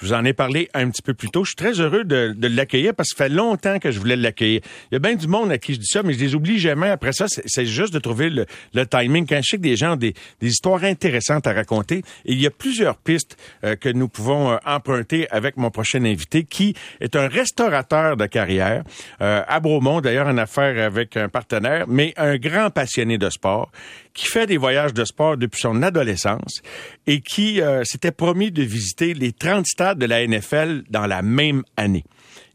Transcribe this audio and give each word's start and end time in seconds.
Je 0.00 0.06
vous 0.06 0.12
en 0.12 0.24
ai 0.24 0.32
parlé 0.32 0.68
un 0.74 0.88
petit 0.90 1.02
peu 1.02 1.12
plus 1.12 1.28
tôt. 1.28 1.44
Je 1.44 1.50
suis 1.50 1.56
très 1.56 1.80
heureux 1.80 2.04
de, 2.04 2.34
l'accueillir 2.46 2.94
parce 2.94 3.10
que 3.10 3.16
ça 3.16 3.24
fait 3.24 3.30
longtemps 3.30 3.80
que 3.80 3.90
je 3.90 3.98
voulais 3.98 4.14
l'accueillir. 4.14 4.60
Il 4.90 4.94
y 4.94 4.96
a 4.96 5.00
bien 5.00 5.16
du 5.16 5.26
monde 5.26 5.50
à 5.50 5.58
qui 5.58 5.74
je 5.74 5.80
dis 5.80 5.86
ça, 5.86 6.04
mais 6.04 6.12
je 6.12 6.20
les 6.20 6.34
oublie 6.36 6.58
jamais. 6.58 6.88
Après 6.88 7.12
ça, 7.12 7.26
c'est 7.28 7.66
juste 7.66 7.92
de 7.92 7.98
trouver 7.98 8.30
le, 8.30 8.46
timing. 8.86 9.26
Quand 9.26 9.40
je 9.42 9.50
sais 9.50 9.56
que 9.56 9.62
des 9.62 9.76
gens 9.76 9.94
ont 9.94 9.96
des, 9.96 10.14
histoires 10.40 10.84
intéressantes 10.84 11.46
à 11.48 11.52
raconter, 11.52 12.02
il 12.24 12.40
y 12.40 12.46
a 12.46 12.50
plusieurs 12.50 12.96
pistes 12.96 13.36
euh, 13.64 13.74
que 13.74 13.88
nous 13.88 14.08
pouvons 14.08 14.52
euh, 14.52 14.56
emprunter 14.64 15.28
avec 15.30 15.56
mon 15.56 15.70
prochain 15.70 16.04
invité, 16.04 16.44
qui 16.44 16.74
est 17.00 17.16
un 17.16 17.26
restaurateur 17.26 18.16
de 18.16 18.26
carrière 18.26 18.84
euh, 19.20 19.42
à 19.48 19.60
Bromont, 19.60 20.00
d'ailleurs 20.00 20.28
en 20.28 20.38
affaire 20.38 20.84
avec 20.84 21.16
un 21.16 21.28
partenaire, 21.28 21.86
mais 21.88 22.14
un 22.16 22.36
grand 22.36 22.70
passionné 22.70 23.18
de 23.18 23.28
sport 23.30 23.70
qui 24.18 24.26
fait 24.26 24.46
des 24.48 24.56
voyages 24.56 24.92
de 24.92 25.04
sport 25.04 25.36
depuis 25.36 25.60
son 25.60 25.80
adolescence 25.80 26.60
et 27.06 27.20
qui 27.20 27.62
euh, 27.62 27.84
s'était 27.84 28.10
promis 28.10 28.50
de 28.50 28.64
visiter 28.64 29.14
les 29.14 29.30
30 29.30 29.64
stades 29.64 29.98
de 29.98 30.06
la 30.06 30.26
NFL 30.26 30.82
dans 30.90 31.06
la 31.06 31.22
même 31.22 31.62
année. 31.76 32.04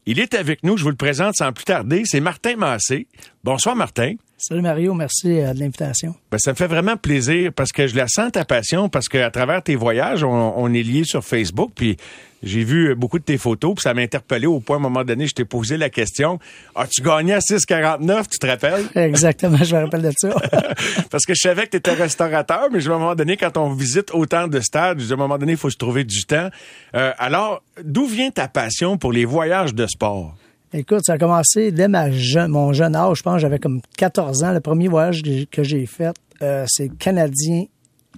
Il 0.05 0.19
est 0.19 0.33
avec 0.33 0.63
nous, 0.63 0.75
je 0.75 0.83
vous 0.83 0.89
le 0.89 0.97
présente 0.97 1.35
sans 1.37 1.53
plus 1.53 1.63
tarder, 1.63 2.03
c'est 2.03 2.19
Martin 2.19 2.57
Massé. 2.57 3.07
Bonsoir 3.45 3.77
Martin. 3.77 4.15
Salut 4.45 4.61
Mario, 4.61 4.93
merci 4.93 5.39
euh, 5.39 5.53
de 5.53 5.59
l'invitation. 5.61 6.15
Ben, 6.29 6.37
ça 6.37 6.51
me 6.51 6.57
fait 6.57 6.67
vraiment 6.67 6.97
plaisir 6.97 7.53
parce 7.53 7.71
que 7.71 7.87
je 7.87 7.95
la 7.95 8.09
sens 8.09 8.29
ta 8.33 8.43
passion, 8.43 8.89
parce 8.89 9.07
qu'à 9.07 9.31
travers 9.31 9.63
tes 9.63 9.77
voyages, 9.77 10.25
on, 10.25 10.73
est 10.73 10.83
liés 10.83 11.05
sur 11.05 11.23
Facebook, 11.23 11.71
puis 11.73 11.95
j'ai 12.43 12.65
vu 12.65 12.93
beaucoup 12.93 13.19
de 13.19 13.23
tes 13.23 13.37
photos, 13.37 13.75
puis 13.75 13.83
ça 13.83 13.93
m'a 13.93 14.01
interpellé 14.01 14.45
au 14.45 14.59
point, 14.59 14.75
à 14.75 14.79
un 14.79 14.81
moment 14.81 15.05
donné, 15.05 15.27
je 15.27 15.33
t'ai 15.33 15.45
posé 15.45 15.77
la 15.77 15.89
question, 15.89 16.39
as-tu 16.75 17.01
gagné 17.01 17.35
à 17.35 17.39
6,49, 17.39 18.25
tu 18.29 18.37
te 18.37 18.45
rappelles? 18.45 18.83
Exactement, 18.95 19.63
je 19.63 19.77
me 19.77 19.83
rappelle 19.83 20.01
de 20.01 20.11
ça. 20.17 20.35
parce 21.09 21.25
que 21.25 21.33
je 21.33 21.39
savais 21.39 21.63
que 21.63 21.71
tu 21.71 21.77
étais 21.77 21.93
restaurateur, 21.93 22.67
mais 22.69 22.85
à 22.85 22.91
un 22.91 22.99
moment 22.99 23.15
donné, 23.15 23.37
quand 23.37 23.55
on 23.55 23.71
visite 23.73 24.09
autant 24.11 24.49
de 24.49 24.59
stades, 24.59 24.99
à 25.09 25.13
un 25.13 25.15
moment 25.15 25.37
donné, 25.37 25.53
il 25.53 25.57
faut 25.57 25.69
se 25.69 25.77
trouver 25.77 26.03
du 26.03 26.25
temps. 26.25 26.49
Euh, 26.95 27.13
alors, 27.17 27.63
d'où 27.81 28.07
vient 28.07 28.29
ta 28.29 28.49
passion 28.49 28.97
pour 28.97 29.13
les 29.13 29.23
voyages 29.23 29.73
de 29.73 29.87
sport? 29.87 30.35
Écoute, 30.75 31.01
ça 31.05 31.13
a 31.13 31.17
commencé 31.19 31.71
dès 31.71 31.87
ma 31.87 32.07
mon 32.47 32.73
jeune 32.73 32.95
âge. 32.95 33.17
Je 33.17 33.23
pense 33.23 33.39
j'avais 33.39 33.59
comme 33.59 33.79
14 33.95 34.43
ans. 34.43 34.53
Le 34.53 34.59
premier 34.59 34.87
voyage 34.87 35.21
que 35.51 35.61
j'ai 35.61 35.85
fait, 35.85 36.15
euh, 36.41 36.65
c'est 36.67 36.89
canadien 36.97 37.65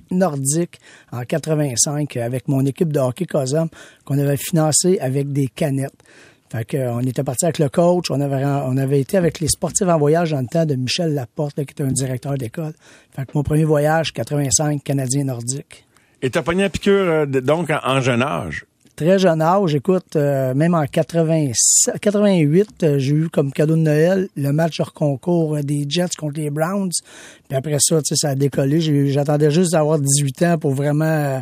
nordique 0.09 0.79
en 1.11 1.23
85 1.23 2.15
avec 2.15 2.47
mon 2.47 2.65
équipe 2.65 2.93
de 2.93 2.99
hockey 2.99 3.25
COSOM 3.25 3.67
qu'on 4.05 4.17
avait 4.19 4.37
financé 4.37 4.99
avec 4.99 5.33
des 5.33 5.47
canettes. 5.47 6.01
Fait 6.49 6.87
on 6.87 7.01
était 7.01 7.23
parti 7.23 7.43
avec 7.43 7.59
le 7.59 7.67
coach, 7.67 8.09
on 8.09 8.21
avait, 8.21 8.45
on 8.45 8.77
avait 8.77 9.01
été 9.01 9.17
avec 9.17 9.41
les 9.41 9.49
sportifs 9.49 9.87
en 9.87 9.97
voyage 9.97 10.31
dans 10.31 10.39
le 10.39 10.47
temps 10.47 10.65
de 10.65 10.75
Michel 10.75 11.13
Laporte, 11.13 11.55
qui 11.55 11.61
était 11.61 11.83
un 11.83 11.91
directeur 11.91 12.37
d'école. 12.37 12.73
Fait 13.13 13.25
que 13.25 13.31
mon 13.33 13.43
premier 13.43 13.65
voyage, 13.65 14.13
85, 14.13 14.81
canadien 14.81 15.25
nordique. 15.25 15.85
Et 16.21 16.29
t'as 16.29 16.43
pogné 16.43 16.63
la 16.63 16.69
piqûre, 16.69 16.93
euh, 16.93 17.25
donc, 17.25 17.69
en 17.83 17.99
jeune 17.99 18.21
âge? 18.21 18.65
Très 18.95 19.19
jeune 19.19 19.41
âge, 19.41 19.75
écoute, 19.75 20.15
euh, 20.15 20.53
même 20.53 20.73
en 20.73 20.85
88, 20.85 22.83
euh, 22.83 22.99
j'ai 22.99 23.13
eu 23.13 23.29
comme 23.29 23.51
cadeau 23.51 23.75
de 23.75 23.81
Noël 23.81 24.29
le 24.35 24.51
match 24.51 24.79
hors 24.79 24.93
concours 24.93 25.55
euh, 25.55 25.61
des 25.61 25.85
Jets 25.87 26.15
contre 26.17 26.39
les 26.39 26.49
Browns. 26.49 26.91
Puis 27.47 27.57
après 27.57 27.77
ça, 27.79 28.01
tu 28.01 28.09
sais, 28.09 28.15
ça 28.15 28.29
a 28.29 28.35
décollé. 28.35 28.79
J'attendais 29.11 29.51
juste 29.51 29.73
d'avoir 29.73 29.99
18 29.99 30.43
ans 30.43 30.57
pour 30.57 30.71
vraiment 30.71 31.41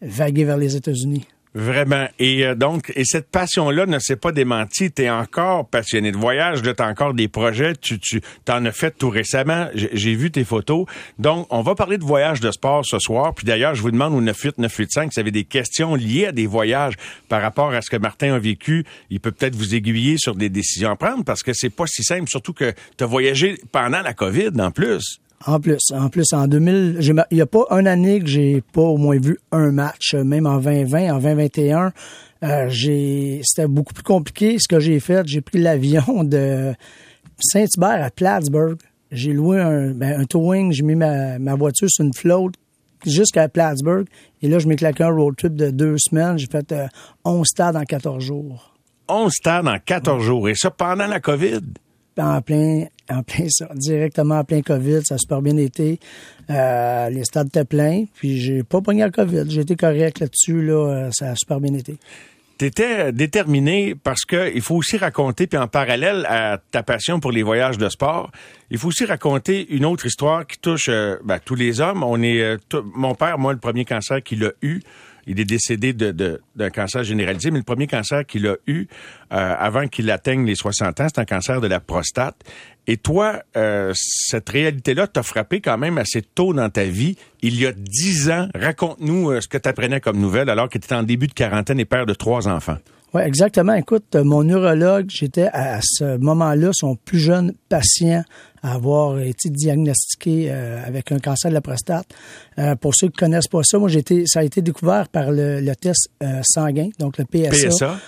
vaguer 0.00 0.44
vers 0.44 0.58
les 0.58 0.76
États-Unis. 0.76 1.26
Vraiment. 1.54 2.08
Et 2.18 2.46
euh, 2.46 2.54
donc, 2.54 2.90
et 2.96 3.04
cette 3.04 3.30
passion-là 3.30 3.84
ne 3.84 3.98
s'est 3.98 4.16
pas 4.16 4.32
démentie. 4.32 4.90
Tu 4.90 5.02
es 5.02 5.10
encore 5.10 5.68
passionné 5.68 6.10
de 6.10 6.16
voyage, 6.16 6.62
tu 6.62 6.82
encore 6.82 7.12
des 7.12 7.28
projets, 7.28 7.74
tu, 7.76 7.98
tu 8.00 8.22
en 8.48 8.64
as 8.64 8.72
fait 8.72 8.96
tout 8.96 9.10
récemment. 9.10 9.68
J'ai 9.74 10.14
vu 10.14 10.30
tes 10.30 10.44
photos. 10.44 10.86
Donc, 11.18 11.46
on 11.50 11.60
va 11.60 11.74
parler 11.74 11.98
de 11.98 12.04
voyage 12.04 12.40
de 12.40 12.50
sport 12.50 12.86
ce 12.86 12.98
soir. 12.98 13.34
Puis 13.34 13.44
d'ailleurs, 13.44 13.74
je 13.74 13.82
vous 13.82 13.90
demande 13.90 14.14
au 14.14 14.20
98 14.20 14.58
985 14.58 15.12
si 15.12 15.16
vous 15.16 15.20
avez 15.20 15.30
des 15.30 15.44
questions 15.44 15.94
liées 15.94 16.26
à 16.26 16.32
des 16.32 16.46
voyages 16.46 16.94
par 17.28 17.42
rapport 17.42 17.72
à 17.72 17.82
ce 17.82 17.90
que 17.90 17.98
Martin 17.98 18.32
a 18.32 18.38
vécu. 18.38 18.84
Il 19.10 19.20
peut 19.20 19.32
peut-être 19.32 19.54
vous 19.54 19.74
aiguiller 19.74 20.16
sur 20.16 20.34
des 20.34 20.48
décisions 20.48 20.90
à 20.90 20.96
prendre 20.96 21.22
parce 21.22 21.42
que 21.42 21.52
c'est 21.52 21.70
pas 21.70 21.86
si 21.86 22.02
simple, 22.02 22.28
surtout 22.28 22.54
que 22.54 22.72
tu 22.96 23.04
as 23.04 23.06
voyagé 23.06 23.58
pendant 23.72 24.00
la 24.00 24.14
COVID 24.14 24.52
en 24.58 24.70
plus. 24.70 25.20
En 25.46 25.60
plus, 25.60 25.90
en 25.92 26.08
plus, 26.08 26.32
en 26.32 26.46
2000, 26.46 26.98
il 27.00 27.36
n'y 27.36 27.40
a 27.40 27.46
pas 27.46 27.64
une 27.70 27.86
année 27.86 28.20
que 28.20 28.26
j'ai 28.26 28.62
pas 28.72 28.82
au 28.82 28.96
moins 28.96 29.18
vu 29.18 29.38
un 29.50 29.72
match, 29.72 30.14
même 30.14 30.46
en 30.46 30.58
2020, 30.58 31.14
en 31.14 31.18
2021. 31.18 31.92
Euh, 32.44 32.70
c'était 33.44 33.68
beaucoup 33.68 33.94
plus 33.94 34.02
compliqué. 34.02 34.56
Ce 34.58 34.68
que 34.68 34.80
j'ai 34.80 35.00
fait, 35.00 35.26
j'ai 35.26 35.40
pris 35.40 35.58
l'avion 35.58 36.24
de 36.24 36.72
Saint-Hubert 37.40 38.04
à 38.04 38.10
Plattsburgh. 38.10 38.78
J'ai 39.10 39.32
loué 39.32 39.60
un, 39.60 39.90
ben, 39.90 40.24
towing, 40.26 40.72
j'ai 40.72 40.82
mis 40.82 40.94
ma, 40.94 41.54
voiture 41.54 41.88
sur 41.90 42.04
une 42.04 42.14
flotte 42.14 42.54
jusqu'à 43.06 43.48
Plattsburgh. 43.48 44.06
Et 44.40 44.48
là, 44.48 44.58
je 44.58 44.66
m'ai 44.66 44.76
claqué 44.76 45.04
un 45.04 45.10
road 45.10 45.36
trip 45.36 45.54
de 45.54 45.70
deux 45.70 45.96
semaines. 45.98 46.38
J'ai 46.38 46.46
fait 46.46 46.74
11 47.24 47.40
euh, 47.40 47.44
stades 47.44 47.76
en 47.76 47.84
14 47.84 48.22
jours. 48.22 48.74
11 49.08 49.32
stades 49.32 49.68
en 49.68 49.78
14 49.78 50.22
jours. 50.22 50.48
Et 50.48 50.54
ça 50.54 50.70
pendant 50.70 51.06
la 51.06 51.20
COVID? 51.20 51.60
En 52.18 52.42
plein, 52.42 52.86
en 53.10 53.22
plein 53.22 53.46
directement 53.74 54.40
en 54.40 54.44
plein 54.44 54.62
COVID, 54.62 55.04
ça 55.04 55.14
a 55.14 55.18
super 55.18 55.40
bien 55.40 55.56
été. 55.56 55.98
Euh, 56.50 57.10
les 57.10 57.24
stades 57.24 57.48
étaient 57.48 57.64
pleins, 57.64 58.04
puis 58.14 58.40
j'ai 58.40 58.62
pas 58.62 58.80
pogné 58.80 59.00
la 59.00 59.10
COVID. 59.10 59.44
J'ai 59.48 59.62
été 59.62 59.76
correct 59.76 60.20
là-dessus, 60.20 60.62
là, 60.62 60.74
euh, 60.74 61.10
ça 61.12 61.30
a 61.30 61.34
super 61.36 61.60
bien 61.60 61.74
été. 61.74 61.96
Tu 62.58 62.66
étais 62.66 63.12
déterminé 63.12 63.94
parce 63.94 64.24
que 64.24 64.54
il 64.54 64.60
faut 64.60 64.76
aussi 64.76 64.96
raconter, 64.96 65.46
puis 65.46 65.58
en 65.58 65.68
parallèle 65.68 66.26
à 66.28 66.58
ta 66.70 66.82
passion 66.82 67.18
pour 67.18 67.32
les 67.32 67.42
voyages 67.42 67.78
de 67.78 67.88
sport, 67.88 68.30
il 68.70 68.78
faut 68.78 68.88
aussi 68.88 69.04
raconter 69.04 69.66
une 69.74 69.84
autre 69.84 70.06
histoire 70.06 70.46
qui 70.46 70.58
touche 70.58 70.88
euh, 70.88 71.16
ben, 71.24 71.38
tous 71.42 71.54
les 71.54 71.80
hommes. 71.80 72.02
On 72.02 72.22
est, 72.22 72.58
mon 72.94 73.14
père, 73.14 73.38
moi, 73.38 73.52
le 73.52 73.58
premier 73.58 73.84
cancer 73.84 74.22
qu'il 74.22 74.44
a 74.44 74.50
eu, 74.60 74.80
il 75.26 75.40
est 75.40 75.44
décédé 75.44 75.92
d'un 75.92 76.70
cancer 76.70 77.04
généralisé, 77.04 77.50
mais 77.50 77.58
le 77.58 77.64
premier 77.64 77.86
cancer 77.86 78.26
qu'il 78.26 78.46
a 78.46 78.56
eu 78.66 78.86
euh, 79.32 79.54
avant 79.58 79.86
qu'il 79.88 80.10
atteigne 80.10 80.44
les 80.44 80.54
60 80.54 81.00
ans, 81.00 81.06
c'est 81.12 81.20
un 81.20 81.24
cancer 81.24 81.60
de 81.60 81.66
la 81.66 81.80
prostate. 81.80 82.36
Et 82.86 82.96
toi, 82.96 83.42
euh, 83.56 83.92
cette 83.94 84.48
réalité-là 84.48 85.06
t'a 85.06 85.22
frappé 85.22 85.60
quand 85.60 85.78
même 85.78 85.98
assez 85.98 86.22
tôt 86.22 86.52
dans 86.52 86.68
ta 86.68 86.84
vie. 86.84 87.16
Il 87.40 87.60
y 87.60 87.66
a 87.66 87.72
dix 87.72 88.30
ans, 88.30 88.48
raconte-nous 88.54 89.30
euh, 89.30 89.40
ce 89.40 89.48
que 89.48 89.58
tu 89.58 89.68
apprenais 89.68 90.00
comme 90.00 90.18
nouvelle 90.18 90.50
alors 90.50 90.68
que 90.68 90.78
tu 90.78 90.92
en 90.92 91.04
début 91.04 91.28
de 91.28 91.32
quarantaine 91.32 91.78
et 91.78 91.84
père 91.84 92.06
de 92.06 92.14
trois 92.14 92.48
enfants. 92.48 92.78
Oui, 93.14 93.22
exactement. 93.22 93.74
Écoute, 93.74 94.16
mon 94.16 94.42
neurologue, 94.42 95.10
j'étais 95.10 95.48
à 95.52 95.80
ce 95.82 96.16
moment-là 96.16 96.70
son 96.72 96.96
plus 96.96 97.18
jeune 97.18 97.52
patient 97.68 98.24
à 98.62 98.74
avoir 98.74 99.18
été 99.18 99.50
diagnostiqué 99.50 100.46
euh, 100.48 100.80
avec 100.84 101.10
un 101.12 101.18
cancer 101.18 101.50
de 101.50 101.54
la 101.54 101.60
prostate. 101.60 102.06
Euh, 102.58 102.76
pour 102.76 102.94
ceux 102.94 103.08
qui 103.08 103.16
connaissent 103.16 103.48
pas 103.48 103.62
ça, 103.64 103.78
moi 103.78 103.88
j'étais, 103.88 104.24
ça 104.26 104.40
a 104.40 104.42
été 104.44 104.62
découvert 104.62 105.08
par 105.08 105.30
le, 105.30 105.72
test 105.74 106.10
euh, 106.22 106.40
sanguin, 106.44 106.90
donc 106.98 107.18
le 107.18 107.24
PSA. 107.24 107.98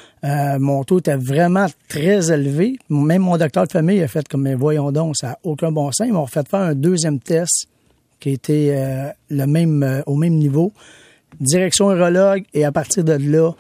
mon 0.59 0.84
taux 0.84 1.00
était 1.00 1.16
vraiment 1.16 1.66
très 1.88 2.32
élevé. 2.32 2.78
Même 2.88 3.22
mon 3.22 3.37
docteur 3.37 3.66
de 3.66 3.72
famille 3.72 4.03
a 4.03 4.09
fait 4.09 4.26
comme 4.28 4.42
mais 4.42 4.54
voyons 4.54 4.92
donc, 4.92 5.16
ça 5.16 5.28
n'a 5.28 5.38
aucun 5.42 5.72
bon 5.72 5.91
sens. 5.91 6.06
Ils 6.06 6.12
m'ont 6.12 6.26
fait 6.26 6.47
faire 6.48 6.60
un 6.60 6.75
deuxième 6.75 7.19
test 7.19 7.66
qui 8.21 8.31
était 8.31 9.12
le 9.28 9.47
même 9.47 10.03
au 10.06 10.15
même 10.15 10.34
niveau. 10.34 10.72
Direction 11.41 11.91
urologue 11.91 12.44
et 12.54 12.65
à 12.65 12.71
partir 12.71 13.03
de 13.03 13.12
là, 13.12 13.50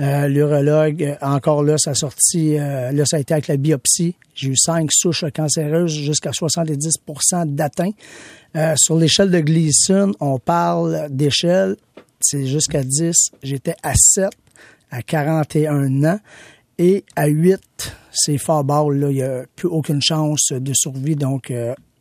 euh, 0.00 0.28
l'urologue, 0.28 1.02
euh, 1.02 1.16
encore 1.20 1.64
là, 1.64 1.76
ça 1.76 1.90
a 1.90 1.94
sorti, 1.94 2.56
euh, 2.56 2.92
là, 2.92 3.04
ça 3.04 3.16
a 3.16 3.20
été 3.20 3.34
avec 3.34 3.48
la 3.48 3.56
biopsie. 3.56 4.14
J'ai 4.32 4.50
eu 4.50 4.56
cinq 4.56 4.90
souches 4.92 5.24
cancéreuses 5.34 5.92
jusqu'à 5.92 6.30
70% 6.30 7.54
d'atteint. 7.54 7.90
sur 8.76 8.96
l'échelle 8.96 9.30
de 9.30 9.40
Gleason, 9.40 10.12
on 10.20 10.38
parle 10.38 11.08
d'échelle, 11.10 11.76
c'est 12.20 12.46
jusqu'à 12.46 12.82
10. 12.82 13.14
J'étais 13.42 13.74
à 13.82 13.94
7 13.94 14.30
à 14.90 15.02
41 15.02 16.04
ans. 16.04 16.20
Et 16.78 17.04
à 17.16 17.26
8, 17.26 17.60
c'est 18.12 18.38
fort 18.38 18.62
bas, 18.62 18.84
là, 18.92 19.10
il 19.10 19.16
n'y 19.16 19.22
a 19.22 19.44
plus 19.56 19.66
aucune 19.66 20.00
chance 20.00 20.52
de 20.52 20.72
survie. 20.74 21.16
Donc, 21.16 21.52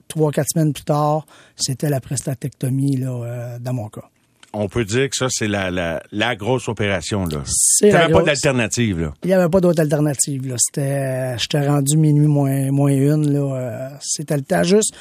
trois, 0.07 0.31
quatre 0.31 0.49
semaines 0.53 0.71
plus 0.71 0.83
tard, 0.83 1.25
c'était 1.55 1.89
la 1.89 1.99
prostatectomie, 1.99 2.97
là, 2.97 3.57
dans 3.59 3.73
mon 3.73 3.89
cas 3.89 4.07
on 4.57 4.67
peut 4.67 4.85
dire 4.85 5.09
que 5.09 5.15
ça, 5.15 5.27
c'est 5.29 5.47
la, 5.47 6.01
la, 6.11 6.35
grosse 6.35 6.67
opération. 6.67 7.25
Là. 7.25 7.43
Il 7.81 7.89
n'y 7.89 7.93
avait 7.93 8.11
pas 8.11 8.23
d'alternative. 8.23 9.11
Il 9.23 9.27
n'y 9.27 9.33
avait 9.33 9.49
pas 9.49 9.61
d'autre 9.61 9.81
alternative. 9.81 10.47
Là. 10.47 10.55
C'était, 10.57 11.37
j'étais 11.37 11.67
rendu 11.67 11.97
minuit 11.97 12.27
moins, 12.27 12.71
moins 12.71 12.91
une. 12.91 13.31
Là. 13.31 13.55
Euh, 13.55 13.89
c'était 14.01 14.35
le 14.35 14.43
temps 14.43 14.63
juste. 14.63 14.95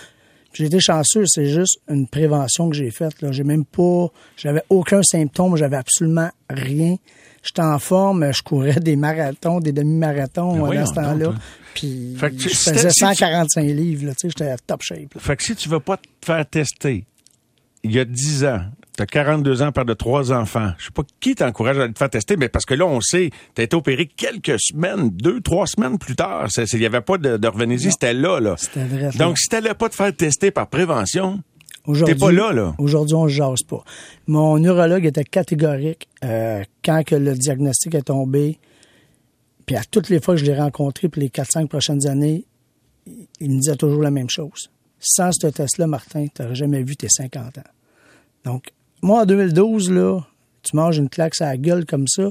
J'ai 0.52 0.66
été 0.66 0.80
chanceux, 0.80 1.24
c'est 1.26 1.46
juste 1.46 1.80
une 1.88 2.06
prévention 2.08 2.70
que 2.70 2.76
j'ai 2.76 2.90
faite. 2.90 3.20
Là. 3.22 3.32
J'ai 3.32 3.44
même 3.44 3.64
pas. 3.64 4.08
J'avais 4.36 4.62
aucun 4.70 5.02
symptôme, 5.02 5.56
j'avais 5.56 5.76
absolument 5.76 6.30
rien. 6.48 6.96
J'étais 7.42 7.62
en 7.62 7.78
forme, 7.78 8.32
je 8.32 8.42
courais 8.42 8.80
des 8.80 8.96
marathons, 8.96 9.60
des 9.60 9.72
demi-marathons 9.72 10.66
dans 10.66 10.86
ce 10.86 10.94
temps-là. 10.94 11.34
Puis 11.74 12.16
je 12.18 12.48
faisais 12.48 12.90
145 12.90 13.62
livres, 13.62 14.12
tu 14.12 14.14
sais, 14.18 14.28
j'étais 14.28 14.56
top 14.66 14.82
shape. 14.82 15.18
Fait 15.18 15.36
que 15.36 15.42
si 15.42 15.54
tu 15.54 15.68
veux 15.68 15.78
pas 15.78 15.98
te 15.98 16.08
faire 16.24 16.48
tester, 16.48 17.04
il 17.84 17.92
y 17.92 18.00
a 18.00 18.04
10 18.04 18.44
ans, 18.46 18.60
tu 18.96 19.02
as 19.02 19.06
42 19.06 19.62
ans, 19.62 19.72
père 19.72 19.84
de 19.84 19.94
trois 19.94 20.32
enfants. 20.32 20.70
Je 20.78 20.86
sais 20.86 20.90
pas 20.90 21.02
qui 21.20 21.34
t'encourage 21.34 21.78
à 21.78 21.88
te 21.88 21.98
faire 21.98 22.10
tester, 22.10 22.36
mais 22.36 22.48
parce 22.48 22.64
que 22.64 22.74
là, 22.74 22.86
on 22.86 23.00
sait, 23.00 23.30
tu 23.54 23.60
as 23.60 23.64
été 23.64 23.76
opéré 23.76 24.06
quelques 24.06 24.58
semaines, 24.58 25.10
deux, 25.10 25.40
trois 25.40 25.66
semaines 25.66 25.98
plus 25.98 26.16
tard. 26.16 26.48
Il 26.56 26.78
n'y 26.78 26.86
avait 26.86 27.00
pas 27.00 27.18
de, 27.18 27.36
de 27.36 27.76
c'était 27.78 28.14
là, 28.14 28.40
là. 28.40 28.54
C'était 28.56 28.84
vrai. 28.84 29.10
Donc, 29.16 29.38
si 29.38 29.48
t'allais 29.48 29.74
pas 29.74 29.88
te 29.88 29.94
faire 29.94 30.14
tester 30.14 30.50
par 30.50 30.68
prévention, 30.68 31.42
T'es 32.04 32.16
pas 32.16 32.32
là, 32.32 32.52
là. 32.52 32.74
Aujourd'hui, 32.78 33.14
on 33.14 33.24
ne 33.24 33.28
jase 33.28 33.62
pas. 33.62 33.84
Mon 34.26 34.58
neurologue 34.58 35.06
était 35.06 35.24
catégorique 35.24 36.08
euh, 36.24 36.64
quand 36.84 37.04
que 37.04 37.14
le 37.14 37.34
diagnostic 37.34 37.94
est 37.94 38.02
tombé. 38.02 38.58
Puis 39.66 39.76
à 39.76 39.82
toutes 39.84 40.08
les 40.08 40.20
fois 40.20 40.34
que 40.34 40.40
je 40.40 40.46
l'ai 40.46 40.56
rencontré, 40.56 41.08
pour 41.08 41.20
les 41.22 41.28
4-5 41.28 41.68
prochaines 41.68 42.06
années, 42.08 42.44
il 43.40 43.50
me 43.50 43.60
disait 43.60 43.76
toujours 43.76 44.02
la 44.02 44.10
même 44.10 44.30
chose. 44.30 44.70
Sans 44.98 45.30
ce 45.32 45.46
test-là, 45.46 45.86
Martin, 45.86 46.26
tu 46.34 46.42
n'aurais 46.42 46.54
jamais 46.54 46.82
vu 46.82 46.96
tes 46.96 47.08
50 47.08 47.58
ans. 47.58 47.62
Donc, 48.44 48.72
moi, 49.02 49.22
en 49.22 49.26
2012, 49.26 49.90
là, 49.90 50.20
tu 50.62 50.76
manges 50.76 50.98
une 50.98 51.08
claque 51.08 51.40
à 51.40 51.46
la 51.46 51.56
gueule 51.56 51.84
comme 51.86 52.08
ça. 52.08 52.30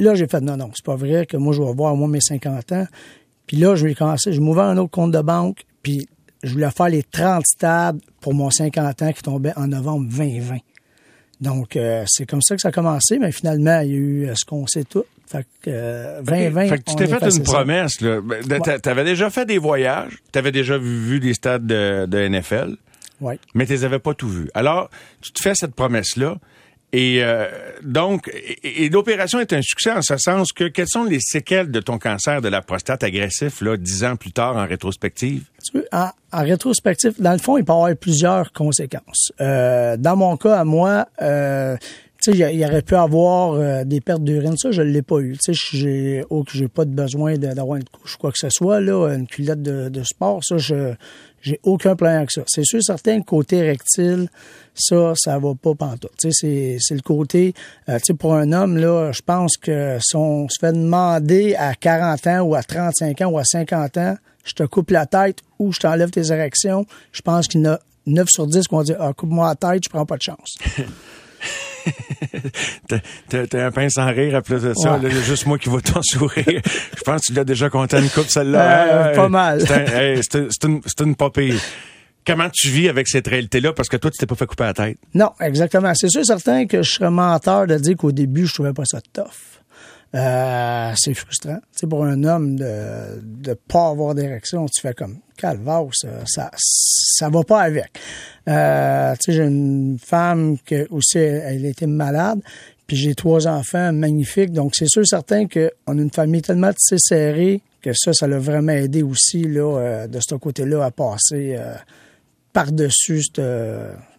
Là, 0.00 0.14
j'ai 0.14 0.26
fait, 0.26 0.40
non, 0.40 0.56
non, 0.56 0.70
c'est 0.74 0.84
pas 0.84 0.96
vrai 0.96 1.26
que 1.26 1.36
moi, 1.36 1.52
je 1.52 1.62
vais 1.62 1.68
avoir 1.68 1.94
moi 1.94 2.08
mes 2.08 2.20
50 2.20 2.72
ans. 2.72 2.86
Puis 3.46 3.56
là, 3.56 3.74
je 3.74 3.86
vais 3.86 3.94
commencer, 3.94 4.32
je 4.32 4.40
m'ouvrais 4.40 4.64
un 4.64 4.76
autre 4.78 4.90
compte 4.90 5.12
de 5.12 5.20
banque, 5.20 5.64
puis 5.82 6.08
je 6.42 6.52
voulais 6.52 6.70
faire 6.70 6.88
les 6.88 7.02
30 7.02 7.44
stades 7.46 8.00
pour 8.20 8.34
mon 8.34 8.50
50 8.50 9.02
ans 9.02 9.12
qui 9.12 9.22
tombait 9.22 9.52
en 9.56 9.68
novembre 9.68 10.08
2020. 10.10 10.58
Donc, 11.40 11.74
euh, 11.76 12.04
c'est 12.06 12.24
comme 12.24 12.40
ça 12.40 12.54
que 12.54 12.62
ça 12.62 12.68
a 12.68 12.72
commencé, 12.72 13.18
mais 13.18 13.32
finalement, 13.32 13.80
il 13.80 13.90
y 13.90 13.94
a 13.94 13.96
eu 13.96 14.26
euh, 14.26 14.34
ce 14.36 14.44
qu'on 14.44 14.66
sait 14.66 14.84
tout. 14.84 15.04
Fait 15.26 15.44
que 15.62 15.70
euh, 15.70 16.22
2020. 16.22 16.68
Fait 16.68 16.78
que 16.78 16.90
tu 16.90 16.96
t'es 16.96 17.06
fait 17.06 17.36
une 17.36 17.42
promesse. 17.42 18.00
Là. 18.00 18.20
Ben, 18.20 18.60
tu 18.62 18.88
avais 18.88 19.04
déjà 19.04 19.28
fait 19.28 19.44
des 19.44 19.58
voyages, 19.58 20.18
tu 20.32 20.38
avais 20.38 20.52
déjà 20.52 20.78
vu, 20.78 21.18
des 21.20 21.34
stades 21.34 21.66
de, 21.66 22.06
de 22.06 22.28
NFL, 22.28 22.76
ouais. 23.22 23.38
mais 23.54 23.66
tu 23.66 23.72
les 23.72 23.84
avais 23.84 23.98
pas 23.98 24.14
tout 24.14 24.28
vus. 24.28 24.50
Alors, 24.54 24.90
tu 25.20 25.32
te 25.32 25.42
fais 25.42 25.54
cette 25.54 25.74
promesse-là. 25.74 26.36
Et 26.94 27.22
euh, 27.22 27.46
donc, 27.82 28.30
et, 28.62 28.90
l'opération 28.90 29.40
est 29.40 29.54
un 29.54 29.62
succès 29.62 29.90
en 29.92 30.02
ce 30.02 30.18
sens 30.18 30.52
que 30.52 30.64
quelles 30.64 30.88
sont 30.88 31.04
les 31.04 31.20
séquelles 31.20 31.70
de 31.70 31.80
ton 31.80 31.98
cancer 31.98 32.42
de 32.42 32.48
la 32.48 32.60
prostate 32.60 33.02
agressif, 33.02 33.62
là, 33.62 33.78
dix 33.78 34.04
ans 34.04 34.16
plus 34.16 34.32
tard 34.32 34.56
en 34.56 34.66
rétrospective? 34.66 35.44
En, 35.90 36.10
en 36.32 36.42
rétrospective, 36.42 37.14
dans 37.18 37.32
le 37.32 37.38
fond, 37.38 37.56
il 37.56 37.64
peut 37.64 37.72
y 37.72 37.76
avoir 37.76 37.96
plusieurs 37.96 38.52
conséquences. 38.52 39.32
Euh, 39.40 39.96
dans 39.96 40.16
mon 40.16 40.36
cas, 40.36 40.58
à 40.58 40.64
moi, 40.64 41.06
euh, 41.22 41.78
tu 42.22 42.30
sais, 42.30 42.52
il 42.52 42.58
y 42.58 42.64
aurait 42.64 42.82
pu 42.82 42.94
avoir 42.94 43.54
euh, 43.54 43.82
des 43.82 44.00
pertes 44.00 44.22
d'urine. 44.22 44.56
Ça, 44.56 44.70
je 44.70 44.80
ne 44.80 44.86
l'ai 44.86 45.02
pas 45.02 45.18
eu. 45.18 45.36
Tu 45.42 45.52
sais, 45.52 45.60
j'ai 45.72 46.24
oh, 46.30 46.44
j'ai 46.52 46.68
pas 46.68 46.84
de 46.84 46.90
besoin 46.90 47.36
d'avoir 47.36 47.76
une 47.76 47.84
couche 47.84 48.16
quoi 48.16 48.30
que 48.30 48.38
ce 48.38 48.48
soit, 48.48 48.80
là, 48.80 49.08
une 49.08 49.26
culotte 49.26 49.60
de, 49.60 50.02
sport. 50.04 50.40
Ça, 50.44 50.56
je 50.56 50.94
j'ai 51.40 51.58
aucun 51.64 51.96
problème 51.96 52.18
avec 52.18 52.30
ça. 52.30 52.42
C'est 52.46 52.64
sûr, 52.64 52.80
certain, 52.80 53.20
côté 53.22 53.62
rectile, 53.62 54.28
ça, 54.72 55.14
ça 55.16 55.40
va 55.40 55.54
pas 55.60 55.74
pantoute. 55.74 56.12
Tu 56.20 56.32
sais, 56.32 56.76
c'est 56.78 56.94
le 56.94 57.00
côté, 57.00 57.54
euh, 57.88 57.96
tu 57.96 58.04
sais, 58.06 58.14
pour 58.14 58.34
un 58.34 58.52
homme, 58.52 58.76
là, 58.76 59.10
je 59.10 59.22
pense 59.22 59.56
que 59.56 59.98
si 60.00 60.14
on 60.14 60.48
se 60.48 60.58
fait 60.60 60.72
demander 60.72 61.56
à 61.56 61.74
40 61.74 62.26
ans 62.28 62.40
ou 62.42 62.54
à 62.54 62.62
35 62.62 63.20
ans 63.22 63.30
ou 63.30 63.38
à 63.38 63.44
50 63.44 63.96
ans, 63.96 64.16
je 64.44 64.52
te 64.52 64.62
coupe 64.62 64.92
la 64.92 65.06
tête 65.06 65.38
ou 65.58 65.72
je 65.72 65.80
t'enlève 65.80 66.10
tes 66.10 66.30
érections, 66.30 66.86
je 67.10 67.22
pense 67.22 67.48
qu'il 67.48 67.62
y 67.62 67.68
en 67.68 67.72
a 67.72 67.80
9 68.06 68.28
sur 68.30 68.46
10 68.46 68.68
qui 68.68 68.74
vont 68.74 68.82
dire, 68.84 68.96
ah, 69.00 69.12
coupe-moi 69.12 69.48
la 69.48 69.54
tête, 69.56 69.82
je 69.84 69.88
prends 69.88 70.06
pas 70.06 70.16
de 70.16 70.22
chance. 70.22 70.56
T'as 73.28 73.66
un 73.66 73.70
pain 73.70 73.88
sans 73.88 74.06
rire 74.06 74.36
après 74.36 74.58
ça. 74.60 74.98
il 75.02 75.08
y 75.08 75.18
a 75.18 75.22
juste 75.22 75.46
moi 75.46 75.58
qui 75.58 75.68
vais 75.68 75.80
t'en 75.80 76.02
sourire. 76.02 76.44
Je 76.96 77.02
pense 77.02 77.22
que 77.22 77.26
tu 77.26 77.32
l'as 77.32 77.44
déjà 77.44 77.70
compté 77.70 77.98
une 77.98 78.08
coupe, 78.08 78.28
celle-là. 78.28 79.12
pas 79.14 79.28
mal. 79.28 79.62
C'est 79.66 80.64
une, 80.64 80.80
une 81.00 81.16
pas 81.16 81.30
Comment 82.24 82.48
tu 82.50 82.68
vis 82.68 82.88
avec 82.88 83.08
cette 83.08 83.26
réalité-là? 83.26 83.72
Parce 83.72 83.88
que 83.88 83.96
toi, 83.96 84.10
tu 84.10 84.18
t'es 84.18 84.26
pas 84.26 84.36
fait 84.36 84.46
couper 84.46 84.64
la 84.64 84.74
tête. 84.74 84.98
Non, 85.12 85.30
exactement. 85.40 85.92
C'est 85.94 86.08
sûr 86.08 86.24
certain 86.24 86.66
que 86.66 86.82
je 86.82 86.90
serais 86.92 87.10
menteur 87.10 87.66
de 87.66 87.76
dire 87.78 87.96
qu'au 87.96 88.12
début, 88.12 88.46
je 88.46 88.54
trouvais 88.54 88.72
pas 88.72 88.84
ça 88.84 89.00
tough. 89.12 89.51
Euh, 90.14 90.92
c'est 90.96 91.14
frustrant. 91.14 91.58
C'est 91.70 91.88
pour 91.88 92.04
un 92.04 92.22
homme 92.24 92.56
de 92.56 93.48
ne 93.48 93.54
pas 93.54 93.88
avoir 93.88 94.14
d'érection, 94.14 94.66
tu 94.66 94.80
fais 94.82 94.92
comme 94.92 95.18
calvaire, 95.36 95.86
ça, 95.92 96.50
ça, 96.56 97.30
va 97.30 97.42
pas 97.42 97.62
avec. 97.62 97.90
Euh, 98.48 99.14
tu 99.14 99.32
sais, 99.32 99.38
j'ai 99.38 99.44
une 99.44 99.98
femme 99.98 100.58
qui 100.66 100.76
aussi, 100.90 101.18
elle 101.18 101.64
était 101.64 101.86
malade, 101.86 102.40
puis 102.86 102.96
j'ai 102.96 103.14
trois 103.14 103.48
enfants 103.48 103.92
magnifiques, 103.92 104.52
donc 104.52 104.72
c'est 104.74 104.88
sûr 104.88 105.06
certain 105.06 105.46
qu'on 105.46 105.98
a 105.98 106.02
une 106.02 106.12
famille 106.12 106.42
tellement 106.42 106.70
serrée 106.76 107.62
que 107.80 107.92
ça, 107.94 108.12
ça 108.12 108.28
l'a 108.28 108.38
vraiment 108.38 108.72
aidé 108.72 109.02
aussi 109.02 109.42
là, 109.42 109.78
euh, 109.78 110.06
de 110.06 110.20
ce 110.20 110.34
côté-là 110.34 110.84
à 110.84 110.90
passer 110.90 111.56
euh, 111.58 111.74
par-dessus 112.52 113.22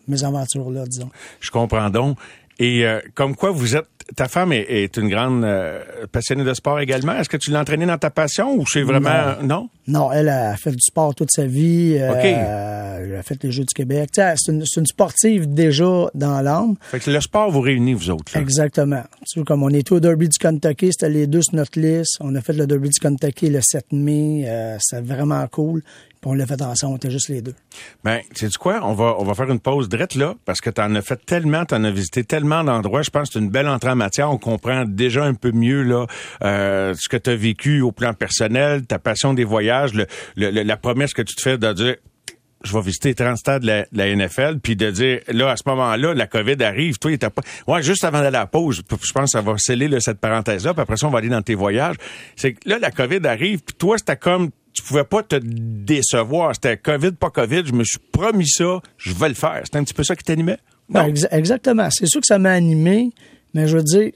mes 0.07 0.23
aventures-là, 0.23 0.85
disons. 0.87 1.11
Je 1.39 1.51
comprends 1.51 1.89
donc. 1.89 2.17
Et 2.59 2.83
comme 3.15 3.35
quoi 3.35 3.51
vous 3.51 3.75
êtes 3.75 3.87
ta 4.15 4.27
femme 4.27 4.53
est, 4.53 4.97
une 4.97 5.09
grande 5.09 5.43
euh, 5.43 5.79
passionnée 6.11 6.43
de 6.43 6.53
sport 6.53 6.79
également. 6.79 7.13
Est-ce 7.13 7.29
que 7.29 7.37
tu 7.37 7.51
l'as 7.51 7.61
entraînée 7.61 7.85
dans 7.85 7.97
ta 7.97 8.09
passion 8.09 8.55
ou 8.55 8.65
c'est 8.67 8.83
vraiment 8.83 9.35
non. 9.41 9.69
non? 9.87 10.11
Elle 10.11 10.29
a 10.29 10.55
fait 10.57 10.71
du 10.71 10.81
sport 10.81 11.15
toute 11.15 11.31
sa 11.31 11.45
vie. 11.45 11.97
Euh, 11.99 12.99
elle 13.03 13.15
a 13.15 13.23
fait 13.23 13.41
les 13.43 13.51
Jeux 13.51 13.63
du 13.63 13.73
Québec. 13.73 14.09
C'est 14.13 14.51
une, 14.51 14.63
une, 14.77 14.85
sportive 14.85 15.53
déjà 15.53 16.07
dans 16.13 16.41
l'âme. 16.41 16.75
Fait 16.81 16.99
que 16.99 17.09
le 17.09 17.21
sport 17.21 17.51
vous 17.51 17.61
réunit 17.61 17.93
vous 17.93 18.09
autres. 18.09 18.35
Exactement. 18.37 19.03
Tu 19.27 19.43
comme 19.43 19.63
on 19.63 19.69
est 19.69 19.91
au 19.91 19.99
Derby 19.99 20.29
du 20.29 20.37
Kentucky, 20.37 20.89
c'était 20.91 21.09
les 21.09 21.27
deux 21.27 21.41
sur 21.41 21.55
notre 21.55 21.79
liste. 21.79 22.17
On 22.19 22.33
a 22.35 22.41
fait 22.41 22.53
le 22.53 22.67
Derby 22.67 22.89
du 22.89 22.99
Kentucky 22.99 23.49
le 23.49 23.59
7 23.61 23.91
mai. 23.91 24.45
Euh, 24.47 24.77
c'est 24.79 25.01
vraiment 25.01 25.45
cool 25.47 25.81
on 26.25 26.33
l'a 26.33 26.45
fait 26.45 26.61
ensemble, 26.61 26.93
on 26.93 26.97
était 26.97 27.11
juste 27.11 27.29
les 27.29 27.41
deux. 27.41 27.55
Ben, 28.03 28.19
sais 28.33 28.47
du 28.47 28.57
quoi? 28.57 28.79
On 28.83 28.93
va, 28.93 29.15
on 29.19 29.23
va 29.23 29.33
faire 29.33 29.49
une 29.49 29.59
pause 29.59 29.89
drette 29.89 30.15
là, 30.15 30.35
parce 30.45 30.61
que 30.61 30.69
tu 30.69 30.81
en 30.81 30.93
as 30.95 31.01
fait 31.01 31.19
tellement, 31.25 31.65
tu 31.65 31.75
en 31.75 31.83
as 31.83 31.91
visité 31.91 32.23
tellement 32.23 32.63
d'endroits. 32.63 33.01
Je 33.01 33.09
pense 33.09 33.29
que 33.29 33.33
c'est 33.33 33.39
une 33.39 33.49
belle 33.49 33.67
entrée 33.67 33.91
en 33.91 33.95
matière. 33.95 34.31
On 34.31 34.37
comprend 34.37 34.85
déjà 34.85 35.23
un 35.23 35.33
peu 35.33 35.51
mieux 35.51 35.83
là 35.83 36.05
euh, 36.43 36.93
ce 36.97 37.09
que 37.09 37.17
tu 37.17 37.29
as 37.29 37.35
vécu 37.35 37.81
au 37.81 37.91
plan 37.91 38.13
personnel, 38.13 38.85
ta 38.85 38.99
passion 38.99 39.33
des 39.33 39.43
voyages, 39.43 39.93
le, 39.93 40.05
la 40.35 40.77
promesse 40.77 41.13
que 41.13 41.21
tu 41.21 41.35
te 41.35 41.41
fais 41.41 41.57
de 41.57 41.73
dire 41.73 41.95
je 42.63 42.73
vais 42.73 42.81
visiter 42.81 43.13
30 43.13 43.37
stades 43.37 43.61
de 43.63 43.85
la, 43.91 44.15
NFL, 44.15 44.59
puis 44.59 44.75
de 44.75 44.89
dire, 44.89 45.19
là, 45.27 45.51
à 45.51 45.57
ce 45.57 45.63
moment-là, 45.65 46.13
la 46.13 46.27
COVID 46.27 46.63
arrive, 46.63 46.97
toi, 46.97 47.11
il 47.11 47.17
pas... 47.17 47.41
Ouais, 47.67 47.83
juste 47.83 48.03
avant 48.05 48.21
d'aller 48.21 48.37
à 48.37 48.41
la 48.41 48.47
pause, 48.47 48.81
je 48.89 49.11
pense 49.11 49.25
que 49.25 49.29
ça 49.37 49.41
va 49.41 49.57
sceller 49.57 49.89
cette 49.99 50.19
parenthèse-là, 50.19 50.73
puis 50.73 50.81
après 50.81 50.97
ça, 50.97 51.07
on 51.07 51.09
va 51.09 51.19
aller 51.19 51.29
dans 51.29 51.41
tes 51.41 51.55
voyages. 51.55 51.97
C'est 52.35 52.53
que 52.53 52.69
là, 52.69 52.79
la 52.79 52.91
COVID 52.91 53.25
arrive, 53.27 53.63
puis 53.63 53.75
toi, 53.77 53.97
c'était 53.97 54.15
comme 54.15 54.51
tu 54.73 54.81
pouvais 54.81 55.03
pas 55.03 55.23
te 55.23 55.35
décevoir. 55.35 56.53
C'était 56.55 56.77
COVID, 56.77 57.11
pas 57.11 57.29
COVID. 57.29 57.63
Je 57.65 57.73
me 57.73 57.83
suis 57.83 57.99
promis 58.11 58.47
ça, 58.47 58.81
je 58.97 59.13
vais 59.13 59.29
le 59.29 59.35
faire. 59.35 59.61
C'était 59.63 59.77
un 59.77 59.83
petit 59.83 59.93
peu 59.93 60.03
ça 60.03 60.15
qui 60.15 60.23
t'animait? 60.23 60.57
Ben, 60.89 61.13
exactement. 61.31 61.89
C'est 61.91 62.07
sûr 62.07 62.19
que 62.19 62.27
ça 62.27 62.39
m'a 62.39 62.51
animé, 62.51 63.11
mais 63.53 63.67
je 63.67 63.77
veux 63.77 63.83
dire, 63.83 64.11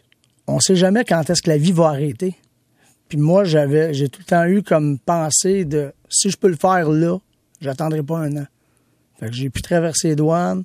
on 0.47 0.59
sait 0.59 0.75
jamais 0.75 1.05
quand 1.05 1.29
est-ce 1.29 1.41
que 1.41 1.49
la 1.49 1.57
vie 1.57 1.71
va 1.71 1.89
arrêter. 1.89 2.35
Puis 3.07 3.17
moi, 3.17 3.43
j'avais, 3.43 3.93
j'ai 3.93 4.09
tout 4.09 4.19
le 4.19 4.25
temps 4.25 4.45
eu 4.45 4.63
comme 4.63 4.99
pensée 4.99 5.63
de 5.63 5.93
si 6.09 6.29
je 6.29 6.37
peux 6.37 6.49
le 6.49 6.57
faire 6.57 6.89
là, 6.89 7.17
j'attendrai 7.61 8.03
pas 8.03 8.17
un 8.19 8.35
an. 8.37 8.47
Fait 9.19 9.27
que 9.27 9.33
j'ai 9.33 9.49
pu 9.49 9.61
traverser 9.61 10.09
les 10.09 10.15
douanes, 10.15 10.63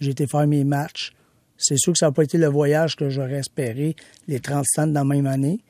j'ai 0.00 0.10
été 0.10 0.26
faire 0.26 0.46
mes 0.46 0.64
matchs. 0.64 1.12
C'est 1.58 1.78
sûr 1.78 1.92
que 1.92 1.98
ça 1.98 2.06
n'a 2.06 2.12
pas 2.12 2.24
été 2.24 2.38
le 2.38 2.48
voyage 2.48 2.96
que 2.96 3.08
j'aurais 3.08 3.38
espéré, 3.38 3.96
les 4.28 4.40
30 4.40 4.64
stands 4.64 4.86
dans 4.86 5.00
la 5.00 5.04
même 5.04 5.26
année, 5.26 5.60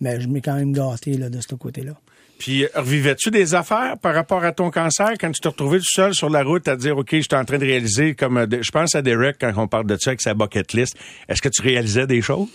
mais 0.00 0.20
je 0.20 0.28
m'ai 0.28 0.40
quand 0.40 0.54
même 0.54 0.72
gâté 0.72 1.16
là, 1.16 1.30
de 1.30 1.40
ce 1.40 1.54
côté-là. 1.54 1.94
Puis 2.40 2.64
revivais-tu 2.74 3.30
des 3.30 3.54
affaires 3.54 3.98
par 3.98 4.14
rapport 4.14 4.42
à 4.44 4.52
ton 4.52 4.70
cancer 4.70 5.12
quand 5.20 5.30
tu 5.30 5.42
te 5.42 5.48
retrouvais 5.48 5.78
tout 5.78 5.92
seul 5.92 6.14
sur 6.14 6.30
la 6.30 6.42
route 6.42 6.66
à 6.68 6.76
dire 6.76 6.96
OK, 6.96 7.10
je 7.12 7.20
suis 7.20 7.34
en 7.34 7.44
train 7.44 7.58
de 7.58 7.66
réaliser 7.66 8.14
comme 8.14 8.38
euh, 8.38 8.46
je 8.62 8.70
pense 8.70 8.94
à 8.94 9.02
Derek 9.02 9.36
quand 9.38 9.52
on 9.58 9.68
parle 9.68 9.86
de 9.86 9.96
ça 10.00 10.10
avec 10.10 10.22
sa 10.22 10.32
bucket 10.32 10.72
list. 10.72 10.96
Est-ce 11.28 11.42
que 11.42 11.50
tu 11.50 11.60
réalisais 11.60 12.06
des 12.06 12.22
choses? 12.22 12.48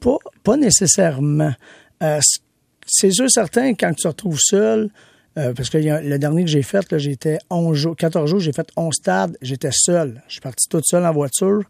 Pas 0.00 0.16
pas 0.42 0.56
nécessairement. 0.56 1.54
Euh, 2.02 2.18
c'est 2.84 3.12
sûr 3.12 3.30
certain 3.30 3.74
quand 3.74 3.94
tu 3.94 4.02
te 4.02 4.08
retrouves 4.08 4.40
seul 4.40 4.90
euh, 5.38 5.54
parce 5.54 5.70
que 5.70 5.78
le 5.78 6.18
dernier 6.18 6.44
que 6.44 6.50
j'ai 6.50 6.62
fait, 6.62 6.98
j'étais 6.98 7.38
11 7.48 7.76
jours, 7.76 7.96
14 7.96 8.28
jours, 8.28 8.40
j'ai 8.40 8.52
fait 8.52 8.68
11 8.76 8.92
stades, 8.92 9.38
j'étais 9.40 9.70
seul. 9.70 10.20
Je 10.26 10.32
suis 10.32 10.40
parti 10.40 10.68
toute 10.68 10.84
seule 10.84 11.06
en 11.06 11.12
voiture. 11.12 11.62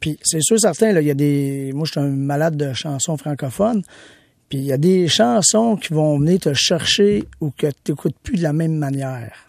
Puis 0.00 0.18
c'est 0.22 0.40
sûr 0.40 0.58
certain, 0.58 0.98
il 0.98 1.06
y 1.06 1.10
a 1.10 1.14
des. 1.14 1.70
Moi, 1.74 1.84
je 1.84 1.90
suis 1.90 2.00
un 2.00 2.08
malade 2.08 2.56
de 2.56 2.72
chansons 2.72 3.18
francophones. 3.18 3.82
Puis 4.48 4.58
il 4.58 4.64
y 4.64 4.72
a 4.72 4.78
des 4.78 5.08
chansons 5.08 5.76
qui 5.76 5.92
vont 5.92 6.18
venir 6.18 6.40
te 6.40 6.54
chercher 6.54 7.24
ou 7.40 7.50
que 7.50 7.66
tu 7.84 7.92
n'écoutes 7.92 8.16
plus 8.22 8.36
de 8.36 8.42
la 8.42 8.52
même 8.52 8.76
manière. 8.76 9.47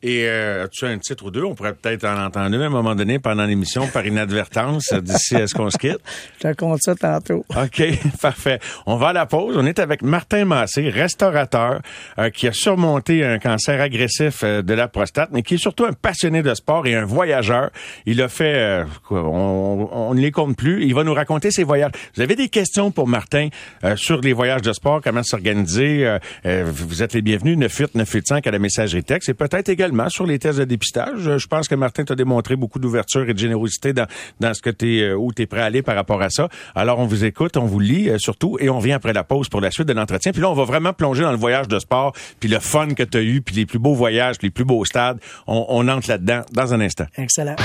Et 0.00 0.28
euh, 0.28 0.64
as-tu 0.64 0.84
un 0.86 0.96
titre 0.98 1.24
ou 1.24 1.30
deux? 1.32 1.42
On 1.42 1.56
pourrait 1.56 1.74
peut-être 1.74 2.04
en 2.04 2.24
entendre 2.24 2.56
un 2.56 2.60
à 2.60 2.66
un 2.66 2.68
moment 2.68 2.94
donné 2.94 3.18
pendant 3.18 3.44
l'émission 3.44 3.88
par 3.88 4.06
inadvertance 4.06 4.92
d'ici 4.92 5.34
à 5.34 5.48
ce 5.48 5.54
qu'on 5.54 5.70
se 5.70 5.78
quitte. 5.78 5.98
Je 6.40 6.48
te 6.48 6.54
compte 6.54 6.80
ça 6.80 6.94
tantôt. 6.94 7.44
OK, 7.50 7.82
parfait. 8.22 8.60
On 8.86 8.96
va 8.96 9.08
à 9.08 9.12
la 9.12 9.26
pause. 9.26 9.56
On 9.58 9.66
est 9.66 9.80
avec 9.80 10.02
Martin 10.02 10.44
Massé, 10.44 10.88
restaurateur, 10.88 11.80
euh, 12.20 12.30
qui 12.30 12.46
a 12.46 12.52
surmonté 12.52 13.24
un 13.24 13.40
cancer 13.40 13.80
agressif 13.80 14.42
euh, 14.44 14.62
de 14.62 14.72
la 14.72 14.86
prostate, 14.86 15.30
mais 15.32 15.42
qui 15.42 15.54
est 15.54 15.58
surtout 15.58 15.84
un 15.84 15.92
passionné 15.92 16.42
de 16.42 16.54
sport 16.54 16.86
et 16.86 16.94
un 16.94 17.04
voyageur. 17.04 17.70
Il 18.06 18.22
a 18.22 18.28
fait, 18.28 18.54
euh, 18.54 18.84
on, 19.10 19.88
on, 19.90 20.14
ne 20.14 20.20
les 20.20 20.30
compte 20.30 20.56
plus. 20.56 20.84
Il 20.84 20.94
va 20.94 21.02
nous 21.02 21.14
raconter 21.14 21.50
ses 21.50 21.64
voyages. 21.64 21.90
Vous 22.14 22.22
avez 22.22 22.36
des 22.36 22.48
questions 22.48 22.92
pour 22.92 23.08
Martin 23.08 23.48
sur 23.96 24.20
les 24.20 24.32
voyages 24.32 24.62
de 24.62 24.72
sport, 24.72 25.00
comment 25.02 25.22
s'organiser? 25.22 26.18
vous 26.44 27.02
êtes 27.02 27.14
les 27.14 27.22
bienvenus, 27.22 27.58
98 27.58 27.94
985 27.96 28.46
à 28.46 28.50
la 28.50 28.58
messagerie 28.58 29.02
texte 29.02 29.28
et 29.28 29.34
peut-être 29.34 29.68
également 29.68 29.87
également 29.88 30.08
sur 30.08 30.26
les 30.26 30.38
tests 30.38 30.58
de 30.58 30.64
dépistage. 30.64 31.38
Je 31.38 31.46
pense 31.46 31.68
que 31.68 31.74
Martin 31.74 32.04
t'a 32.04 32.14
démontré 32.14 32.56
beaucoup 32.56 32.78
d'ouverture 32.78 33.28
et 33.28 33.34
de 33.34 33.38
générosité 33.38 33.92
dans, 33.92 34.06
dans 34.40 34.52
ce 34.54 34.60
que 34.60 34.70
t'es, 34.70 35.00
euh, 35.00 35.14
où 35.16 35.32
tu 35.32 35.42
es 35.42 35.46
prêt 35.46 35.62
à 35.62 35.64
aller 35.64 35.82
par 35.82 35.94
rapport 35.94 36.20
à 36.22 36.30
ça. 36.30 36.48
Alors, 36.74 36.98
on 36.98 37.06
vous 37.06 37.24
écoute, 37.24 37.56
on 37.56 37.64
vous 37.64 37.80
lit 37.80 38.10
euh, 38.10 38.18
surtout 38.18 38.56
et 38.60 38.68
on 38.70 38.78
vient 38.78 38.96
après 38.96 39.12
la 39.12 39.24
pause 39.24 39.48
pour 39.48 39.60
la 39.60 39.70
suite 39.70 39.88
de 39.88 39.92
l'entretien. 39.92 40.32
Puis 40.32 40.42
là, 40.42 40.50
on 40.50 40.54
va 40.54 40.64
vraiment 40.64 40.92
plonger 40.92 41.22
dans 41.22 41.30
le 41.32 41.38
voyage 41.38 41.68
de 41.68 41.78
sport, 41.78 42.12
puis 42.40 42.48
le 42.48 42.58
fun 42.58 42.88
que 42.88 43.02
tu 43.02 43.18
as 43.18 43.22
eu, 43.22 43.40
puis 43.40 43.54
les 43.54 43.66
plus 43.66 43.78
beaux 43.78 43.94
voyages, 43.94 44.36
les 44.42 44.50
plus 44.50 44.64
beaux 44.64 44.84
stades. 44.84 45.18
On, 45.46 45.64
on 45.68 45.88
entre 45.88 46.08
là-dedans 46.08 46.42
dans 46.52 46.74
un 46.74 46.80
instant. 46.80 47.06
Excellent. 47.16 47.56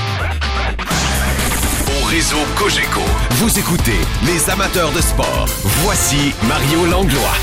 Au 1.87 2.05
réseau 2.05 2.37
Cogeco, 2.55 3.01
vous 3.31 3.59
écoutez 3.59 3.99
les 4.25 4.49
amateurs 4.49 4.91
de 4.91 5.01
sport. 5.01 5.45
Voici 5.83 6.33
Mario 6.47 6.85
Langlois. 6.85 7.37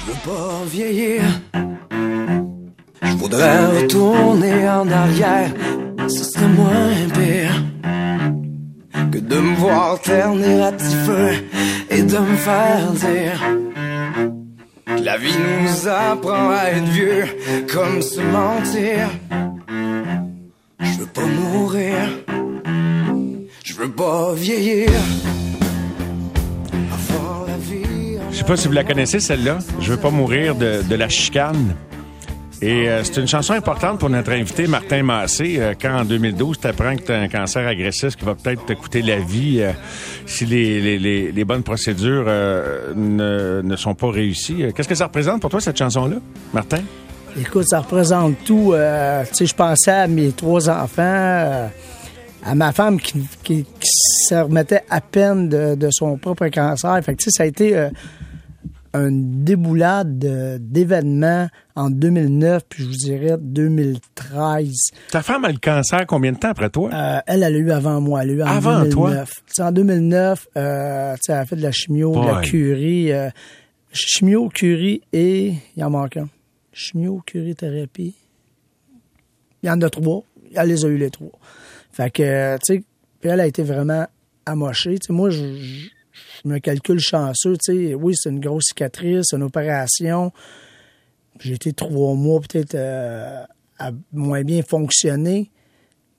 Je 0.00 0.12
veux 0.12 0.18
pas 0.24 0.64
vieillir. 0.66 1.22
Je 3.04 3.14
voudrais 3.16 3.66
retourner 3.66 4.68
en 4.68 4.88
arrière. 4.90 5.50
Ce 6.08 6.24
serait 6.24 6.48
moins 6.48 7.08
pire 7.14 7.62
que 9.10 9.18
de 9.18 9.36
me 9.36 9.56
voir 9.56 10.00
ternir 10.00 10.64
à 10.64 10.72
petit 10.72 10.96
feu 11.06 11.30
et 11.90 12.02
de 12.02 12.18
me 12.18 12.36
faire 12.36 12.92
dire 12.92 13.40
que 14.86 15.02
la 15.02 15.16
vie 15.16 15.34
nous 15.62 15.88
apprend 15.88 16.50
à 16.50 16.70
être 16.70 16.84
vieux 16.84 17.24
comme 17.72 18.02
se 18.02 18.20
mentir. 18.20 19.08
Je 20.80 20.98
veux 20.98 21.06
pas 21.06 21.26
mourir. 21.26 21.96
Je 23.64 23.74
veux 23.74 23.90
pas 23.90 24.34
vieillir. 24.34 24.90
Je 28.30 28.38
sais 28.38 28.44
pas 28.44 28.56
si 28.56 28.66
vous 28.66 28.74
la 28.74 28.84
connaissez, 28.84 29.20
celle-là. 29.20 29.58
Je 29.80 29.92
veux 29.92 29.96
pas 29.96 30.10
mourir 30.10 30.54
de, 30.56 30.82
de 30.82 30.94
la 30.96 31.08
chicane. 31.08 31.74
Et 32.64 32.88
euh, 32.88 33.04
c'est 33.04 33.20
une 33.20 33.28
chanson 33.28 33.52
importante 33.52 33.98
pour 33.98 34.08
notre 34.08 34.32
invité 34.32 34.66
Martin 34.66 35.02
Massé. 35.02 35.56
euh, 35.58 35.74
quand 35.78 36.00
en 36.00 36.04
2012, 36.06 36.60
tu 36.60 36.66
apprends 36.66 36.96
que 36.96 37.02
tu 37.02 37.12
as 37.12 37.20
un 37.20 37.28
cancer 37.28 37.68
agressif 37.68 38.16
qui 38.16 38.24
va 38.24 38.34
peut-être 38.34 38.64
te 38.64 38.72
coûter 38.72 39.02
la 39.02 39.18
vie 39.18 39.60
euh, 39.60 39.72
si 40.24 40.46
les, 40.46 41.44
bonnes 41.44 41.62
procédures 41.62 42.24
ne, 42.24 43.76
sont 43.76 43.94
pas 43.94 44.10
réussies. 44.10 44.64
Qu'est-ce 44.74 44.88
que 44.88 44.94
ça 44.94 45.08
représente 45.08 45.42
pour 45.42 45.50
toi, 45.50 45.60
cette 45.60 45.76
chanson-là, 45.76 46.16
Martin? 46.54 46.80
Écoute, 47.38 47.68
ça 47.68 47.80
représente 47.80 48.42
tout. 48.46 48.72
tu 48.72 49.34
sais, 49.34 49.44
je 49.44 49.54
pensais 49.54 49.90
à 49.90 50.06
mes 50.06 50.32
trois 50.32 50.70
enfants, 50.70 51.68
à 52.42 52.54
ma 52.54 52.72
femme 52.72 52.98
qui, 52.98 53.66
se 53.82 54.36
remettait 54.36 54.84
à 54.88 55.02
peine 55.02 55.50
de, 55.50 55.88
son 55.90 56.16
propre 56.16 56.48
cancer. 56.48 56.98
Fait 57.04 57.14
que, 57.14 57.30
ça 57.30 57.42
a 57.42 57.46
été 57.46 57.88
une 58.94 59.44
déboulade 59.44 60.18
de- 60.18 60.56
d'événements 60.58 61.48
en 61.76 61.90
2009, 61.90 62.62
puis 62.68 62.84
je 62.84 62.88
vous 62.88 62.94
dirais 62.96 63.36
2013. 63.38 64.68
Ta 65.10 65.22
femme 65.22 65.44
a 65.44 65.50
le 65.52 65.58
cancer 65.58 66.06
combien 66.06 66.32
de 66.32 66.38
temps 66.38 66.50
après 66.50 66.70
toi? 66.70 66.90
Euh, 66.92 67.18
elle, 67.26 67.42
elle 67.42 67.54
a 67.54 67.58
eu 67.58 67.70
avant 67.72 68.00
moi. 68.00 68.22
Elle 68.22 68.30
a 68.30 68.32
eu 68.34 68.42
en 68.42 68.46
Avant 68.46 68.82
2009. 68.84 69.30
toi? 69.56 69.66
En 69.66 69.72
2009, 69.72 70.48
euh, 70.56 71.16
elle 71.28 71.34
a 71.34 71.44
fait 71.46 71.56
de 71.56 71.62
la 71.62 71.72
chimio, 71.72 72.12
de 72.12 72.26
la 72.26 72.40
curie. 72.42 73.12
euh, 73.12 73.28
chimio, 73.92 74.48
curie 74.48 75.02
et... 75.12 75.54
Il 75.76 75.84
en 75.84 75.90
manque 75.90 76.16
un. 76.16 76.28
Chimio, 76.72 77.22
curie, 77.26 77.54
thérapie. 77.54 78.14
Il 79.62 79.66
y 79.66 79.70
en 79.70 79.80
a 79.80 79.90
trois. 79.90 80.22
Elle 80.54 80.68
les 80.68 80.84
a 80.84 80.88
eu 80.88 80.96
les 80.96 81.10
trois. 81.10 81.32
Fait 81.92 82.10
que, 82.10 82.22
euh, 82.22 82.56
tu 82.64 82.74
sais, 82.76 82.82
puis 83.20 83.30
elle 83.30 83.40
a 83.40 83.46
été 83.46 83.62
vraiment 83.62 84.06
amochée. 84.46 84.98
Tu 84.98 85.06
sais, 85.08 85.12
moi, 85.12 85.30
je, 85.30 85.38
je- 85.56 85.88
je 86.44 86.48
me 86.48 86.58
calcule 86.58 87.00
chanceux. 87.00 87.56
Tu 87.64 87.88
sais, 87.88 87.94
oui, 87.94 88.14
c'est 88.16 88.30
une 88.30 88.40
grosse 88.40 88.64
cicatrice, 88.68 89.32
une 89.32 89.42
opération. 89.42 90.32
J'ai 91.40 91.54
été 91.54 91.72
trois 91.72 92.14
mois 92.14 92.40
peut-être 92.40 92.74
euh, 92.74 93.44
à 93.78 93.90
moins 94.12 94.42
bien 94.42 94.62
fonctionner. 94.62 95.50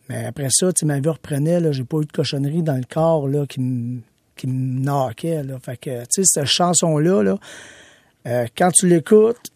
Mais 0.10 0.26
après 0.26 0.50
ça, 0.52 0.72
ma 0.84 1.00
vie 1.00 1.10
reprenait. 1.10 1.60
Là, 1.60 1.72
j'ai 1.72 1.84
pas 1.84 1.98
eu 1.98 2.06
de 2.06 2.12
cochonnerie 2.12 2.64
dans 2.64 2.76
le 2.76 2.84
corps 2.84 3.28
là, 3.28 3.46
qui 3.46 3.60
me 3.62 4.02
qui 4.36 4.48
me 4.48 4.80
knockait, 4.82 5.44
Là. 5.44 5.58
Fait 5.60 5.78
que, 5.78 6.04
cette 6.10 6.46
chanson-là, 6.46 7.24
là, 7.24 7.38
euh, 8.28 8.48
quand 8.58 8.72
tu 8.72 8.88
l'écoutes, 8.88 9.52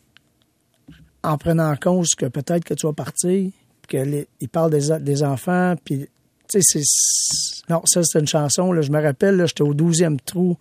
en 1.22 1.38
prenant 1.38 1.72
en 1.72 1.76
compte 1.76 2.08
que 2.18 2.28
peut-être 2.28 2.64
que 2.64 2.74
tu 2.74 2.88
vas 2.88 2.94
partir, 2.94 3.52
que 3.88 3.98
les, 3.98 4.28
il 4.40 4.48
parle 4.48 4.72
des, 4.72 5.00
des 5.00 5.24
enfants, 5.24 5.76
puis 5.84 6.08
tu 6.48 6.62
sais, 6.62 6.80
c'est... 6.82 7.70
Non, 7.70 7.82
ça, 7.86 8.02
c'est 8.04 8.20
une 8.20 8.28
chanson, 8.28 8.72
là, 8.72 8.82
je 8.82 8.92
me 8.92 9.02
rappelle, 9.02 9.46
j'étais 9.46 9.62
au 9.62 9.74
12e 9.74 10.18
trou 10.26 10.58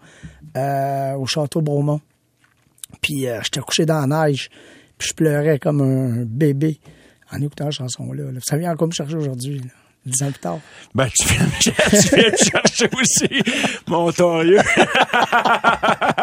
euh, 0.57 1.15
au 1.15 1.27
Château 1.27 1.63
Bromont. 1.63 2.01
Puis 3.01 3.27
j'étais 3.43 3.61
couché 3.61 3.87
dans 3.87 4.05
la 4.05 4.27
neige, 4.27 4.51
puis 4.99 5.09
je 5.09 5.15
pleurais 5.15 5.59
comme 5.59 5.81
un 5.81 6.25
bébé 6.25 6.81
en 7.33 7.41
écoutant 7.41 7.67
la 7.67 7.71
chanson-là. 7.71 8.25
là. 8.33 8.41
Ça 8.43 8.57
vient 8.57 8.73
encore 8.73 8.89
me 8.89 8.93
chercher 8.93 9.17
aujourd'hui, 9.17 9.61
dix 10.05 10.23
ans 10.23 10.31
plus 10.31 10.41
tard. 10.41 10.59
Ben, 10.95 11.09
tu 11.19 11.27
viens, 11.29 11.45
me 11.47 11.51
cher- 11.61 11.75
tu 11.91 12.17
viens 12.17 12.31
me 12.31 12.37
chercher 12.37 12.89
aussi, 13.01 13.43
mon 13.87 14.11
torieux. 14.13 14.59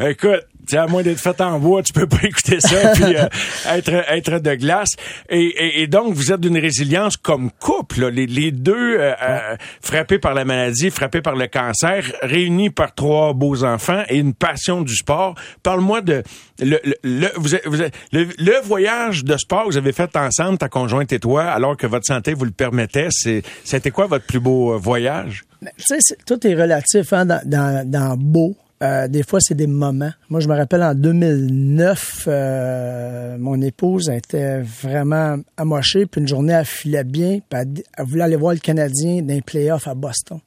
Écoute, 0.00 0.40
à 0.72 0.86
moins 0.86 1.02
d'être 1.02 1.20
fait 1.20 1.40
en 1.40 1.58
bois, 1.60 1.82
tu 1.82 1.92
peux 1.92 2.06
pas 2.06 2.18
écouter 2.22 2.58
ça 2.58 2.92
puis 2.94 3.16
euh, 3.16 3.26
être 3.70 3.92
être 4.10 4.38
de 4.40 4.54
glace. 4.54 4.90
Et, 5.28 5.40
et, 5.44 5.82
et 5.82 5.86
donc, 5.86 6.14
vous 6.14 6.32
êtes 6.32 6.40
d'une 6.40 6.58
résilience 6.58 7.16
comme 7.16 7.50
couple, 7.50 8.00
là. 8.00 8.10
les, 8.10 8.50
deux 8.50 8.96
euh, 8.98 9.12
euh, 9.22 9.56
frappés 9.82 10.18
par 10.18 10.34
la 10.34 10.44
maladie, 10.44 10.90
frappés 10.90 11.20
par 11.20 11.36
le 11.36 11.46
cancer, 11.48 12.04
réunis 12.22 12.70
par 12.70 12.94
trois 12.94 13.34
beaux 13.34 13.62
enfants 13.62 14.02
et 14.08 14.16
une 14.16 14.34
passion 14.34 14.82
du 14.82 14.94
sport. 14.96 15.34
Parle-moi 15.62 16.00
de 16.00 16.22
le, 16.60 16.78
le, 16.84 16.94
le- 17.02 17.32
vous 17.36 17.50
vous 17.66 17.82
le, 18.12 18.60
voyage 18.64 19.24
de 19.24 19.36
sport 19.36 19.64
que 19.64 19.70
vous 19.70 19.76
avez 19.76 19.92
fait 19.92 20.16
ensemble, 20.16 20.58
ta 20.58 20.68
conjointe 20.68 21.12
et 21.12 21.18
toi, 21.18 21.44
alors 21.44 21.76
que 21.76 21.86
votre 21.86 22.06
santé 22.06 22.32
vous 22.34 22.44
le 22.46 22.50
permettait. 22.52 23.08
C'est, 23.10 23.42
c'était 23.64 23.90
quoi 23.90 24.06
votre 24.06 24.24
plus 24.24 24.40
beau 24.40 24.72
euh, 24.72 24.78
voyage? 24.78 25.42
Mais, 25.60 25.72
Tu 25.76 25.84
sais, 26.00 26.16
tout 26.26 26.46
est 26.46 26.54
relatif 26.54 27.12
hein, 27.12 27.26
dans, 27.26 27.40
dans, 27.44 27.88
dans 27.90 28.16
beau. 28.16 28.56
Euh, 28.84 29.08
des 29.08 29.22
fois, 29.22 29.38
c'est 29.40 29.54
des 29.54 29.66
moments. 29.66 30.12
Moi, 30.28 30.40
je 30.40 30.48
me 30.48 30.54
rappelle 30.54 30.82
en 30.82 30.94
2009, 30.94 32.24
euh, 32.26 33.38
mon 33.38 33.60
épouse 33.62 34.10
était 34.10 34.60
vraiment 34.60 35.38
amochée, 35.56 36.04
puis 36.04 36.20
une 36.20 36.28
journée, 36.28 36.52
elle 36.52 36.66
filait 36.66 37.04
bien, 37.04 37.38
puis 37.48 37.60
elle, 37.96 38.04
voulait 38.04 38.24
aller 38.24 38.36
voir 38.36 38.52
le 38.52 38.60
Canadien 38.60 39.22
d'un 39.22 39.40
playoff 39.40 39.88
à 39.88 39.94
Boston. 39.94 40.38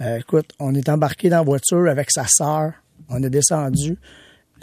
Euh, 0.00 0.18
écoute, 0.18 0.50
on 0.60 0.72
est 0.74 0.88
embarqué 0.88 1.30
dans 1.30 1.38
la 1.38 1.42
voiture 1.42 1.88
avec 1.88 2.12
sa 2.12 2.26
sœur, 2.28 2.74
on 3.08 3.20
est 3.24 3.30
descendu. 3.30 3.96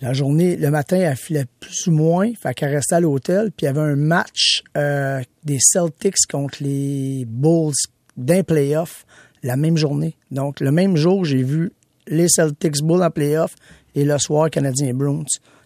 La 0.02 0.14
journée, 0.14 0.56
le 0.56 0.70
matin, 0.72 0.98
elle 0.98 1.18
filait 1.18 1.46
plus 1.60 1.88
ou 1.88 1.92
moins, 1.92 2.32
fait 2.42 2.54
qu'elle 2.54 2.74
restait 2.74 2.96
à 2.96 3.00
l'hôtel, 3.02 3.52
puis 3.52 3.66
il 3.66 3.66
y 3.66 3.68
avait 3.68 3.92
un 3.92 3.96
match 3.96 4.64
des 4.76 5.58
Celtics 5.60 6.28
contre 6.30 6.58
les 6.62 7.26
Bulls 7.28 7.74
d'un 8.16 8.44
playoff 8.44 9.06
la 9.44 9.58
même 9.58 9.78
journée. 9.78 10.16
Donc, 10.32 10.60
le 10.60 10.72
même 10.72 10.98
jour, 10.98 11.24
j'ai 11.24 11.44
vu 11.44 11.72
les 12.08 12.28
Celtics 12.30 12.84
Bulls 12.84 13.04
en 13.04 13.12
playoff 13.12 13.56
et 13.96 14.04
le 14.04 14.18
soir, 14.18 14.50
Canadien 14.50 14.94
Bruins 14.94 15.24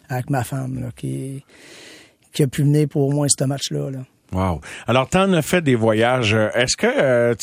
avec 0.08 0.28
ma 0.30 0.42
femme, 0.44 0.80
là, 0.80 0.88
qui, 0.96 1.44
qui 2.32 2.42
a 2.42 2.46
pu 2.48 2.62
venir 2.62 2.88
pour 2.88 3.08
au 3.08 3.12
moins 3.12 3.28
ce 3.28 3.44
match-là. 3.44 3.90
Là. 3.90 4.00
Wow. 4.32 4.60
Alors, 4.86 5.08
tu 5.08 5.18
en 5.18 5.32
as 5.32 5.42
fait 5.42 5.60
des 5.60 5.74
voyages. 5.74 6.34
Euh, 6.34 6.50
Est-ce 6.54 6.76
que, 6.76 6.86
euh, 6.86 7.34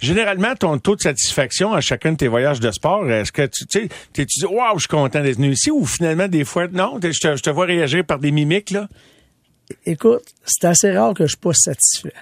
généralement, 0.00 0.54
ton 0.54 0.78
taux 0.78 0.96
de 0.96 1.00
satisfaction 1.00 1.72
à 1.72 1.80
chacun 1.80 2.12
de 2.12 2.16
tes 2.16 2.28
voyages 2.28 2.60
de 2.60 2.70
sport, 2.70 3.08
est-ce 3.10 3.32
que 3.32 3.42
tu 3.46 3.66
tu 3.66 3.80
sais, 3.82 3.88
tu 4.12 4.24
dis, 4.24 4.46
waouh, 4.46 4.76
je 4.76 4.80
suis 4.80 4.88
content 4.88 5.22
d'être 5.22 5.36
venu 5.36 5.52
ici, 5.52 5.70
ou 5.70 5.84
finalement, 5.84 6.28
des 6.28 6.44
fois, 6.44 6.66
non, 6.68 6.98
je 7.02 7.18
te, 7.18 7.36
je 7.36 7.42
te 7.42 7.50
vois 7.50 7.66
réagir 7.66 8.04
par 8.04 8.18
des 8.18 8.32
mimiques, 8.32 8.70
là? 8.70 8.88
Écoute, 9.86 10.22
c'est 10.44 10.66
assez 10.66 10.90
rare 10.90 11.14
que 11.14 11.24
je 11.24 11.30
suis 11.30 11.38
pas 11.38 11.54
satisfait. 11.54 12.12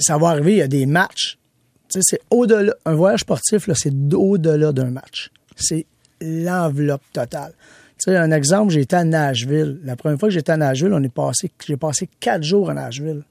Ça 0.00 0.18
va 0.18 0.28
arriver, 0.28 0.52
il 0.52 0.58
y 0.58 0.62
a 0.62 0.68
des 0.68 0.86
matchs. 0.86 1.38
C'est 1.88 2.20
au-delà. 2.30 2.74
Un 2.84 2.94
voyage 2.94 3.20
sportif, 3.20 3.68
là, 3.68 3.74
c'est 3.76 3.92
au-delà 4.14 4.72
d'un 4.72 4.90
match. 4.90 5.30
C'est 5.56 5.86
l'enveloppe 6.20 7.02
totale. 7.12 7.52
Tu 7.98 8.10
sais, 8.10 8.16
un 8.16 8.30
exemple, 8.32 8.76
été 8.76 8.96
à 8.96 9.04
Nashville. 9.04 9.78
La 9.84 9.96
première 9.96 10.18
fois 10.18 10.28
que 10.28 10.34
j'étais 10.34 10.52
à 10.52 10.56
Nashville, 10.56 10.92
j'ai 11.66 11.76
passé 11.76 12.08
quatre 12.20 12.42
jours 12.42 12.70
à 12.70 12.74
Nashville. 12.74 13.22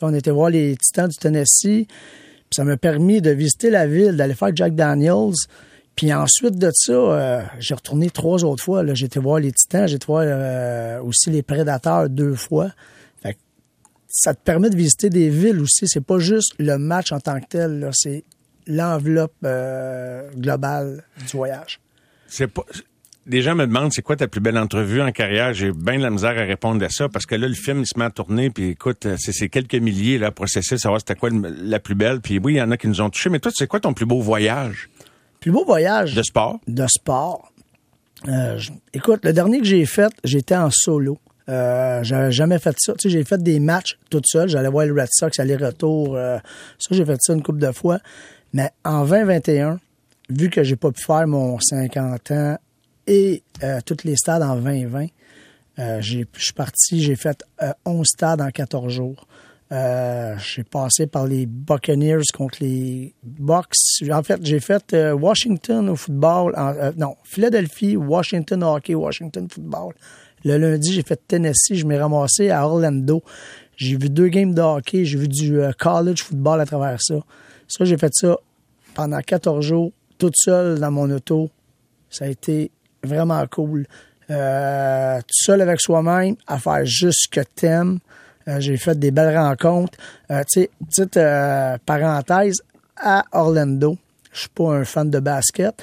On 0.00 0.14
était 0.14 0.30
voir 0.30 0.50
les 0.50 0.76
Titans 0.76 1.08
du 1.08 1.16
Tennessee. 1.16 1.86
Ça 2.50 2.64
m'a 2.64 2.76
permis 2.76 3.20
de 3.20 3.30
visiter 3.30 3.70
la 3.70 3.86
ville, 3.86 4.16
d'aller 4.16 4.34
faire 4.34 4.54
Jack 4.54 4.74
Daniels. 4.74 5.34
Puis 5.96 6.12
ensuite 6.14 6.56
de 6.56 6.70
ça, 6.72 6.92
euh, 6.92 7.42
j'ai 7.58 7.74
retourné 7.74 8.08
trois 8.10 8.44
autres 8.44 8.62
fois. 8.62 8.82
Là. 8.82 8.94
J'ai 8.94 9.06
été 9.06 9.18
voir 9.18 9.40
les 9.40 9.50
Titans, 9.52 9.88
j'ai 9.88 9.96
été 9.96 10.06
voir 10.06 10.22
euh, 10.24 11.02
aussi 11.02 11.30
les 11.30 11.42
Prédateurs 11.42 12.08
deux 12.08 12.34
fois. 12.34 12.70
Ça 14.10 14.32
te 14.32 14.40
permet 14.42 14.70
de 14.70 14.76
visiter 14.76 15.10
des 15.10 15.28
villes 15.28 15.60
aussi. 15.60 15.86
C'est 15.86 16.04
pas 16.04 16.18
juste 16.18 16.54
le 16.58 16.78
match 16.78 17.12
en 17.12 17.20
tant 17.20 17.38
que 17.40 17.46
tel, 17.46 17.90
c'est 17.92 18.24
l'enveloppe 18.68 19.34
euh, 19.44 20.30
globale 20.36 21.02
du 21.26 21.36
voyage. 21.36 21.80
C'est 22.28 22.46
pas. 22.46 22.62
Des 23.26 23.42
gens 23.42 23.54
me 23.54 23.66
demandent 23.66 23.92
c'est 23.92 24.00
quoi 24.00 24.16
ta 24.16 24.26
plus 24.26 24.40
belle 24.40 24.56
entrevue 24.56 25.02
en 25.02 25.10
carrière? 25.12 25.52
J'ai 25.52 25.70
bien 25.72 25.98
de 25.98 26.02
la 26.02 26.08
misère 26.10 26.30
à 26.30 26.44
répondre 26.44 26.82
à 26.84 26.88
ça 26.88 27.08
parce 27.10 27.26
que 27.26 27.34
là, 27.34 27.46
le 27.48 27.54
film, 27.54 27.80
il 27.80 27.86
se 27.86 27.98
met 27.98 28.06
à 28.06 28.10
tourner. 28.10 28.48
Puis 28.48 28.70
écoute, 28.70 29.04
euh, 29.04 29.16
c'est 29.18 29.32
c'est 29.32 29.48
quelques 29.50 29.74
milliers 29.74 30.16
là, 30.18 30.28
à 30.28 30.30
processer, 30.30 30.78
savoir 30.78 31.00
c'était 31.00 31.14
quoi 31.14 31.28
la 31.32 31.78
plus 31.80 31.94
belle. 31.94 32.20
Puis 32.20 32.38
oui, 32.38 32.54
il 32.54 32.56
y 32.56 32.62
en 32.62 32.70
a 32.70 32.76
qui 32.78 32.88
nous 32.88 33.00
ont 33.02 33.10
touchés. 33.10 33.28
Mais 33.28 33.38
toi, 33.40 33.50
c'est 33.54 33.66
quoi 33.66 33.80
ton 33.80 33.92
plus 33.92 34.06
beau 34.06 34.20
voyage? 34.22 34.88
Plus 35.40 35.50
beau 35.50 35.64
voyage 35.64 36.14
de 36.14 36.22
sport? 36.22 36.58
de 36.66 36.86
sport. 36.86 37.52
Euh, 38.28 38.56
je- 38.58 38.70
écoute, 38.94 39.20
le 39.24 39.32
dernier 39.32 39.58
que 39.58 39.66
j'ai 39.66 39.84
fait, 39.86 40.10
j'étais 40.24 40.56
en 40.56 40.70
solo. 40.70 41.18
Euh, 41.50 42.02
j'avais 42.02 42.32
jamais 42.32 42.58
fait 42.58 42.74
ça. 42.78 42.92
Tu 42.94 43.08
sais, 43.08 43.10
j'ai 43.10 43.24
fait 43.24 43.42
des 43.42 43.60
matchs 43.60 43.98
toute 44.10 44.24
seule. 44.26 44.48
J'allais 44.48 44.68
voir 44.68 44.86
le 44.86 44.92
Red 44.98 45.08
Sox 45.12 45.38
aller-retour. 45.38 46.16
Euh, 46.16 46.38
ça, 46.78 46.88
j'ai 46.94 47.04
fait 47.04 47.16
ça 47.20 47.32
une 47.34 47.42
couple 47.42 47.60
de 47.60 47.72
fois. 47.72 47.98
Mais 48.52 48.70
en 48.84 49.04
2021, 49.04 49.78
vu 50.30 50.50
que 50.50 50.62
j'ai 50.62 50.76
pas 50.76 50.90
pu 50.90 51.02
faire 51.02 51.26
mon 51.26 51.58
50 51.58 52.30
ans 52.30 52.56
et 53.06 53.42
euh, 53.62 53.80
tous 53.84 54.04
les 54.04 54.16
stades 54.16 54.42
en 54.42 54.56
2020, 54.56 55.06
euh, 55.78 56.00
je 56.00 56.24
suis 56.36 56.52
parti, 56.54 57.02
j'ai 57.02 57.16
fait 57.16 57.44
euh, 57.62 57.72
11 57.84 58.06
stades 58.06 58.40
en 58.40 58.50
14 58.50 58.92
jours. 58.92 59.26
Euh, 59.70 60.34
j'ai 60.38 60.64
passé 60.64 61.06
par 61.06 61.26
les 61.26 61.44
Buccaneers 61.44 62.22
contre 62.34 62.58
les 62.62 63.14
Bucks. 63.22 63.74
En 64.10 64.22
fait, 64.22 64.40
j'ai 64.42 64.60
fait 64.60 64.94
euh, 64.94 65.12
Washington 65.12 65.90
au 65.90 65.96
football. 65.96 66.54
euh, 66.56 66.92
non, 66.96 67.16
Philadelphie, 67.24 67.96
Washington 67.96 68.62
hockey, 68.62 68.94
Washington 68.94 69.46
football. 69.50 69.94
Le 70.44 70.56
lundi, 70.56 70.92
j'ai 70.94 71.02
fait 71.02 71.20
Tennessee. 71.28 71.74
Je 71.74 71.84
m'ai 71.84 71.98
ramassé 71.98 72.50
à 72.50 72.66
Orlando. 72.66 73.22
J'ai 73.78 73.96
vu 73.96 74.10
deux 74.10 74.28
games 74.28 74.52
de 74.52 74.60
hockey. 74.60 75.04
J'ai 75.04 75.16
vu 75.16 75.28
du 75.28 75.60
euh, 75.60 75.70
college 75.78 76.22
football 76.22 76.60
à 76.60 76.66
travers 76.66 77.00
ça. 77.00 77.14
Ça, 77.68 77.84
j'ai 77.84 77.96
fait 77.96 78.12
ça 78.12 78.36
pendant 78.94 79.20
14 79.20 79.64
jours, 79.64 79.92
toute 80.18 80.34
seule 80.36 80.80
dans 80.80 80.90
mon 80.90 81.08
auto. 81.10 81.48
Ça 82.10 82.24
a 82.24 82.28
été 82.28 82.70
vraiment 83.04 83.46
cool. 83.46 83.86
Euh, 84.30 85.18
tout 85.20 85.44
seul 85.44 85.62
avec 85.62 85.80
soi-même, 85.80 86.34
à 86.46 86.58
faire 86.58 86.84
juste 86.84 87.20
ce 87.22 87.28
que 87.28 87.40
t'aimes. 87.54 88.00
Euh, 88.48 88.60
j'ai 88.60 88.76
fait 88.76 88.98
des 88.98 89.10
belles 89.10 89.36
rencontres. 89.36 89.96
Euh, 90.30 90.42
petite 90.44 91.16
euh, 91.16 91.78
parenthèse, 91.86 92.60
à 92.96 93.24
Orlando, 93.32 93.96
je 94.32 94.40
suis 94.40 94.48
pas 94.48 94.74
un 94.74 94.84
fan 94.84 95.08
de 95.08 95.20
basket. 95.20 95.82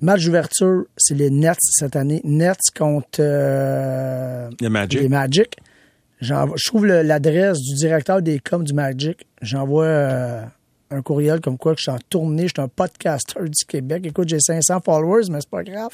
Match 0.00 0.24
d'ouverture, 0.24 0.84
c'est 0.96 1.14
les 1.14 1.30
Nets 1.30 1.56
cette 1.60 1.96
année. 1.96 2.20
Nets 2.22 2.70
contre 2.76 3.18
euh, 3.20 4.48
Le 4.60 4.68
Magic. 4.68 5.00
les 5.00 5.08
Magic. 5.08 5.56
Je 6.20 6.66
trouve 6.66 6.86
l'adresse 6.86 7.58
du 7.60 7.74
directeur 7.74 8.22
des 8.22 8.38
coms 8.38 8.62
du 8.64 8.72
Magic. 8.72 9.26
J'envoie 9.42 9.84
euh, 9.84 10.42
un 10.90 11.02
courriel 11.02 11.40
comme 11.40 11.58
quoi 11.58 11.72
que 11.74 11.78
je 11.78 11.82
suis 11.84 11.90
en 11.90 11.98
tournée, 12.08 12.44
je 12.44 12.52
suis 12.56 12.62
un 12.62 12.68
podcaster 12.68 13.40
du 13.42 13.64
Québec. 13.66 14.02
Écoute, 14.06 14.28
j'ai 14.28 14.40
500 14.40 14.80
followers, 14.84 15.24
mais 15.30 15.40
c'est 15.40 15.50
pas 15.50 15.62
grave. 15.62 15.90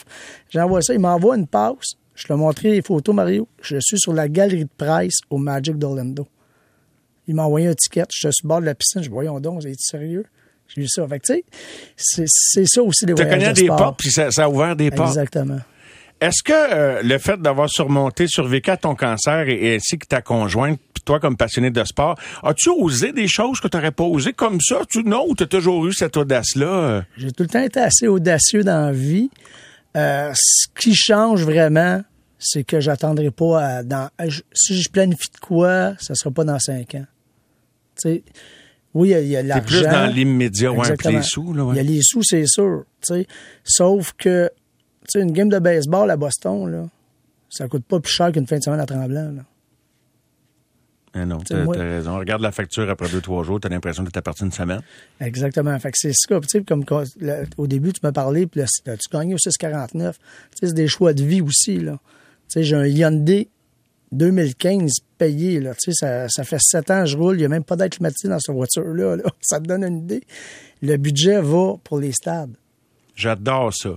J'envoie 0.50 0.80
ça, 0.82 0.94
il 0.94 1.00
m'envoie 1.00 1.36
une 1.36 1.46
passe. 1.46 1.94
Je 2.14 2.24
te 2.26 2.32
montrer 2.34 2.70
les 2.72 2.82
photos, 2.82 3.14
Mario. 3.14 3.48
Je 3.62 3.78
suis 3.80 3.98
sur 3.98 4.12
la 4.12 4.28
galerie 4.28 4.64
de 4.64 4.70
presse 4.76 5.20
au 5.30 5.38
Magic 5.38 5.76
d'Orlando. 5.76 6.28
Il 7.26 7.34
m'a 7.34 7.44
envoyé 7.44 7.68
un 7.68 7.74
ticket. 7.74 8.04
Je 8.12 8.28
suis 8.28 8.32
sur 8.32 8.44
le 8.46 8.48
bord 8.48 8.60
de 8.60 8.66
la 8.66 8.74
piscine. 8.74 9.00
Je 9.02 9.08
dis, 9.08 9.12
voyons 9.12 9.40
donc, 9.40 9.64
es 9.64 9.72
sérieux? 9.78 10.26
J'ai 10.68 10.82
vu 10.82 10.88
ça. 10.88 11.06
Fait 11.08 11.18
que, 11.18 11.26
tu 11.26 11.34
sais, 11.34 11.44
c'est- 11.96 12.24
c'est 12.28 12.64
ça 12.66 12.82
aussi 12.82 13.06
les 13.06 13.14
Tu 13.14 13.22
voyages 13.22 13.38
connais 13.40 13.52
de 13.54 13.60
des 13.60 13.66
portes, 13.66 13.98
puis 13.98 14.10
ça, 14.10 14.30
ça 14.30 14.44
a 14.44 14.48
ouvert 14.48 14.76
des 14.76 14.90
portes. 14.90 15.08
Exactement. 15.08 15.58
Est-ce 16.22 16.42
que 16.44 16.52
euh, 16.52 17.02
le 17.02 17.18
fait 17.18 17.40
d'avoir 17.40 17.68
surmonté, 17.68 18.26
survécu 18.28 18.70
à 18.70 18.76
ton 18.76 18.94
cancer 18.94 19.48
et, 19.48 19.72
et 19.72 19.74
ainsi 19.76 19.98
que 19.98 20.06
ta 20.06 20.22
conjointe, 20.22 20.78
puis 20.94 21.02
toi 21.04 21.18
comme 21.18 21.36
passionné 21.36 21.70
de 21.70 21.82
sport, 21.84 22.16
as-tu 22.44 22.68
osé 22.70 23.12
des 23.12 23.26
choses 23.28 23.58
que 23.60 23.66
tu 23.68 23.76
n'aurais 23.76 23.90
pas 23.90 24.04
osé 24.04 24.32
comme 24.32 24.60
ça? 24.60 24.82
Tu, 24.88 25.02
non, 25.02 25.34
tu 25.36 25.42
as 25.42 25.46
toujours 25.46 25.86
eu 25.86 25.92
cette 25.92 26.16
audace-là? 26.16 27.04
J'ai 27.16 27.32
tout 27.32 27.42
le 27.42 27.48
temps 27.48 27.62
été 27.62 27.80
assez 27.80 28.06
audacieux 28.06 28.62
dans 28.62 28.86
la 28.86 28.92
vie. 28.92 29.30
Euh, 29.96 30.32
ce 30.34 30.68
qui 30.78 30.94
change 30.94 31.42
vraiment, 31.44 32.02
c'est 32.38 32.64
que 32.64 32.80
j'attendrai 32.80 33.30
pas 33.30 33.60
à, 33.64 33.82
dans, 33.82 34.08
si 34.54 34.80
je 34.80 34.88
planifie 34.88 35.30
de 35.34 35.38
quoi, 35.40 35.94
ça 36.00 36.14
sera 36.14 36.30
pas 36.30 36.44
dans 36.44 36.58
cinq 36.58 36.94
ans. 36.94 37.06
Tu 38.00 38.08
sais, 38.08 38.22
oui, 38.94 39.14
il 39.20 39.26
y 39.28 39.36
a- 39.36 39.42
l'argent. 39.42 39.64
plus 39.66 39.82
dans 39.82 40.06
l'immédiat, 40.06 40.70
ouais, 40.72 40.96
les 41.04 41.22
sous, 41.22 41.52
là, 41.52 41.64
ouais. 41.64 41.74
Il 41.74 41.76
y 41.76 41.80
a 41.80 41.82
les 41.82 42.00
sous, 42.02 42.22
c'est 42.22 42.46
sûr. 42.46 42.84
Sauf 43.64 44.12
que, 44.16 44.50
sais, 45.18 45.22
une 45.22 45.32
game 45.32 45.48
de 45.48 45.58
baseball 45.58 46.10
à 46.10 46.16
Boston, 46.16 46.70
là, 46.70 46.88
ça 47.50 47.68
coûte 47.68 47.84
pas 47.84 48.00
plus 48.00 48.12
cher 48.12 48.32
qu'une 48.32 48.46
fin 48.46 48.58
de 48.58 48.62
semaine 48.62 48.80
à 48.80 48.86
Tremblant. 48.86 49.32
Là. 49.32 49.42
Ah 51.14 51.26
non, 51.26 51.38
t'as 51.40 51.62
moi- 51.64 51.76
raison. 51.76 52.16
Regarde 52.18 52.40
la 52.40 52.52
facture 52.52 52.88
après 52.88 53.08
deux, 53.10 53.20
trois 53.20 53.42
jours, 53.44 53.60
t'as 53.60 53.68
l'impression 53.68 54.02
que 54.04 54.10
t'es 54.10 54.22
parti 54.22 54.44
une 54.44 54.52
semaine. 54.52 54.80
Exactement. 55.20 55.78
Fait 55.78 55.90
que 55.90 55.98
c'est 55.98 56.12
ça. 56.14 56.40
Puis, 56.40 56.48
tu 56.48 56.58
sais, 56.58 56.64
comme 56.64 56.84
le- 57.20 57.44
au 57.58 57.66
début, 57.66 57.92
tu 57.92 58.00
m'as 58.02 58.12
parlé, 58.12 58.46
puis 58.46 58.60
là, 58.60 58.66
tu 58.96 59.08
gagnais 59.12 59.34
au 59.34 59.38
6,49. 59.38 60.18
Tu 60.18 60.24
sais, 60.60 60.66
c'est 60.68 60.72
des 60.74 60.88
choix 60.88 61.12
de 61.12 61.22
vie 61.22 61.42
aussi, 61.42 61.78
là. 61.78 61.98
Tu 62.48 62.60
sais, 62.60 62.62
j'ai 62.64 62.76
un 62.76 62.86
Hyundai 62.86 63.50
2015 64.10 64.90
payé, 65.18 65.60
là. 65.60 65.74
Tu 65.74 65.92
sais, 65.92 65.92
ça, 65.92 66.28
ça 66.30 66.44
fait 66.44 66.60
sept 66.60 66.90
ans 66.90 67.00
que 67.00 67.10
je 67.10 67.16
roule. 67.18 67.36
Il 67.36 67.40
n'y 67.40 67.44
a 67.44 67.48
même 67.48 67.64
pas 67.64 67.76
d'air 67.76 67.90
climatisé 67.90 68.28
dans 68.28 68.38
cette 68.40 68.54
voiture-là, 68.54 69.16
là. 69.16 69.24
Ça 69.42 69.60
te 69.60 69.66
donne 69.66 69.84
une 69.84 69.98
idée. 69.98 70.22
Le 70.80 70.96
budget 70.96 71.42
va 71.42 71.74
pour 71.84 71.98
les 71.98 72.12
stades. 72.12 72.56
J'adore 73.14 73.74
ça. 73.74 73.90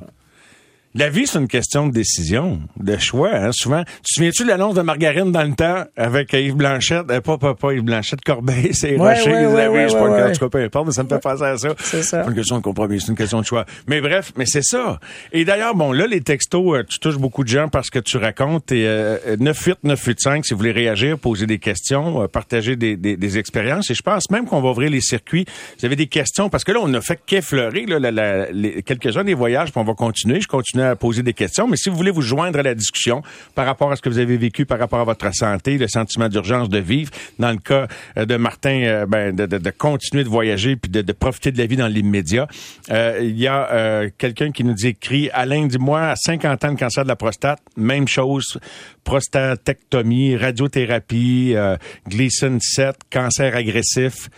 La 0.98 1.10
vie, 1.10 1.28
c'est 1.28 1.40
une 1.40 1.50
question 1.50 1.88
de 1.88 1.92
décision, 1.92 2.62
de 2.80 2.96
choix. 2.98 3.32
Hein, 3.36 3.52
souvent, 3.52 3.84
tu 3.84 3.92
te 4.02 4.14
souviens-tu 4.14 4.44
de 4.44 4.48
l'annonce 4.48 4.76
de 4.76 4.82
margarine 4.82 5.30
dans 5.30 5.44
le 5.44 5.54
temps 5.54 5.84
avec 5.98 6.32
Yves 6.32 6.56
Blanchette? 6.56 7.12
Euh, 7.12 7.20
pas, 7.20 7.38
pas, 7.38 7.54
pas 7.54 7.74
Yves 7.74 7.82
Blanchette, 7.84 8.22
Corbeil, 8.22 8.70
c'est 8.74 8.96
Ouais, 8.98 9.14
Rocher. 9.16 9.30
ouais, 9.32 9.46
ouais, 9.46 9.68
oui, 9.68 9.74
ouais, 9.80 9.90
c'est 9.90 9.98
pas 9.98 10.30
en 10.30 10.32
tout 10.32 10.40
cas, 10.40 10.48
peu 10.50 10.64
importe, 10.64 10.88
mais 10.88 10.94
ça 10.94 11.04
me 11.04 11.10
fait 11.10 11.20
penser 11.20 11.44
à 11.44 11.58
ça. 11.58 11.70
C'est 11.80 12.02
ça. 12.02 12.20
pas 12.24 12.30
une 12.30 12.36
question 12.36 12.56
de 12.60 12.62
compromis, 12.62 13.02
c'est 13.02 13.10
une 13.10 13.18
question 13.18 13.42
de 13.42 13.46
choix. 13.46 13.66
Mais 13.90 14.00
bref, 14.00 14.32
mais 14.38 14.46
c'est 14.46 14.64
ça. 14.64 15.02
Et 15.34 15.44
d'ailleurs, 15.44 15.76
bon, 15.76 15.92
là, 15.92 16.08
les 16.08 16.22
textos, 16.22 16.78
euh, 16.78 16.84
tu 16.88 16.98
touches 17.00 17.18
beaucoup 17.18 17.44
de 17.44 17.50
gens 17.50 17.68
parce 17.68 17.90
que 17.90 18.00
tu 18.00 18.16
racontes. 18.16 18.72
Et, 18.72 18.88
euh, 18.88 19.18
98 19.38 19.80
985, 19.84 20.46
si 20.46 20.54
vous 20.54 20.60
voulez 20.60 20.72
réagir, 20.72 21.20
poser 21.20 21.46
des 21.46 21.60
questions, 21.60 22.22
euh, 22.24 22.28
partager 22.30 22.78
des, 22.78 22.96
des, 22.96 23.18
des 23.18 23.38
expériences. 23.38 23.92
Et 23.92 23.96
je 23.96 24.02
pense 24.02 24.30
même 24.32 24.46
qu'on 24.46 24.62
va 24.62 24.70
ouvrir 24.70 24.90
les 24.90 25.02
circuits. 25.02 25.44
Vous 25.78 25.86
avez 25.86 25.98
des 25.98 26.08
questions, 26.08 26.48
parce 26.50 26.64
que 26.64 26.72
là, 26.72 26.80
on 26.82 26.94
a 26.94 27.02
fait 27.02 27.20
qu'effleurer 27.26 27.86
là, 27.86 28.00
la- 28.00 28.12
la- 28.12 28.50
les- 28.54 28.82
quelques-uns 28.82 29.26
des 29.26 29.34
voyages, 29.34 29.74
puis 29.74 29.82
on 29.82 29.84
va 29.84 29.94
continuer. 29.94 30.40
Je 30.40 30.48
continue 30.48 30.85
poser 30.94 31.24
des 31.24 31.34
questions. 31.34 31.68
Mais 31.68 31.78
si 31.78 31.90
vous 31.90 31.96
voulez 31.96 32.12
vous 32.12 32.22
joindre 32.22 32.60
à 32.60 32.64
la 32.64 32.76
discussion 32.76 33.24
par 33.56 33.66
rapport 33.66 33.92
à 33.92 33.96
ce 33.96 34.02
que 34.04 34.10
vous 34.10 34.20
avez 34.20 34.38
vécu, 34.38 34.66
par 34.68 34.78
rapport 34.78 35.00
à 35.00 35.04
votre 35.06 35.34
santé, 35.34 35.78
le 35.80 35.88
sentiment 35.88 36.30
d'urgence 36.30 36.70
de 36.70 36.78
vivre, 36.80 37.12
dans 37.40 37.52
le 37.52 37.58
cas 37.58 37.88
euh, 38.18 38.26
de 38.26 38.36
Martin, 38.36 38.82
euh, 38.84 39.06
ben, 39.08 39.36
de, 39.36 39.46
de- 39.48 39.58
de 39.58 39.70
continuer 39.72 40.24
de 40.24 40.30
voyager 40.30 40.76
puis 40.76 40.92
de, 40.92 41.02
de 41.02 41.14
profiter 41.14 41.52
de 41.52 41.58
la 41.58 41.66
vie 41.66 41.78
dans 41.78 41.88
l'immédiat. 41.88 42.48
Euh, 42.92 43.20
Il 43.22 43.40
y 43.40 43.48
a 43.48 43.72
euh, 43.72 44.10
quelqu'un 44.18 44.52
qui 44.52 44.64
nous 44.64 44.86
écrit, 44.86 45.30
Alain, 45.34 45.66
dis-moi, 45.66 46.10
à 46.10 46.16
50 46.18 46.66
ans 46.66 46.74
de 46.74 46.78
cancer 46.80 47.04
de 47.04 47.08
la 47.10 47.16
prostate, 47.16 47.60
même 47.78 48.08
chose, 48.08 48.60
prostatectomie, 49.04 50.36
radiothérapie, 50.36 51.54
euh, 51.56 51.78
Gleason 52.08 52.58
7, 52.60 52.96
cancer 53.12 53.56
agressif, 53.56 54.30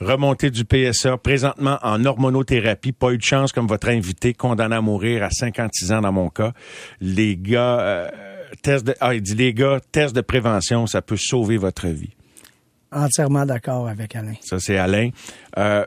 remontée 0.00 0.50
du 0.50 0.64
PSA, 0.64 1.16
présentement 1.18 1.78
en 1.82 2.04
hormonothérapie, 2.04 2.92
pas 2.92 3.12
eu 3.12 3.18
de 3.18 3.22
chance 3.22 3.52
comme 3.52 3.66
votre 3.66 3.88
invité, 3.88 4.34
condamné 4.34 4.76
à 4.76 4.80
mourir 4.80 5.22
à 5.22 5.30
56 5.30 5.92
ans 5.92 6.00
dans 6.00 6.12
mon 6.12 6.30
cas. 6.30 6.52
Les 7.00 7.36
gars, 7.36 7.80
euh, 7.80 8.10
test 8.62 8.86
de, 8.86 8.94
ah, 9.00 9.14
il 9.14 9.22
dit, 9.22 9.34
les 9.34 9.54
gars, 9.54 9.78
test 9.92 10.14
de 10.14 10.20
prévention, 10.20 10.86
ça 10.86 11.02
peut 11.02 11.18
sauver 11.18 11.56
votre 11.56 11.88
vie. 11.88 12.14
Entièrement 12.92 13.46
d'accord 13.46 13.88
avec 13.88 14.16
Alain. 14.16 14.34
Ça, 14.40 14.58
c'est 14.58 14.76
Alain. 14.76 15.10
Euh, 15.58 15.84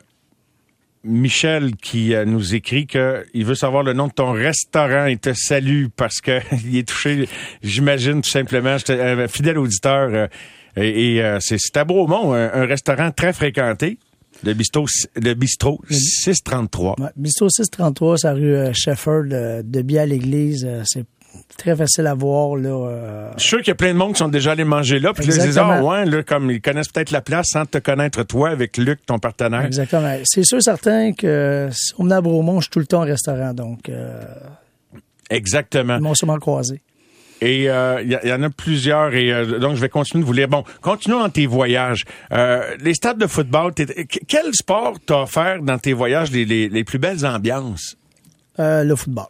Michel 1.04 1.76
qui 1.76 2.16
euh, 2.16 2.24
nous 2.24 2.56
écrit 2.56 2.88
que 2.88 3.26
il 3.34 3.46
veut 3.46 3.56
savoir 3.56 3.84
le 3.84 3.92
nom 3.92 4.08
de 4.08 4.14
ton 4.14 4.32
restaurant. 4.32 5.06
Il 5.08 5.20
te 5.20 5.34
salue 5.34 5.88
parce 5.96 6.22
que 6.22 6.40
il 6.66 6.78
est 6.78 6.88
touché, 6.88 7.28
j'imagine 7.62 8.22
tout 8.22 8.30
simplement. 8.30 8.78
Un 8.88 9.28
fidèle 9.28 9.58
auditeur 9.58 10.10
euh, 10.14 10.28
et, 10.78 11.16
et, 11.16 11.24
euh, 11.24 11.38
c'est 11.40 11.78
à 11.78 11.84
Bromont, 11.84 12.34
un, 12.34 12.52
un 12.54 12.66
restaurant 12.66 13.12
très 13.12 13.34
fréquenté. 13.34 13.98
Le 14.44 14.54
bistrot, 14.54 14.86
le 15.16 15.34
bistrot 15.36 15.80
633. 15.90 16.96
Ouais, 17.00 17.08
Bistro 17.16 17.48
633, 17.50 18.18
c'est 18.18 18.28
la 18.28 18.34
rue 18.34 18.56
euh, 18.56 18.74
Shefford, 18.74 19.26
euh, 19.32 19.62
de 19.64 19.82
Biais 19.82 20.00
à 20.00 20.06
l'église. 20.06 20.66
Euh, 20.68 20.82
c'est 20.86 21.06
très 21.58 21.76
facile 21.76 22.08
à 22.08 22.14
voir, 22.14 22.58
là. 22.58 22.70
euh, 22.70 23.32
Je 23.38 23.42
suis 23.42 23.50
sûr 23.50 23.58
qu'il 23.60 23.70
y 23.70 23.72
a 23.72 23.76
plein 23.76 23.94
de 23.94 23.98
monde 23.98 24.14
qui 24.14 24.20
sont 24.20 24.28
déjà 24.28 24.52
allés 24.52 24.66
manger 24.66 25.00
là. 25.00 25.14
Puis 25.14 25.26
disent, 25.28 25.58
ah 25.58 25.82
ouais, 25.84 26.06
là, 26.06 26.24
comme 26.24 26.52
ils 26.52 26.60
connaissent 26.62 26.90
peut-être 26.90 27.12
la 27.12 27.22
place 27.22 27.48
sans 27.52 27.66
te 27.66 27.78
connaître 27.78 28.24
toi 28.24 28.50
avec 28.50 28.76
Luc, 28.78 29.06
ton 29.06 29.18
partenaire. 29.18 29.64
Exactement. 29.66 30.14
C'est 30.26 30.44
sûr 30.44 30.62
certain 30.62 31.14
que 31.14 31.70
si 31.72 31.94
on 31.98 32.04
venait 32.04 32.16
à 32.16 32.22
Bromont, 32.22 32.60
je 32.60 32.64
suis 32.66 32.72
tout 32.72 32.80
le 32.80 32.88
temps 32.88 33.04
au 33.04 33.06
restaurant, 33.06 33.54
donc 33.54 33.88
euh, 33.88 34.22
Exactement. 35.30 35.96
ils 35.98 36.02
m'ont 36.02 36.16
sûrement 36.16 36.38
croisé. 36.40 36.82
Et 37.42 37.70
euh, 37.70 38.02
il 38.02 38.10
y, 38.12 38.16
a- 38.32 38.36
en 38.38 38.44
a 38.44 38.50
plusieurs 38.50 39.14
et 39.14 39.32
euh, 39.34 39.60
donc 39.60 39.76
je 39.76 39.82
vais 39.82 39.90
continuer 39.90 40.22
de 40.22 40.26
vous 40.28 40.34
lire. 40.34 40.48
Bon, 40.48 40.64
continuons 40.82 41.20
dans 41.20 41.30
tes 41.30 41.46
voyages. 41.46 42.06
Euh, 42.32 42.76
les 42.80 42.94
stades 42.94 43.18
de 43.18 43.28
football, 43.28 43.74
quel 44.28 44.54
sport 44.54 44.94
t'a 45.06 45.24
offert 45.24 45.62
dans 45.62 45.78
tes 45.78 45.94
voyages 45.94 46.32
les, 46.32 46.46
les, 46.46 46.70
les 46.70 46.84
plus 46.84 47.00
belles 47.00 47.26
ambiances? 47.26 47.96
Le 48.58 48.94
football. 48.96 49.26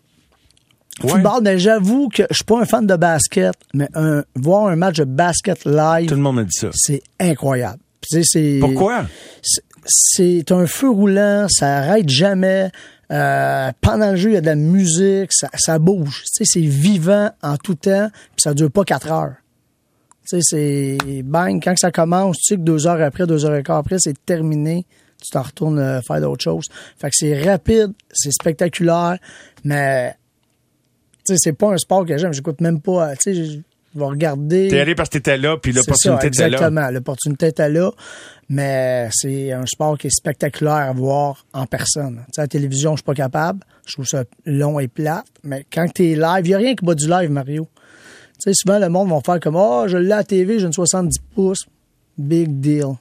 Ouais. 1.02 1.10
Football, 1.10 1.42
ben, 1.44 1.58
j'avoue 1.58 2.08
que 2.10 2.24
je 2.30 2.36
suis 2.36 2.44
pas 2.44 2.60
un 2.62 2.66
fan 2.66 2.86
de 2.86 2.96
basket, 2.96 3.56
mais 3.74 3.88
un, 3.96 4.24
voir 4.36 4.68
un 4.68 4.76
match 4.76 4.98
de 4.98 5.06
basket 5.06 5.66
live, 5.66 6.08
Tout 6.08 6.13
le 6.16 6.22
monde 6.22 6.36
me 6.36 6.44
dit 6.44 6.56
ça. 6.56 6.70
c'est 6.74 7.02
incroyable. 7.20 7.80
Pourquoi? 8.60 9.06
c'est- 9.42 9.63
C'est 9.86 10.52
un 10.54 10.66
feu 10.66 10.89
roulant, 10.89 11.46
ça 11.50 11.80
arrête 11.80 12.08
jamais. 12.08 12.70
Euh, 13.12 13.72
pendant 13.82 14.12
le 14.12 14.18
jeu, 14.18 14.32
il 14.32 14.34
y 14.34 14.38
a 14.38 14.42
de 14.42 14.46
la 14.46 14.56
musique, 14.56 15.32
ça, 15.34 15.50
ça 15.56 15.80
bouge. 15.80 16.24
C'est 16.26 16.60
vivant 16.60 17.32
en 17.42 17.58
tout 17.58 17.76
temps, 17.76 18.10
puis 18.12 18.42
ça 18.42 18.54
dure 18.54 18.72
pas 18.72 18.84
quatre 18.84 19.12
heures. 19.12 19.36
C'est 20.26 21.22
bang, 21.24 21.62
quand 21.62 21.78
ça 21.78 21.92
commence, 21.92 22.38
tu 22.38 22.44
sais 22.46 22.56
que 22.56 22.62
deux 22.62 22.88
heures 22.88 23.02
après, 23.02 23.28
deux 23.28 23.46
heures 23.46 23.56
et 23.56 23.63
quart 23.63 23.78
après, 23.78 23.98
c'est 24.00 24.26
terminé. 24.26 24.86
Tu 25.22 25.30
t'en 25.32 25.42
retournes 25.42 25.80
euh, 25.80 26.02
faire 26.02 26.22
d'autres 26.22 26.44
choses. 26.44 26.66
Fait 26.98 27.10
que 27.10 27.16
c'est 27.16 27.44
rapide, 27.44 27.94
c'est 28.12 28.32
spectaculaire, 28.32 29.18
mais 29.63 30.16
c'est 31.24 31.54
pas 31.54 31.74
un 31.74 31.78
sport 31.78 32.06
que 32.06 32.18
j'aime. 32.18 32.34
J'écoute 32.34 32.62
même 32.62 32.82
pas. 32.82 33.16
Tu 33.16 33.63
vas 34.00 34.08
regarder. 34.08 34.68
T'es 34.70 34.80
allé 34.80 34.96
parce 34.96 35.10
que 35.10 35.18
t'étais 35.18 35.38
là, 35.38 35.58
puis 35.58 35.72
l'opportunité 35.72 36.28
était 36.28 36.50
là. 36.50 36.58
Exactement. 36.58 36.90
L'opportunité 36.90 37.48
était 37.48 37.70
là. 37.70 37.92
Mais 38.50 39.10
c'est 39.12 39.52
un 39.52 39.66
sport 39.66 39.98
qui 39.98 40.08
est 40.08 40.16
spectaculaire 40.16 40.74
à 40.74 40.92
voir 40.94 41.46
en 41.54 41.66
personne. 41.66 42.18
Tu 42.28 42.34
sais, 42.34 42.42
à 42.42 42.44
la 42.44 42.48
télévision, 42.48 42.92
je 42.92 42.98
suis 42.98 43.04
pas 43.04 43.14
capable. 43.14 43.62
Je 43.86 43.94
trouve 43.94 44.06
ça 44.06 44.24
long 44.46 44.80
et 44.80 44.88
plate. 44.88 45.26
Mais 45.44 45.66
quand 45.72 45.88
tu 45.94 46.12
es 46.12 46.16
live, 46.16 46.46
il 46.46 46.48
n'y 46.50 46.54
a 46.54 46.58
rien 46.58 46.76
qui 46.76 46.86
bat 46.86 46.96
du 46.96 47.08
live, 47.08 47.32
Mario. 47.32 47.68
Tu 48.34 48.52
sais, 48.52 48.52
souvent, 48.54 48.80
le 48.80 48.90
monde 48.90 49.10
va 49.10 49.22
faire 49.26 49.40
comme 49.40 49.56
Oh, 49.56 49.86
je 49.88 49.98
l'ai 49.98 50.12
à 50.12 50.18
la 50.18 50.24
TV, 50.24 50.60
j'ai 50.60 50.66
une 50.66 50.74
70 50.74 51.20
pouces. 51.34 51.66
Big 52.18 52.60
deal. 52.60 52.94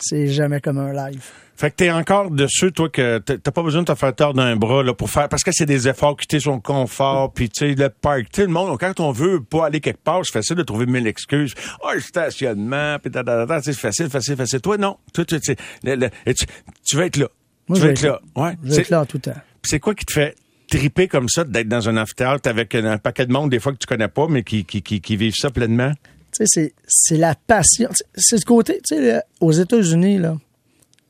C'est 0.00 0.28
jamais 0.28 0.60
comme 0.60 0.78
un 0.78 0.92
live. 0.92 1.22
Fait 1.56 1.70
que 1.70 1.76
t'es 1.76 1.90
encore 1.90 2.30
de 2.30 2.46
ceux, 2.48 2.70
toi, 2.70 2.88
que 2.88 3.18
t'as 3.18 3.50
pas 3.50 3.62
besoin 3.62 3.82
de 3.82 3.92
te 3.92 3.94
faire 3.94 4.14
tort 4.14 4.32
d'un 4.32 4.56
bras 4.56 4.82
là, 4.82 4.94
pour 4.94 5.10
faire. 5.10 5.28
Parce 5.28 5.42
que 5.42 5.50
c'est 5.52 5.66
des 5.66 5.88
efforts 5.88 6.16
quitter 6.16 6.40
son 6.40 6.58
confort, 6.58 7.34
puis 7.34 7.50
tu 7.50 7.68
sais, 7.68 7.74
le 7.74 7.90
parc. 7.90 8.30
Tu 8.32 8.40
le 8.40 8.46
monde, 8.46 8.78
quand 8.80 8.98
on 8.98 9.12
veut 9.12 9.42
pas 9.42 9.66
aller 9.66 9.80
quelque 9.80 10.02
part, 10.02 10.24
c'est 10.24 10.32
facile 10.32 10.56
de 10.56 10.62
trouver 10.62 10.86
mille 10.86 11.06
excuses. 11.06 11.54
Ah, 11.84 11.94
le 11.94 12.00
stationnement, 12.00 12.96
puis 12.98 13.10
ta, 13.10 13.22
ta, 13.22 13.36
ta, 13.36 13.46
ta, 13.46 13.60
tu 13.60 13.64
sais, 13.64 13.72
c'est 13.74 13.80
facile, 13.80 14.08
facile, 14.08 14.36
facile. 14.36 14.60
Toi, 14.62 14.78
non. 14.78 14.96
Toi, 15.12 15.26
tu, 15.26 15.38
tu, 15.38 15.54
tu, 15.54 16.46
tu 16.86 16.96
vas 16.96 17.04
être 17.04 17.18
là. 17.18 17.28
Moi, 17.68 17.78
tu 17.78 17.84
vas 17.84 17.90
être 17.90 18.02
là. 18.02 18.20
Ouais. 18.36 18.56
Je 18.64 18.70
vais 18.70 18.80
être 18.80 18.90
là 18.90 19.02
en 19.02 19.06
tout 19.06 19.18
temps. 19.18 19.36
C'est 19.62 19.80
quoi 19.80 19.94
qui 19.94 20.06
te 20.06 20.14
fait 20.14 20.34
triper 20.70 21.08
comme 21.08 21.28
ça, 21.28 21.44
d'être 21.44 21.68
dans 21.68 21.88
un 21.88 21.96
amphithéâtre 21.96 22.48
avec 22.48 22.74
un 22.74 22.96
paquet 22.96 23.26
de 23.26 23.32
monde, 23.32 23.50
des 23.50 23.58
fois 23.58 23.72
que 23.72 23.78
tu 23.78 23.86
connais 23.86 24.08
pas, 24.08 24.28
mais 24.28 24.44
qui, 24.44 24.64
qui, 24.64 24.80
qui, 24.80 25.00
qui 25.00 25.16
vivent 25.16 25.34
ça 25.36 25.50
pleinement? 25.50 25.92
C'est- 26.32 26.72
c'est 26.86 27.16
la 27.16 27.34
passion. 27.34 27.88
C'est 28.14 28.38
ce 28.38 28.44
côté, 28.44 28.80
tu 28.86 28.96
sais, 28.96 29.12
là, 29.12 29.24
aux 29.40 29.52
États-Unis, 29.52 30.18
là, 30.18 30.36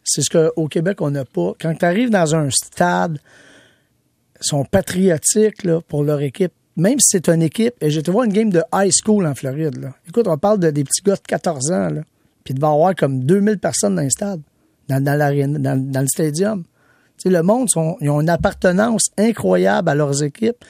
c'est 0.05 0.23
ce 0.23 0.31
qu'au 0.31 0.69
Québec, 0.69 1.01
on 1.01 1.11
n'a 1.11 1.25
pas. 1.25 1.53
Quand 1.61 1.75
tu 1.75 1.85
arrives 1.85 2.11
dans 2.11 2.35
un 2.35 2.49
stade, 2.51 3.19
ils 4.43 4.47
sont 4.47 4.65
patriotiques 4.65 5.65
là, 5.65 5.81
pour 5.87 6.05
leur 6.05 6.21
équipe. 6.21 6.53
Même 6.77 6.99
si 6.99 7.19
c'est 7.19 7.29
une 7.29 7.43
équipe, 7.43 7.75
et 7.81 7.91
j'ai 7.91 8.01
été 8.01 8.11
voir 8.11 8.25
une 8.25 8.33
game 8.33 8.51
de 8.51 8.63
high 8.73 8.93
school 8.93 9.27
en 9.27 9.35
Floride. 9.35 9.77
Là. 9.81 9.93
Écoute, 10.09 10.27
on 10.29 10.39
parle 10.39 10.61
de 10.61 10.71
des 10.71 10.85
petits 10.85 11.03
gars 11.05 11.17
de 11.17 11.21
14 11.21 11.71
ans, 11.73 11.89
puis 12.45 12.53
il 12.53 12.55
devait 12.55 12.67
y 12.67 12.71
avoir 12.71 12.95
comme 12.95 13.25
2000 13.25 13.59
personnes 13.59 13.97
dans 13.97 14.03
le 14.03 14.11
stade, 14.11 14.41
dans, 14.89 15.03
dans, 15.03 15.93
dans, 15.93 16.01
le 16.01 16.07
stadium. 16.07 16.65
Le 17.25 17.43
monde, 17.43 17.69
ils 18.01 18.09
ont 18.09 18.21
une 18.21 18.31
appartenance 18.31 19.11
incroyable 19.19 19.91
à 19.91 19.95
leurs 19.95 20.23
équipes. 20.23 20.65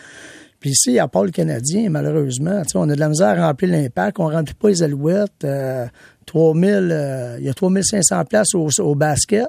Puis 0.61 0.70
ici, 0.70 0.99
à 0.99 1.09
part 1.09 1.25
le 1.25 1.31
Canadien, 1.31 1.88
malheureusement, 1.88 2.62
on 2.75 2.88
a 2.88 2.94
de 2.94 3.01
la 3.01 3.09
misère 3.09 3.42
à 3.42 3.49
remplir 3.49 3.70
l'impact, 3.70 4.20
on 4.20 4.29
ne 4.29 4.35
remplit 4.35 4.55
pas 4.55 4.68
les 4.68 4.83
alouettes. 4.83 5.44
Euh, 5.44 5.87
3000, 6.27 6.70
euh, 6.92 7.37
il 7.40 7.46
y 7.46 7.49
a 7.49 7.55
3500 7.55 8.25
places 8.27 8.55
au, 8.55 8.94
basket, 8.94 9.49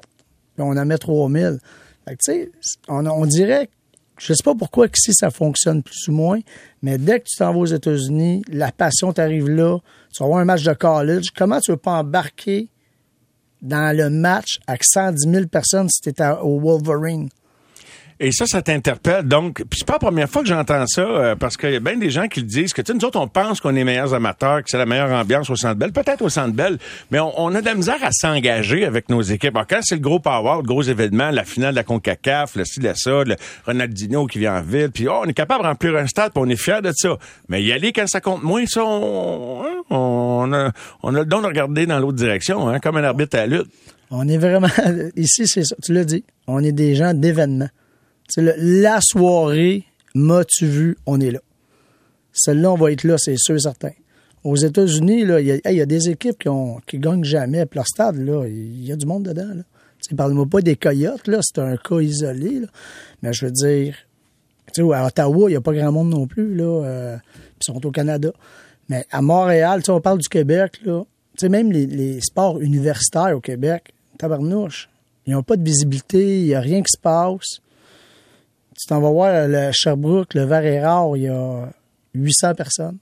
puis 0.54 0.64
on 0.64 0.70
en 0.70 0.84
met 0.84 0.98
3000. 0.98 1.58
Fait 2.08 2.16
que, 2.16 2.50
on, 2.88 3.06
on 3.06 3.26
dirait, 3.26 3.68
je 4.18 4.32
sais 4.32 4.42
pas 4.42 4.54
pourquoi 4.54 4.86
ici 4.86 5.12
ça 5.14 5.30
fonctionne 5.30 5.82
plus 5.82 6.08
ou 6.08 6.12
moins, 6.12 6.40
mais 6.80 6.98
dès 6.98 7.20
que 7.20 7.26
tu 7.26 7.36
t'en 7.36 7.52
vas 7.52 7.58
aux 7.58 7.66
États-Unis, 7.66 8.42
la 8.48 8.72
passion 8.72 9.12
t'arrive 9.12 9.48
là, 9.48 9.78
tu 10.12 10.20
vas 10.20 10.26
avoir 10.26 10.40
un 10.40 10.44
match 10.44 10.64
de 10.64 10.72
college, 10.72 11.26
comment 11.36 11.60
tu 11.60 11.72
veux 11.72 11.76
pas 11.76 11.98
embarquer 11.98 12.68
dans 13.60 13.96
le 13.96 14.10
match 14.10 14.58
avec 14.66 14.82
110 14.84 15.30
000 15.30 15.46
personnes 15.46 15.88
si 15.88 16.00
tu 16.00 16.22
au 16.42 16.58
Wolverine? 16.58 17.28
Et 18.24 18.30
ça, 18.30 18.46
ça 18.46 18.62
t'interpelle. 18.62 19.26
Donc, 19.26 19.64
puis 19.68 19.80
c'est 19.80 19.84
pas 19.84 19.94
la 19.94 19.98
première 19.98 20.30
fois 20.30 20.42
que 20.42 20.48
j'entends 20.48 20.86
ça, 20.86 21.02
euh, 21.02 21.34
parce 21.34 21.56
qu'il 21.56 21.72
y 21.72 21.76
a 21.76 21.80
bien 21.80 21.96
des 21.96 22.08
gens 22.08 22.28
qui 22.28 22.38
le 22.38 22.46
disent, 22.46 22.72
que 22.72 22.80
tu 22.80 22.92
sais, 22.92 22.96
nous 22.96 23.04
autres, 23.04 23.18
on 23.18 23.26
pense 23.26 23.60
qu'on 23.60 23.74
est 23.74 23.82
meilleurs 23.82 24.14
amateurs, 24.14 24.62
que 24.62 24.70
c'est 24.70 24.78
la 24.78 24.86
meilleure 24.86 25.10
ambiance 25.10 25.50
au 25.50 25.56
Centre 25.56 25.74
Bell, 25.74 25.90
peut-être 25.90 26.22
au 26.22 26.28
Centre 26.28 26.54
Bell, 26.54 26.78
mais 27.10 27.18
on, 27.18 27.32
on 27.36 27.52
a 27.52 27.60
de 27.60 27.66
la 27.66 27.74
misère 27.74 27.98
à 28.00 28.12
s'engager 28.12 28.84
avec 28.84 29.08
nos 29.08 29.22
équipes. 29.22 29.56
Alors, 29.56 29.66
quand 29.66 29.80
c'est 29.82 29.96
le 29.96 30.00
gros 30.00 30.20
power, 30.20 30.58
le 30.58 30.62
gros 30.62 30.82
événement, 30.82 31.32
la 31.32 31.42
finale 31.42 31.72
de 31.72 31.76
la 31.76 31.82
CONCACAF, 31.82 32.54
le 32.54 32.64
style 32.64 32.92
ça, 32.94 33.24
le 33.24 33.34
Ronaldinho 33.66 34.28
qui 34.28 34.38
vient 34.38 34.56
en 34.58 34.62
ville, 34.62 34.90
puis 34.92 35.08
oh, 35.08 35.22
on 35.24 35.28
est 35.28 35.34
capable 35.34 35.64
de 35.64 35.68
remplir 35.68 35.96
un 35.96 36.06
stade, 36.06 36.30
puis 36.32 36.44
on 36.46 36.48
est 36.48 36.54
fiers 36.54 36.80
de 36.80 36.92
ça. 36.94 37.16
Mais 37.48 37.60
y 37.60 37.72
aller 37.72 37.92
quand 37.92 38.06
ça 38.06 38.20
compte 38.20 38.44
moins, 38.44 38.64
ça, 38.66 38.84
on, 38.84 39.64
on, 39.90 40.52
a, 40.52 40.70
on 41.02 41.14
a 41.16 41.18
le 41.18 41.26
don 41.26 41.40
de 41.40 41.46
regarder 41.46 41.86
dans 41.86 41.98
l'autre 41.98 42.18
direction, 42.18 42.68
hein, 42.68 42.78
comme 42.78 42.98
un 42.98 43.04
arbitre 43.04 43.36
à 43.36 43.46
la 43.46 43.58
lutte. 43.58 43.70
On 44.12 44.28
est 44.28 44.38
vraiment. 44.38 44.68
Ici, 45.16 45.48
c'est 45.48 45.64
ça. 45.64 45.74
Tu 45.82 45.92
l'as 45.92 46.04
dit. 46.04 46.22
On 46.46 46.62
est 46.62 46.72
des 46.72 46.94
gens 46.94 47.14
d'événements. 47.14 47.70
C'est 48.34 48.56
la 48.56 48.98
soirée, 49.02 49.84
m'as-tu 50.14 50.64
vu, 50.64 50.96
on 51.04 51.20
est 51.20 51.32
là. 51.32 51.40
Celle-là, 52.32 52.72
on 52.72 52.76
va 52.76 52.90
être 52.90 53.04
là, 53.04 53.16
c'est 53.18 53.36
sûr 53.36 53.56
et 53.56 53.60
certain. 53.60 53.90
Aux 54.42 54.56
États-Unis, 54.56 55.20
il 55.20 55.62
y, 55.66 55.80
a- 55.80 55.86
des 55.86 56.08
équipes 56.08 56.38
qui, 56.38 56.48
ont, 56.48 56.80
qui 56.86 56.98
gagnent 56.98 57.24
jamais. 57.24 57.66
Puis 57.66 57.76
leur 57.76 57.86
stade, 57.86 58.16
il 58.16 58.86
y 58.86 58.90
a 58.90 58.96
du 58.96 59.04
monde 59.04 59.24
dedans. 59.24 59.52
Là. 59.54 59.62
Parle-moi 60.16 60.46
pas 60.46 60.62
des 60.62 60.76
coyotes, 60.76 61.26
là, 61.28 61.40
c'est 61.42 61.60
un 61.60 61.76
cas 61.76 62.00
isolé. 62.00 62.62
Mais 63.20 63.34
je 63.34 63.44
veux 63.44 63.52
dire, 63.52 63.94
tu 64.72 64.82
sais, 64.82 64.94
à 64.94 65.06
Ottawa, 65.08 65.50
il 65.50 65.52
n'y 65.52 65.56
a 65.56 65.60
pas 65.60 65.74
grand 65.74 65.92
monde 65.92 66.08
non 66.08 66.26
plus. 66.26 66.54
Là, 66.54 66.64
euh, 66.86 67.16
ils 67.60 67.64
sont 67.66 67.84
au 67.84 67.90
Canada. 67.90 68.32
Mais 68.88 69.04
à 69.10 69.20
Montréal, 69.20 69.82
on 69.88 70.00
parle 70.00 70.20
du 70.20 70.28
Québec, 70.30 70.80
là. 70.86 71.02
Même 71.50 71.70
les, 71.70 71.84
les 71.84 72.18
sports 72.22 72.62
universitaires 72.62 73.36
au 73.36 73.40
Québec, 73.40 73.92
tabarnouche, 74.16 74.88
ils 75.26 75.34
n'ont 75.34 75.42
pas 75.42 75.56
de 75.58 75.64
visibilité, 75.64 76.40
il 76.40 76.46
n'y 76.46 76.54
a 76.54 76.60
rien 76.60 76.80
qui 76.80 76.92
se 76.96 76.98
passe. 76.98 77.60
Tu 78.78 78.86
t'en 78.86 79.00
vas 79.00 79.10
voir 79.10 79.48
le 79.48 79.70
Sherbrooke, 79.72 80.34
le 80.34 80.44
Vert 80.44 80.64
et 80.64 80.80
Rare, 80.80 81.16
il 81.16 81.24
y 81.24 81.28
a 81.28 81.68
800 82.14 82.54
personnes. 82.54 82.98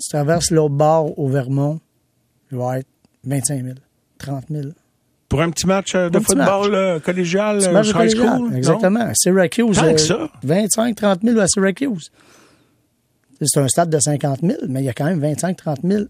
Tu 0.00 0.08
traverses 0.08 0.50
l'autre 0.50 0.74
bord 0.74 1.18
au 1.18 1.28
Vermont, 1.28 1.80
il 2.50 2.58
va 2.58 2.80
être 2.80 2.88
25 3.24 3.64
000, 3.64 3.74
30 4.18 4.44
000. 4.50 4.68
Pour 5.28 5.40
un 5.40 5.50
petit 5.50 5.66
match 5.66 5.94
de 5.94 6.08
petit 6.10 6.24
football 6.24 7.00
collégial, 7.00 7.72
match 7.72 7.88
high 7.88 7.92
collégial, 7.94 8.36
school, 8.36 8.50
non? 8.50 8.56
Exactement. 8.56 9.12
Syracuse. 9.14 9.76
Tant 9.76 9.82
que 9.82 9.88
euh, 9.92 9.96
ça. 9.96 10.30
25-30 10.44 11.22
000 11.24 11.38
à 11.38 11.46
Syracuse. 11.46 12.10
C'est 13.40 13.60
un 13.60 13.68
stade 13.68 13.88
de 13.88 13.98
50 13.98 14.40
000, 14.42 14.58
mais 14.68 14.82
il 14.82 14.84
y 14.84 14.88
a 14.88 14.92
quand 14.92 15.06
même 15.06 15.20
25-30 15.20 15.76
000 15.88 16.04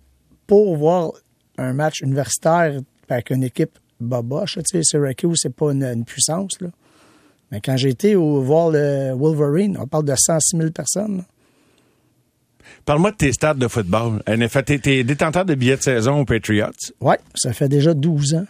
pour 0.46 0.76
voir 0.76 1.12
un 1.56 1.72
match 1.72 2.00
universitaire 2.00 2.80
avec 3.08 3.30
une 3.30 3.44
équipe 3.44 3.78
boboche. 4.00 4.54
Tu 4.56 4.62
sais, 4.66 4.82
Syracuse, 4.82 5.38
c'est 5.40 5.54
pas 5.54 5.72
une, 5.72 5.84
une 5.84 6.04
puissance. 6.04 6.60
Là. 6.60 6.68
Mais 7.52 7.60
quand 7.60 7.76
j'ai 7.76 7.90
été 7.90 8.16
au, 8.16 8.40
voir 8.40 8.70
le 8.70 9.12
Wolverine, 9.14 9.76
on 9.80 9.86
parle 9.86 10.06
de 10.06 10.14
106 10.16 10.56
000 10.56 10.70
personnes. 10.70 11.18
là. 11.18 11.24
Parle-moi 12.84 13.12
de 13.12 13.16
tes 13.16 13.32
stades 13.32 13.58
de 13.58 13.68
football. 13.68 14.22
En 14.26 14.40
effet, 14.40 14.62
t'es, 14.62 14.78
t'es 14.78 15.04
détenteur 15.04 15.44
de 15.44 15.54
billets 15.54 15.76
de 15.76 15.82
saison 15.82 16.20
aux 16.20 16.24
Patriots. 16.24 16.70
Oui, 17.00 17.14
ça 17.34 17.52
fait 17.52 17.68
déjà 17.68 17.94
12 17.94 18.34
ans. 18.34 18.46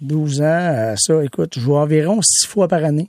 12 0.00 0.40
ans, 0.40 0.44
euh, 0.44 0.94
ça, 0.96 1.24
écoute, 1.24 1.52
je 1.54 1.60
joue 1.60 1.76
environ 1.76 2.20
six 2.22 2.46
fois 2.46 2.66
par 2.66 2.82
année. 2.82 3.08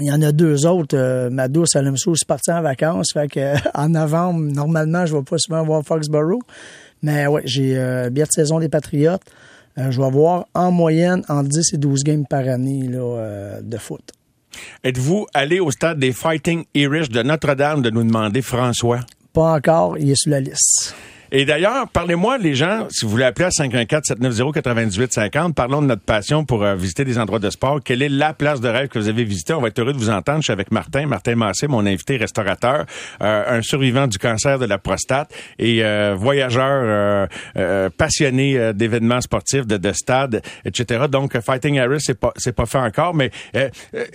Il 0.00 0.06
y 0.06 0.12
en 0.12 0.20
a 0.22 0.32
deux 0.32 0.66
autres. 0.66 0.96
euh, 0.96 1.30
ma 1.30 1.48
douce, 1.48 1.76
elle 1.76 1.92
partir 2.26 2.54
en 2.54 2.62
vacances. 2.62 3.12
Fait 3.12 3.28
que, 3.28 3.40
euh, 3.40 3.56
en 3.74 3.90
novembre, 3.90 4.40
normalement, 4.40 5.06
je 5.06 5.16
vais 5.16 5.22
pas 5.22 5.38
souvent 5.38 5.62
voir 5.64 5.82
Foxborough. 5.84 6.42
Mais 7.02 7.26
ouais, 7.26 7.42
j'ai 7.44 7.78
euh, 7.78 8.10
billet 8.10 8.26
de 8.26 8.32
saison 8.32 8.58
des 8.58 8.68
Patriotes. 8.68 9.22
Euh, 9.78 9.90
je 9.90 10.00
vais 10.00 10.06
avoir 10.06 10.46
en 10.54 10.72
moyenne 10.72 11.22
entre 11.28 11.48
10 11.48 11.74
et 11.74 11.76
12 11.76 12.04
games 12.04 12.26
par 12.26 12.48
année 12.48 12.88
là, 12.88 12.98
euh, 12.98 13.60
de 13.62 13.76
foot. 13.76 14.12
Êtes-vous 14.84 15.26
allé 15.34 15.60
au 15.60 15.70
stade 15.70 15.98
des 15.98 16.12
Fighting 16.12 16.64
Irish 16.74 17.08
de 17.08 17.22
Notre-Dame 17.22 17.82
de 17.82 17.90
nous 17.90 18.04
demander 18.04 18.42
François? 18.42 19.00
Pas 19.32 19.54
encore, 19.54 19.98
il 19.98 20.10
est 20.10 20.16
sur 20.16 20.30
la 20.30 20.40
liste. 20.40 20.94
Et 21.32 21.44
d'ailleurs, 21.44 21.88
parlez-moi, 21.88 22.38
les 22.38 22.54
gens, 22.54 22.86
si 22.88 23.04
vous 23.04 23.10
voulez 23.10 23.24
appeler 23.24 23.46
à 23.46 23.48
514-790-9850, 23.48 25.54
parlons 25.54 25.82
de 25.82 25.86
notre 25.86 26.02
passion 26.02 26.44
pour 26.44 26.62
euh, 26.62 26.76
visiter 26.76 27.04
des 27.04 27.18
endroits 27.18 27.40
de 27.40 27.50
sport. 27.50 27.80
Quelle 27.82 28.02
est 28.02 28.08
la 28.08 28.32
place 28.32 28.60
de 28.60 28.68
rêve 28.68 28.88
que 28.88 28.98
vous 28.98 29.08
avez 29.08 29.24
visitée? 29.24 29.52
On 29.52 29.60
va 29.60 29.68
être 29.68 29.78
heureux 29.78 29.92
de 29.92 29.98
vous 29.98 30.10
entendre. 30.10 30.38
Je 30.38 30.44
suis 30.44 30.52
avec 30.52 30.70
Martin, 30.70 31.06
Martin 31.06 31.34
Massé, 31.34 31.66
mon 31.66 31.84
invité 31.84 32.16
restaurateur, 32.16 32.86
euh, 33.22 33.58
un 33.58 33.62
survivant 33.62 34.06
du 34.06 34.18
cancer 34.18 34.58
de 34.58 34.66
la 34.66 34.78
prostate 34.78 35.32
et 35.58 35.84
euh, 35.84 36.14
voyageur 36.16 37.28
euh, 37.56 37.90
passionné 37.90 38.72
d'événements 38.72 39.20
sportifs, 39.20 39.66
de, 39.66 39.76
de 39.76 39.92
stades, 39.92 40.42
etc. 40.64 41.06
Donc, 41.10 41.38
Fighting 41.40 41.80
Harris, 41.80 42.00
c'est 42.00 42.18
pas, 42.18 42.32
c'est 42.36 42.54
pas 42.54 42.66
fait 42.66 42.78
encore, 42.78 43.14
mais 43.14 43.30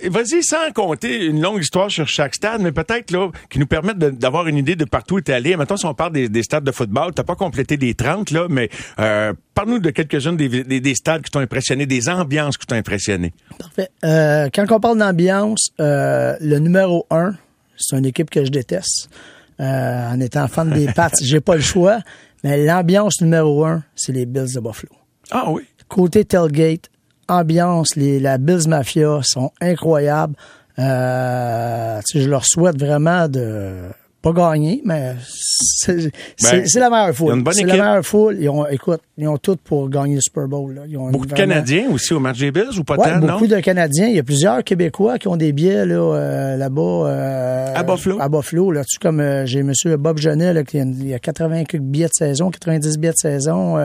vas-y 0.04 0.42
sans 0.42 0.70
compter 0.74 1.26
une 1.26 1.42
longue 1.42 1.60
histoire 1.60 1.90
sur 1.90 2.08
chaque 2.08 2.34
stade, 2.34 2.62
mais 2.62 2.72
peut-être 2.72 3.10
là 3.10 3.28
qui 3.50 3.58
nous 3.58 3.66
permettent 3.66 3.98
d'avoir 3.98 4.46
une 4.46 4.56
idée 4.56 4.76
de 4.76 4.84
partout 4.84 5.16
où 5.16 5.20
tu 5.20 5.30
es 5.30 5.34
allé. 5.34 5.56
Maintenant, 5.56 5.76
si 5.76 5.86
on 5.86 5.94
parle 5.94 6.12
des 6.12 6.42
stades 6.42 6.64
de 6.64 6.72
football, 6.72 7.01
t'as 7.10 7.24
pas 7.24 7.34
complété 7.34 7.76
les 7.76 7.94
30, 7.94 8.30
là, 8.30 8.46
mais 8.48 8.68
euh, 8.98 9.32
parle-nous 9.54 9.80
de 9.80 9.90
quelques-unes 9.90 10.36
des, 10.36 10.48
des, 10.64 10.80
des 10.80 10.94
stades 10.94 11.22
qui 11.22 11.30
t'ont 11.30 11.40
impressionné, 11.40 11.86
des 11.86 12.08
ambiances 12.08 12.56
qui 12.56 12.66
t'ont 12.66 12.76
impressionné. 12.76 13.32
Parfait. 13.58 13.88
Euh, 14.04 14.48
quand 14.54 14.70
on 14.70 14.80
parle 14.80 14.98
d'ambiance, 14.98 15.70
euh, 15.80 16.36
le 16.40 16.58
numéro 16.58 17.06
un, 17.10 17.34
c'est 17.76 17.98
une 17.98 18.06
équipe 18.06 18.30
que 18.30 18.44
je 18.44 18.50
déteste. 18.50 19.10
En 19.58 20.18
étant 20.20 20.48
fan 20.48 20.70
des 20.70 20.86
Pats, 20.94 21.10
j'ai 21.20 21.40
pas 21.40 21.54
le 21.54 21.60
choix. 21.62 22.00
Mais 22.44 22.64
l'ambiance 22.64 23.20
numéro 23.20 23.64
un, 23.64 23.84
c'est 23.94 24.12
les 24.12 24.26
Bills 24.26 24.54
de 24.54 24.60
Buffalo. 24.60 24.92
Ah 25.30 25.44
oui. 25.48 25.62
Côté 25.88 26.24
tailgate, 26.24 26.90
ambiance, 27.28 27.96
les, 27.96 28.18
la 28.18 28.38
Bills 28.38 28.68
Mafia 28.68 29.20
sont 29.22 29.52
incroyables. 29.60 30.34
Euh, 30.78 32.00
je 32.14 32.28
leur 32.28 32.44
souhaite 32.44 32.78
vraiment 32.78 33.28
de 33.28 33.82
pas 34.22 34.32
gagné, 34.32 34.80
mais 34.84 35.14
c'est 35.26 35.96
Ben, 36.42 36.64
la 36.76 36.90
meilleure 36.90 37.14
foule. 37.14 37.34
une 37.34 37.42
bonne 37.42 37.52
C'est 37.54 37.64
la 37.64 37.72
meilleure 37.74 38.06
foule. 38.06 38.36
Ils 38.40 38.48
ont, 38.48 38.66
écoute, 38.68 39.00
ils 39.18 39.26
ont 39.28 39.36
tout 39.36 39.56
pour 39.56 39.88
gagner 39.90 40.14
le 40.14 40.20
Super 40.20 40.46
Bowl. 40.48 40.74
là. 40.74 40.82
Ils 40.88 40.96
ont 40.96 41.10
Beaucoup 41.10 41.26
de 41.26 41.32
vraiment- 41.34 41.52
Canadiens 41.54 41.90
aussi 41.90 42.14
au 42.14 42.20
match 42.20 42.38
des 42.38 42.50
Bills 42.52 42.78
ou 42.78 42.84
pas 42.84 42.96
Ouais, 42.96 43.10
tant, 43.10 43.18
non? 43.20 43.32
beaucoup 43.34 43.46
de 43.48 43.58
Canadiens. 43.60 44.06
Il 44.06 44.14
y 44.14 44.18
a 44.18 44.22
plusieurs 44.22 44.62
Québécois 44.64 45.18
qui 45.18 45.28
ont 45.28 45.36
des 45.36 45.52
billets 45.52 45.84
là, 45.84 45.94
euh, 45.94 46.56
là-bas. 46.56 46.80
euh, 47.08 47.74
À 47.74 47.82
Buffalo? 47.82 48.18
À 48.20 48.28
Buffalo. 48.28 48.70
Là-dessus, 48.70 48.98
comme 49.00 49.20
euh, 49.20 49.44
j'ai 49.44 49.58
M. 49.60 49.72
Bob 49.98 50.18
Genet, 50.18 50.52
là, 50.52 50.62
qui 50.64 50.78
a, 50.78 50.82
il 50.84 51.08
y 51.08 51.14
a 51.14 51.18
80 51.18 51.64
quelques 51.64 51.82
billets 51.82 52.06
de 52.06 52.12
saison, 52.14 52.50
90 52.50 52.98
billets 52.98 53.12
de 53.12 53.16
saison. 53.18 53.76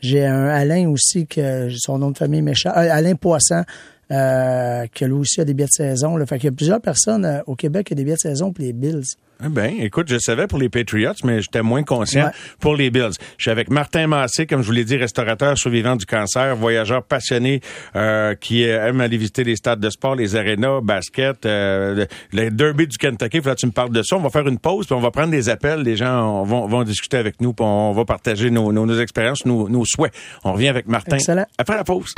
j'ai 0.00 0.24
un 0.24 0.46
Alain 0.46 0.88
aussi, 0.88 1.26
que 1.26 1.68
son 1.76 1.98
nom 1.98 2.10
de 2.12 2.16
famille 2.18 2.40
méchant. 2.42 2.70
Alain 2.72 3.16
Poisson, 3.16 3.64
euh, 4.10 4.86
qui 4.94 5.04
lui 5.04 5.12
aussi 5.12 5.40
a 5.40 5.44
des 5.44 5.54
billets 5.54 5.66
de 5.66 5.84
saison. 5.84 6.16
Là. 6.16 6.26
Fait 6.26 6.36
qu'il 6.38 6.46
y 6.50 6.52
a 6.52 6.56
plusieurs 6.56 6.80
personnes 6.80 7.24
euh, 7.24 7.40
au 7.46 7.54
Québec 7.56 7.86
qui 7.86 7.92
ont 7.92 7.96
des 7.96 8.04
billets 8.04 8.16
de 8.16 8.20
saison 8.20 8.52
pour 8.52 8.64
les 8.64 8.72
Bills. 8.72 9.02
Eh 9.44 9.48
ben, 9.48 9.72
écoute, 9.78 10.08
je 10.10 10.18
savais 10.18 10.48
pour 10.48 10.58
les 10.58 10.68
Patriots, 10.68 11.12
mais 11.22 11.40
j'étais 11.42 11.62
moins 11.62 11.84
conscient 11.84 12.24
Ouais. 12.24 12.32
pour 12.58 12.74
les 12.74 12.90
Bills. 12.90 13.12
Je 13.36 13.42
suis 13.44 13.50
avec 13.52 13.70
Martin 13.70 14.08
Massé, 14.08 14.46
comme 14.46 14.62
je 14.62 14.66
vous 14.66 14.72
l'ai 14.72 14.84
dit, 14.84 14.96
restaurateur 14.96 15.56
survivant 15.56 15.94
du 15.94 16.06
cancer, 16.06 16.56
voyageur 16.56 17.04
passionné 17.04 17.60
euh, 17.94 18.34
qui 18.34 18.64
aime 18.64 19.00
aller 19.00 19.16
visiter 19.16 19.44
les 19.44 19.54
stades 19.54 19.78
de 19.78 19.90
sport, 19.90 20.16
les 20.16 20.34
arénas, 20.34 20.80
basket, 20.82 21.46
euh, 21.46 21.94
le, 21.94 22.06
le 22.44 22.50
derby 22.50 22.88
du 22.88 22.98
Kentucky. 22.98 23.40
Là, 23.42 23.54
tu 23.54 23.66
me 23.66 23.70
parles 23.70 23.92
de 23.92 24.02
ça. 24.02 24.16
On 24.16 24.20
va 24.20 24.30
faire 24.30 24.48
une 24.48 24.58
pause, 24.58 24.86
puis 24.86 24.94
on 24.96 25.00
va 25.00 25.12
prendre 25.12 25.30
des 25.30 25.48
appels. 25.48 25.82
Les 25.82 25.94
gens 25.96 26.42
vont, 26.42 26.66
vont 26.66 26.82
discuter 26.82 27.16
avec 27.18 27.40
nous, 27.40 27.52
puis 27.52 27.64
on 27.64 27.92
va 27.92 28.04
partager 28.04 28.50
nos, 28.50 28.72
nos, 28.72 28.86
nos 28.86 28.98
expériences, 29.00 29.46
nos, 29.46 29.68
nos 29.68 29.84
souhaits. 29.84 30.12
On 30.42 30.52
revient 30.54 30.68
avec 30.68 30.88
Martin 30.88 31.14
Excellent. 31.14 31.46
après 31.58 31.76
la 31.76 31.84
pause. 31.84 32.12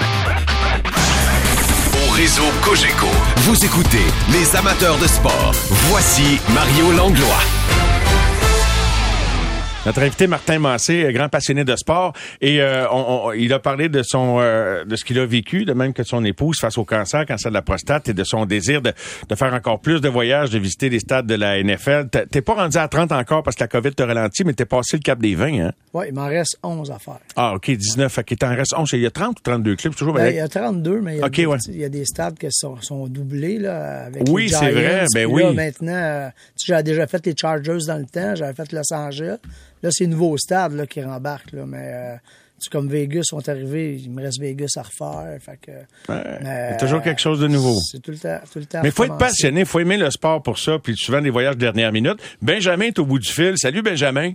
Vous 3.46 3.64
écoutez 3.64 4.04
les 4.30 4.54
amateurs 4.54 4.98
de 4.98 5.06
sport. 5.06 5.52
Voici 5.88 6.38
Mario 6.52 6.92
Langlois. 6.92 7.59
Notre 9.86 10.02
invité 10.02 10.26
Martin 10.26 10.58
Massé, 10.58 11.10
grand 11.10 11.30
passionné 11.30 11.64
de 11.64 11.74
sport, 11.74 12.12
et 12.42 12.60
euh, 12.60 12.86
on- 12.90 13.28
on- 13.28 13.32
il 13.32 13.50
a 13.54 13.58
parlé 13.58 13.88
de 13.88 14.02
son 14.02 14.36
euh, 14.38 14.84
de 14.84 14.94
ce 14.94 15.06
qu'il 15.06 15.18
a 15.18 15.24
vécu, 15.24 15.64
de 15.64 15.72
même 15.72 15.94
que 15.94 16.02
son 16.02 16.22
épouse 16.22 16.58
face 16.60 16.76
au 16.76 16.84
cancer, 16.84 17.24
cancer 17.24 17.50
de 17.50 17.54
la 17.54 17.62
prostate, 17.62 18.06
et 18.10 18.12
de 18.12 18.22
son 18.22 18.44
désir 18.44 18.82
de, 18.82 18.92
de 19.26 19.34
faire 19.34 19.54
encore 19.54 19.80
plus 19.80 20.02
de 20.02 20.08
voyages, 20.10 20.50
de 20.50 20.58
visiter 20.58 20.90
les 20.90 21.00
stades 21.00 21.26
de 21.26 21.34
la 21.34 21.58
NFL. 21.62 22.08
T'es- 22.30 22.42
pas 22.42 22.54
rendu 22.54 22.76
à 22.76 22.88
30 22.88 23.10
encore 23.12 23.42
parce 23.42 23.56
que 23.56 23.64
la 23.64 23.68
COVID 23.68 23.94
te 23.94 24.02
ralentit, 24.02 24.44
mais 24.44 24.52
t'es 24.52 24.66
passé 24.66 24.98
le 24.98 25.02
cap 25.02 25.18
des 25.18 25.34
20, 25.34 25.60
hein? 25.68 25.72
Oui, 25.94 26.04
il 26.08 26.14
m'en 26.14 26.26
reste 26.26 26.58
11 26.62 26.90
à 26.90 26.98
faire. 26.98 27.18
Ah, 27.34 27.54
OK, 27.54 27.70
19. 27.70 28.12
Fait 28.12 28.22
qu'il 28.24 28.36
t'en 28.36 28.54
reste 28.54 28.74
11. 28.76 28.90
Il 28.92 29.00
y 29.00 29.06
a 29.06 29.10
30 29.10 29.38
ou 29.38 29.42
32 29.42 29.76
clubs, 29.76 29.94
toujours 29.94 30.12
Ben, 30.14 30.26
il 30.28 30.36
y 30.36 30.40
a 30.40 30.48
32, 30.48 31.00
mais 31.00 31.16
il 31.16 31.20
y 31.20 31.22
a, 31.22 31.28
des, 31.30 31.46
ouais. 31.46 31.56
petits- 31.56 31.70
il 31.72 31.80
y 31.80 31.84
a 31.84 31.88
des 31.88 32.04
stades 32.04 32.38
qui 32.38 32.48
sont, 32.50 32.76
sont 32.82 33.06
doublés 33.06 33.58
là, 33.58 34.04
avec 34.04 34.24
Oui, 34.28 34.50
c'est 34.50 34.72
vrai, 34.72 35.06
ben 35.14 35.22
là, 35.22 35.26
oui. 35.34 35.54
maintenant, 35.54 35.92
euh, 35.94 36.28
tu 36.28 36.66
sais, 36.66 36.72
j'avais 36.72 36.82
déjà 36.82 37.06
fait 37.06 37.24
les 37.24 37.34
Chargers 37.34 37.78
dans 37.86 37.96
le 37.98 38.04
temps, 38.04 38.34
j'avais 38.34 38.52
fait 38.52 38.70
Los 38.72 38.92
Angeles. 38.92 39.38
Là, 39.82 39.90
c'est 39.90 40.04
les 40.04 40.10
nouveaux 40.10 40.36
stades 40.36 40.72
là, 40.72 40.86
qui 40.86 41.02
rembarquent. 41.02 41.52
Là, 41.52 41.64
mais 41.66 41.92
euh, 41.92 42.16
comme 42.70 42.88
Vegas 42.88 43.22
sont 43.24 43.48
arrivés, 43.48 43.96
il 43.96 44.10
me 44.10 44.22
reste 44.22 44.40
Vegas 44.40 44.74
à 44.76 44.82
refaire. 44.82 45.38
Fait 45.40 45.58
que, 45.60 45.70
Ouais, 46.12 46.22
il 46.40 46.46
y 46.46 46.48
a 46.48 46.70
mais, 46.70 46.76
toujours 46.76 47.02
quelque 47.02 47.20
chose 47.20 47.40
de 47.40 47.48
nouveau. 47.48 47.74
C'est 47.80 48.00
tout 48.00 48.10
le 48.10 48.18
temps. 48.18 48.40
Tout 48.52 48.58
le 48.58 48.66
temps 48.66 48.80
Mais 48.82 48.88
il 48.90 48.94
faut 48.94 49.04
être 49.04 49.18
passionné, 49.18 49.60
il 49.60 49.66
faut 49.66 49.80
aimer 49.80 49.96
le 49.96 50.10
sport 50.10 50.42
pour 50.42 50.58
ça, 50.58 50.78
puis 50.78 50.94
souvent 50.96 51.20
des 51.20 51.30
voyages 51.30 51.54
de 51.56 51.60
dernière 51.60 51.92
minute. 51.92 52.18
Benjamin 52.42 52.86
est 52.86 52.98
au 52.98 53.06
bout 53.06 53.18
du 53.18 53.30
fil. 53.30 53.54
Salut 53.56 53.82
Benjamin. 53.82 54.32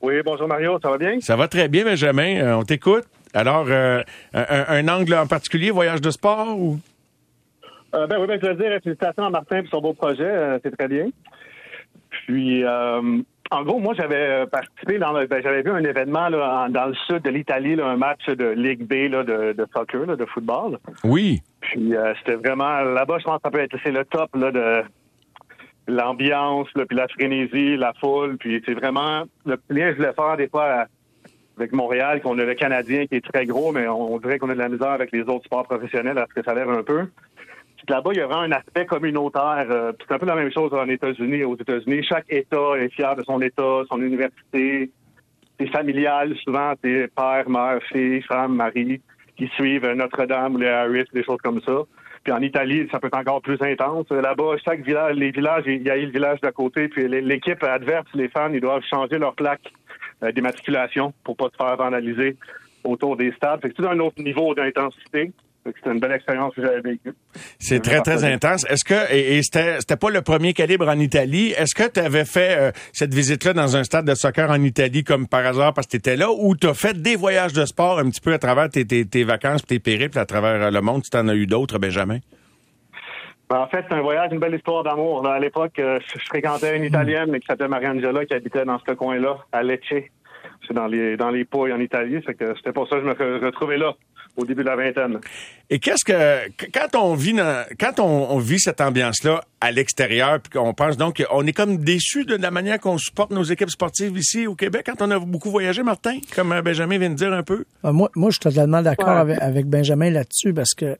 Oui, 0.00 0.14
bonjour 0.24 0.46
Mario, 0.48 0.78
ça 0.82 0.90
va 0.90 0.98
bien? 0.98 1.18
Ça 1.20 1.36
va 1.36 1.48
très 1.48 1.68
bien, 1.68 1.84
Benjamin. 1.84 2.36
Euh, 2.36 2.56
on 2.56 2.62
t'écoute. 2.62 3.04
Alors, 3.32 3.66
euh, 3.68 4.02
un, 4.32 4.64
un 4.68 4.88
angle 4.88 5.14
en 5.14 5.26
particulier, 5.26 5.70
voyage 5.70 6.00
de 6.00 6.10
sport 6.10 6.58
ou? 6.58 6.78
Euh, 7.94 8.06
ben 8.06 8.18
oui, 8.20 8.26
ben, 8.26 8.38
je 8.42 8.46
veux 8.48 8.54
dire, 8.54 8.78
félicitations 8.82 9.24
à 9.24 9.30
Martin 9.30 9.60
pour 9.62 9.70
son 9.70 9.80
beau 9.80 9.92
projet, 9.92 10.24
euh, 10.24 10.58
c'est 10.62 10.76
très 10.76 10.88
bien. 10.88 11.06
Puis, 12.10 12.64
euh, 12.64 13.20
en 13.54 13.62
gros, 13.64 13.78
moi, 13.78 13.94
j'avais 13.96 14.16
euh, 14.16 14.46
participé 14.46 14.98
dans 14.98 15.12
ben, 15.12 15.42
j'avais 15.42 15.62
vu 15.62 15.70
un 15.70 15.84
événement 15.84 16.28
là, 16.28 16.64
en- 16.66 16.68
dans 16.68 16.86
le 16.86 16.94
sud 17.06 17.22
de 17.22 17.30
l'Italie, 17.30 17.78
un 17.80 17.96
match 17.96 18.26
de 18.26 18.48
Ligue 18.50 18.86
B 18.86 19.10
là, 19.10 19.22
de, 19.24 19.52
de 19.52 19.66
soccer, 19.74 20.06
là, 20.06 20.16
de 20.16 20.24
football. 20.26 20.78
Oui. 21.04 21.40
Puis, 21.60 21.94
euh, 21.94 22.12
c'était 22.18 22.36
vraiment, 22.36 22.80
là-bas, 22.80 23.18
je 23.18 23.24
pense 23.24 23.36
que 23.36 23.42
ça 23.44 23.50
peut 23.50 23.60
être, 23.60 23.76
c'est 23.82 23.92
le 23.92 24.04
top 24.04 24.30
là, 24.36 24.50
de 24.50 24.82
l'ambiance, 25.86 26.68
puis 26.74 26.96
la 26.96 27.08
frénésie, 27.08 27.76
la 27.76 27.92
foule. 28.00 28.36
Puis, 28.38 28.62
c'est 28.66 28.74
vraiment 28.74 29.24
le 29.44 29.56
lien 29.70 29.86
que 29.88 29.92
je 29.92 29.96
voulais 29.98 30.12
faire 30.14 30.36
des 30.36 30.48
fois 30.48 30.64
à- 30.64 30.86
avec 31.56 31.72
Montréal, 31.72 32.20
qu'on 32.20 32.36
a 32.40 32.44
le 32.44 32.54
Canadien 32.54 33.06
qui 33.06 33.14
est 33.16 33.24
très 33.32 33.46
gros, 33.46 33.70
mais 33.70 33.86
on, 33.86 34.14
on 34.14 34.18
dirait 34.18 34.38
qu'on 34.38 34.50
a 34.50 34.54
de 34.54 34.58
la 34.58 34.68
misère 34.68 34.90
avec 34.90 35.12
les 35.12 35.22
autres 35.22 35.44
sports 35.44 35.64
professionnels 35.64 36.18
à 36.18 36.26
ce 36.28 36.34
que 36.34 36.42
ça 36.44 36.50
a 36.50 36.54
l'air 36.54 36.68
un 36.68 36.82
peu. 36.82 37.06
Là-bas, 37.88 38.10
il 38.14 38.18
y 38.18 38.22
aura 38.22 38.42
un 38.42 38.52
aspect 38.52 38.86
communautaire. 38.86 39.66
euh, 39.70 39.92
c'est 40.00 40.14
un 40.14 40.18
peu 40.18 40.26
la 40.26 40.36
même 40.36 40.52
chose 40.52 40.72
en 40.72 40.88
États-Unis. 40.88 41.44
Aux 41.44 41.56
États-Unis, 41.56 42.02
chaque 42.02 42.26
État 42.30 42.78
est 42.78 42.88
fier 42.90 43.14
de 43.14 43.22
son 43.22 43.40
État, 43.42 43.82
son 43.90 44.00
université. 44.00 44.90
C'est 45.58 45.68
familial, 45.68 46.34
souvent, 46.42 46.72
c'est 46.82 47.08
père, 47.14 47.48
mère, 47.48 47.78
fille, 47.92 48.22
femme, 48.22 48.54
mari 48.56 49.00
qui 49.36 49.48
suivent 49.48 49.86
Notre-Dame 49.86 50.54
ou 50.54 50.58
les 50.58 50.68
Harris, 50.68 51.04
des 51.12 51.24
choses 51.24 51.40
comme 51.42 51.60
ça. 51.60 51.82
Puis 52.22 52.32
en 52.32 52.40
Italie, 52.40 52.88
ça 52.90 52.98
peut 52.98 53.08
être 53.08 53.18
encore 53.18 53.42
plus 53.42 53.60
intense. 53.60 54.08
Là-bas, 54.10 54.56
chaque 54.64 54.80
village, 54.80 55.16
les 55.16 55.30
villages, 55.30 55.64
il 55.66 55.82
y 55.82 55.90
a 55.90 55.96
le 55.96 56.10
village 56.10 56.40
d'à 56.40 56.52
côté, 56.52 56.88
puis 56.88 57.06
l'équipe 57.06 57.62
adverse, 57.62 58.06
les 58.14 58.28
fans, 58.28 58.52
ils 58.52 58.60
doivent 58.60 58.82
changer 58.88 59.18
leur 59.18 59.34
plaque 59.34 59.72
euh, 60.22 60.32
d'immatriculation 60.32 61.12
pour 61.22 61.36
pas 61.36 61.50
se 61.50 61.56
faire 61.56 61.76
vandaliser 61.76 62.36
autour 62.82 63.16
des 63.16 63.32
stades. 63.32 63.60
C'est 63.62 63.74
tout 63.74 63.86
un 63.86 63.98
autre 63.98 64.22
niveau 64.22 64.54
d'intensité. 64.54 65.32
C'était 65.64 65.92
une 65.92 65.98
belle 66.00 66.12
expérience 66.12 66.54
que 66.54 66.60
j'avais 66.62 66.80
vécue. 66.82 67.14
C'est 67.58 67.80
très, 67.82 68.00
très 68.02 68.22
intense. 68.24 68.66
Est-ce 68.68 68.84
que, 68.84 69.10
et, 69.12 69.38
et 69.38 69.42
c'était, 69.42 69.80
c'était 69.80 69.96
pas 69.96 70.10
le 70.10 70.20
premier 70.20 70.52
calibre 70.52 70.86
en 70.88 70.98
Italie, 70.98 71.52
est-ce 71.56 71.74
que 71.74 71.88
tu 71.90 72.00
avais 72.00 72.26
fait 72.26 72.56
euh, 72.58 72.70
cette 72.92 73.14
visite-là 73.14 73.54
dans 73.54 73.74
un 73.76 73.82
stade 73.82 74.04
de 74.06 74.14
soccer 74.14 74.50
en 74.50 74.62
Italie 74.62 75.04
comme 75.04 75.26
par 75.26 75.46
hasard 75.46 75.72
parce 75.72 75.86
que 75.86 75.92
tu 75.92 75.96
étais 75.96 76.16
là 76.16 76.30
ou 76.30 76.54
tu 76.54 76.66
as 76.66 76.74
fait 76.74 77.00
des 77.00 77.16
voyages 77.16 77.54
de 77.54 77.64
sport 77.64 77.98
un 77.98 78.10
petit 78.10 78.20
peu 78.20 78.34
à 78.34 78.38
travers 78.38 78.68
tes, 78.68 78.84
tes, 78.86 79.06
tes 79.06 79.24
vacances, 79.24 79.64
tes 79.64 79.78
périples 79.78 80.18
à 80.18 80.26
travers 80.26 80.64
euh, 80.66 80.70
le 80.70 80.80
monde? 80.82 81.02
Tu 81.02 81.08
t'en 81.10 81.26
as 81.28 81.34
eu 81.34 81.46
d'autres, 81.46 81.78
Benjamin? 81.78 82.18
Ben, 83.48 83.58
En 83.58 83.66
fait, 83.68 83.84
c'est 83.88 83.94
un 83.94 84.02
voyage, 84.02 84.30
une 84.32 84.38
belle 84.40 84.54
histoire 84.54 84.82
d'amour. 84.84 85.22
là. 85.22 85.32
À 85.34 85.38
l'époque, 85.38 85.78
euh, 85.78 85.98
je 86.14 86.20
fréquentais 86.26 86.76
une 86.76 86.84
Italienne 86.84 87.30
mais 87.30 87.40
qui 87.40 87.46
s'appelait 87.46 87.68
Mariangela 87.68 88.24
qui 88.26 88.34
habitait 88.34 88.64
dans 88.64 88.78
ce 88.86 88.92
coin-là, 88.92 89.38
à 89.52 89.62
Lecce. 89.62 89.86
C'est 90.66 90.74
dans 90.74 90.86
les 90.86 91.16
dans 91.16 91.30
les 91.30 91.44
Pouilles 91.44 91.72
en 91.72 91.80
Italie. 91.80 92.22
Que 92.22 92.54
c'était 92.56 92.72
pour 92.72 92.88
ça 92.88 92.96
que 92.96 93.02
je 93.02 93.06
me 93.06 93.12
re- 93.12 93.44
retrouvais 93.44 93.76
là 93.78 93.94
au 94.36 94.44
début 94.44 94.62
de 94.64 94.68
la 94.68 94.76
vingtaine. 94.76 95.18
Et 95.70 95.78
qu'est-ce 95.78 96.04
que 96.04 96.48
qu- 96.56 96.70
quand 96.72 96.96
on 96.98 97.14
vit 97.14 97.32
dans- 97.34 97.64
quand 97.78 98.00
on, 98.00 98.32
on 98.32 98.38
vit 98.38 98.58
cette 98.58 98.80
ambiance-là 98.80 99.42
à 99.60 99.70
l'extérieur, 99.70 100.40
puis 100.40 100.50
qu'on 100.58 100.74
pense 100.74 100.96
donc 100.96 101.24
on 101.30 101.46
est 101.46 101.52
comme 101.52 101.78
déçu 101.78 102.24
de 102.24 102.34
la 102.36 102.50
manière 102.50 102.78
qu'on 102.80 102.98
supporte 102.98 103.30
nos 103.30 103.44
équipes 103.44 103.70
sportives 103.70 104.16
ici 104.18 104.46
au 104.46 104.54
Québec 104.54 104.86
quand 104.86 105.00
on 105.06 105.10
a 105.12 105.18
beaucoup 105.18 105.50
voyagé, 105.50 105.82
Martin, 105.82 106.18
comme 106.34 106.52
euh, 106.52 106.62
Benjamin 106.62 106.98
vient 106.98 107.10
de 107.10 107.14
dire 107.14 107.32
un 107.32 107.42
peu? 107.44 107.64
Euh, 107.84 107.92
Moi, 107.92 108.10
moi, 108.16 108.30
je 108.30 108.34
suis 108.34 108.40
totalement 108.40 108.82
d'accord 108.82 109.06
Ouais. 109.08 109.20
avec, 109.20 109.38
avec 109.40 109.66
Benjamin 109.66 110.10
là-dessus 110.10 110.52
parce 110.52 110.74
que 110.74 110.96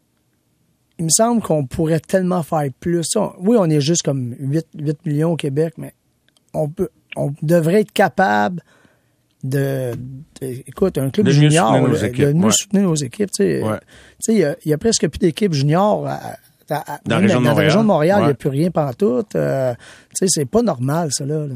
il 0.98 1.06
me 1.06 1.10
semble 1.10 1.42
qu'on 1.42 1.66
pourrait 1.66 1.98
tellement 1.98 2.44
faire 2.44 2.68
plus. 2.78 3.04
On- 3.16 3.32
oui, 3.40 3.56
on 3.58 3.68
est 3.68 3.80
juste 3.80 4.02
comme 4.02 4.36
8, 4.38 4.64
8 4.78 5.04
millions 5.04 5.32
au 5.32 5.36
Québec, 5.36 5.74
mais 5.76 5.92
on 6.52 6.68
peut, 6.68 6.88
on 7.16 7.32
devrait 7.42 7.80
être 7.80 7.92
capable 7.92 8.62
de, 9.44 9.92
de- 10.40 10.46
écoute, 10.66 10.98
un 10.98 11.10
club 11.10 11.26
De 11.26 11.32
mieux 11.32 11.38
junior, 11.50 11.68
soutenir 11.68 11.88
nos 11.88 11.94
équipes, 11.96 12.24
de 12.26 12.32
mieux 12.32 12.44
ouais. 12.46 12.52
soutenir 12.52 12.82
nos 12.88 12.94
équipes. 12.96 13.30
Tu 13.30 13.44
sais, 13.44 13.62
Ouais. 13.62 13.68
Euh, 13.70 13.76
tu 13.78 13.84
sais, 14.20 14.32
il 14.32 14.38
y 14.38 14.44
a- 14.44 14.56
il 14.64 14.70
y, 14.70 14.74
a 14.74 14.78
presque 14.78 15.06
plus 15.08 15.18
d'équipes 15.18 15.52
juniors 15.52 16.06
à- 16.06 16.18
à- 16.70 16.94
à- 16.94 16.98
Dans 17.04 17.16
la 17.16 17.20
même 17.20 17.22
région 17.26 17.40
de 17.40 17.44
dans 17.44 17.50
la 17.52 17.56
région 17.56 17.80
de 17.82 17.86
Montréal. 17.86 18.18
Il 18.22 18.24
n'y 18.24 18.30
a 18.30 18.34
plus 18.34 18.48
rien 18.48 18.70
pantoute. 18.70 19.36
Euh, 19.36 19.74
tu 20.18 20.26
sais, 20.26 20.26
c'est 20.28 20.50
pas 20.50 20.62
normal, 20.62 21.10
ça, 21.12 21.24
là. 21.26 21.46
là. 21.46 21.54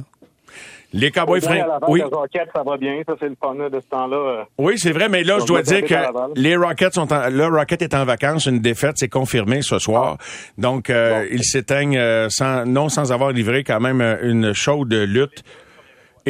Les 0.95 1.11
Cowboys 1.11 1.45
Au 1.45 1.49
moins, 1.49 1.57
à 1.57 1.59
Frin- 1.61 1.69
Laval, 1.69 1.91
Oui. 1.91 2.01
le 2.01 2.07
Rocket, 2.07 2.49
ça 2.55 2.63
va 2.63 2.77
bien. 2.79 3.03
Ça, 3.07 3.15
c'est 3.21 3.29
le 3.29 3.37
fun 3.39 3.55
de 3.55 3.79
ce 3.79 3.87
temps-là. 3.91 4.17
euh. 4.17 4.43
Oui, 4.57 4.75
c'est 4.79 4.93
vrai, 4.93 5.11
mais 5.11 5.23
là, 5.23 5.37
je 5.39 5.45
dois 5.45 5.61
dire 5.63 5.85
que 5.85 5.95
les 6.35 6.57
Rockets 6.57 6.95
sont 6.95 7.13
en, 7.13 7.29
le 7.29 7.45
Rocket 7.47 7.83
est 7.83 7.95
en 7.95 8.07
vacances. 8.07 8.47
Une 8.47 8.61
défaite, 8.61 8.95
c'est 8.97 9.09
confirmé 9.11 9.61
ce 9.61 9.79
soir. 9.79 10.17
Donc, 10.57 10.89
euh, 10.89 11.27
ils 11.31 11.45
s'éteignent 11.45 11.99
euh, 11.99 12.29
sans, 12.31 12.65
non 12.65 12.89
sans 12.89 13.13
avoir 13.13 13.33
livré 13.33 13.65
quand 13.65 13.81
même 13.81 14.01
une 14.23 14.55
chaude 14.55 14.93
lutte. 14.95 15.43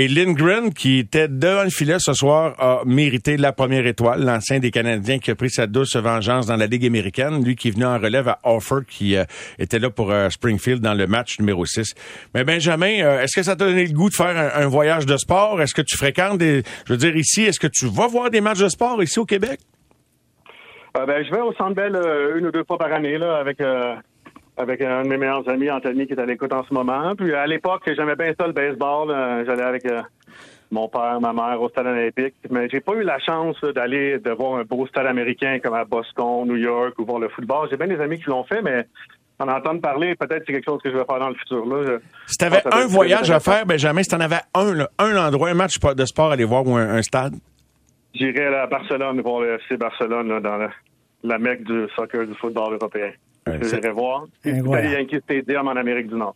Et 0.01 0.07
Lindgren, 0.07 0.73
qui 0.73 1.01
était 1.01 1.27
devant 1.27 1.65
le 1.65 1.71
filet 1.71 1.97
ce 1.99 2.13
soir, 2.13 2.55
a 2.61 2.83
mérité 2.87 3.37
la 3.37 3.51
première 3.51 3.85
étoile. 3.85 4.25
L'ancien 4.25 4.61
des 4.61 4.71
Canadiens 4.71 5.19
qui 5.19 5.33
a 5.33 5.35
pris 5.35 5.51
sa 5.51 5.67
douce 5.67 5.97
vengeance 5.97 6.47
dans 6.47 6.55
la 6.55 6.67
Ligue 6.67 6.87
américaine. 6.87 7.45
Lui 7.45 7.57
qui 7.57 7.73
venu 7.73 7.85
en 7.85 7.99
relève 7.99 8.29
à 8.29 8.39
Offer, 8.45 8.85
qui 8.89 9.17
euh, 9.17 9.25
était 9.59 9.81
là 9.81 9.91
pour 9.91 10.13
euh, 10.13 10.29
Springfield 10.29 10.81
dans 10.81 10.95
le 10.95 11.09
match 11.09 11.41
numéro 11.41 11.67
6. 11.67 11.97
Mais 12.33 12.45
Benjamin, 12.45 13.03
euh, 13.03 13.23
est-ce 13.23 13.35
que 13.35 13.43
ça 13.43 13.57
t'a 13.57 13.65
donné 13.65 13.87
le 13.87 13.93
goût 13.93 14.09
de 14.09 14.15
faire 14.15 14.53
un, 14.55 14.69
voyage 14.69 15.05
de 15.05 15.17
sport? 15.17 15.61
Est-ce 15.61 15.75
que 15.75 15.83
tu 15.83 15.97
fréquentes 15.97 16.39
des... 16.39 16.63
Je 16.87 16.93
veux 16.93 16.97
dire, 16.97 17.17
ici, 17.17 17.43
est-ce 17.43 17.59
que 17.59 17.67
tu 17.67 17.87
vas 17.89 18.07
voir 18.07 18.31
des 18.31 18.41
matchs 18.41 18.61
de 18.61 18.69
sport 18.69 19.03
ici 19.03 19.19
au 19.19 19.27
Québec? 19.27 19.59
Ben, 20.95 21.25
je 21.25 21.31
vais 21.33 21.41
au 21.41 21.53
Centre 21.55 21.75
Bell 21.75 22.01
une 22.37 22.47
ou 22.47 22.53
deux 22.53 22.63
fois 22.63 22.79
par 22.79 22.93
année 22.93 23.19
là, 23.19 23.39
avec 23.39 23.59
avec 24.59 24.81
un 24.83 25.03
de 25.03 25.09
mes 25.09 25.17
meilleurs 25.17 25.49
amis, 25.49 25.71
Anthony, 25.71 26.07
qui 26.07 26.13
est 26.15 26.21
à 26.21 26.27
l'écoute 26.27 26.53
en 26.53 26.65
ce 26.65 26.75
moment. 26.75 27.15
Puis 27.17 27.33
à 27.35 27.47
l'époque, 27.47 27.83
j'aimais 27.87 28.17
bien 28.17 28.33
ça 28.39 28.47
le 28.47 28.53
baseball. 28.53 29.09
là. 29.09 29.45
J'allais 29.45 29.63
avec 29.63 29.87
euh, 29.87 30.01
mon 30.71 30.89
père, 30.89 31.21
ma 31.21 31.33
mère 31.33 31.61
au 31.63 31.69
stade 31.69 31.87
olympique. 31.87 32.35
Mais 32.51 32.69
j'ai 32.69 32.81
pas 32.81 32.93
eu 32.95 33.03
la 33.03 33.19
chance 33.21 33.57
d'aller 33.75 34.19
de 34.19 34.31
voir 34.31 34.57
un 34.61 34.65
beau 34.65 34.87
stade 34.87 35.07
américain 35.07 35.59
comme 35.63 35.75
à 35.75 35.85
Boston, 35.85 36.45
New 36.47 36.57
York 36.57 36.99
ou 36.99 37.05
voir 37.05 37.21
le 37.21 37.29
football. 37.29 37.69
J'ai 37.71 37.77
bien 37.77 37.87
des 37.89 38.01
amis 38.01 38.19
qui 38.19 38.29
l'ont 38.29 38.45
fait, 38.45 38.61
mais 38.63 38.87
en 39.39 39.47
entendre 39.49 39.81
parler, 39.81 40.17
peut-être 40.17 40.43
c'est 40.47 40.53
quelque 40.53 40.65
chose 40.69 40.81
que 40.83 40.91
je 40.91 40.97
vais 40.97 41.05
faire 41.05 41.21
dans 41.21 41.29
le 41.29 41.37
futur. 41.37 41.65
Là. 41.65 41.85
Je- 41.87 41.99
Si 42.27 42.39
que 42.39 42.45
ça 42.45 42.61
un 42.73 42.87
voyage 42.87 43.31
à 43.31 43.39
faire, 43.39 43.65
Benjamin, 43.65 44.03
si 44.03 44.11
t'en 44.11 44.19
avais 44.21 44.41
un, 44.55 44.75
là, 44.75 44.89
un 44.99 45.17
endroit, 45.17 45.51
un 45.51 45.55
match 45.55 45.77
de 45.79 46.05
sport 46.05 46.31
à 46.31 46.33
aller 46.33 46.45
voir 46.45 46.67
ou 46.67 46.75
un, 46.77 46.89
un 46.97 47.03
stade, 47.03 47.35
J'irai 48.15 48.47
à 48.47 48.67
Barcelone 48.67 49.21
voir 49.21 49.43
le 49.43 49.55
FC 49.61 49.77
Barcelone 49.77 50.29
là, 50.29 50.41
dans 50.41 50.57
la, 50.57 50.71
la 51.23 51.39
mecque 51.39 51.63
du 51.63 51.87
soccer, 51.95 52.27
du 52.27 52.35
football 52.35 52.73
européen. 52.75 53.13
Ouais, 53.53 53.59
c'est- 53.63 53.77
j'irai 53.81 53.91
voir. 53.93 54.25
Incroyable. 54.45 54.89
les 54.89 54.95
Yankees 54.95 55.21
Stadium 55.25 55.67
en 55.69 55.77
Amérique 55.77 56.09
du 56.09 56.15
Nord. 56.15 56.35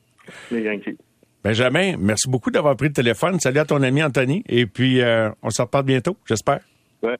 Les 0.50 0.62
Yankees. 0.62 0.96
Benjamin, 1.44 1.96
merci 1.98 2.28
beaucoup 2.30 2.50
d'avoir 2.52 2.76
pris 2.76 2.86
le 2.88 2.92
téléphone. 2.94 3.40
Salut 3.40 3.58
à 3.58 3.64
ton 3.64 3.82
ami 3.82 4.02
Anthony. 4.02 4.44
Et 4.48 4.66
puis, 4.66 5.00
euh, 5.00 5.30
on 5.42 5.50
se 5.50 5.60
reparle 5.62 5.84
bientôt, 5.84 6.16
j'espère. 6.26 6.60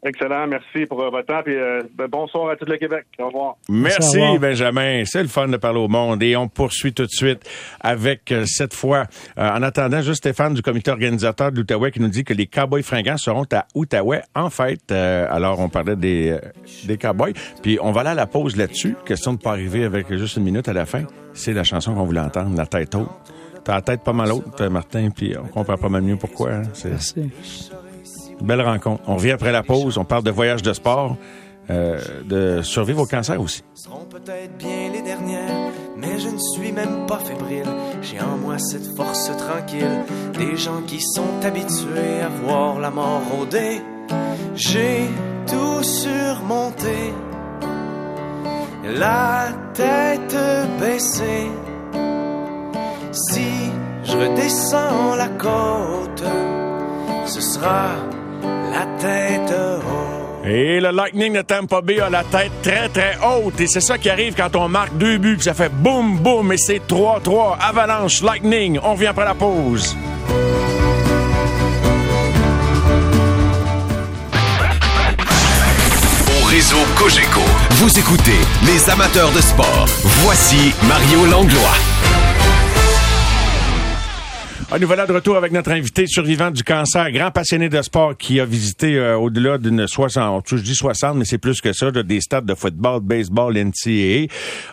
Excellent, 0.04 0.46
merci 0.46 0.86
pour 0.86 1.02
euh, 1.02 1.10
votre 1.10 1.26
temps. 1.26 1.42
Puis 1.44 1.56
euh, 1.56 1.82
ben, 1.96 2.06
bonsoir 2.06 2.50
à 2.50 2.56
tout 2.56 2.64
le 2.66 2.76
Québec. 2.76 3.04
Au 3.18 3.26
revoir. 3.26 3.56
Merci, 3.68 4.18
Au 4.18 4.22
revoir. 4.22 4.38
Benjamin. 4.40 5.02
C'est 5.04 5.22
le 5.22 5.28
fun 5.28 5.48
de 5.48 5.56
parler 5.56 5.80
au 5.80 5.88
monde. 5.88 6.22
Et 6.22 6.36
on 6.36 6.46
poursuit 6.48 6.92
tout 6.92 7.04
de 7.04 7.10
suite 7.10 7.48
avec 7.80 8.30
euh, 8.30 8.44
cette 8.46 8.74
fois, 8.74 9.06
euh, 9.38 9.50
en 9.50 9.62
attendant, 9.62 10.00
juste 10.00 10.18
Stéphane 10.18 10.54
du 10.54 10.62
comité 10.62 10.90
organisateur 10.92 11.50
de 11.50 11.56
l'Outaouais 11.56 11.90
qui 11.90 12.00
nous 12.00 12.08
dit 12.08 12.22
que 12.22 12.32
les 12.32 12.46
Cowboys 12.46 12.82
fringants 12.84 13.16
seront 13.16 13.46
à 13.52 13.66
Outaouais 13.74 14.22
en 14.36 14.50
fête. 14.50 14.92
Euh, 14.92 15.26
alors, 15.28 15.58
on 15.58 15.68
parlait 15.68 15.96
des, 15.96 16.30
euh, 16.30 16.38
des 16.84 16.96
Cowboys. 16.96 17.32
Puis, 17.62 17.78
on 17.82 17.90
va 17.90 18.02
aller 18.02 18.10
à 18.10 18.14
la 18.14 18.26
pause 18.26 18.56
là-dessus. 18.56 18.94
Question 19.04 19.32
de 19.32 19.38
pas 19.38 19.50
arriver 19.50 19.84
avec 19.84 20.12
juste 20.14 20.36
une 20.36 20.44
minute 20.44 20.68
à 20.68 20.72
la 20.72 20.86
fin. 20.86 21.02
C'est 21.34 21.52
la 21.54 21.64
chanson 21.64 21.94
qu'on 21.94 22.04
voulait 22.04 22.20
entendre, 22.20 22.56
La 22.56 22.66
tête 22.66 22.94
haute. 22.94 23.08
T'as 23.64 23.74
la 23.74 23.82
tête 23.82 24.02
pas 24.04 24.12
mal 24.12 24.30
haute, 24.32 24.60
Martin, 24.60 25.10
puis 25.10 25.34
on 25.38 25.46
comprend 25.48 25.76
pas 25.76 25.88
mal 25.88 26.02
mieux 26.02 26.16
pourquoi. 26.16 26.50
hein. 26.52 26.62
C'est 26.72 26.90
Merci. 26.90 27.70
Belle 28.42 28.60
rencontre. 28.60 29.02
On 29.06 29.16
revient 29.16 29.32
après 29.32 29.52
la 29.52 29.62
pause. 29.62 29.98
On 29.98 30.04
parle 30.04 30.22
de 30.24 30.30
voyage 30.30 30.62
de 30.62 30.72
sport, 30.72 31.16
euh, 31.70 31.98
de 32.24 32.62
survivre 32.62 33.02
au 33.02 33.06
cancer 33.06 33.40
aussi. 33.40 33.62
seront 33.74 34.04
peut-être 34.04 34.56
bien 34.58 34.90
les 34.92 35.02
dernières, 35.02 35.72
mais 35.96 36.18
je 36.18 36.28
ne 36.28 36.38
suis 36.38 36.72
même 36.72 37.06
pas 37.06 37.18
fébrile. 37.18 37.68
J'ai 38.02 38.20
en 38.20 38.36
moi 38.36 38.58
cette 38.58 38.96
force 38.96 39.30
tranquille, 39.36 40.04
des 40.38 40.56
gens 40.56 40.82
qui 40.86 41.00
sont 41.00 41.40
habitués 41.44 42.20
à 42.22 42.28
voir 42.44 42.78
la 42.80 42.90
mort 42.90 43.22
rôder. 43.30 43.80
J'ai 44.54 45.08
tout 45.46 45.82
surmonté, 45.82 47.12
la 48.84 49.48
tête 49.72 50.36
baissée. 50.80 51.50
Si 53.12 53.70
je 54.04 54.16
redescends 54.16 55.14
la 55.16 55.28
côte, 55.28 56.24
ce 57.26 57.40
sera 57.40 57.90
tête 59.02 59.50
haute. 59.50 60.46
Et 60.46 60.80
le 60.80 60.90
Lightning 60.90 61.34
de 61.34 61.42
Tampa 61.42 61.80
Bay 61.80 62.00
a 62.00 62.10
la 62.10 62.24
tête 62.24 62.50
très, 62.62 62.88
très 62.88 63.16
haute. 63.24 63.60
Et 63.60 63.66
c'est 63.66 63.80
ça 63.80 63.98
qui 63.98 64.10
arrive 64.10 64.34
quand 64.34 64.54
on 64.56 64.68
marque 64.68 64.96
deux 64.96 65.18
buts. 65.18 65.36
Puis 65.36 65.44
ça 65.44 65.54
fait 65.54 65.70
boum, 65.72 66.18
boum. 66.18 66.52
Et 66.52 66.56
c'est 66.56 66.80
3-3. 66.86 67.58
Avalanche, 67.60 68.22
Lightning. 68.22 68.78
On 68.82 68.94
revient 68.94 69.06
après 69.06 69.24
la 69.24 69.34
pause. 69.34 69.96
Au 76.28 76.44
réseau 76.46 76.76
Cogeco, 76.96 77.40
vous 77.70 77.98
écoutez 77.98 78.40
les 78.66 78.90
amateurs 78.90 79.30
de 79.32 79.40
sport. 79.40 79.86
Voici 80.24 80.74
Mario 80.88 81.26
Langlois. 81.26 81.91
Ah, 84.74 84.78
nous 84.78 84.86
voilà 84.86 85.06
de 85.06 85.12
retour 85.12 85.36
avec 85.36 85.52
notre 85.52 85.70
invité 85.70 86.06
survivant 86.06 86.50
du 86.50 86.64
cancer, 86.64 87.12
grand 87.12 87.30
passionné 87.30 87.68
de 87.68 87.82
sport 87.82 88.16
qui 88.16 88.40
a 88.40 88.46
visité 88.46 88.96
euh, 88.96 89.18
au-delà 89.18 89.58
d'une 89.58 89.86
60, 89.86 90.46
je 90.48 90.56
dis 90.56 90.74
60, 90.74 91.14
mais 91.18 91.26
c'est 91.26 91.36
plus 91.36 91.60
que 91.60 91.74
ça, 91.74 91.90
des 91.90 92.22
stades 92.22 92.46
de 92.46 92.54
football, 92.54 93.00
de 93.02 93.06
baseball, 93.06 93.54
NCAA. 93.54 94.28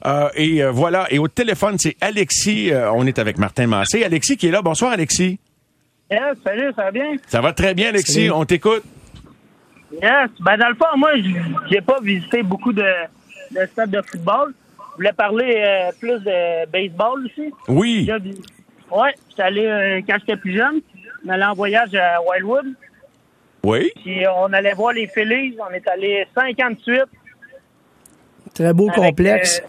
Euh, 0.06 0.30
et 0.36 0.64
euh, 0.64 0.72
voilà, 0.72 1.06
et 1.10 1.20
au 1.20 1.28
téléphone, 1.28 1.76
c'est 1.78 1.98
Alexis, 2.00 2.72
euh, 2.72 2.90
on 2.94 3.06
est 3.08 3.20
avec 3.20 3.38
Martin 3.38 3.68
Massé. 3.68 4.06
Alexis 4.06 4.38
qui 4.38 4.48
est 4.48 4.52
là. 4.52 4.62
Bonsoir 4.62 4.94
Alexis. 4.94 5.38
Yes, 6.10 6.38
salut, 6.46 6.72
ça 6.78 6.84
va 6.84 6.92
bien? 6.92 7.18
Ça 7.28 7.42
va 7.42 7.52
très 7.52 7.74
bien 7.74 7.90
Alexis, 7.90 8.14
Salut. 8.14 8.32
on 8.32 8.46
t'écoute. 8.46 8.84
Yes. 10.02 10.30
Ben, 10.40 10.56
dans 10.56 10.70
le 10.70 10.76
fond, 10.76 10.98
moi, 10.98 11.10
j'ai 11.70 11.82
pas 11.82 12.00
visité 12.02 12.42
beaucoup 12.42 12.72
de, 12.72 12.86
de 13.52 13.66
stades 13.70 13.92
de 13.92 14.02
football. 14.02 14.54
Je 14.92 14.96
voulais 14.96 15.12
parler 15.12 15.56
euh, 15.58 15.92
plus 16.00 16.20
de 16.20 16.72
baseball 16.72 17.26
aussi. 17.26 17.52
Oui. 17.68 18.10
Ouais, 18.92 19.14
j'étais 19.30 19.42
allé 19.44 19.66
euh, 19.66 20.02
quand 20.08 20.16
j'étais 20.20 20.38
plus 20.38 20.56
jeune. 20.58 20.82
On 21.26 21.30
allait 21.30 21.46
en 21.46 21.54
voyage 21.54 21.94
à 21.96 22.22
Wildwood. 22.22 22.66
Oui. 23.64 23.92
Puis 24.04 24.26
euh, 24.26 24.30
on 24.38 24.52
allait 24.54 24.74
voir 24.74 24.94
les 24.94 25.08
Phillies. 25.08 25.56
On 25.60 25.74
est 25.74 25.88
allé 25.88 26.26
58. 26.36 27.02
Très 28.54 28.74
beau 28.74 28.90
avec, 28.90 28.96
complexe. 29.10 29.62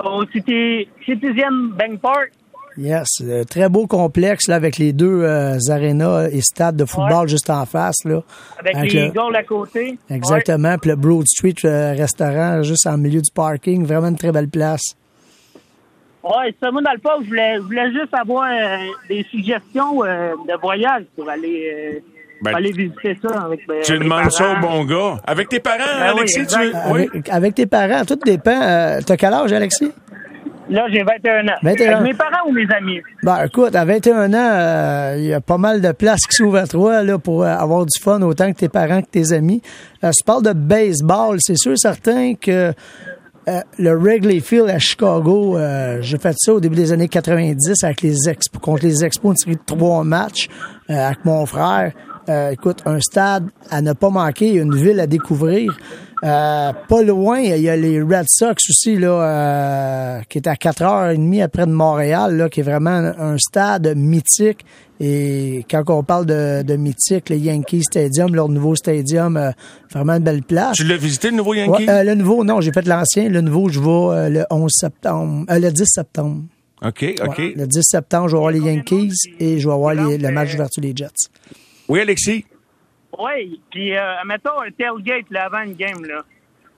euh, 0.00 0.04
au 0.08 0.26
City, 0.26 0.88
Citizen 1.04 1.70
Bank 1.78 2.00
Park. 2.00 2.32
Yes, 2.76 3.08
euh, 3.22 3.42
très 3.42 3.68
beau 3.68 3.88
complexe 3.88 4.46
là, 4.46 4.54
avec 4.54 4.78
les 4.78 4.92
deux 4.92 5.22
euh, 5.24 5.58
arénas 5.68 6.28
et 6.30 6.40
stades 6.40 6.76
de 6.76 6.84
football 6.84 7.22
Ouais. 7.22 7.28
juste 7.28 7.50
en 7.50 7.66
face. 7.66 8.04
Là, 8.04 8.22
Avec, 8.60 8.76
Avec 8.76 8.92
les 8.92 9.00
le- 9.00 9.06
Eagles 9.08 9.34
à 9.36 9.42
côté. 9.42 9.98
Exactement. 10.08 10.78
Puis 10.78 10.90
le 10.90 10.96
Broad 10.96 11.26
Street 11.26 11.54
euh, 11.64 11.92
restaurant 11.94 12.62
juste 12.62 12.86
en 12.86 12.96
milieu 12.96 13.20
du 13.20 13.30
parking. 13.34 13.84
Vraiment 13.84 14.08
une 14.08 14.16
très 14.16 14.30
belle 14.30 14.48
place. 14.48 14.94
Ça, 16.60 16.70
moi, 16.70 16.82
dans 16.82 16.92
le 16.92 16.98
fond, 17.00 17.22
je 17.22 17.28
voulais, 17.28 17.56
je 17.56 17.60
voulais 17.62 17.90
juste 17.92 18.12
avoir 18.12 18.44
euh, 18.50 18.76
des 19.08 19.24
suggestions 19.30 20.04
euh, 20.04 20.32
de 20.48 20.60
voyage 20.60 21.04
pour 21.16 21.28
aller, 21.28 21.70
euh, 21.96 22.00
Ben, 22.42 22.54
aller 22.54 22.72
visiter 22.72 23.16
ça. 23.22 23.42
Avec, 23.44 23.60
euh, 23.70 23.80
Tu 23.82 23.98
demandes 23.98 24.30
ça 24.30 24.52
au 24.52 24.60
bon 24.60 24.84
gars. 24.84 25.20
Avec 25.26 25.48
tes 25.48 25.60
parents, 25.60 25.78
Ben 25.78 26.12
oui, 26.12 26.18
Alexis, 26.20 26.34
tu... 26.34 26.42
exact. 26.42 26.76
Oui. 26.90 27.08
Avec, 27.12 27.28
avec 27.30 27.54
tes 27.54 27.66
parents, 27.66 28.04
tout 28.04 28.18
dépend. 28.24 28.60
Euh, 28.62 29.00
T'as 29.06 29.16
quel 29.16 29.32
âge, 29.32 29.52
Alexis? 29.52 29.92
Là, 30.70 30.86
j'ai 30.92 31.02
21 31.02 31.48
ans. 31.48 31.52
21. 31.62 31.88
Avec 31.96 32.02
mes 32.02 32.14
parents 32.14 32.46
ou 32.46 32.52
mes 32.52 32.66
amis? 32.76 33.00
Ben, 33.22 33.44
écoute, 33.46 33.74
à 33.74 33.84
21 33.86 34.34
ans, 34.34 34.36
euh, 34.36 35.14
il 35.16 35.24
y 35.24 35.32
a 35.32 35.40
pas 35.40 35.56
mal 35.56 35.80
de 35.80 35.92
places 35.92 36.26
qui 36.28 36.36
s'ouvrent 36.36 36.58
à 36.58 36.66
toi 36.66 37.02
là, 37.02 37.18
pour 37.18 37.42
euh, 37.42 37.46
avoir 37.46 37.86
du 37.86 37.98
fun 37.98 38.20
autant 38.20 38.52
que 38.52 38.58
tes 38.58 38.68
parents 38.68 39.00
que 39.00 39.08
tes 39.08 39.32
amis. 39.32 39.62
Euh, 40.04 40.10
tu 40.10 40.22
parles 40.24 40.42
de 40.42 40.52
baseball, 40.52 41.38
c'est 41.40 41.56
sûr 41.56 41.72
certain 41.78 42.34
que 42.34 42.72
euh, 43.48 43.60
le 43.78 43.96
Wrigley 43.96 44.40
Field 44.40 44.68
à 44.68 44.78
Chicago, 44.78 45.56
euh, 45.56 46.02
j'ai 46.02 46.18
fait 46.18 46.36
ça 46.38 46.52
au 46.52 46.60
début 46.60 46.76
des 46.76 46.92
années 46.92 47.08
90 47.08 47.82
avec 47.82 48.02
les 48.02 48.28
Expos, 48.28 48.60
contre 48.60 48.84
les 48.84 49.04
Expos, 49.04 49.30
une 49.30 49.36
série 49.36 49.56
de 49.56 49.62
trois 49.64 50.04
matchs 50.04 50.48
euh, 50.90 50.94
avec 50.94 51.24
mon 51.24 51.46
frère. 51.46 51.92
Euh, 52.28 52.50
écoute, 52.50 52.82
un 52.84 53.00
stade 53.00 53.48
à 53.70 53.80
ne 53.80 53.94
pas 53.94 54.10
manquer, 54.10 54.52
une 54.52 54.74
ville 54.74 55.00
à 55.00 55.06
découvrir. 55.06 55.78
Euh, 56.24 56.72
pas 56.88 57.02
loin, 57.02 57.38
il 57.38 57.60
y 57.62 57.68
a 57.68 57.76
les 57.76 58.02
Red 58.02 58.26
Sox 58.28 58.56
aussi, 58.70 58.96
là, 58.98 59.08
euh, 60.18 60.20
qui 60.28 60.38
est 60.38 60.46
à 60.48 60.54
4h30 60.54 61.42
après 61.42 61.66
de 61.66 61.70
Montréal, 61.72 62.36
là, 62.36 62.48
qui 62.48 62.60
est 62.60 62.64
vraiment 62.64 62.90
un, 62.90 63.14
un 63.34 63.38
stade 63.38 63.92
mythique. 63.96 64.64
Et 65.00 65.64
quand 65.70 65.84
on 65.90 66.02
parle 66.02 66.26
de, 66.26 66.62
de 66.62 66.74
mythique, 66.74 67.30
le 67.30 67.36
Yankee 67.36 67.84
Stadium, 67.84 68.34
leur 68.34 68.48
nouveau 68.48 68.74
stadium, 68.74 69.36
euh, 69.36 69.52
vraiment 69.92 70.14
une 70.14 70.24
belle 70.24 70.42
place. 70.42 70.76
Tu 70.76 70.84
l'as 70.84 70.96
visité, 70.96 71.30
le 71.30 71.36
nouveau 71.36 71.54
Yankee? 71.54 71.84
Ouais, 71.84 71.88
euh, 71.90 72.02
le 72.02 72.14
nouveau, 72.16 72.42
non, 72.42 72.60
j'ai 72.60 72.72
fait 72.72 72.84
l'ancien. 72.86 73.28
Le 73.28 73.40
nouveau, 73.40 73.68
je 73.68 73.78
vais 73.78 73.86
euh, 73.88 74.28
le 74.28 74.44
11 74.50 74.72
septembre, 74.74 75.44
euh, 75.50 75.58
le 75.60 75.70
10 75.70 75.84
septembre. 75.86 76.42
OK, 76.84 77.14
OK. 77.24 77.38
Ouais, 77.38 77.52
le 77.56 77.66
10 77.68 77.80
septembre, 77.82 78.28
je 78.28 78.34
vais 78.34 78.40
voir 78.40 78.50
les 78.50 78.58
Yankees 78.60 79.12
et 79.38 79.58
je 79.60 79.68
vais 79.68 79.74
voir 79.76 79.94
les- 79.94 80.18
le 80.18 80.30
match 80.32 80.50
d'ouverture 80.52 80.80
des 80.82 80.92
Jets. 80.96 81.28
Oui, 81.88 82.00
Alexis? 82.00 82.44
Oui, 83.16 83.60
puis 83.70 83.96
euh, 83.96 84.00
mettons 84.26 84.60
un 84.60 84.70
tailgate 84.70 85.30
là, 85.30 85.46
avant 85.46 85.62
une 85.62 85.74
game. 85.74 86.04
Là. 86.04 86.22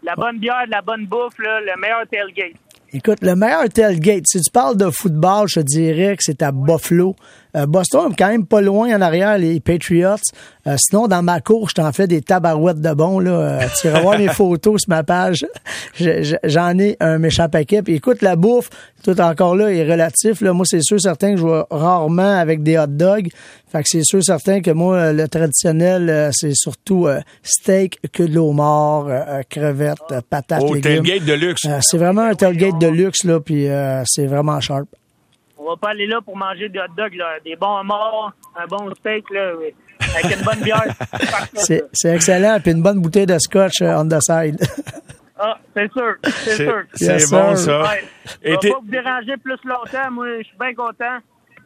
La 0.02 0.14
bonne 0.14 0.38
bière, 0.38 0.64
la 0.68 0.82
bonne 0.82 1.06
bouffe, 1.06 1.38
là, 1.38 1.60
le 1.60 1.80
meilleur 1.80 2.06
tailgate. 2.10 2.56
Écoute, 2.92 3.18
le 3.22 3.36
meilleur 3.36 3.68
tailgate, 3.68 4.24
si 4.26 4.40
tu 4.40 4.50
parles 4.50 4.76
de 4.76 4.90
football, 4.90 5.46
je 5.48 5.60
te 5.60 5.64
dirais 5.64 6.16
que 6.16 6.22
c'est 6.24 6.42
à 6.42 6.50
Buffalo. 6.52 7.14
Euh, 7.56 7.66
Boston, 7.66 8.12
quand 8.16 8.28
même 8.28 8.46
pas 8.46 8.60
loin 8.60 8.96
en 8.96 9.00
arrière, 9.00 9.36
les 9.38 9.60
Patriots. 9.60 10.16
Euh, 10.66 10.76
sinon, 10.78 11.08
dans 11.08 11.22
ma 11.22 11.40
cour, 11.40 11.68
je 11.68 11.74
t'en 11.74 11.90
fais 11.92 12.06
des 12.06 12.20
tabarouettes 12.22 12.80
de 12.80 12.92
bon. 12.92 13.18
Là. 13.18 13.30
Euh, 13.30 13.60
tu 13.80 13.88
iras 13.88 14.00
voir 14.00 14.18
mes 14.18 14.28
photos 14.34 14.80
sur 14.82 14.88
ma 14.90 15.02
page. 15.02 15.46
Je- 15.94 16.22
je- 16.22 16.36
J'en 16.44 16.78
ai 16.78 16.96
un 17.00 17.18
méchant 17.18 17.48
paquet. 17.48 17.82
Puis 17.82 17.94
écoute, 17.94 18.22
la 18.22 18.36
bouffe, 18.36 18.68
tout 19.02 19.18
encore 19.20 19.56
là, 19.56 19.72
est 19.72 19.90
relatif. 19.90 20.40
Là. 20.42 20.52
Moi, 20.52 20.64
c'est 20.68 20.82
sûr 20.82 21.00
certain 21.00 21.34
que 21.34 21.40
je 21.40 21.46
vais 21.46 21.62
rarement 21.70 22.38
avec 22.38 22.62
des 22.62 22.78
hot 22.78 22.86
dogs. 22.88 23.28
Fait 23.72 23.82
que 23.82 23.88
c'est 23.88 24.04
sûr 24.04 24.22
certain 24.22 24.60
que 24.60 24.70
moi, 24.72 25.12
le 25.12 25.28
traditionnel, 25.28 26.30
c'est 26.32 26.54
surtout 26.54 27.06
euh, 27.06 27.20
steak, 27.42 27.98
que 28.12 28.22
de 28.24 28.34
l'homard, 28.34 29.06
euh, 29.06 29.20
euh, 29.28 29.42
crevettes, 29.48 29.98
patates, 30.28 30.62
Au 30.62 30.74
légumes. 30.74 31.02
tailgate 31.04 31.24
de 31.24 31.32
luxe. 31.34 31.62
Euh, 31.66 31.78
c'est 31.80 31.98
vraiment 31.98 32.22
un 32.22 32.34
tailgate 32.34 32.78
de 32.80 32.88
luxe, 32.88 33.24
là, 33.24 33.40
puis 33.40 33.66
c'est 34.06 34.26
vraiment 34.26 34.60
sharp. 34.60 34.86
On 35.62 35.68
va 35.70 35.76
pas 35.76 35.90
aller 35.90 36.06
là 36.06 36.20
pour 36.24 36.36
manger 36.36 36.68
des 36.70 36.78
hot 36.78 36.84
dogs, 36.96 37.14
là. 37.14 37.32
des 37.44 37.54
bons 37.56 37.84
morts, 37.84 38.32
un 38.58 38.66
bon 38.66 38.90
steak, 38.94 39.24
là, 39.30 39.52
avec 40.16 40.38
une 40.38 40.42
bonne 40.44 40.60
bière. 40.60 40.86
C'est 41.92 42.14
excellent, 42.14 42.58
puis 42.62 42.72
une 42.72 42.82
bonne 42.82 43.00
bouteille 43.00 43.26
de 43.26 43.38
scotch 43.38 43.82
euh, 43.82 43.94
on 43.98 44.08
the 44.08 44.18
side. 44.22 44.56
Ah, 45.42 45.58
c'est 45.74 45.90
sûr, 45.92 46.14
c'est 46.22 46.30
C'est 46.56 46.64
sûr. 46.66 46.82
c'est 46.94 47.30
bon, 47.30 47.56
ça. 47.56 47.82
Ouais. 47.82 48.04
Je 48.44 48.50
vais 48.50 48.56
pas 48.56 48.78
vous 48.82 48.90
déranger 48.90 49.36
plus 49.42 49.56
longtemps. 49.64 50.10
Moi, 50.12 50.26
je 50.40 50.44
suis 50.44 50.56
bien 50.60 50.74
content. 50.74 51.18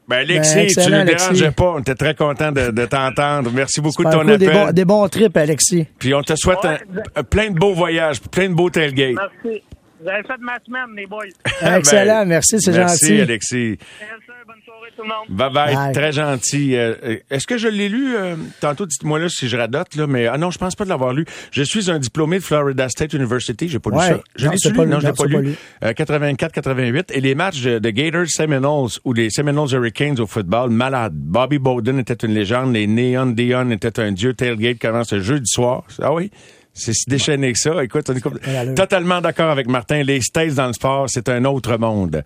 Ben, 0.06 0.18
Alexis, 0.18 0.54
Ben, 0.54 0.84
tu 0.84 0.90
ne 0.92 1.02
dérangeais 1.04 1.50
pas. 1.50 1.64
On 1.72 1.78
était 1.80 1.94
très 1.96 2.14
content 2.14 2.52
de, 2.52 2.70
de 2.70 2.86
t'entendre. 2.86 3.50
Merci 3.52 3.80
beaucoup 3.80 4.04
de 4.04 4.10
ton 4.10 4.20
cool, 4.20 4.36
des, 4.38 4.46
appel. 4.46 4.66
bons, 4.66 4.72
des 4.72 4.84
bons 4.84 5.08
trips, 5.08 5.36
Alexis. 5.36 5.86
Puis 5.98 6.14
on 6.14 6.22
te 6.22 6.34
souhaite 6.36 6.62
Ouais. 6.62 6.78
un- 7.16 7.20
un- 7.20 7.24
plein 7.24 7.50
de 7.50 7.58
beaux 7.58 7.74
voyages, 7.74 8.20
plein 8.20 8.48
de 8.48 8.54
beaux 8.54 8.70
tailgates. 8.70 9.16
Merci. 9.42 9.62
Vous 10.04 10.10
avez 10.10 10.22
fait 10.22 10.36
ma 10.38 10.58
semaine, 10.66 10.94
les 10.94 11.06
boys. 11.06 11.24
Excellent, 11.78 12.20
Ben, 12.22 12.28
merci, 12.28 12.60
c'est 12.60 12.72
Merci, 12.72 13.06
gentil. 13.06 13.20
Alexis. 13.22 13.78
Merci, 14.00 14.26
bonne 14.46 14.56
soirée 14.62 14.90
tout 14.94 15.02
le 15.02 15.08
monde. 15.08 15.26
Bye 15.30 15.50
bye, 15.50 15.74
Bye. 15.74 15.92
très 15.94 16.12
gentil. 16.12 16.76
Euh, 16.76 17.16
Est-ce 17.30 17.46
que 17.46 17.56
je 17.56 17.68
l'ai 17.68 17.88
lu 17.88 18.14
euh, 18.14 18.36
tantôt? 18.60 18.84
Dites-moi 18.84 19.18
là 19.18 19.30
si 19.30 19.48
je 19.48 19.56
radote 19.56 19.96
là, 19.96 20.06
mais 20.06 20.26
ah 20.26 20.36
non, 20.36 20.50
je 20.50 20.58
pense 20.58 20.76
pas 20.76 20.84
de 20.84 20.90
l'avoir 20.90 21.14
lu. 21.14 21.24
Je 21.52 21.62
suis 21.62 21.90
un 21.90 21.98
diplômé 21.98 22.36
de 22.38 22.42
Florida 22.44 22.86
State 22.90 23.14
University. 23.14 23.66
J'ai 23.66 23.78
pas 23.78 23.90
lu 23.90 23.96
ça. 23.98 24.20
Je 24.36 24.48
l'ai 24.48 24.56
lu? 24.62 24.72
pas- 24.76 24.84
Non, 24.84 25.00
je 25.00 25.06
l'ai 25.06 25.12
pas 25.14 25.24
lu. 25.24 25.34
pas 25.36 25.40
lu. 25.40 25.54
Euh, 25.84 25.92
84-88 25.94 27.10
et 27.14 27.20
les 27.22 27.34
matchs 27.34 27.62
de, 27.62 27.78
de 27.78 27.90
Gators 27.90 28.26
Seminoles 28.28 28.90
ou 29.04 29.14
les 29.14 29.30
Seminoles 29.30 29.72
Hurricanes 29.72 30.20
au 30.20 30.26
football, 30.26 30.68
malade. 30.68 31.14
Bobby 31.14 31.58
Bowden 31.58 31.98
était 31.98 32.26
une 32.26 32.34
légende, 32.34 32.74
les 32.74 32.86
Neon 32.86 33.26
Dion 33.26 33.70
était 33.70 33.98
un 34.00 34.12
dieu. 34.12 34.34
Tailgate 34.34 34.78
commence 34.78 35.08
ce 35.08 35.20
jeudi 35.20 35.46
soir. 35.50 35.84
Ah 36.02 36.12
oui? 36.12 36.30
C'est 36.74 36.92
si 36.92 37.08
déchaîné 37.08 37.52
que 37.52 37.58
ça. 37.58 37.82
Écoute, 37.84 38.10
on 38.10 38.14
est 38.14 38.74
totalement 38.74 39.20
d'accord 39.20 39.50
avec 39.50 39.68
Martin. 39.68 40.02
Les 40.02 40.20
States 40.20 40.54
dans 40.54 40.66
le 40.66 40.72
sport, 40.72 41.06
c'est 41.08 41.28
un 41.28 41.44
autre 41.44 41.76
monde. 41.76 42.22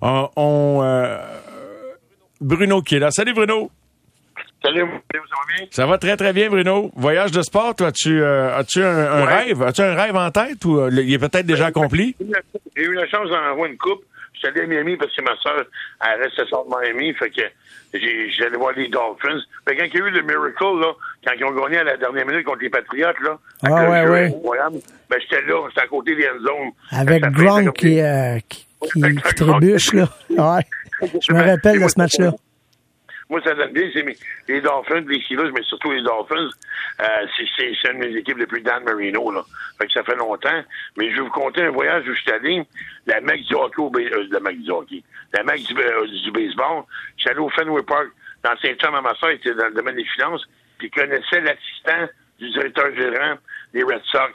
On, 0.00 0.28
on, 0.36 0.80
euh, 0.84 1.18
Bruno 2.40 2.80
qui 2.80 2.94
est 2.96 3.00
là. 3.00 3.10
Salut 3.10 3.34
Bruno. 3.34 3.70
Salut, 4.64 4.82
vous 4.82 4.88
allez 4.88 5.22
bien? 5.58 5.66
Ça 5.70 5.86
va 5.86 5.98
très 5.98 6.16
très 6.16 6.32
bien 6.32 6.48
Bruno. 6.48 6.90
Voyage 6.96 7.30
de 7.32 7.42
sport, 7.42 7.74
toi, 7.76 7.90
tu 7.92 8.20
euh, 8.22 8.56
as-tu 8.56 8.82
un, 8.82 9.12
un 9.12 9.26
Ouais. 9.26 9.34
rêve, 9.44 9.62
as-tu 9.62 9.82
un 9.82 9.94
rêve 9.94 10.16
en 10.16 10.30
tête 10.30 10.64
ou 10.64 10.78
euh, 10.78 10.90
il 10.92 11.12
est 11.12 11.18
peut-être 11.18 11.46
déjà 11.46 11.66
accompli? 11.66 12.14
J'ai 12.76 12.82
eu 12.84 12.94
la 12.94 13.06
chance 13.08 13.28
d'en 13.30 13.36
avoir 13.50 13.66
une 13.66 13.76
coupe. 13.78 14.04
Je 14.34 14.38
suis 14.38 14.48
allé 14.48 14.62
à 14.62 14.66
Miami 14.66 14.96
parce 14.96 15.14
que 15.14 15.22
ma 15.22 15.36
soeur, 15.38 15.64
elle 16.04 16.22
reste 16.22 16.38
à 16.40 16.44
Miami. 16.80 17.12
Fait 17.14 17.30
que 17.30 17.42
j'allais 17.92 18.56
voir 18.56 18.72
les 18.76 18.88
Dolphins. 18.88 19.40
Que 19.64 19.72
quand 19.72 19.84
il 19.84 19.98
y 19.98 20.02
a 20.02 20.06
eu 20.06 20.10
le 20.10 20.22
Miracle, 20.22 20.80
là, 20.80 20.92
quand 21.26 21.32
ils 21.38 21.44
ont 21.44 21.52
gagné 21.52 21.78
à 21.78 21.84
la 21.84 21.96
dernière 21.96 22.26
minute 22.26 22.44
contre 22.44 22.60
les 22.62 22.70
Patriotes, 22.70 23.20
là, 23.22 23.38
Ah, 23.62 23.90
ouais, 23.90 24.02
jeu 24.02 24.10
ouais. 24.10 24.58
ben, 25.10 25.18
j'étais 25.20 25.42
là, 25.42 25.66
j'étais 25.68 25.80
à 25.80 25.86
côté 25.86 26.14
des 26.14 26.28
zones. 26.40 26.72
Avec 26.90 27.24
Gronk 27.32 27.72
qui, 27.76 28.00
euh, 28.00 28.38
qui, 28.48 28.66
qui, 28.92 29.34
trébuche, 29.34 29.92
là. 29.94 30.08
Ouais. 30.30 30.62
Je 31.20 31.32
me 31.32 31.42
rappelle 31.42 31.80
de 31.80 31.88
ce 31.88 31.98
match-là. 31.98 32.32
Moi, 33.30 33.40
ça 33.44 33.54
donne 33.54 33.72
bien. 33.72 33.90
C'est 33.92 34.02
mes- 34.02 34.16
les 34.48 34.60
Dolphins, 34.60 35.04
les 35.06 35.20
Steelers, 35.22 35.50
mais 35.54 35.62
surtout 35.64 35.90
les 35.92 36.02
Dolphins. 36.02 36.48
Euh, 37.00 37.26
c'est- 37.36 37.90
une 37.92 38.00
de 38.00 38.06
mes 38.06 38.16
équipes 38.16 38.38
depuis 38.38 38.62
Dan 38.62 38.84
Marino. 38.84 39.30
Là. 39.30 39.42
Fait 39.78 39.86
que 39.86 39.92
ça 39.92 40.02
fait 40.02 40.16
longtemps. 40.16 40.64
Mais 40.96 41.10
je 41.10 41.16
vais 41.16 41.20
vous 41.22 41.30
conter 41.30 41.62
un 41.62 41.70
voyage 41.70 42.08
où 42.08 42.14
je 42.14 42.20
suis 42.20 42.30
allé. 42.30 42.62
La 43.06 43.20
mec 43.20 43.42
du 43.42 43.54
hockey 43.54 43.80
au 43.80 43.92
euh, 43.94 44.26
la 44.30 44.40
mec 44.40 44.60
du 44.62 44.70
hockey. 44.70 45.02
La 45.34 45.42
mec 45.42 45.62
du, 45.62 45.78
euh, 45.78 46.06
du 46.06 46.30
baseball. 46.30 46.84
Je 47.16 47.22
suis 47.22 47.30
allé 47.30 47.40
au 47.40 47.50
Fenway 47.50 47.82
Park. 47.82 48.08
Dans 48.42 48.56
Saint-Jean, 48.62 49.02
ma 49.02 49.14
soeur 49.16 49.30
était 49.30 49.54
dans 49.54 49.66
le 49.66 49.74
domaine 49.74 49.96
des 49.96 50.04
finances. 50.04 50.46
Puis 50.78 50.90
connaissait 50.90 51.40
l'assistant 51.40 52.08
du 52.38 52.50
directeur 52.50 52.94
gérant 52.94 53.34
des 53.74 53.82
Red 53.82 54.02
Sox. 54.10 54.32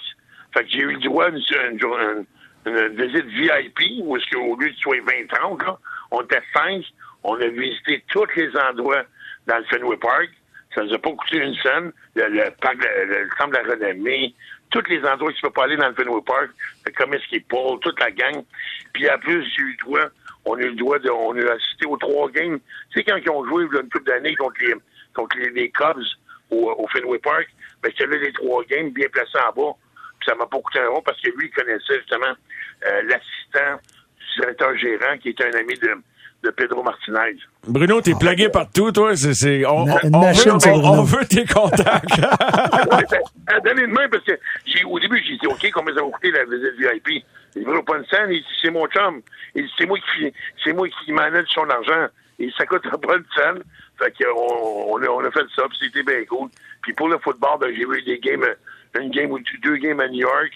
Fait 0.53 0.63
que 0.65 0.69
j'ai 0.69 0.79
eu 0.79 0.91
le 0.93 0.99
droit 0.99 1.31
d'une 1.31 1.41
une, 1.71 1.79
jour- 1.79 1.97
une- 1.99 2.25
une 2.65 2.87
visite 2.89 3.25
VIP, 3.25 4.01
où 4.03 4.17
est-ce 4.17 4.29
qu'au 4.29 4.55
lieu 4.57 4.69
de 4.69 4.75
soit 4.75 4.99
20-30, 5.01 5.63
là, 5.65 5.77
on 6.11 6.21
était 6.21 6.41
cinq. 6.53 6.83
On 7.23 7.39
a 7.39 7.47
visité 7.47 8.03
tous 8.09 8.27
les 8.35 8.49
endroits 8.57 9.03
dans 9.47 9.57
le 9.57 9.63
Fenway 9.65 9.97
Park. 9.97 10.29
Ça 10.75 10.83
nous 10.83 10.93
a 10.93 10.97
pas 10.97 11.11
coûté 11.11 11.37
une 11.37 11.55
scène. 11.55 11.91
Le, 12.15 12.27
le 12.29 12.49
parc, 12.59 12.77
le, 12.77 13.05
le 13.05 13.29
centre 13.37 13.51
de 13.51 13.67
la 13.67 13.75
renommée, 13.75 14.33
tous 14.71 14.83
les 14.89 15.03
endroits 15.05 15.31
que 15.31 15.35
tu 15.35 15.41
peux 15.41 15.51
pas 15.51 15.65
aller 15.65 15.77
dans 15.77 15.89
le 15.89 15.93
Fenway 15.93 16.21
Park, 16.25 16.49
le 16.85 17.17
qui 17.29 17.39
Paul, 17.41 17.79
toute 17.79 17.99
la 17.99 18.11
gang. 18.11 18.43
Puis 18.93 19.09
en 19.09 19.17
plus, 19.19 19.43
j'ai 19.43 19.61
eu 19.61 19.71
le 19.79 19.85
droit, 19.85 20.09
on 20.45 20.55
a 20.55 20.61
eu 20.61 20.69
le 20.69 20.75
droit 20.75 20.99
de, 20.99 21.09
on 21.09 21.37
a 21.37 21.53
assisté 21.53 21.85
aux 21.85 21.97
trois 21.97 22.29
games. 22.31 22.59
Tu 22.91 22.99
sais, 22.99 23.03
quand 23.03 23.17
ils 23.17 23.29
ont 23.29 23.45
joué 23.45 23.63
une 23.63 23.89
couple 23.89 24.03
d'années 24.03 24.35
contre 24.35 24.55
les, 24.61 24.73
contre 25.13 25.37
les, 25.37 25.49
les 25.51 25.69
Cubs 25.69 26.03
au, 26.49 26.71
au 26.71 26.87
Fenway 26.87 27.19
Park, 27.19 27.47
ben, 27.81 27.91
c'était 27.91 28.07
là 28.07 28.17
les 28.17 28.33
trois 28.33 28.63
games 28.65 28.89
bien 28.89 29.07
placés 29.09 29.37
en 29.37 29.53
bas. 29.53 29.73
Puis 30.19 30.29
ça 30.29 30.35
m'a 30.35 30.47
pas 30.47 30.59
coûté 30.59 30.79
un 30.79 30.89
rond 30.89 31.01
parce 31.01 31.21
que 31.21 31.29
lui, 31.29 31.47
il 31.47 31.51
connaissait 31.51 31.99
justement 31.99 32.33
euh, 32.87 33.01
l'assistant 33.03 33.79
du 34.17 34.41
directeur 34.41 34.75
gérant 34.77 35.17
qui 35.19 35.29
était 35.29 35.45
un 35.45 35.59
ami 35.59 35.75
de, 35.75 35.95
de 36.43 36.49
Pedro 36.51 36.83
Martinez. 36.83 37.37
Bruno, 37.67 38.01
t'es 38.01 38.13
plugué 38.19 38.49
partout, 38.49 38.91
toi. 38.91 39.15
C'est, 39.15 39.33
c'est, 39.33 39.65
on, 39.65 39.85
Une- 39.85 39.91
on- 39.91 39.99
une 40.07 40.15
on 40.15 40.27
veut, 40.27 40.33
c'est 40.33 40.51
on, 40.51 40.57
Bruno. 40.79 40.87
on 40.99 41.03
veut 41.03 41.25
tes 41.25 41.45
contacts. 41.45 42.17
ouais, 42.17 43.05
ben, 43.09 43.19
euh, 43.55 43.59
donnez 43.63 43.81
de 43.87 43.91
main 43.93 44.07
parce 44.11 44.23
que 44.25 44.33
j'ai, 44.65 44.83
au 44.83 44.99
début, 44.99 45.23
j'ai 45.25 45.37
dit, 45.37 45.47
OK, 45.47 45.65
combien 45.73 45.95
ça 45.95 46.01
va 46.03 46.09
coûter 46.09 46.31
la 46.31 46.43
visite 46.43 46.75
VIP? 46.77 47.23
Il 47.55 47.65
veut 47.65 47.81
pas 47.83 47.97
une 47.97 48.05
scène, 48.05 48.29
il 48.29 48.41
dit, 48.41 48.47
c'est 48.61 48.71
mon 48.71 48.85
chum. 48.87 49.21
Il 49.55 49.63
dit, 49.65 49.71
c'est 49.77 49.85
moi 49.85 49.97
qui, 49.99 50.33
c'est 50.63 50.73
moi 50.73 50.87
qui 50.89 51.11
manage 51.13 51.47
son 51.53 51.69
argent. 51.69 52.07
Et 52.39 52.49
ça 52.57 52.65
coûtera 52.65 52.97
pas 53.01 53.15
une 53.15 53.25
scène. 53.35 53.63
Fait 53.99 54.11
que, 54.11 54.25
on, 54.35 54.93
on, 54.95 55.01
a, 55.01 55.07
on 55.07 55.23
a 55.23 55.31
fait 55.31 55.45
ça, 55.55 55.63
puis 55.69 55.77
c'était 55.81 56.03
bien 56.03 56.25
cool. 56.25 56.49
Puis 56.81 56.93
pour 56.93 57.07
le 57.07 57.17
football, 57.19 57.59
ben, 57.61 57.69
j'ai 57.73 57.85
vu 57.85 58.01
des 58.01 58.19
games, 58.19 58.43
euh, 58.43 58.99
une 58.99 59.11
game 59.11 59.31
ou 59.31 59.39
deux, 59.61 59.77
games 59.77 59.99
à 60.01 60.07
New 60.09 60.21
York, 60.21 60.51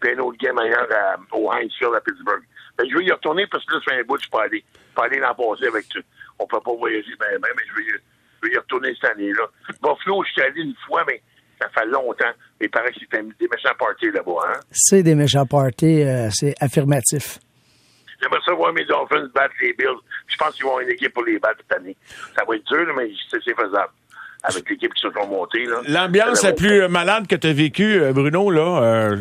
puis 0.00 0.12
un 0.12 0.18
autre 0.18 0.36
game 0.38 0.58
ailleurs 0.58 0.88
à, 0.92 1.16
au 1.36 1.50
Heinz 1.50 1.72
Field 1.78 1.94
à 1.94 2.00
Pittsburgh. 2.00 2.42
Ben, 2.76 2.86
je 2.90 2.94
veux 2.94 3.04
y 3.04 3.10
retourner 3.12 3.46
parce 3.46 3.64
que 3.64 3.74
là, 3.74 3.80
c'est 3.86 3.94
un 3.98 4.02
bout, 4.02 4.18
je 4.22 4.28
peux 4.28 4.38
aller. 4.38 4.64
Je 4.74 4.79
peux 4.94 5.02
aller 5.02 5.18
l'an 5.18 5.34
passé 5.34 5.66
avec 5.66 5.88
tu. 5.88 6.02
On 6.38 6.46
peut 6.46 6.60
pas 6.64 6.72
voyager, 6.74 7.12
ben, 7.18 7.26
ben, 7.40 7.48
mais 7.56 7.62
je 7.68 7.74
veux, 7.74 7.82
y- 7.82 8.00
je 8.42 8.48
veux 8.48 8.54
y 8.54 8.58
retourner 8.58 8.94
cette 9.00 9.10
année-là. 9.12 9.44
Buffalo, 9.82 10.22
je 10.24 10.32
suis 10.32 10.42
allé 10.42 10.62
une 10.62 10.74
fois, 10.86 11.04
mais 11.06 11.20
ça 11.60 11.68
fait 11.68 11.86
longtemps. 11.86 12.32
Mais 12.60 12.66
il 12.66 12.70
paraît 12.70 12.90
que 12.92 13.00
c'était 13.00 13.22
des 13.22 13.48
méchants 13.48 13.74
parties 13.78 14.10
là-bas, 14.10 14.32
hein. 14.48 14.60
C'est 14.70 15.02
des 15.02 15.14
méchants 15.14 15.46
parties, 15.46 16.02
euh, 16.02 16.28
c'est 16.32 16.54
affirmatif. 16.60 17.38
J'aimerais 18.22 18.40
ça 18.44 18.52
voir 18.52 18.72
mes 18.74 18.84
Dolphins 18.84 19.28
battre 19.34 19.54
les 19.62 19.72
Bills. 19.72 19.88
Je 20.26 20.36
pense 20.36 20.54
qu'ils 20.54 20.64
vont 20.64 20.70
avoir 20.72 20.82
une 20.86 20.90
équipe 20.92 21.12
pour 21.14 21.24
les 21.24 21.38
battre 21.38 21.60
cette 21.68 21.78
année. 21.78 21.96
Ça 22.36 22.44
va 22.46 22.54
être 22.56 22.66
dur, 22.66 22.94
mais 22.96 23.10
c'est 23.30 23.38
c'est 23.44 23.54
faisable. 23.54 23.92
Avec 24.42 24.70
l'équipe 24.70 24.92
qui 24.94 25.02
se 25.02 25.10
sont 25.10 25.26
montées, 25.26 25.64
là. 25.66 25.80
L'ambiance 25.86 26.42
la 26.42 26.52
plus 26.54 26.82
euh, 26.82 26.88
malade 26.88 27.26
que 27.26 27.36
tu 27.36 27.46
as 27.46 27.52
vécue, 27.52 28.00
euh, 28.00 28.12
Bruno, 28.14 28.50
là, 28.50 28.82
euh, 28.82 29.16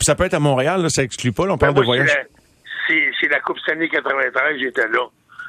ça 0.00 0.14
peut 0.14 0.24
être 0.24 0.34
à 0.34 0.38
Montréal, 0.40 0.82
là, 0.82 0.88
ça 0.88 1.02
exclut 1.02 1.32
pas, 1.32 1.44
là, 1.46 1.54
on 1.54 1.58
parle 1.58 1.74
Ben, 1.74 1.80
de 1.80 1.86
moi, 1.86 1.96
c'est 1.96 2.02
voyage. 2.04 2.26
C'est 2.90 3.10
c'est 3.20 3.28
la 3.28 3.38
Coupe 3.40 3.58
Stanley 3.60 3.88
93, 3.88 4.58
j'étais 4.60 4.88
là. 4.88 5.06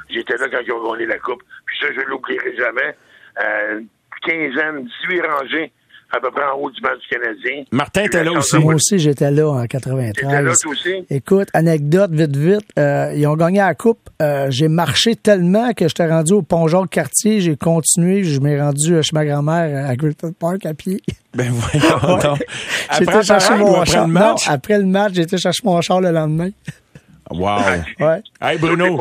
J'étais 0.09 0.37
là 0.37 0.47
quand 0.51 0.59
ils 0.65 0.71
ont 0.71 0.91
gagné 0.93 1.05
la 1.07 1.17
Coupe. 1.17 1.41
Puis 1.65 1.77
ça, 1.81 1.87
je 1.93 1.99
ne 2.01 2.05
l'oublierai 2.05 2.55
jamais. 2.55 2.95
Euh, 3.43 3.81
15 4.27 4.35
ans, 4.61 4.85
18 5.09 5.21
rangées, 5.21 5.71
à 6.11 6.19
peu 6.19 6.29
près 6.29 6.43
en 6.43 6.57
haut 6.59 6.69
du 6.69 6.79
banc 6.81 6.89
du 6.99 7.07
Canadien. 7.07 7.63
Martin 7.71 8.03
était 8.03 8.23
là 8.23 8.33
aussi. 8.33 8.57
Moi 8.59 8.75
aussi, 8.75 8.99
j'étais 8.99 9.31
là 9.31 9.47
en 9.47 9.61
T'étais 9.65 9.89
là, 9.89 10.11
93. 10.11 10.59
toi 10.59 10.71
aussi? 10.73 11.05
Écoute, 11.09 11.47
anecdote, 11.53 12.11
vite, 12.11 12.35
vite. 12.35 12.65
euh, 12.77 13.13
ils 13.15 13.25
ont 13.25 13.35
gagné 13.35 13.59
la 13.59 13.73
coupe. 13.73 14.09
Euh, 14.21 14.47
j'ai 14.51 14.67
marché 14.67 15.15
tellement 15.15 15.71
que 15.73 15.87
j'étais 15.87 16.05
rendu 16.07 16.33
au 16.33 16.41
pont 16.43 16.67
Jacques-Cartier. 16.67 17.39
J'ai 17.39 17.55
continué. 17.55 18.23
Je 18.25 18.39
m'ai 18.41 18.61
rendu 18.61 18.93
euh, 18.95 19.01
chez 19.01 19.11
ma 19.13 19.25
grand-mère 19.25 19.89
à 19.89 19.95
Griffith 19.95 20.37
Park 20.37 20.65
à 20.65 20.73
pied. 20.73 21.01
Ben 21.33 21.49
voyons 21.51 22.35
Après 22.89 23.03
été 23.05 23.23
chercher 23.23 23.55
mon 23.55 23.75
après 23.75 23.91
char. 23.91 24.05
le 24.07 24.13
match? 24.13 24.47
Non, 24.47 24.53
après 24.53 24.77
le 24.77 24.85
match, 24.85 25.17
été 25.17 25.37
chercher 25.37 25.61
mon 25.63 25.79
char 25.81 26.01
le 26.01 26.11
lendemain. 26.11 26.49
Wow. 27.31 27.59
Ouais. 27.99 28.21
Hey 28.41 28.57
Bruno, 28.57 28.99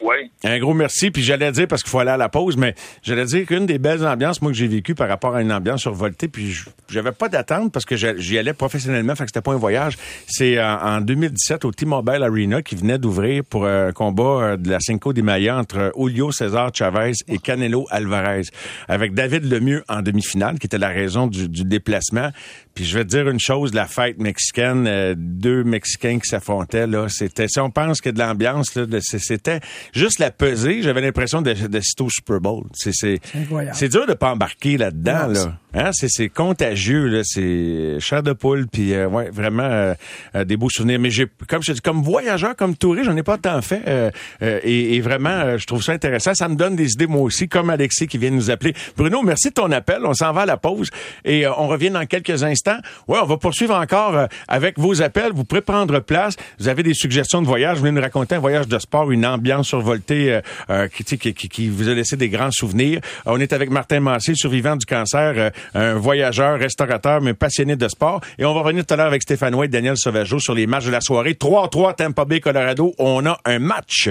ouais. 0.00 0.30
un 0.44 0.58
gros 0.58 0.74
merci. 0.74 1.10
Puis 1.10 1.22
j'allais 1.22 1.52
dire, 1.52 1.68
parce 1.68 1.82
qu'il 1.82 1.90
faut 1.90 2.00
aller 2.00 2.10
à 2.10 2.16
la 2.16 2.28
pause, 2.28 2.56
mais 2.56 2.74
j'allais 3.02 3.24
dire 3.24 3.46
qu'une 3.46 3.66
des 3.66 3.78
belles 3.78 4.04
ambiances, 4.06 4.42
moi, 4.42 4.50
que 4.50 4.56
j'ai 4.56 4.66
vécues 4.66 4.94
par 4.94 5.08
rapport 5.08 5.34
à 5.36 5.42
une 5.42 5.52
ambiance 5.52 5.82
survoltée, 5.82 6.26
puis 6.28 6.54
j'avais 6.88 7.12
pas 7.12 7.28
d'attente 7.28 7.72
parce 7.72 7.84
que 7.84 7.96
j'y 7.96 8.38
allais 8.38 8.54
professionnellement, 8.54 9.14
fait 9.14 9.24
que 9.24 9.30
c'était 9.30 9.40
pas 9.40 9.52
un 9.52 9.58
voyage. 9.58 9.96
C'est 10.26 10.60
en, 10.60 10.78
en 10.82 11.00
2017 11.00 11.64
au 11.64 11.70
T-Mobile 11.70 12.22
Arena 12.22 12.62
qui 12.62 12.74
venait 12.74 12.98
d'ouvrir 12.98 13.44
pour 13.44 13.66
un 13.66 13.92
combat 13.92 14.22
euh, 14.22 14.56
de 14.56 14.70
la 14.70 14.80
Cinco 14.80 15.12
de 15.12 15.22
Mayo 15.22 15.52
entre 15.52 15.78
euh, 15.78 15.90
Julio 15.96 16.32
César 16.32 16.70
Chavez 16.74 17.12
et 17.28 17.38
Canelo 17.38 17.86
Alvarez, 17.90 18.42
avec 18.88 19.14
David 19.14 19.44
Lemieux 19.44 19.84
en 19.88 20.02
demi-finale, 20.02 20.58
qui 20.58 20.66
était 20.66 20.78
la 20.78 20.88
raison 20.88 21.26
du, 21.26 21.48
du 21.48 21.64
déplacement. 21.64 22.30
Puis 22.74 22.84
je 22.84 22.98
vais 22.98 23.04
te 23.04 23.10
dire 23.10 23.28
une 23.28 23.38
chose, 23.38 23.72
la 23.72 23.86
fête 23.86 24.18
mexicaine, 24.18 24.86
euh, 24.88 25.14
deux 25.16 25.62
Mexicains 25.62 26.18
qui 26.18 26.28
s'affrontaient, 26.28 26.86
là, 26.86 27.06
c'était, 27.08 27.46
si 27.54 27.60
on 27.60 27.70
pense 27.70 28.00
que 28.00 28.10
de 28.10 28.18
l'ambiance, 28.18 28.74
de- 28.76 28.98
c'était 29.00 29.60
juste 29.92 30.18
la 30.18 30.30
pesée, 30.30 30.82
j'avais 30.82 31.00
l'impression 31.00 31.40
de- 31.40 31.52
d'assister 31.52 32.02
au 32.02 32.10
Super 32.10 32.40
Bowl. 32.40 32.64
C'est, 32.74 32.92
c'est, 32.92 33.20
incroyable. 33.34 33.76
c'est 33.76 33.88
dur 33.88 34.06
de 34.06 34.14
pas 34.14 34.32
embarquer 34.32 34.76
là-dedans, 34.76 35.28
là. 35.28 35.58
Hein, 35.74 35.90
c'est, 35.92 36.28
contagieux, 36.28 37.06
là, 37.08 37.22
c'est 37.24 37.98
chair 37.98 38.22
de 38.22 38.32
poule, 38.32 38.66
puis 38.68 38.94
euh, 38.94 39.08
ouais, 39.08 39.28
vraiment 39.30 39.64
euh, 39.64 39.94
euh, 40.36 40.44
des 40.44 40.56
beaux 40.56 40.70
souvenirs. 40.70 41.00
Mais 41.00 41.10
j'ai, 41.10 41.26
comme 41.48 41.62
je 41.62 41.72
dis, 41.72 41.80
comme 41.80 42.02
voyageur, 42.02 42.54
comme 42.54 42.76
touriste, 42.76 43.06
j'en 43.06 43.16
ai 43.16 43.22
pas 43.22 43.38
tant 43.38 43.60
fait, 43.60 43.82
euh, 43.88 44.10
euh, 44.42 44.60
et, 44.62 44.94
et 44.96 45.00
vraiment, 45.00 45.30
euh, 45.30 45.58
je 45.58 45.66
trouve 45.66 45.82
ça 45.82 45.92
intéressant. 45.92 46.34
Ça 46.34 46.48
me 46.48 46.54
donne 46.54 46.76
des 46.76 46.92
idées 46.92 47.06
moi 47.06 47.22
aussi, 47.22 47.48
comme 47.48 47.70
Alexis 47.70 48.06
qui 48.06 48.18
vient 48.18 48.30
nous 48.30 48.50
appeler. 48.50 48.74
Bruno, 48.96 49.22
merci 49.22 49.48
de 49.48 49.54
ton 49.54 49.70
appel. 49.72 49.98
On 50.04 50.14
s'en 50.14 50.32
va 50.32 50.42
à 50.42 50.46
la 50.46 50.56
pause 50.56 50.90
et 51.24 51.46
euh, 51.46 51.52
on 51.56 51.66
revient 51.66 51.90
dans 51.90 52.06
quelques 52.06 52.44
instants. 52.44 52.78
Ouais, 53.08 53.18
on 53.20 53.26
va 53.26 53.36
poursuivre 53.36 53.74
encore 53.74 54.16
euh, 54.16 54.26
avec 54.46 54.78
vos 54.78 55.02
appels. 55.02 55.32
Vous 55.34 55.44
pourrez 55.44 55.62
prendre 55.62 55.98
place. 56.00 56.36
Vous 56.58 56.68
avez 56.68 56.82
des 56.82 56.94
suggestions 56.94 57.42
de 57.42 57.46
voyage. 57.46 57.74
Vous 57.74 57.80
voulez 57.80 57.92
nous 57.92 58.00
raconter 58.00 58.36
un 58.36 58.40
voyage 58.40 58.68
de 58.68 58.78
sport, 58.78 59.10
une 59.10 59.26
ambiance 59.26 59.68
survoltée 59.68 60.32
euh, 60.32 60.40
euh, 60.70 60.88
qui, 60.88 61.04
qui, 61.04 61.34
qui, 61.34 61.48
qui 61.48 61.68
vous 61.68 61.88
a 61.88 61.94
laissé 61.94 62.16
des 62.16 62.28
grands 62.28 62.52
souvenirs. 62.52 63.00
Euh, 63.26 63.32
on 63.34 63.40
est 63.40 63.52
avec 63.52 63.70
Martin 63.70 64.00
Massé, 64.00 64.34
survivant 64.34 64.76
du 64.76 64.86
cancer, 64.86 65.34
euh, 65.36 65.50
un 65.74 65.94
voyageur, 65.94 66.58
restaurateur, 66.58 67.20
mais 67.20 67.34
passionné 67.34 67.76
de 67.76 67.88
sport. 67.88 68.20
Et 68.38 68.44
on 68.44 68.54
va 68.54 68.60
revenir 68.60 68.84
tout 68.84 68.94
à 68.94 68.96
l'heure 68.96 69.06
avec 69.06 69.22
Stéphane 69.22 69.54
White, 69.54 69.70
Daniel 69.70 69.96
Sauvageau 69.96 70.38
sur 70.38 70.54
les 70.54 70.66
matchs 70.66 70.86
de 70.86 70.90
la 70.90 71.00
soirée. 71.00 71.32
3-3 71.32 71.96
Tampa 71.96 72.24
Bay, 72.24 72.40
Colorado. 72.40 72.92
On 72.98 73.24
a 73.26 73.38
un 73.44 73.58
match. 73.58 74.10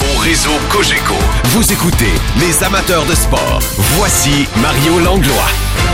Au 0.00 0.18
réseau 0.18 0.50
Cogeco, 0.70 1.14
vous 1.44 1.72
écoutez 1.72 2.12
les 2.38 2.62
amateurs 2.64 3.06
de 3.06 3.14
sport. 3.14 3.58
Voici 3.96 4.46
Mario 4.60 4.98
Langlois. 5.00 5.93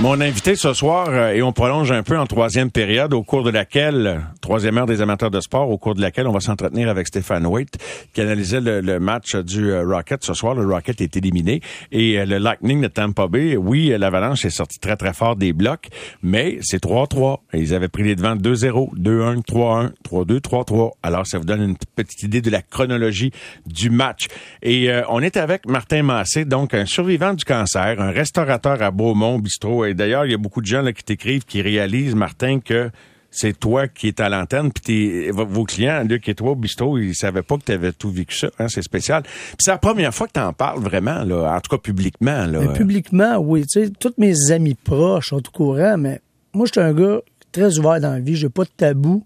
Mon 0.00 0.20
invité 0.20 0.54
ce 0.54 0.74
soir, 0.74 1.08
euh, 1.10 1.32
et 1.32 1.42
on 1.42 1.52
prolonge 1.52 1.90
un 1.90 2.04
peu 2.04 2.16
en 2.16 2.24
troisième 2.24 2.70
période, 2.70 3.12
au 3.12 3.24
cours 3.24 3.42
de 3.42 3.50
laquelle, 3.50 4.06
euh, 4.06 4.18
troisième 4.40 4.78
heure 4.78 4.86
des 4.86 5.00
amateurs 5.00 5.32
de 5.32 5.40
sport, 5.40 5.68
au 5.68 5.76
cours 5.76 5.96
de 5.96 6.00
laquelle 6.00 6.28
on 6.28 6.32
va 6.32 6.38
s'entretenir 6.38 6.88
avec 6.88 7.08
Stéphane 7.08 7.44
Waite, 7.44 7.78
qui 8.12 8.20
analysait 8.20 8.60
le, 8.60 8.80
le 8.80 9.00
match 9.00 9.34
du 9.34 9.72
euh, 9.72 9.82
Rocket 9.84 10.22
ce 10.22 10.34
soir. 10.34 10.54
Le 10.54 10.72
Rocket 10.72 11.00
est 11.00 11.16
éliminé. 11.16 11.62
Et 11.90 12.24
le 12.24 12.38
Lightning 12.38 12.80
de 12.80 12.86
Tampa 12.86 13.26
Bay, 13.26 13.56
oui, 13.56 13.92
l'Avalanche 13.98 14.44
est 14.44 14.50
sorti 14.50 14.78
très, 14.78 14.94
très 14.94 15.12
fort 15.12 15.34
des 15.34 15.52
blocs, 15.52 15.88
mais 16.22 16.58
c'est 16.62 16.80
3-3. 16.80 17.38
Ils 17.52 17.74
avaient 17.74 17.88
pris 17.88 18.04
les 18.04 18.14
devants 18.14 18.36
2-0, 18.36 18.96
2-1, 18.96 19.42
3-1, 19.44 19.90
3-2, 20.08 20.40
3-3. 20.40 20.92
Alors, 21.02 21.26
ça 21.26 21.38
vous 21.38 21.44
donne 21.44 21.62
une 21.62 21.76
petite 21.96 22.22
idée 22.22 22.40
de 22.40 22.50
la 22.50 22.62
chronologie 22.62 23.32
du 23.66 23.90
match. 23.90 24.28
Et 24.62 24.90
on 25.08 25.20
est 25.20 25.36
avec 25.36 25.66
Martin 25.66 26.04
Massé, 26.04 26.44
donc 26.44 26.72
un 26.72 26.86
survivant 26.86 27.34
du 27.34 27.44
cancer, 27.44 28.00
un 28.00 28.12
restaurateur 28.12 28.80
à 28.80 28.92
Beaumont, 28.92 29.40
bistrot 29.40 29.87
d'ailleurs, 29.94 30.26
il 30.26 30.32
y 30.32 30.34
a 30.34 30.38
beaucoup 30.38 30.60
de 30.60 30.66
gens 30.66 30.82
là, 30.82 30.92
qui 30.92 31.04
t'écrivent, 31.04 31.44
qui 31.44 31.62
réalisent, 31.62 32.14
Martin, 32.14 32.60
que 32.60 32.90
c'est 33.30 33.58
toi 33.58 33.88
qui 33.88 34.08
es 34.08 34.20
à 34.20 34.28
l'antenne, 34.28 34.72
puis 34.72 35.30
vos 35.30 35.64
clients, 35.64 36.02
Luc 36.08 36.28
et 36.28 36.34
toi, 36.34 36.54
Bisto, 36.56 36.96
ils 36.98 37.14
savaient 37.14 37.42
pas 37.42 37.58
que 37.58 37.64
tu 37.64 37.72
avais 37.72 37.92
tout 37.92 38.10
vécu 38.10 38.34
ça. 38.34 38.50
Hein, 38.58 38.68
c'est 38.68 38.82
spécial. 38.82 39.22
Puis 39.22 39.56
c'est 39.58 39.70
la 39.70 39.78
première 39.78 40.14
fois 40.14 40.26
que 40.26 40.32
tu 40.32 40.40
en 40.40 40.52
parles 40.52 40.80
vraiment, 40.80 41.20
en 41.20 41.60
tout 41.60 41.70
cas 41.70 41.78
publiquement. 41.78 42.46
Publiquement, 42.74 43.36
oui. 43.36 43.64
Tous 44.00 44.14
mes 44.16 44.50
amis 44.50 44.74
proches 44.74 45.28
sont 45.28 45.36
au 45.46 45.50
courant, 45.52 45.98
mais 45.98 46.20
moi, 46.54 46.66
je 46.66 46.72
suis 46.72 46.80
un 46.80 46.94
gars 46.94 47.20
très 47.52 47.78
ouvert 47.78 48.00
dans 48.00 48.12
la 48.12 48.20
vie. 48.20 48.34
J'ai 48.34 48.48
pas 48.48 48.64
de 48.64 48.70
tabou, 48.76 49.24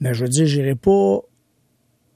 mais 0.00 0.14
je 0.14 0.24
veux 0.24 0.30
dire, 0.30 0.46
j'irai 0.46 0.74
pas 0.74 1.18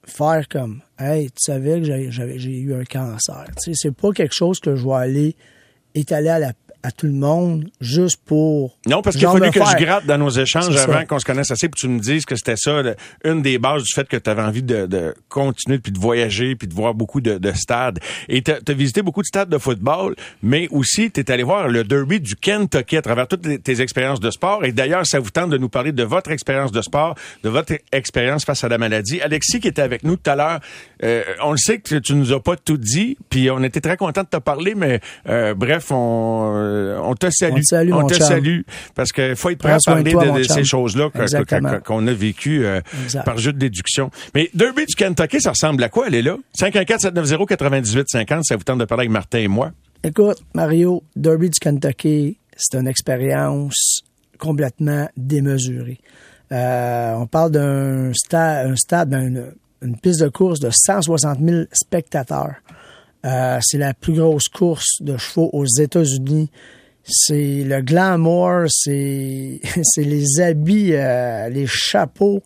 faire 0.05 0.49
comme 0.49 0.81
Hey, 0.99 1.27
tu 1.27 1.37
savais 1.39 1.81
que 1.81 2.11
j'ai 2.11 2.59
eu 2.59 2.75
un 2.75 2.85
cancer. 2.85 3.45
Tu 3.63 3.75
sais, 3.75 3.89
c'est 3.89 3.95
pas 3.95 4.13
quelque 4.13 4.35
chose 4.35 4.61
que 4.61 4.75
je 4.75 4.87
vais 4.87 4.95
aller 4.95 5.37
étaler 5.95 6.29
à 6.29 6.39
la 6.39 6.53
à 6.87 6.93
tout 6.93 7.07
le 7.07 7.13
monde 7.13 7.69
juste 7.81 8.21
pour. 8.25 8.79
Non, 8.87 9.03
parce 9.03 9.17
qu'il 9.17 9.27
a 9.27 9.33
fallu 9.33 9.51
que 9.51 9.59
je 9.59 9.85
gratte 9.85 10.07
dans 10.07 10.19
nos 10.19 10.31
échanges 10.31 10.77
avant 10.77 11.05
qu'on 11.05 11.19
se 11.19 11.25
connaisse 11.25 11.51
assez, 11.51 11.69
puis 11.69 11.81
tu 11.81 11.89
me 11.89 11.99
dises 11.99 12.25
que 12.25 12.37
c'était 12.37 12.57
ça, 12.57 12.81
une 13.25 13.43
des 13.43 13.59
bases 13.59 13.83
du 13.83 13.93
fait 13.93 14.07
que 14.07 14.17
tu 14.17 14.31
avais 14.31 14.43
envie 14.43 14.63
de, 14.63 14.87
de, 14.87 15.13
continuer, 15.29 15.81
puis 15.81 15.91
de 15.91 15.99
voyager, 15.99 16.55
puis 16.55 16.69
de 16.69 16.75
voir 16.75 16.95
beaucoup 16.95 17.21
de, 17.21 17.39
de 17.39 17.53
stades. 17.53 17.99
Et 18.29 18.41
tu 18.43 18.53
as, 18.53 18.73
visité 18.73 19.03
beaucoup 19.03 19.23
de 19.23 19.27
stades 19.27 19.49
de 19.49 19.59
football, 19.59 20.15
mais 20.45 20.69
aussi 20.71 21.11
tu 21.11 21.19
es 21.19 21.31
allé 21.33 21.43
voir 21.43 21.67
le 21.67 21.83
derby 21.83 22.21
du 22.21 22.37
Kentucky 22.37 22.97
à 22.97 23.03
travers 23.03 23.27
toutes 23.27 23.65
tes 23.65 23.81
expériences 23.81 24.21
de 24.21 24.31
sport. 24.31 24.65
Et 24.65 24.71
d'ailleurs, 24.71 25.05
ça 25.07 25.19
vous 25.19 25.31
tente 25.31 25.51
de 25.51 25.59
nous 25.59 25.69
parler 25.69 25.91
de 25.91 26.05
votre 26.05 26.31
expérience 26.31 26.71
de 26.71 26.83
sport, 26.83 27.17
de 27.43 27.49
votre 27.49 27.73
expérience 27.91 28.45
face 28.45 28.63
à 28.63 28.69
la 28.69 28.79
maladie. 28.79 29.21
Alexis, 29.23 29.59
qui 29.59 29.67
était 29.67 29.83
avec 29.83 30.05
nous 30.05 30.15
tout 30.15 30.31
à 30.31 30.37
l'heure, 30.37 30.61
euh, 31.03 31.25
on 31.43 31.51
le 31.51 31.59
sait 31.59 31.79
que 31.79 31.97
tu 31.97 32.15
nous 32.15 32.33
as 32.33 32.41
pas 32.41 32.55
tout 32.55 32.77
dit, 32.77 33.19
puis 33.29 33.51
on 33.51 33.65
était 33.65 33.81
très 33.81 33.97
content 33.97 34.23
de 34.23 34.29
te 34.29 34.37
parler, 34.37 34.77
mais 34.77 35.01
euh, 35.29 35.53
bref, 35.55 35.91
on 35.91 36.76
euh, 36.77 37.01
on 37.03 37.15
te 37.15 37.29
salue. 37.31 37.61
On, 37.93 38.07
te 38.07 38.15
salue 38.15 38.61
parce 38.95 39.13
qu'il 39.13 39.37
faut 39.37 39.51
être 39.51 39.59
prêt 39.59 39.73
à 39.73 39.79
parler 39.85 40.13
de, 40.13 40.43
ces 40.43 40.65
choses-là 40.65 41.11
qu'on 41.85 42.07
a 42.07 42.13
vécues 42.13 42.65
euh, 42.65 42.81
par 43.25 43.39
jeu 43.39 43.53
de 43.53 43.59
déduction. 43.59 44.11
Mais 44.35 44.51
Derby 44.55 44.87
du 44.87 44.95
Kentucky, 44.95 45.41
ça 45.41 45.51
ressemble 45.51 45.83
à 45.83 45.89
quoi? 45.89 46.07
Elle 46.09 46.15
est 46.15 46.23
là. 46.23 46.37
514-790-9850, 46.59 48.43
ça 48.43 48.57
vous 48.57 48.65
tente 48.65 48.79
de 48.79 48.85
parler 48.85 49.03
avec 49.03 49.11
Martin 49.11 49.39
et 49.39 49.49
moi. 49.49 49.73
Écoute, 50.03 50.43
Mario, 50.55 51.03
Derby 51.17 51.51
du 51.51 51.59
Kentucky, 51.59 52.39
c'est 52.57 52.79
une 52.79 52.89
expérience 52.89 54.03
complètement 54.39 55.09
démesurée. 55.17 55.99
Euh, 56.53 57.15
on 57.15 57.27
parle 57.27 57.51
d'un 57.51 58.13
stade, 58.15 58.71
un 58.71 58.77
stade, 58.77 59.13
une, 59.13 59.53
une 59.83 59.97
piste 59.99 60.21
de 60.21 60.29
course 60.29 60.61
de 60.61 60.71
160 60.71 61.39
000 61.41 61.65
spectateurs. 61.73 62.57
Euh, 63.27 63.59
c'est 63.61 63.79
la 63.79 63.93
plus 63.93 64.15
grosse 64.15 64.49
course 64.49 65.01
de 65.01 65.17
chevaux 65.17 65.51
aux 65.53 65.67
États-Unis. 65.67 66.51
C'est 67.05 67.65
le 67.65 67.83
glamour, 67.83 68.67
c'est 68.69 69.61
les 69.97 70.41
habits, 70.41 70.93
euh, 70.93 71.49
les 71.49 71.67
chapeaux, 71.67 72.43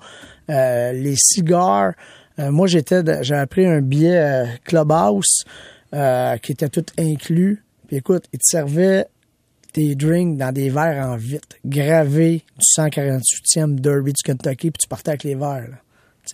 euh, 0.48 0.92
les 0.92 1.16
cigares. 1.16 1.92
moi, 2.38 2.66
j'étais, 2.66 3.02
j'avais 3.22 3.46
pris 3.46 3.66
un 3.66 3.80
billet 3.80 4.46
Clubhouse 4.64 5.44
qui 5.92 6.52
était 6.52 6.68
tout 6.68 6.86
inclus. 6.98 7.62
Puis 7.88 7.96
écoute, 7.96 8.24
il 8.32 8.38
te 8.38 8.44
servait 8.44 9.06
tes 9.72 9.94
drinks 9.94 10.36
dans 10.38 10.52
des 10.52 10.70
verres 10.70 11.06
en 11.06 11.16
vitre, 11.16 11.56
gravés 11.64 12.42
du 12.58 12.82
148e 12.82 13.76
Derby 13.76 14.12
du 14.12 14.22
Kentucky, 14.22 14.70
puis 14.70 14.80
tu 14.80 14.88
partais 14.88 15.10
avec 15.10 15.24
les 15.24 15.34
verres. 15.34 15.68
Là. 15.70 15.76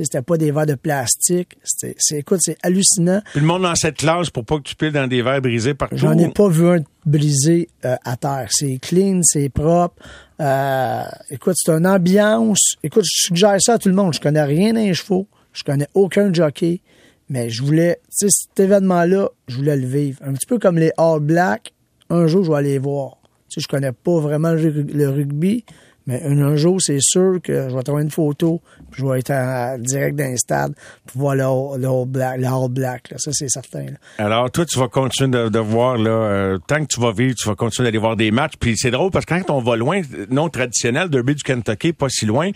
C'était 0.04 0.22
pas 0.22 0.36
des 0.36 0.50
verres 0.50 0.66
de 0.66 0.74
plastique. 0.74 1.56
C'est, 1.64 1.96
écoute, 2.12 2.40
c'est 2.42 2.58
hallucinant. 2.62 3.22
Puis 3.32 3.40
le 3.40 3.46
monde 3.46 3.62
dans 3.62 3.74
cette 3.74 3.96
classe 3.96 4.30
pour 4.30 4.44
pas 4.44 4.58
que 4.58 4.62
tu 4.62 4.76
piles 4.76 4.92
dans 4.92 5.06
des 5.06 5.22
verres 5.22 5.40
brisés 5.40 5.74
partout. 5.74 5.96
J'en 5.96 6.16
ai 6.18 6.28
pas 6.28 6.48
vu 6.48 6.68
un 6.68 6.80
brisé 7.06 7.68
euh, 7.84 7.96
à 8.04 8.16
terre. 8.16 8.48
C'est 8.50 8.78
clean, 8.78 9.20
c'est 9.22 9.48
propre. 9.48 10.02
Euh, 10.40 11.02
écoute, 11.30 11.54
c'est 11.56 11.72
une 11.72 11.86
ambiance. 11.86 12.74
Écoute, 12.82 13.04
je 13.04 13.26
suggère 13.26 13.56
ça 13.58 13.74
à 13.74 13.78
tout 13.78 13.88
le 13.88 13.94
monde. 13.94 14.12
Je 14.12 14.20
connais 14.20 14.44
rien 14.44 14.74
d'un 14.74 14.92
chevaux. 14.92 15.26
Je 15.52 15.62
connais 15.62 15.88
aucun 15.94 16.32
jockey. 16.32 16.80
Mais 17.28 17.48
je 17.48 17.62
voulais, 17.62 17.98
tu 18.04 18.28
sais, 18.28 18.30
cet 18.30 18.60
événement-là, 18.60 19.30
je 19.48 19.56
voulais 19.56 19.76
le 19.76 19.86
vivre. 19.86 20.20
Un 20.24 20.34
petit 20.34 20.46
peu 20.46 20.58
comme 20.58 20.78
les 20.78 20.92
All 20.98 21.20
Blacks. 21.20 21.72
Un 22.10 22.26
jour, 22.26 22.44
je 22.44 22.50
vais 22.50 22.58
aller 22.58 22.78
voir. 22.78 23.16
Tu 23.48 23.54
sais, 23.54 23.60
je 23.62 23.68
connais 23.68 23.92
pas 23.92 24.20
vraiment 24.20 24.52
le 24.52 25.08
rugby, 25.08 25.64
mais 26.06 26.22
un, 26.22 26.56
jour, 26.56 26.80
c'est 26.80 27.00
sûr 27.00 27.40
que 27.42 27.68
je 27.68 27.74
vais 27.74 27.82
trouver 27.82 28.02
une 28.02 28.10
photo, 28.10 28.60
puis 28.90 29.02
je 29.02 29.06
vais 29.06 29.18
être 29.18 29.32
en, 29.32 29.76
direct 29.78 30.16
dans 30.16 30.24
un 30.24 30.36
stade 30.36 30.74
pour 31.06 31.22
voir 31.22 31.34
le, 31.34 31.86
All 31.86 32.06
Black. 32.06 32.38
Le 32.38 32.68
black 32.68 33.14
Ça, 33.16 33.30
c'est 33.32 33.48
certain. 33.48 33.86
Alors, 34.18 34.50
toi, 34.50 34.64
tu 34.64 34.78
vas 34.78 34.88
continuer 34.88 35.50
de, 35.50 35.58
voir, 35.58 35.98
là, 35.98 36.10
euh, 36.10 36.58
tant 36.66 36.80
que 36.80 36.86
tu 36.86 37.00
vas 37.00 37.12
vivre, 37.12 37.34
tu 37.36 37.48
vas 37.48 37.56
continuer 37.56 37.88
d'aller 37.88 37.98
voir 37.98 38.16
des 38.16 38.30
matchs. 38.30 38.54
Puis 38.58 38.76
c'est 38.76 38.90
drôle 38.90 39.10
parce 39.10 39.24
que 39.24 39.34
quand 39.34 39.50
on 39.50 39.60
va 39.60 39.76
loin, 39.76 40.00
non 40.30 40.48
traditionnel, 40.48 41.08
Derby 41.08 41.34
du 41.34 41.42
Kentucky, 41.42 41.92
pas 41.92 42.08
si 42.08 42.24
loin, 42.24 42.50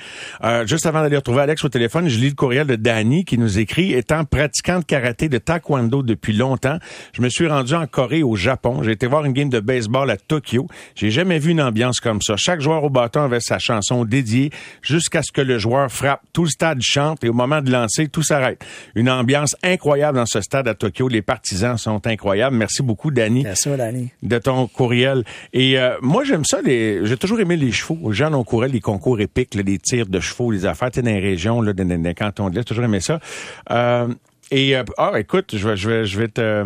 euh, 0.44 0.64
juste 0.66 0.86
avant 0.86 1.02
d'aller 1.02 1.16
retrouver 1.16 1.42
Alex 1.42 1.64
au 1.64 1.68
téléphone, 1.68 2.08
je 2.08 2.18
lis 2.18 2.28
le 2.28 2.34
courriel 2.34 2.66
de 2.66 2.76
Danny 2.76 3.24
qui 3.24 3.36
nous 3.36 3.58
écrit, 3.58 3.92
étant 3.92 4.24
pratiquant 4.24 4.78
de 4.78 4.84
karaté, 4.84 5.28
de 5.28 5.38
taekwondo 5.38 6.02
depuis 6.02 6.34
longtemps, 6.34 6.78
je 7.12 7.22
me 7.22 7.28
suis 7.28 7.48
rendu 7.48 7.74
en 7.74 7.86
Corée, 7.86 8.22
au 8.22 8.36
Japon. 8.36 8.82
J'ai 8.82 8.92
été 8.92 9.06
voir 9.06 9.24
une 9.24 9.32
game 9.32 9.48
de 9.48 9.60
baseball 9.60 10.10
à 10.10 10.16
Tokyo. 10.16 10.66
J'ai 10.94 11.10
jamais 11.10 11.38
vu 11.38 11.50
une 11.50 11.62
ambiance 11.62 12.00
comme 12.00 12.22
ça. 12.22 12.34
Chaque 12.36 12.60
joueur 12.60 12.84
au 12.84 12.90
bâton 12.90 13.22
avait 13.22 13.39
sa 13.40 13.58
chanson 13.58 14.04
dédiée 14.04 14.50
jusqu'à 14.82 15.22
ce 15.22 15.32
que 15.32 15.40
le 15.40 15.58
joueur 15.58 15.90
frappe. 15.90 16.22
Tout 16.32 16.44
le 16.44 16.50
stade 16.50 16.80
chante 16.82 17.24
et 17.24 17.28
au 17.28 17.32
moment 17.32 17.60
de 17.60 17.70
lancer, 17.70 18.08
tout 18.08 18.22
s'arrête. 18.22 18.64
Une 18.94 19.10
ambiance 19.10 19.56
incroyable 19.62 20.18
dans 20.18 20.26
ce 20.26 20.40
stade 20.40 20.68
à 20.68 20.74
Tokyo. 20.74 21.08
Les 21.08 21.22
partisans 21.22 21.76
sont 21.78 22.06
incroyables. 22.06 22.56
Merci 22.56 22.82
beaucoup, 22.82 23.10
Danny. 23.10 23.42
Merci, 23.42 23.70
Danny. 23.76 24.10
De 24.22 24.38
ton 24.38 24.66
courriel. 24.66 25.24
Et 25.52 25.78
euh, 25.78 25.96
moi, 26.02 26.24
j'aime 26.24 26.44
ça. 26.44 26.60
Les... 26.62 27.06
J'ai 27.06 27.16
toujours 27.16 27.40
aimé 27.40 27.56
les 27.56 27.72
chevaux. 27.72 28.10
Les 28.10 28.16
gens, 28.16 28.32
on 28.32 28.44
courait 28.44 28.68
les 28.68 28.80
concours 28.80 29.20
épiques, 29.20 29.54
les 29.54 29.78
tirs 29.78 30.06
de 30.06 30.20
chevaux, 30.20 30.50
les 30.50 30.66
affaires. 30.66 30.90
Tu 30.90 31.02
dans 31.02 31.10
les 31.10 31.20
régions, 31.20 31.60
là, 31.60 31.72
dans, 31.72 32.02
les 32.02 32.14
cantons 32.14 32.50
de 32.50 32.56
l'Est. 32.56 32.64
toujours 32.64 32.84
aimé 32.84 33.00
ça. 33.00 33.20
Euh, 33.70 34.08
et, 34.50 34.76
euh, 34.76 34.82
ah, 34.98 35.12
écoute, 35.18 35.56
je 35.56 35.68
vais, 35.68 35.76
je 35.76 35.88
vais, 35.88 36.04
je 36.06 36.18
vais 36.18 36.28
te 36.28 36.64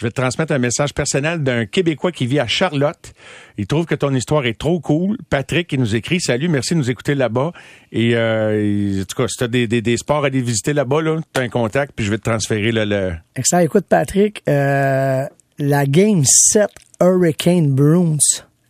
je 0.00 0.06
vais 0.06 0.10
te 0.10 0.18
transmettre 0.18 0.54
un 0.54 0.58
message 0.58 0.94
personnel 0.94 1.42
d'un 1.42 1.66
Québécois 1.66 2.10
qui 2.10 2.26
vit 2.26 2.40
à 2.40 2.46
Charlotte. 2.46 3.12
Il 3.58 3.66
trouve 3.66 3.84
que 3.84 3.94
ton 3.94 4.14
histoire 4.14 4.46
est 4.46 4.58
trop 4.58 4.80
cool. 4.80 5.18
Patrick 5.28 5.68
qui 5.68 5.76
nous 5.76 5.94
écrit 5.94 6.22
Salut, 6.22 6.48
merci 6.48 6.72
de 6.72 6.78
nous 6.78 6.90
écouter 6.90 7.14
là-bas. 7.14 7.52
Et 7.92 8.16
euh, 8.16 9.02
en 9.02 9.04
tout 9.04 9.14
cas, 9.14 9.28
si 9.28 9.36
tu 9.36 9.44
as 9.44 9.48
des, 9.48 9.66
des, 9.66 9.96
sports 9.98 10.24
à 10.24 10.28
aller 10.28 10.40
visiter 10.40 10.72
là-bas, 10.72 11.02
là, 11.02 11.20
tu 11.34 11.38
as 11.38 11.44
un 11.44 11.50
contact, 11.50 11.92
puis 11.94 12.06
je 12.06 12.10
vais 12.10 12.16
te 12.16 12.22
transférer 12.22 12.72
le. 12.72 12.86
le... 12.86 13.12
Excellent. 13.36 13.60
Écoute, 13.60 13.84
Patrick, 13.90 14.42
euh, 14.48 15.26
la 15.58 15.84
Game 15.84 16.22
7 16.24 16.68
Hurricane 17.02 17.70
Bruins, 17.70 18.16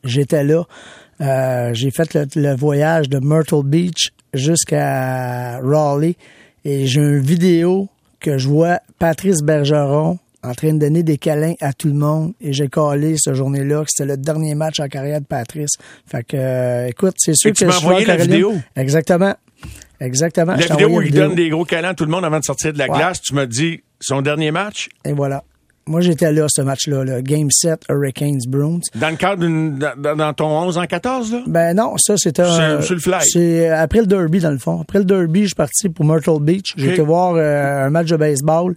j'étais 0.03 0.43
là. 0.43 0.65
Euh, 1.21 1.71
j'ai 1.75 1.93
fait 1.93 2.13
le, 2.15 2.27
le, 2.35 2.57
voyage 2.57 3.09
de 3.09 3.21
Myrtle 3.21 3.63
Beach 3.65 4.11
jusqu'à 4.35 5.61
Raleigh 5.61 6.17
et 6.65 6.89
j'ai 6.89 7.01
une 7.01 7.21
vidéo 7.21 7.89
que 8.19 8.37
je 8.37 8.49
vois 8.49 8.81
Patrice 8.99 9.43
Bergeron 9.45 10.19
en 10.43 10.55
train 10.55 10.73
de 10.73 10.79
donner 10.79 11.03
des 11.03 11.19
câlins 11.19 11.55
à 11.61 11.73
tout 11.73 11.89
le 11.89 11.95
monde. 11.95 12.33
Et 12.41 12.53
j'ai 12.53 12.69
collé 12.69 13.17
ce 13.19 13.35
journée-là 13.35 13.83
que 13.83 13.91
c'était 13.91 14.09
le 14.09 14.17
dernier 14.17 14.55
match 14.55 14.81
en 14.81 14.89
carrière 14.89 15.21
de 15.21 15.27
Patrice. 15.27 15.73
Fait 16.07 16.25
que, 16.25 16.37
euh, 16.37 16.89
écoute, 16.89 17.15
c'est 17.19 17.35
sûr 17.35 17.53
que 17.53 17.59
tu 17.59 17.67
m'as 17.67 17.77
envoyé 17.77 18.07
la 18.07 18.17
vidéo. 18.17 18.55
Exactement. 18.77 19.35
Exactement. 20.01 20.55
La 20.55 20.67
vidéo 20.67 20.89
où 20.89 21.03
il 21.03 21.13
donne 21.13 21.35
des 21.35 21.51
gros 21.51 21.65
câlins 21.65 21.91
à 21.91 21.95
tout 21.95 22.05
le 22.05 22.11
monde 22.11 22.25
avant 22.25 22.39
de 22.39 22.45
sortir 22.45 22.73
de 22.73 22.79
la 22.79 22.89
glace, 22.89 23.21
tu 23.21 23.35
m'as 23.35 23.47
dit 23.47 23.83
son 24.01 24.23
dernier 24.23 24.51
match? 24.51 24.89
Et 25.05 25.13
voilà. 25.13 25.45
Moi, 25.87 26.03
j'étais 26.03 26.31
là, 26.33 26.47
ce 26.49 26.63
match-là, 26.63 27.05
le 27.05 27.21
Game 27.21 27.49
7 27.51 27.85
Hurricanes 27.89 28.39
Bruins. 28.47 28.81
Dans 28.95 29.11
le 29.11 29.17
cadre 29.17 29.45
d'une, 29.45 29.79
dans, 29.79 30.33
ton 30.35 30.47
11 30.47 30.79
en 30.79 30.87
14, 30.87 31.33
là? 31.33 31.43
Ben 31.47 31.75
non, 31.75 31.97
ça, 31.99 32.15
c'était... 32.17 32.45
Sur, 32.45 32.95
le 32.95 33.01
fly. 33.01 33.21
C'est 33.23 33.69
après 33.69 34.01
le 34.01 34.07
derby, 34.07 34.39
dans 34.39 34.53
le 34.53 34.59
fond. 34.59 34.81
Après 34.81 34.99
le 34.99 35.05
derby, 35.05 35.43
je 35.43 35.47
suis 35.47 35.55
parti 35.55 35.89
pour 35.89 36.05
Myrtle 36.05 36.41
Beach. 36.41 36.75
J'ai 36.77 36.93
été 36.93 37.03
voir 37.03 37.35
euh, 37.35 37.87
un 37.87 37.91
match 37.91 38.09
de 38.09 38.17
baseball. 38.17 38.77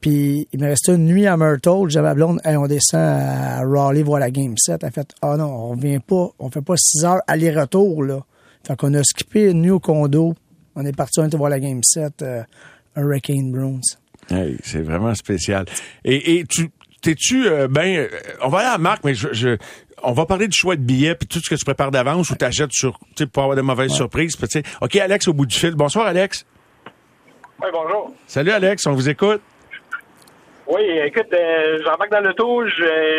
Puis 0.00 0.46
il 0.52 0.60
me 0.60 0.66
restait 0.66 0.94
une 0.94 1.06
nuit 1.06 1.26
à 1.26 1.36
Myrtle. 1.36 1.88
J'avais 1.88 2.14
blonde, 2.14 2.40
on 2.44 2.66
descend 2.66 3.00
à 3.00 3.62
Raleigh 3.64 4.02
voir 4.02 4.20
la 4.20 4.30
game 4.30 4.54
7. 4.56 4.82
Elle 4.82 4.88
a 4.88 4.90
fait, 4.92 5.14
ah 5.22 5.36
non, 5.36 5.46
on 5.46 5.74
vient 5.74 6.00
pas, 6.00 6.28
on 6.38 6.50
fait 6.50 6.62
pas 6.62 6.76
6 6.76 7.04
heures 7.04 7.20
aller-retour, 7.26 8.04
là. 8.04 8.20
Fait 8.66 8.76
qu'on 8.76 8.94
a 8.94 9.02
skippé 9.02 9.50
une 9.50 9.62
nuit 9.62 9.70
au 9.70 9.80
condo. 9.80 10.34
On 10.76 10.84
est 10.84 10.94
parti, 10.96 11.20
on 11.20 11.26
était 11.26 11.36
voir 11.36 11.50
la 11.50 11.58
game 11.58 11.80
7, 11.82 12.22
euh, 12.22 12.42
Hurricane 12.96 13.50
Bruins. 13.50 13.80
Hey, 14.30 14.56
c'est 14.62 14.82
vraiment 14.82 15.14
spécial. 15.14 15.64
Et, 16.04 16.36
et 16.36 16.44
tu, 16.44 16.70
t'es-tu, 17.02 17.46
euh, 17.48 17.66
ben, 17.66 17.96
euh, 17.96 18.08
on 18.42 18.48
va 18.48 18.58
aller 18.58 18.68
à 18.68 18.78
Marc, 18.78 19.02
mais 19.04 19.14
je, 19.14 19.28
je 19.32 19.56
on 20.02 20.12
va 20.12 20.26
parler 20.26 20.46
du 20.46 20.56
choix 20.56 20.76
de 20.76 20.80
billets 20.82 21.14
puis 21.14 21.26
tout 21.26 21.40
ce 21.40 21.50
que 21.50 21.54
tu 21.54 21.64
prépares 21.64 21.90
d'avance 21.90 22.30
ou 22.30 22.36
t'achètes 22.36 22.72
sur, 22.72 22.98
tu 23.16 23.24
sais, 23.24 23.26
pour 23.26 23.42
avoir 23.42 23.56
de 23.56 23.62
mauvaises 23.62 23.90
surprises. 23.92 24.36
OK, 24.80 24.96
Alex, 24.96 25.26
au 25.26 25.32
bout 25.32 25.46
du 25.46 25.56
fil. 25.56 25.74
Bonsoir, 25.74 26.06
Alex. 26.06 26.46
Oui, 27.60 27.68
bonjour. 27.72 28.14
Salut, 28.26 28.52
Alex. 28.52 28.86
On 28.86 28.92
vous 28.92 29.08
écoute. 29.08 29.40
Oui, 30.68 30.82
écoute, 31.04 31.32
euh, 31.32 31.78
j'embarque 31.84 32.10
dans 32.10 32.20
l'auto, 32.20 32.66
je, 32.66 32.74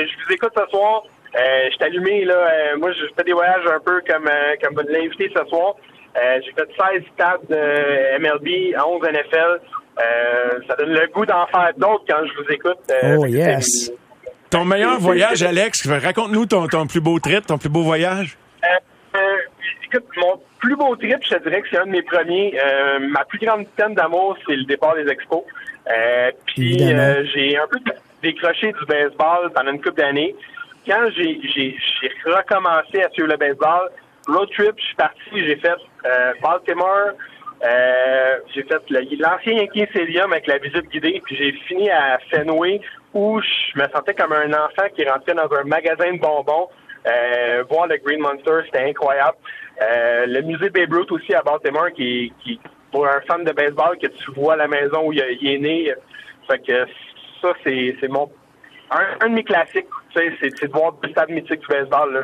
je 0.07 0.25
vous 0.27 0.33
écoute 0.33 0.51
ce 0.55 0.69
soir. 0.69 1.03
Euh, 1.35 1.65
je 1.69 1.75
suis 1.75 1.83
allumé, 1.83 2.25
là. 2.25 2.35
Euh, 2.35 2.77
moi, 2.77 2.91
je 2.91 3.05
fais 3.17 3.23
des 3.23 3.33
voyages 3.33 3.65
un 3.67 3.79
peu 3.79 4.01
comme, 4.07 4.27
euh, 4.27 4.55
comme 4.61 4.79
l'invité 4.87 5.31
ce 5.35 5.45
soir. 5.47 5.75
Euh, 6.17 6.39
j'ai 6.43 6.51
fait 6.51 6.69
16 6.93 7.03
stades 7.13 7.41
de 7.49 8.17
MLB, 8.19 8.75
11 8.75 9.01
NFL. 9.03 9.59
Euh, 10.01 10.59
ça 10.67 10.75
donne 10.75 10.89
le 10.93 11.07
goût 11.07 11.25
d'en 11.25 11.45
faire 11.47 11.71
d'autres 11.77 12.03
quand 12.07 12.25
je 12.25 12.33
vous 12.41 12.49
écoute. 12.51 12.77
Euh, 13.03 13.17
Oh, 13.19 13.25
yes. 13.25 13.91
Ton 14.49 14.65
meilleur 14.65 14.99
voyage, 14.99 15.43
Alex. 15.43 15.87
Raconte-nous 15.87 16.45
ton, 16.47 16.67
ton 16.67 16.87
plus 16.87 17.01
beau 17.01 17.19
trip, 17.19 17.45
ton 17.45 17.57
plus 17.57 17.69
beau 17.69 17.81
voyage. 17.83 18.37
Euh, 18.63 19.17
euh, 19.17 19.19
écoute, 19.85 20.05
mon 20.17 20.39
plus 20.59 20.75
beau 20.75 20.95
trip, 20.95 21.17
je 21.23 21.35
te 21.35 21.43
dirais 21.47 21.61
que 21.61 21.67
c'est 21.71 21.77
un 21.77 21.85
de 21.85 21.91
mes 21.91 22.01
premiers. 22.01 22.59
Euh, 22.59 22.99
ma 22.99 23.23
plus 23.25 23.39
grande 23.39 23.67
peine 23.75 23.93
d'amour, 23.93 24.35
c'est 24.47 24.55
le 24.55 24.63
départ 24.63 24.95
des 24.95 25.07
expos. 25.11 25.43
Euh, 25.89 26.31
Puis 26.47 26.77
euh, 26.93 27.23
j'ai 27.33 27.57
un 27.57 27.67
peu 27.67 27.79
décroché 28.21 28.71
du 28.73 28.85
baseball 28.85 29.51
pendant 29.53 29.71
une 29.71 29.81
couple 29.81 29.95
d'années. 30.01 30.35
Quand 30.87 31.07
j'ai 31.15 31.39
j'ai 31.53 31.75
j'ai 32.01 32.11
recommencé 32.25 33.01
à 33.03 33.09
suivre 33.09 33.29
le 33.29 33.37
baseball, 33.37 33.89
road 34.27 34.49
trip, 34.55 34.73
je 34.77 34.83
suis 34.85 34.95
parti, 34.95 35.19
j'ai 35.33 35.55
fait 35.57 35.75
euh, 36.05 36.33
Baltimore, 36.41 37.11
euh, 37.63 38.37
j'ai 38.53 38.63
fait 38.63 38.81
le- 38.89 39.17
l'ancien 39.19 39.53
Yankee 39.53 39.87
Stadium 39.91 40.31
avec 40.31 40.47
la 40.47 40.57
visite 40.59 40.87
guidée, 40.89 41.21
puis 41.25 41.35
j'ai 41.35 41.51
fini 41.67 41.89
à 41.89 42.19
Fenway 42.29 42.81
où 43.13 43.41
je 43.41 43.79
me 43.79 43.87
sentais 43.89 44.13
comme 44.13 44.33
un 44.33 44.51
enfant 44.53 44.87
qui 44.95 45.03
rentrait 45.05 45.33
dans 45.33 45.51
un 45.53 45.63
magasin 45.63 46.13
de 46.13 46.19
bonbons. 46.19 46.69
Euh, 47.07 47.63
voir 47.69 47.87
le 47.87 47.97
Green 47.97 48.19
Monster, 48.19 48.59
c'était 48.65 48.83
incroyable. 48.89 49.37
Euh, 49.81 50.25
le 50.27 50.41
musée 50.41 50.69
Babe 50.69 50.91
Ruth 50.93 51.11
aussi 51.11 51.33
à 51.33 51.41
Baltimore, 51.41 51.91
qui, 51.95 52.31
qui 52.43 52.59
pour 52.91 53.07
un 53.07 53.21
fan 53.21 53.43
de 53.43 53.51
baseball 53.51 53.97
que 53.97 54.07
tu 54.07 54.31
vois 54.31 54.53
à 54.53 54.57
la 54.57 54.67
maison 54.67 55.07
où 55.07 55.13
il, 55.13 55.19
est 55.19 55.57
né. 55.57 55.93
Fait 56.49 56.59
que 56.59 56.85
ça, 57.41 57.53
c'est 57.63 58.07
mon 58.07 58.29
un, 58.91 59.25
un 59.25 59.29
de 59.29 59.35
mes 59.35 59.43
classiques. 59.43 59.85
tu 60.11 60.19
sais, 60.19 60.33
C'est 60.41 60.57
c'est 60.57 60.67
de 60.67 60.73
voir 60.73 60.93
le 61.03 61.09
stade 61.09 61.29
mythique 61.29 61.61
du 61.61 61.67
baseball. 61.67 62.13
Là. 62.13 62.23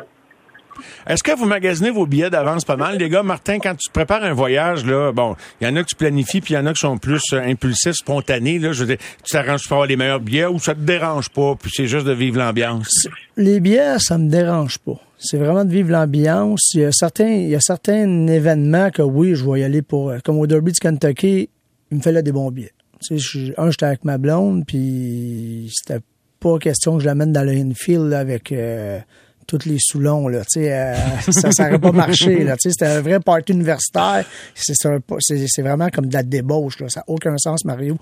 Est-ce 1.06 1.22
que 1.22 1.36
vous 1.36 1.46
magasinez 1.46 1.90
vos 1.90 2.06
billets 2.06 2.30
d'avance 2.30 2.64
pas 2.64 2.76
mal, 2.76 2.98
les 2.98 3.08
gars? 3.08 3.22
Martin, 3.22 3.58
quand 3.58 3.74
tu 3.74 3.90
prépares 3.90 4.24
un 4.24 4.32
voyage, 4.32 4.84
là, 4.84 5.12
bon, 5.12 5.36
il 5.60 5.66
y 5.66 5.70
en 5.70 5.76
a 5.76 5.82
que 5.82 5.88
tu 5.88 5.94
planifies, 5.94 6.40
puis 6.40 6.54
il 6.54 6.56
y 6.56 6.58
en 6.58 6.66
a 6.66 6.72
qui 6.72 6.80
sont 6.80 6.98
plus 6.98 7.22
euh, 7.32 7.40
impulsifs, 7.40 7.94
spontanés. 7.94 8.60
Je 8.60 8.84
veux 8.84 8.86
dire, 8.86 8.98
tu 9.22 9.32
t'arranges 9.32 9.64
pour 9.64 9.74
avoir 9.74 9.88
les 9.88 9.96
meilleurs 9.96 10.20
billets 10.20 10.46
ou 10.46 10.58
ça 10.58 10.74
te 10.74 10.80
dérange 10.80 11.28
pas, 11.30 11.54
puis 11.60 11.70
c'est 11.74 11.86
juste 11.86 12.06
de 12.06 12.12
vivre 12.12 12.38
l'ambiance? 12.38 13.08
Les 13.36 13.60
billets, 13.60 13.98
ça 13.98 14.18
me 14.18 14.28
dérange 14.28 14.78
pas. 14.78 15.00
C'est 15.18 15.38
vraiment 15.38 15.64
de 15.64 15.70
vivre 15.70 15.90
l'ambiance. 15.90 16.74
Il 16.74 16.80
y 16.80 16.84
a 16.84 16.92
certains, 16.92 18.26
événements 18.26 18.90
que 18.90 19.02
oui, 19.02 19.34
je 19.34 19.48
vais 19.48 19.60
y 19.60 19.64
aller 19.64 19.82
pour, 19.82 20.10
euh, 20.10 20.18
comme 20.24 20.38
au 20.38 20.46
Derby 20.46 20.72
du 20.72 20.80
Kentucky, 20.80 21.48
il 21.90 21.98
me 21.98 22.02
fallait 22.02 22.22
des 22.22 22.32
bons 22.32 22.50
billets. 22.50 22.72
Tu 23.02 23.14
un, 23.56 23.70
j'étais 23.70 23.86
avec 23.86 24.04
ma 24.04 24.18
blonde, 24.18 24.64
puis 24.66 25.70
c'était 25.72 26.00
pas 26.40 26.58
question 26.58 26.96
que 26.96 27.02
je 27.02 27.06
l'amène 27.06 27.32
dans 27.32 27.42
le 27.42 27.52
infield 27.52 28.12
avec 28.12 28.52
euh, 28.52 28.98
tous 29.46 29.64
les 29.66 29.78
soulons 29.78 30.28
là. 30.28 30.40
Tu 30.40 30.60
sais, 30.60 30.72
euh, 30.72 30.94
ça, 31.30 31.50
ça 31.52 31.68
aurait 31.68 31.78
pas 31.78 31.92
marché 31.92 32.44
là. 32.44 32.56
Tu 32.56 32.68
sais, 32.68 32.70
c'était 32.70 32.92
un 32.92 33.00
vrai 33.00 33.20
party 33.20 33.52
universitaire. 33.52 34.24
C'est 34.54 35.62
vraiment 35.62 35.88
comme 35.90 36.06
de 36.06 36.14
la 36.14 36.22
débauche 36.22 36.80
là. 36.80 36.88
Ça 36.88 37.00
n'a 37.00 37.04
aucun 37.08 37.36
sens, 37.38 37.64
Mario. 37.64 37.96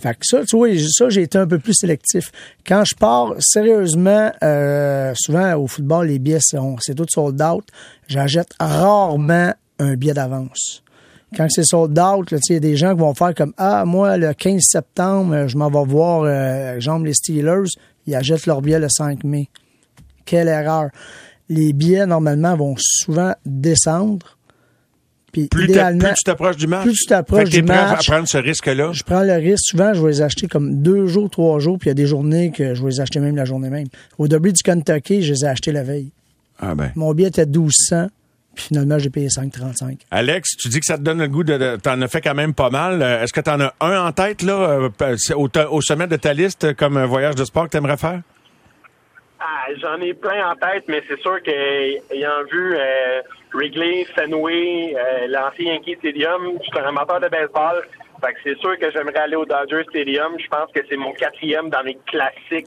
Fait 0.00 0.14
que 0.14 0.20
ça, 0.22 0.44
tu 0.44 0.56
vois, 0.56 0.68
ça 0.78 1.08
j'ai 1.08 1.22
été 1.22 1.38
un 1.38 1.46
peu 1.46 1.58
plus 1.58 1.74
sélectif. 1.74 2.30
Quand 2.66 2.82
je 2.84 2.94
pars 2.96 3.34
sérieusement, 3.38 4.32
euh, 4.42 5.12
souvent 5.16 5.54
au 5.56 5.66
football, 5.66 6.08
les 6.08 6.18
billets 6.18 6.38
c'est 6.40 6.94
tout 6.94 7.06
sold 7.08 7.40
out. 7.40 7.64
J'achète 8.06 8.50
rarement 8.58 9.52
un 9.78 9.94
billet 9.94 10.14
d'avance 10.14 10.82
quand 11.36 11.46
c'est 11.50 11.64
sold 11.64 11.98
out, 11.98 12.30
il 12.48 12.52
y 12.52 12.56
a 12.56 12.60
des 12.60 12.76
gens 12.76 12.94
qui 12.94 13.00
vont 13.00 13.14
faire 13.14 13.34
comme 13.34 13.52
Ah, 13.56 13.84
moi, 13.84 14.16
le 14.16 14.32
15 14.32 14.60
septembre, 14.62 15.46
je 15.46 15.56
m'en 15.56 15.68
vais 15.68 15.84
voir, 15.84 16.22
euh, 16.24 16.78
les 17.04 17.14
Steelers, 17.14 17.68
ils 18.06 18.14
achètent 18.14 18.46
leur 18.46 18.62
billet 18.62 18.78
le 18.78 18.88
5 18.88 19.24
mai. 19.24 19.48
Quelle 20.28 20.48
erreur. 20.48 20.90
Les 21.48 21.72
billets, 21.72 22.06
normalement, 22.06 22.54
vont 22.56 22.74
souvent 22.78 23.34
descendre. 23.46 24.36
Puis, 25.32 25.46
Plus, 25.48 25.66
plus 25.66 25.74
tu 25.74 26.24
t'approches 26.24 26.56
du 26.56 26.66
match. 26.66 26.82
plus 26.84 26.94
tu 26.94 27.06
t'approches 27.06 27.50
du 27.50 27.62
prêt 27.62 27.76
à 27.76 27.90
match, 27.92 28.06
prendre 28.08 28.26
ce 28.26 28.38
risque-là. 28.38 28.92
je 28.92 29.02
prends 29.02 29.22
le 29.22 29.34
risque. 29.34 29.62
Souvent, 29.70 29.92
je 29.94 30.02
vais 30.02 30.08
les 30.08 30.22
acheter 30.22 30.48
comme 30.48 30.82
deux 30.82 31.06
jours, 31.06 31.28
trois 31.30 31.58
jours, 31.60 31.78
puis 31.78 31.88
il 31.88 31.90
y 31.90 31.92
a 31.92 31.94
des 31.94 32.06
journées 32.06 32.50
que 32.50 32.74
je 32.74 32.82
vais 32.82 32.90
les 32.90 33.00
acheter 33.00 33.20
même 33.20 33.36
la 33.36 33.44
journée 33.44 33.68
même. 33.70 33.86
Au 34.16 34.26
Derby 34.26 34.52
du 34.52 34.62
Kentucky, 34.62 35.22
je 35.22 35.34
les 35.34 35.44
ai 35.44 35.48
achetés 35.48 35.70
la 35.72 35.82
veille. 35.82 36.10
Ah 36.60 36.74
ben. 36.74 36.90
Mon 36.96 37.12
billet 37.12 37.28
était 37.28 37.44
1200, 37.46 38.08
puis 38.54 38.64
finalement, 38.68 38.98
j'ai 38.98 39.10
payé 39.10 39.28
5,35. 39.28 39.98
Alex, 40.10 40.56
tu 40.56 40.68
dis 40.70 40.80
que 40.80 40.86
ça 40.86 40.96
te 40.96 41.02
donne 41.02 41.18
le 41.18 41.28
goût 41.28 41.44
de, 41.44 41.56
de- 41.58 41.76
t'en 41.76 42.00
as 42.00 42.08
fait 42.08 42.22
quand 42.22 42.34
même 42.34 42.54
pas 42.54 42.70
mal. 42.70 43.02
Euh, 43.02 43.22
Est-ce 43.22 43.32
que 43.34 43.40
t'en 43.40 43.60
as 43.60 43.74
un 43.80 44.00
en 44.06 44.12
tête, 44.12 44.42
là, 44.42 44.88
euh, 45.02 45.16
au, 45.36 45.48
au 45.70 45.80
sommet 45.82 46.06
de 46.06 46.16
ta 46.16 46.32
liste, 46.32 46.64
euh, 46.64 46.74
comme 46.74 46.96
un 46.96 47.06
voyage 47.06 47.34
de 47.34 47.44
sport 47.44 47.64
que 47.64 47.70
t'aimerais 47.70 47.98
faire? 47.98 48.22
Ah, 49.40 49.66
J'en 49.80 50.00
ai 50.00 50.14
plein 50.14 50.50
en 50.50 50.54
tête, 50.56 50.84
mais 50.88 51.00
c'est 51.08 51.20
sûr 51.20 51.40
qu'ayant 51.42 52.42
vu 52.50 52.74
euh, 52.74 53.20
Wrigley, 53.54 54.04
Fenway, 54.16 54.94
euh, 54.96 55.26
l'ancien 55.28 55.74
Yankee 55.74 55.96
Stadium, 56.00 56.58
je 56.60 56.66
suis 56.66 56.78
un 56.84 56.88
amateur 56.88 57.20
de 57.20 57.28
baseball. 57.28 57.82
Fait 58.20 58.32
que 58.32 58.38
c'est 58.42 58.58
sûr 58.58 58.76
que 58.78 58.90
j'aimerais 58.90 59.18
aller 59.20 59.36
au 59.36 59.44
Dodger 59.44 59.82
Stadium. 59.90 60.32
Je 60.38 60.48
pense 60.48 60.70
que 60.74 60.80
c'est 60.88 60.96
mon 60.96 61.12
quatrième 61.12 61.70
dans 61.70 61.82
les 61.82 61.96
classiques 62.06 62.66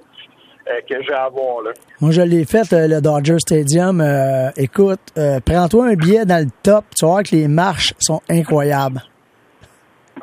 euh, 0.70 0.80
que 0.90 1.04
je 1.04 1.08
vais 1.10 1.14
avoir. 1.14 1.62
Là. 1.64 1.72
Moi, 2.00 2.12
je 2.12 2.22
l'ai 2.22 2.46
fait, 2.46 2.72
euh, 2.72 2.88
le 2.88 3.02
Dodger 3.02 3.40
Stadium. 3.40 4.00
Euh, 4.00 4.50
écoute, 4.56 5.02
euh, 5.18 5.42
prends-toi 5.46 5.88
un 5.88 5.94
billet 5.96 6.24
dans 6.26 6.42
le 6.42 6.50
top. 6.64 6.86
Tu 6.98 7.04
vas 7.06 7.12
voir 7.12 7.24
que 7.24 7.36
les 7.36 7.50
marches 7.50 7.94
sont 8.00 8.22
incroyables. 8.30 9.02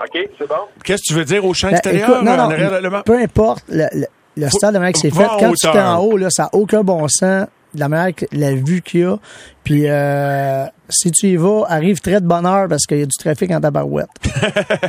OK, 0.01 0.29
c'est 0.39 0.49
bon? 0.49 0.55
Qu'est-ce 0.85 1.03
que 1.03 1.13
tu 1.13 1.15
veux 1.15 1.25
dire 1.25 1.45
au 1.45 1.53
champ 1.53 1.69
Ben, 1.69 1.75
extérieur? 1.77 2.09
écoute, 2.09 2.23
non, 2.23 2.33
en 2.33 2.49
non, 2.49 2.57
le 2.57 3.03
peu 3.03 3.19
importe 3.19 3.65
le, 3.69 3.85
le, 3.93 4.07
le 4.39 4.49
stade 4.49 4.74
de 4.74 4.78
manière 4.78 4.93
que 4.93 5.01
c'est 5.01 5.14
fait. 5.14 5.26
Quand 5.39 5.53
tu 5.53 5.66
es 5.66 5.80
en 5.80 5.99
haut, 5.99 6.16
là, 6.16 6.28
ça 6.30 6.45
n'a 6.45 6.51
aucun 6.53 6.82
bon 6.82 7.07
sens 7.09 7.47
de 7.74 7.80
la 7.80 7.89
manière 7.89 8.14
que 8.14 8.24
la 8.32 8.55
vue 8.55 8.80
qu'il 8.82 9.01
y 9.01 9.05
a. 9.05 9.16
Puis 9.64 9.89
euh, 9.89 10.64
si 10.89 11.11
tu 11.11 11.26
y 11.26 11.36
vas, 11.36 11.64
arrive 11.68 12.01
très 12.01 12.20
de 12.20 12.26
bonne 12.26 12.47
heure 12.47 12.68
parce 12.68 12.86
qu'il 12.86 12.99
y 12.99 13.03
a 13.03 13.07
du 13.07 13.16
trafic 13.18 13.51
en 13.51 13.61
tabarouette. 13.61 14.09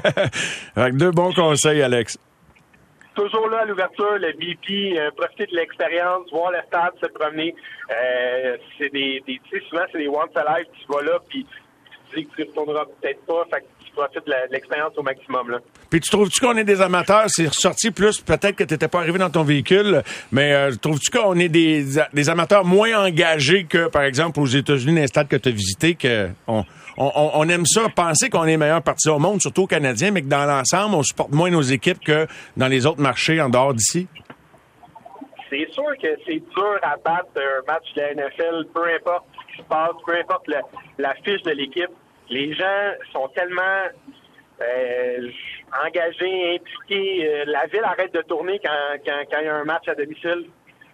Avec 0.75 0.95
deux 0.95 1.11
bons 1.11 1.33
conseils, 1.33 1.81
Alex. 1.81 2.17
Toujours 3.15 3.49
là 3.49 3.61
à 3.63 3.65
l'ouverture, 3.65 4.17
le 4.17 4.31
BP, 4.31 4.97
euh, 4.97 5.11
profiter 5.17 5.47
de 5.47 5.55
l'expérience, 5.57 6.31
voir 6.31 6.51
le 6.51 6.59
stade, 6.67 6.93
se 7.03 7.07
promener. 7.09 7.53
Euh, 7.91 8.55
c'est 8.77 8.89
des, 8.93 9.21
des 9.27 9.41
tu 9.49 9.59
sais, 9.59 9.65
souvent 9.67 9.83
c'est 9.91 9.97
des 9.97 10.07
once 10.07 10.29
a 10.35 10.57
life, 10.57 10.67
tu 10.79 10.93
vas 10.93 11.01
là, 11.01 11.19
puis 11.27 11.45
tu 12.11 12.19
dis 12.19 12.25
que 12.27 12.35
tu 12.35 12.41
ne 12.41 12.47
retourneras 12.47 12.85
peut-être 13.01 13.25
pas, 13.25 13.45
fait 13.51 13.65
de 14.07 14.51
l'expérience 14.53 14.93
au 14.97 15.03
maximum. 15.03 15.49
Là. 15.51 15.57
Puis 15.89 15.99
tu 15.99 16.09
trouves-tu 16.09 16.39
qu'on 16.39 16.55
est 16.57 16.63
des 16.63 16.81
amateurs? 16.81 17.25
C'est 17.27 17.47
ressorti 17.47 17.91
plus, 17.91 18.19
peut-être 18.21 18.55
que 18.55 18.63
tu 18.63 18.73
n'étais 18.73 18.87
pas 18.87 18.99
arrivé 18.99 19.19
dans 19.19 19.29
ton 19.29 19.43
véhicule, 19.43 20.01
mais 20.31 20.53
euh, 20.53 20.71
trouves-tu 20.81 21.09
qu'on 21.11 21.35
est 21.37 21.49
des, 21.49 21.85
des 22.13 22.29
amateurs 22.29 22.65
moins 22.65 23.05
engagés 23.05 23.65
que, 23.65 23.87
par 23.87 24.03
exemple, 24.03 24.39
aux 24.39 24.45
États-Unis, 24.45 24.95
dans 24.95 25.01
les 25.01 25.07
stades 25.07 25.27
que 25.27 25.35
tu 25.35 25.49
as 25.49 25.51
visités, 25.51 25.95
que 25.95 26.29
on, 27.01 27.47
aime 27.47 27.65
ça, 27.65 27.87
penser 27.95 28.29
qu'on 28.29 28.43
est 28.43 28.47
les 28.51 28.57
meilleurs 28.57 28.81
partis 28.81 29.07
au 29.09 29.19
monde, 29.19 29.41
surtout 29.41 29.63
aux 29.63 29.67
Canadiens, 29.67 30.11
mais 30.11 30.21
que 30.21 30.27
dans 30.27 30.45
l'ensemble, 30.45 30.95
on 30.95 31.03
supporte 31.03 31.31
moins 31.31 31.49
nos 31.49 31.61
équipes 31.61 32.03
que 32.03 32.27
dans 32.57 32.67
les 32.67 32.85
autres 32.85 32.99
marchés 33.01 33.39
en 33.41 33.47
dehors 33.49 33.73
d'ici? 33.73 34.07
C'est 35.49 35.67
sûr 35.71 35.85
que 36.01 36.07
c'est 36.27 36.39
dur 36.39 36.79
à 36.83 36.95
battre 37.03 37.29
un 37.37 37.71
match 37.71 37.85
de 37.95 38.01
la 38.01 38.13
NFL, 38.15 38.65
peu 38.73 38.83
importe 38.93 39.25
ce 39.33 39.55
qui 39.55 39.61
se 39.63 39.67
passe, 39.67 39.91
peu 40.05 40.13
importe 40.19 40.47
le- 40.47 40.55
la 40.99 41.13
fiche 41.23 41.41
de 41.43 41.51
l'équipe. 41.51 41.89
Les 42.30 42.53
gens 42.53 42.93
sont 43.11 43.27
tellement 43.30 43.84
euh, 44.61 45.30
engagés, 45.86 46.55
impliqués. 46.59 47.27
Euh, 47.27 47.43
la 47.47 47.65
ville 47.67 47.84
arrête 47.84 48.13
de 48.13 48.21
tourner 48.21 48.59
quand, 48.63 48.97
quand, 49.05 49.21
quand 49.32 49.39
il 49.39 49.45
y 49.45 49.49
a 49.49 49.55
un 49.55 49.63
match 49.63 49.88
à 49.88 49.95
domicile. 49.95 50.45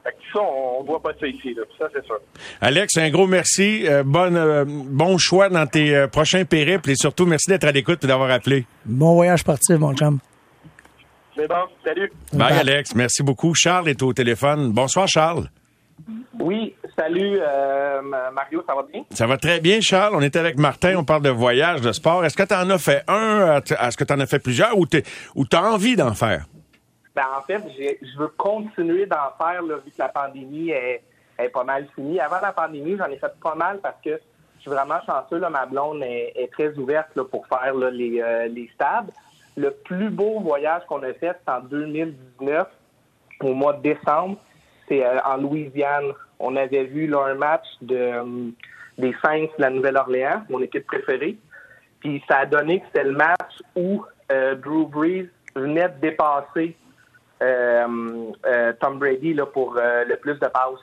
Fait 0.06 0.12
que 0.12 0.18
ça, 0.34 0.40
on 0.40 0.84
ne 0.84 0.88
voit 0.88 1.02
pas 1.02 1.14
ça 1.20 1.26
ici. 1.26 1.56
Là. 1.56 1.64
Ça, 1.80 1.88
c'est 1.92 2.06
sûr. 2.06 2.20
Alex, 2.62 2.96
un 2.98 3.10
gros 3.10 3.26
merci. 3.26 3.88
Euh, 3.88 4.04
bonne, 4.04 4.38
euh, 4.38 4.64
bon 4.68 5.18
choix 5.18 5.50
dans 5.50 5.66
tes 5.66 5.96
euh, 5.96 6.08
prochains 6.08 6.46
périples 6.46 6.92
et 6.92 6.96
surtout, 6.96 7.26
merci 7.26 7.50
d'être 7.50 7.64
à 7.64 7.72
l'écoute 7.72 8.04
et 8.04 8.08
d'avoir 8.08 8.30
appelé. 8.30 8.66
Bon 8.86 9.16
voyage 9.16 9.40
sportif, 9.40 9.78
mon 9.80 9.96
chum. 9.96 10.20
C'est 11.36 11.48
bon. 11.48 11.56
Salut. 11.84 12.12
Bye, 12.32 12.50
Bye. 12.50 12.60
Alex. 12.60 12.96
Merci 12.96 13.24
beaucoup. 13.24 13.54
Charles 13.56 13.90
est 13.90 14.02
au 14.04 14.14
téléphone. 14.14 14.72
Bonsoir, 14.72 15.08
Charles. 15.08 15.50
Oui, 16.40 16.76
salut 16.98 17.38
euh, 17.42 18.02
Ma- 18.02 18.30
Mario, 18.32 18.64
ça 18.68 18.76
va 18.76 18.84
bien? 18.84 19.04
Ça 19.12 19.26
va 19.28 19.38
très 19.38 19.60
bien, 19.60 19.80
Charles. 19.82 20.14
On 20.16 20.22
est 20.22 20.36
avec 20.36 20.58
Martin, 20.58 20.96
on 20.98 21.04
parle 21.06 21.24
de 21.24 21.30
voyage, 21.30 21.82
de 21.82 21.92
sport. 21.92 22.24
Est-ce 22.26 22.36
que 22.38 22.44
tu 22.44 22.54
en 22.54 22.70
as 22.70 22.78
fait 22.78 23.04
un? 23.08 23.58
Est-ce 23.62 23.98
que 23.98 24.04
tu 24.04 24.14
en 24.14 24.20
as 24.20 24.26
fait 24.26 24.40
plusieurs 24.40 24.78
ou 24.78 24.86
tu 24.86 25.02
as 25.54 25.64
envie 25.64 25.96
d'en 25.96 26.14
faire? 26.14 26.46
Ben, 27.16 27.24
en 27.38 27.42
fait, 27.44 27.62
je 27.80 28.20
veux 28.20 28.28
continuer 28.38 29.06
d'en 29.06 29.32
faire 29.38 29.62
là, 29.64 29.76
vu 29.78 29.90
que 29.92 29.98
la 29.98 30.10
pandémie 30.10 30.70
est, 30.72 31.02
est 31.40 31.50
pas 31.50 31.64
mal 31.64 31.88
finie. 31.96 32.20
Avant 32.20 32.42
la 32.42 32.52
pandémie, 32.52 32.98
j'en 32.98 33.06
ai 33.06 33.18
fait 33.18 33.32
pas 33.42 33.56
mal 33.56 33.80
parce 33.82 33.96
que 34.04 34.20
je 34.58 34.62
suis 34.62 34.70
vraiment 34.70 35.00
chanceux. 35.06 35.38
Là, 35.40 35.50
ma 35.50 35.66
blonde 35.66 36.04
est, 36.04 36.34
est 36.36 36.52
très 36.52 36.74
ouverte 36.78 37.08
là, 37.16 37.24
pour 37.24 37.48
faire 37.48 37.74
là, 37.74 37.90
les, 37.90 38.20
euh, 38.22 38.48
les 38.48 38.70
stades. 38.76 39.12
Le 39.56 39.72
plus 39.72 40.10
beau 40.10 40.42
voyage 40.42 40.82
qu'on 40.90 41.02
a 41.04 41.14
fait, 41.14 41.38
c'est 41.46 41.52
en 41.52 41.62
2019, 41.62 42.68
au 43.42 43.54
mois 43.54 43.72
de 43.74 43.82
décembre. 43.82 44.38
C'est 44.88 45.06
euh, 45.06 45.20
en 45.26 45.38
Louisiane. 45.38 46.12
On 46.40 46.56
avait 46.56 46.86
vu 46.86 47.08
là, 47.08 47.26
un 47.28 47.36
match 47.36 47.66
de, 47.82 47.96
euh, 47.96 48.24
des 48.98 49.16
Saints 49.24 49.48
de 49.58 49.62
la 49.62 49.70
Nouvelle-Orléans, 49.70 50.44
mon 50.50 50.62
équipe 50.62 50.86
préférée. 50.86 51.38
Puis 52.00 52.24
ça 52.30 52.40
a 52.40 52.46
donné 52.46 52.80
que 52.80 52.86
c'était 52.88 53.06
le 53.06 53.14
match 53.14 53.62
où 53.76 54.04
euh, 54.32 54.56
Drew 54.56 54.86
Brees 54.88 55.30
venait 55.56 55.90
de 55.90 56.00
dépasser 56.02 56.76
euh, 57.42 58.32
euh, 58.46 58.74
Tom 58.80 59.00
Brady 59.00 59.34
là, 59.34 59.46
pour 59.46 59.76
le 59.76 60.16
plus 60.16 60.36
de 60.36 60.48
passes 60.48 60.80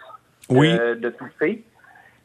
Oui. 0.49 0.73
de 0.73 1.09
tout 1.11 1.29
fait. 1.39 1.63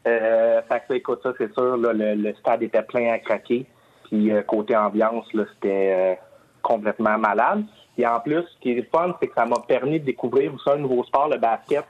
Fait 0.04 0.84
que, 0.88 0.94
écoute, 0.94 1.20
ça, 1.22 1.34
c'est 1.38 1.54
sûr, 1.54 1.76
là, 1.78 1.92
le, 1.92 2.16
le 2.16 2.34
stade 2.36 2.64
était 2.64 2.82
plein 2.82 3.12
à 3.12 3.20
craquer. 3.20 3.66
Puis 4.06 4.32
côté 4.48 4.76
ambiance, 4.76 5.26
c'était 5.34 6.18
complètement 6.62 7.18
malade. 7.18 7.66
Et 7.98 8.06
en 8.06 8.20
plus, 8.20 8.44
ce 8.44 8.60
qui 8.62 8.72
est 8.72 8.76
le 8.76 8.84
fun, 8.92 9.16
c'est 9.20 9.28
que 9.28 9.34
ça 9.34 9.46
m'a 9.46 9.60
permis 9.68 10.00
de 10.00 10.06
découvrir 10.06 10.54
aussi 10.54 10.70
un 10.70 10.78
nouveau 10.78 11.04
sport, 11.04 11.28
le 11.30 11.38
basket. 11.38 11.84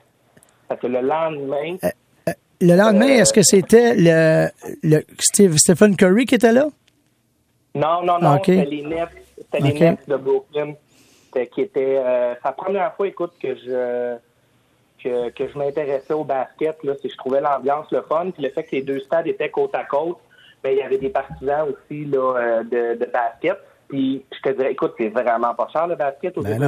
Parce 0.68 0.80
que 0.82 0.88
le 0.88 1.02
lendemain, 1.02 1.78
Le 2.60 2.76
lendemain, 2.76 3.08
Euh, 3.10 3.22
est-ce 3.22 3.34
que 3.34 3.44
c'était 3.44 3.94
le, 3.96 4.48
le 4.84 5.04
Steve, 5.20 5.58
Stephen 5.58 5.96
Curry 5.96 6.26
qui 6.26 6.36
était 6.36 6.52
là? 6.52 6.66
non, 7.76 8.02
non, 8.04 8.18
non, 8.20 8.38
c'était 8.44 8.66
les 8.66 8.82
Nets, 8.82 9.10
c'était 9.38 9.60
les 9.60 9.74
Nets 9.80 10.08
de 10.10 10.16
Brooklyn 10.18 10.74
C'était- 11.26 11.48
qui 11.48 11.62
était 11.62 12.02
euh, 12.04 12.34
la 12.44 12.52
première 12.54 12.96
fois, 12.96 13.08
écoute, 13.08 13.34
que 13.40 13.54
je 13.56 14.16
que, 15.04 15.30
que 15.30 15.48
je 15.48 15.56
m'intéressais 15.56 16.14
au 16.14 16.24
basket. 16.24 16.84
Là, 16.84 16.96
que 16.96 17.08
je 17.08 17.16
trouvais 17.16 17.40
l'ambiance 17.42 17.86
le 17.92 18.02
fun, 18.02 18.32
puis 18.32 18.42
le 18.42 18.50
fait 18.50 18.64
que 18.64 18.72
les 18.78 18.82
deux 18.82 19.00
stades 19.02 19.28
étaient 19.28 19.52
côte 19.52 19.76
à 19.76 19.84
côte. 19.84 20.18
Ben, 20.64 20.72
il 20.72 20.80
y 20.80 20.82
avait 20.82 20.98
des 20.98 21.10
partisans 21.10 21.68
aussi 21.70 22.06
là, 22.06 22.34
euh, 22.38 22.64
de, 22.64 22.98
de 23.00 23.06
basket. 23.12 23.58
Puis 23.88 24.24
je 24.36 24.50
te 24.50 24.56
dirais, 24.58 24.72
écoute, 24.74 24.94
c'est 24.98 25.10
vraiment 25.10 25.54
pas 25.56 25.68
cher 25.72 25.88
le 25.88 25.96
basket 25.96 26.38
aux 26.38 26.42
Ben 26.42 26.60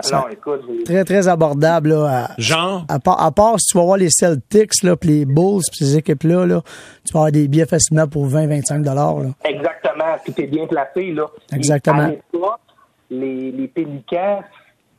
Ça- 0.00 0.16
Non, 0.22 0.28
écoute, 0.30 0.62
Très, 0.84 1.04
très 1.04 1.28
abordable. 1.28 1.90
Là, 1.90 2.24
à, 2.24 2.40
Genre? 2.40 2.84
à, 2.88 2.98
part, 2.98 3.22
à 3.22 3.30
part 3.30 3.60
si 3.60 3.66
tu 3.72 3.78
vas 3.78 3.84
voir 3.84 3.98
les 3.98 4.08
Celtics, 4.10 4.82
là, 4.82 4.96
puis 4.96 5.10
les 5.10 5.24
Bulls, 5.26 5.60
puis 5.70 5.84
ces 5.84 5.96
équipes-là, 5.98 6.44
là, 6.46 6.60
tu 7.04 7.12
vas 7.12 7.20
avoir 7.20 7.32
des 7.32 7.46
billets 7.46 7.66
facilement 7.66 8.08
pour 8.08 8.26
20-25 8.26 8.82
dollars. 8.82 9.18
Exactement. 9.44 10.16
Puis 10.24 10.32
t'es 10.32 10.46
bien 10.46 10.66
placé, 10.66 11.12
là. 11.12 11.26
Exactement. 11.52 12.02
À 12.02 12.10
les, 13.10 13.52
les 13.52 13.68
Pélicans, 13.68 14.42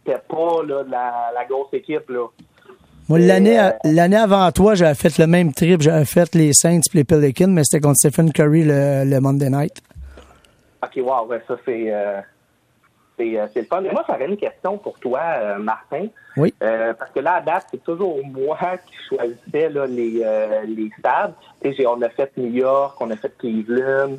c'était 0.06 0.20
pas 0.30 0.64
là, 0.68 0.84
la, 0.90 1.32
la 1.34 1.46
grosse 1.50 1.74
équipe, 1.74 2.10
là. 2.10 2.28
Moi, 3.10 3.20
Et, 3.20 3.26
l'année, 3.28 3.60
euh, 3.60 3.72
l'année 3.84 4.16
avant 4.16 4.50
toi, 4.52 4.76
j'avais 4.76 4.94
fait 4.96 5.18
le 5.18 5.28
même 5.28 5.52
trip. 5.54 5.82
J'avais 5.82 6.06
fait 6.06 6.34
les 6.36 6.54
Saints 6.54 6.80
puis 6.90 7.00
les 7.00 7.04
Pelicans, 7.04 7.52
mais 7.52 7.64
c'était 7.66 7.82
contre 7.82 7.98
Stephen 7.98 8.32
Curry 8.32 8.64
le, 8.64 9.04
le 9.06 9.20
Monday 9.20 9.50
night. 9.50 9.82
OK, 10.84 10.98
wow, 10.98 11.26
ouais, 11.28 11.42
ça, 11.48 11.56
c'est... 11.66 11.94
euh, 11.94 12.20
c'est 13.18 13.40
euh, 13.40 13.48
c'est 13.54 13.62
le 13.62 13.68
fun. 13.68 13.82
Mais 13.82 13.92
moi, 13.92 14.04
j'avais 14.08 14.26
une 14.26 14.38
question 14.38 14.78
pour 14.78 15.00
toi, 15.00 15.20
euh, 15.38 15.58
Martin. 15.60 16.08
Oui. 16.36 16.54
Euh, 16.64 16.94
parce 16.94 17.12
que 17.12 17.20
là, 17.20 17.36
à 17.36 17.42
date, 17.42 17.68
c'est 17.70 17.84
toujours 17.84 18.20
moi 18.26 18.58
qui 18.86 18.96
choisissais 19.08 19.70
là, 19.70 19.86
les, 19.86 20.22
euh, 20.24 20.64
les 20.64 20.90
stades. 20.98 21.34
J'ai- 21.64 21.86
on 21.86 22.02
a 22.02 22.10
fait 22.10 22.36
New 22.38 22.52
York, 22.52 22.98
on 23.00 23.12
a 23.12 23.16
fait 23.16 23.38
Cleveland. 23.38 24.18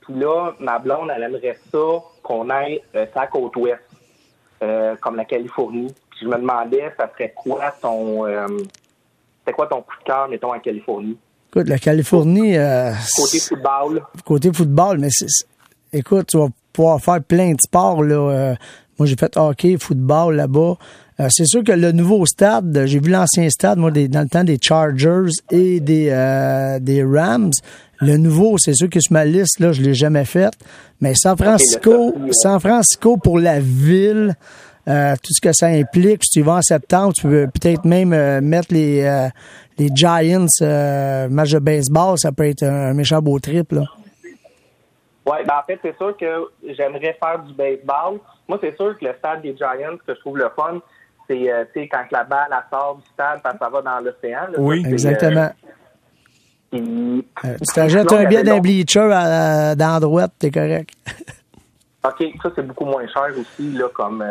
Puis 0.00 0.14
là, 0.14 0.52
ma 0.60 0.78
blonde, 0.78 1.10
elle 1.14 1.22
aimerait 1.22 1.58
ça 1.72 1.86
qu'on 2.22 2.50
aille 2.50 2.82
sur 2.92 3.06
la 3.20 3.26
côte 3.28 3.56
ouest, 3.56 3.80
comme 5.00 5.16
la 5.16 5.24
Californie. 5.24 5.94
Puis 6.10 6.20
je 6.22 6.26
me 6.28 6.36
demandais, 6.36 6.92
ça 6.98 7.08
serait 7.12 7.32
quoi 7.34 7.72
ton... 7.80 8.26
C'est 9.46 9.52
quoi 9.52 9.68
ton 9.68 9.80
coup 9.80 9.94
de 10.00 10.04
cœur, 10.04 10.28
mettons, 10.28 10.52
en 10.52 10.58
Californie? 10.58 11.16
Écoute, 11.56 11.70
la 11.70 11.78
Californie, 11.78 12.54
euh, 12.54 12.92
Côté 13.16 13.38
football, 13.38 14.02
côté 14.26 14.52
football, 14.52 14.98
mais 14.98 15.08
écoute, 15.90 16.26
tu 16.30 16.36
vas 16.36 16.48
pouvoir 16.70 17.00
faire 17.00 17.22
plein 17.22 17.52
de 17.52 17.56
sports. 17.64 18.02
Là. 18.04 18.14
Euh, 18.14 18.54
moi, 18.98 19.06
j'ai 19.06 19.16
fait 19.16 19.34
hockey, 19.38 19.78
football 19.80 20.36
là-bas. 20.36 20.74
Euh, 21.18 21.28
c'est 21.30 21.46
sûr 21.46 21.64
que 21.64 21.72
le 21.72 21.92
nouveau 21.92 22.26
stade, 22.26 22.82
j'ai 22.84 23.00
vu 23.00 23.08
l'ancien 23.10 23.48
stade, 23.48 23.78
moi, 23.78 23.90
des- 23.90 24.06
dans 24.06 24.20
le 24.20 24.28
temps 24.28 24.44
des 24.44 24.58
Chargers 24.60 25.30
et 25.50 25.80
des, 25.80 26.08
euh, 26.10 26.78
des 26.78 27.02
Rams. 27.02 27.52
Le 28.02 28.18
nouveau, 28.18 28.58
c'est 28.58 28.74
sûr 28.74 28.90
que 28.90 29.00
sur 29.00 29.14
ma 29.14 29.24
liste, 29.24 29.58
là, 29.58 29.72
je 29.72 29.80
l'ai 29.80 29.94
jamais 29.94 30.26
fait. 30.26 30.52
Mais 31.00 31.14
San 31.14 31.38
Francisco, 31.38 32.14
San 32.32 32.60
Francisco 32.60 33.16
pour 33.16 33.38
la 33.38 33.60
ville, 33.60 34.36
euh, 34.88 35.14
tout 35.22 35.32
ce 35.32 35.40
que 35.40 35.54
ça 35.54 35.68
implique. 35.68 36.22
Si 36.22 36.38
tu 36.38 36.42
vas 36.42 36.56
en 36.56 36.62
septembre, 36.62 37.14
tu 37.14 37.22
peux 37.22 37.46
peut-être 37.46 37.86
même 37.86 38.10
mettre 38.44 38.74
les, 38.74 39.30
les 39.78 39.88
Giants, 39.94 40.46
euh, 40.62 41.28
match 41.28 41.50
de 41.52 41.58
baseball, 41.58 42.18
ça 42.18 42.32
peut 42.32 42.46
être 42.48 42.62
un, 42.62 42.94
méchant 42.94 43.20
beau 43.20 43.38
trip. 43.38 43.72
Là. 43.72 43.82
Oui, 45.26 45.38
ben 45.46 45.54
en 45.60 45.62
fait, 45.66 45.78
c'est 45.82 45.96
sûr 45.96 46.16
que 46.16 46.48
j'aimerais 46.76 47.16
faire 47.22 47.40
du 47.46 47.52
baseball. 47.54 48.18
Moi, 48.48 48.58
c'est 48.60 48.76
sûr 48.76 48.96
que 48.98 49.04
le 49.04 49.12
stade 49.18 49.42
des 49.42 49.56
Giants, 49.56 49.96
que 50.06 50.14
je 50.14 50.20
trouve 50.20 50.38
le 50.38 50.48
fun, 50.56 50.78
c'est 51.28 51.52
euh, 51.52 51.64
tu 51.74 51.80
sais, 51.82 51.88
quand 51.88 52.04
la 52.12 52.22
balle 52.24 52.48
elle 52.50 52.58
sort 52.70 52.96
du 52.96 53.06
stade, 53.12 53.40
parce 53.42 53.58
que 53.58 53.64
ça 53.64 53.70
va 53.70 53.82
dans 53.82 53.98
l'océan. 54.00 54.46
Oui. 54.58 54.82
Ça, 54.82 54.88
Exactement. 54.90 55.40
euh, 55.40 55.48
puis- 56.70 57.26
Euh, 57.44 57.56
tu 57.58 57.88
Sinon, 57.88 58.12
un 58.12 58.24
billet 58.26 58.44
d'un 58.44 58.60
bleacher 58.60 59.10
à, 59.12 59.70
à- 59.70 59.74
dans 59.74 59.94
la 59.94 60.00
droite, 60.00 60.32
t'es 60.38 60.50
correct. 60.50 60.90
OK, 62.04 62.24
ça, 62.42 62.50
c'est 62.54 62.66
beaucoup 62.66 62.84
moins 62.84 63.06
cher 63.08 63.28
aussi, 63.36 63.72
là, 63.72 63.88
comme... 63.92 64.22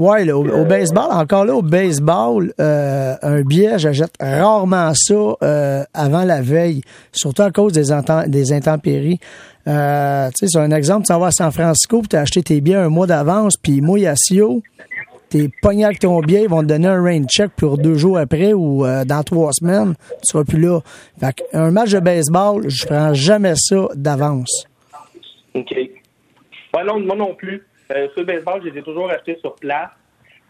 Ouais, 0.00 0.24
là, 0.24 0.34
au, 0.38 0.46
au 0.46 0.48
Euh, 0.48 0.64
baseball, 0.64 1.08
encore 1.10 1.44
là, 1.44 1.54
au 1.54 1.60
baseball, 1.60 2.54
euh, 2.58 3.14
un 3.20 3.42
billet, 3.42 3.78
j'achète 3.78 4.12
rarement 4.18 4.92
ça 4.94 5.14
euh, 5.42 5.84
avant 5.92 6.24
la 6.24 6.40
veille, 6.40 6.80
surtout 7.12 7.42
à 7.42 7.50
cause 7.50 7.74
des, 7.74 7.92
des 8.28 8.52
intempéries. 8.54 9.20
Euh, 9.68 10.28
tu 10.30 10.32
sais, 10.38 10.46
c'est 10.48 10.58
un 10.58 10.70
exemple, 10.70 11.06
tu 11.06 11.12
vas 11.12 11.26
à 11.26 11.30
San 11.30 11.52
Francisco, 11.52 11.98
puis 12.00 12.08
tu 12.08 12.16
as 12.16 12.20
acheté 12.20 12.42
tes 12.42 12.62
billets 12.62 12.76
un 12.76 12.88
mois 12.88 13.06
d'avance, 13.06 13.58
puis 13.58 13.82
à 14.06 14.14
Sio, 14.16 14.62
t'es 15.28 15.50
pogné 15.60 15.84
avec 15.84 15.98
ton 15.98 16.18
billet, 16.20 16.44
ils 16.44 16.48
vont 16.48 16.62
te 16.62 16.68
donner 16.68 16.88
un 16.88 17.02
rain 17.02 17.24
check 17.24 17.50
pour 17.54 17.76
deux 17.76 17.96
jours 17.96 18.16
après 18.16 18.54
ou 18.54 18.86
dans 19.04 19.22
trois 19.22 19.52
semaines, 19.52 19.94
tu 20.22 20.32
seras 20.32 20.44
plus 20.44 20.60
là. 20.60 20.80
Fait 21.20 21.44
un 21.52 21.70
match 21.72 21.90
de 21.90 22.00
baseball, 22.00 22.64
je 22.70 22.86
prends 22.86 23.12
jamais 23.12 23.52
ça 23.54 23.86
d'avance. 23.94 24.64
OK. 25.54 25.72
Ouais, 25.76 26.84
non, 26.86 27.00
moi 27.00 27.16
non 27.16 27.34
plus. 27.34 27.62
Euh, 27.90 28.08
sur 28.12 28.20
le 28.20 28.24
baseball, 28.24 28.60
je 28.62 28.70
les 28.70 28.78
ai 28.78 28.82
toujours 28.82 29.10
achetés 29.10 29.36
sur 29.40 29.54
place. 29.56 29.90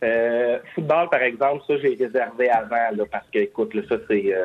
Euh, 0.03 0.59
football, 0.75 1.09
par 1.11 1.23
exemple, 1.23 1.63
ça, 1.67 1.75
j'ai 1.79 1.97
réservé 1.99 2.51
avant, 2.51 3.05
parce 3.11 3.27
que, 3.33 3.39
écoute, 3.39 3.75
là, 3.75 3.83
ça, 3.89 3.97
c'est... 4.09 4.35
euh, 4.35 4.45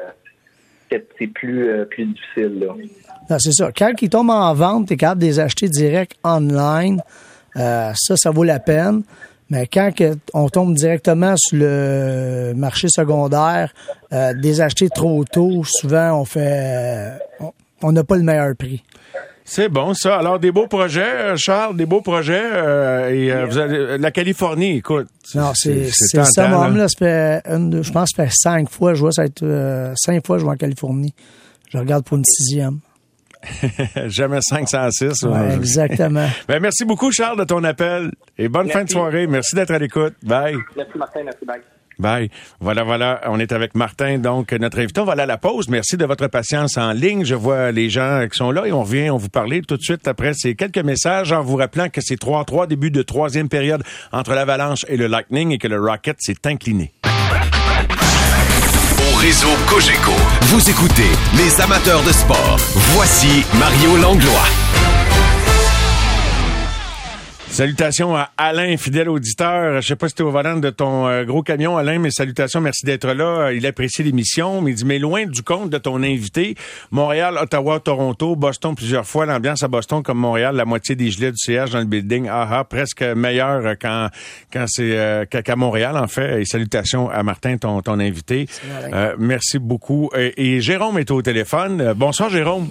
c'est 0.90 1.28
plus, 1.28 1.86
plus 1.90 2.06
difficile, 2.06 2.60
là. 2.60 2.74
Non, 3.30 3.38
c'est 3.40 3.52
ça. 3.54 3.72
Quand 3.76 3.92
ils 4.02 4.10
tombent 4.10 4.30
en 4.30 4.54
vente, 4.54 4.88
tu 4.88 4.94
es 4.94 4.98
capable 4.98 5.22
de 5.22 5.26
les 5.26 5.40
acheter 5.40 5.68
direct 5.68 6.14
online. 6.24 7.02
Ça, 7.56 8.16
ça 8.16 8.30
vaut 8.30 8.44
la 8.44 8.60
peine. 8.60 9.02
Mais 9.50 9.68
quand 9.68 9.92
on 10.34 10.48
tombe 10.48 10.76
directement 10.76 11.36
sur 11.38 11.58
le 11.58 12.54
marché 12.56 12.88
secondaire, 12.88 13.74
des 14.12 14.62
acheter 14.62 14.90
trop 14.90 15.24
tôt, 15.26 15.64
souvent 15.66 16.22
on 16.22 16.26
fait 16.26 17.14
on 17.82 17.92
n'a 17.92 18.04
pas 18.04 18.16
le 18.16 18.24
meilleur 18.24 18.56
prix. 18.56 18.84
C'est 19.48 19.70
bon, 19.70 19.94
ça. 19.94 20.18
Alors, 20.18 20.40
des 20.40 20.52
beaux 20.52 20.66
projets, 20.68 21.04
euh, 21.04 21.36
Charles, 21.38 21.78
des 21.78 21.86
beaux 21.86 22.02
projets. 22.02 22.42
euh, 22.42 23.10
et 23.14 23.32
euh, 23.32 23.46
vous 23.46 23.58
allez- 23.60 23.98
la 24.00 24.10
Californie, 24.12 24.78
écoute. 24.78 25.08
Non, 25.36 25.52
c'est 25.54 25.88
ça, 25.92 26.24
là. 26.50 26.50
moi, 26.50 26.68
là, 26.70 26.88
ça 26.88 26.98
fait 26.98 27.42
une, 27.48 27.70
deux- 27.70 27.84
je 27.84 27.92
pense 27.92 28.10
que 28.12 28.18
ça 28.18 28.26
fait 28.26 28.34
cinq 28.36 28.70
fois, 28.72 28.96
je 28.96 29.02
vois, 29.02 29.12
ça 29.12 29.22
va 29.22 29.28
être 29.28 29.44
euh, 29.44 29.94
cinq 29.96 30.26
fois 30.26 30.38
que 30.38 30.42
je 30.42 30.46
vais 30.48 30.52
en 30.52 30.56
Californie. 30.58 31.14
Je 31.72 31.78
regarde 31.78 32.04
pour 32.04 32.18
une 32.18 32.26
sixième. 32.26 32.80
Jamais 34.08 34.40
506. 34.42 35.22
Ouais, 35.24 35.54
exactement. 35.56 36.28
Ben, 36.48 36.60
merci 36.60 36.84
beaucoup, 36.84 37.12
Charles, 37.12 37.38
de 37.38 37.44
ton 37.44 37.64
appel. 37.64 38.12
Et 38.40 38.50
bonne 38.50 38.66
Merci. 38.66 38.80
fin 38.80 38.84
de 38.86 38.90
soirée. 38.90 39.28
Merci 39.28 39.56
d'être 39.56 39.72
à 39.72 39.78
l'écoute. 39.78 40.16
Bye. 40.24 40.56
Merci, 40.76 40.98
Martin. 40.98 41.20
Merci, 41.24 41.46
bye. 41.46 41.62
Bye. 42.00 42.30
Voilà, 42.60 42.84
voilà. 42.84 43.22
On 43.28 43.40
est 43.40 43.52
avec 43.52 43.76
Martin, 43.76 44.18
donc 44.18 44.52
notre 44.54 44.80
invité. 44.80 45.02
On 45.02 45.06
va 45.06 45.14
aller 45.14 45.24
à 45.24 45.28
la 45.28 45.38
pause. 45.38 45.68
Merci 45.70 45.98
de 45.98 46.06
votre 46.06 46.28
patience 46.28 46.78
en 46.78 46.92
ligne. 46.92 47.26
Je 47.26 47.36
vois 47.36 47.72
les 47.72 47.90
gens 47.90 48.26
qui 48.30 48.38
sont 48.38 48.52
là 48.52 48.66
et 48.66 48.72
on 48.72 48.84
vient, 48.84 49.14
on 49.14 49.18
vous 49.18 49.30
parler 49.30 49.62
tout 49.62 49.78
de 49.78 49.82
suite 49.82 50.08
après 50.08 50.34
ces 50.34 50.56
quelques 50.56 50.78
messages 50.78 51.32
en 51.32 51.42
vous 51.42 51.56
rappelant 51.56 51.90
que 51.90 52.02
c'est 52.02 52.20
3-3, 52.20 52.68
début 52.68 52.92
de 52.92 53.02
troisième 53.02 53.50
période 53.50 53.84
entre 54.12 54.34
l'Avalanche 54.34 54.86
et 54.88 54.98
le 54.98 55.08
Lightning 55.08 55.52
et 55.52 55.58
que 55.58 55.68
le 55.68 55.80
Rocket 55.80 56.18
s'est 56.20 56.46
incliné. 56.46 56.94
Au 58.98 59.16
réseau 59.18 59.50
Cogeco, 59.68 60.12
vous 60.42 60.70
écoutez 60.70 61.10
les 61.38 61.62
amateurs 61.62 62.04
de 62.04 62.12
sport. 62.12 62.58
Voici 62.94 63.46
Mario 63.60 63.98
Langlois. 63.98 64.65
Salutations 67.56 68.14
à 68.14 68.32
Alain, 68.38 68.76
fidèle 68.76 69.08
auditeur. 69.08 69.80
Je 69.80 69.88
sais 69.88 69.96
pas 69.96 70.10
si 70.10 70.16
tu 70.16 70.24
es 70.24 70.26
au 70.26 70.30
volant 70.30 70.58
de 70.58 70.70
ton 70.70 71.08
euh, 71.08 71.24
gros 71.24 71.42
camion, 71.42 71.78
Alain, 71.78 72.00
mais 72.00 72.12
salutations, 72.12 72.60
merci 72.60 72.86
d'être 72.86 73.08
là. 73.08 73.54
Il 73.54 73.66
apprécie 73.66 74.04
l'émission, 74.04 74.60
mais 74.60 74.72
il 74.72 74.76
dit, 74.76 74.84
mais 74.84 75.00
loin 75.00 75.26
du 75.26 75.42
compte 75.42 75.70
de 75.70 75.78
ton 75.78 76.04
invité, 76.04 76.56
Montréal, 76.92 77.40
Ottawa, 77.42 77.80
Toronto, 77.80 78.36
Boston 78.36 78.76
plusieurs 78.76 79.06
fois, 79.06 79.26
l'ambiance 79.26 79.64
à 79.64 79.70
Boston 79.70 80.04
comme 80.04 80.18
Montréal, 80.18 80.58
la 80.58 80.66
moitié 80.66 80.98
des 80.98 81.10
gilets 81.10 81.32
du 81.32 81.38
CH 81.38 81.72
dans 81.72 81.80
le 81.80 81.86
building, 81.86 82.28
aha, 82.28 82.66
presque 82.66 83.04
meilleur 83.04 83.66
euh, 83.66 83.76
quand, 83.82 84.10
quand 84.52 84.66
c'est 84.68 84.92
euh, 84.92 85.24
qu'à 85.24 85.42
qu'à 85.42 85.56
Montréal, 85.56 85.96
en 85.96 86.08
fait. 86.08 86.42
Et 86.42 86.44
salutations 86.44 87.10
à 87.10 87.24
Martin, 87.24 87.56
ton, 87.56 87.82
ton 87.82 88.02
invité. 88.02 88.48
Euh, 88.94 89.16
merci 89.18 89.60
beaucoup. 89.60 90.10
Et, 90.14 90.56
et 90.58 90.60
Jérôme 90.60 91.00
est 91.00 91.10
au 91.10 91.22
téléphone. 91.22 91.80
Euh, 91.80 91.94
bonsoir, 91.94 92.30
Jérôme. 92.30 92.68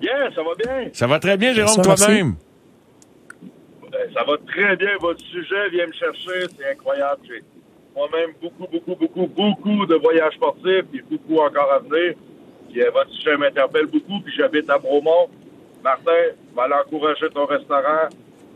Yeah, 0.00 0.30
ça 0.32 0.42
va 0.42 0.50
bien. 0.56 0.90
Ça 0.92 1.08
va 1.08 1.18
très 1.18 1.36
bien, 1.36 1.52
Jérôme, 1.54 1.82
toi-même? 1.82 2.36
Euh, 3.94 4.06
ça 4.14 4.24
va 4.24 4.36
très 4.46 4.76
bien. 4.76 4.96
Votre 5.00 5.20
sujet 5.20 5.68
vient 5.70 5.86
me 5.86 5.92
chercher. 5.92 6.46
C'est 6.56 6.70
incroyable. 6.70 7.20
J'ai 7.28 7.42
moi-même 7.94 8.30
beaucoup, 8.40 8.66
beaucoup, 8.70 8.96
beaucoup, 8.96 9.26
beaucoup 9.26 9.86
de 9.86 9.94
voyages 9.96 10.34
sportifs 10.34 10.84
et 10.94 11.02
beaucoup 11.10 11.38
encore 11.38 11.70
à 11.72 11.78
venir. 11.78 12.14
Puis, 12.70 12.82
euh, 12.82 12.90
votre 12.90 13.10
sujet 13.10 13.36
m'interpelle 13.36 13.86
beaucoup. 13.86 14.20
Puis 14.24 14.34
j'habite 14.36 14.68
à 14.70 14.78
Bromont. 14.78 15.28
Martin, 15.82 16.12
va 16.54 16.64
aller 16.64 16.74
encourager 16.74 17.28
ton 17.30 17.44
restaurant, 17.44 18.08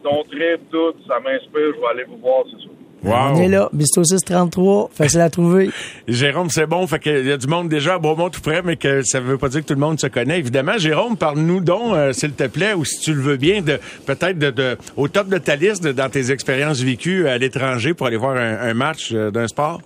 ton 0.03 0.22
trip, 0.24 0.61
tout. 0.70 0.95
Ça 1.07 1.18
m'inspire. 1.20 1.74
Je 1.74 1.80
vais 1.80 1.87
aller 1.91 2.05
vous 2.05 2.18
voir, 2.18 2.45
c'est 2.51 2.86
sûr. 3.03 3.12
On 3.34 3.40
est 3.40 3.49
là, 3.49 3.68
Bisto 3.72 4.03
633, 4.05 4.90
facile 4.92 5.20
à 5.20 5.30
trouver. 5.30 5.70
Jérôme, 6.09 6.49
c'est 6.51 6.66
bon, 6.66 6.86
fait 6.86 6.99
qu'il 6.99 7.26
y 7.26 7.32
a 7.32 7.36
du 7.36 7.47
monde 7.47 7.68
déjà 7.68 7.94
à 7.94 7.99
Beaumont 7.99 8.30
tout 8.30 8.40
près, 8.40 8.62
mais 8.62 8.76
que 8.76 9.03
ça 9.03 9.20
veut 9.20 9.38
pas 9.38 9.49
dire 9.49 9.62
que 9.62 9.66
tout 9.66 9.74
le 9.74 9.80
monde 9.80 9.99
se 10.01 10.07
connaît. 10.07 10.38
Évidemment, 10.38 10.78
Jérôme, 10.78 11.16
parle-nous 11.16 11.61
donc, 11.61 11.94
euh, 11.94 12.12
s'il 12.12 12.32
te 12.32 12.47
plaît, 12.49 12.74
ou 12.74 12.84
si 12.84 13.01
tu 13.01 13.12
le 13.14 13.20
veux 13.20 13.36
bien, 13.36 13.61
de 13.62 13.78
peut-être 14.07 14.38
de, 14.38 14.51
de, 14.51 14.76
au 14.97 15.09
top 15.09 15.28
de 15.28 15.38
ta 15.38 15.57
liste 15.57 15.84
de- 15.84 15.92
dans 15.92 16.09
tes 16.09 16.30
expériences 16.30 16.80
vécues 16.80 17.28
à 17.28 17.38
l'étranger 17.38 17.94
pour 17.94 18.07
aller 18.07 18.16
voir 18.16 18.36
un, 18.36 18.59
un 18.61 18.74
match 18.74 19.11
euh, 19.12 19.30
d'un 19.30 19.47
sport. 19.49 19.80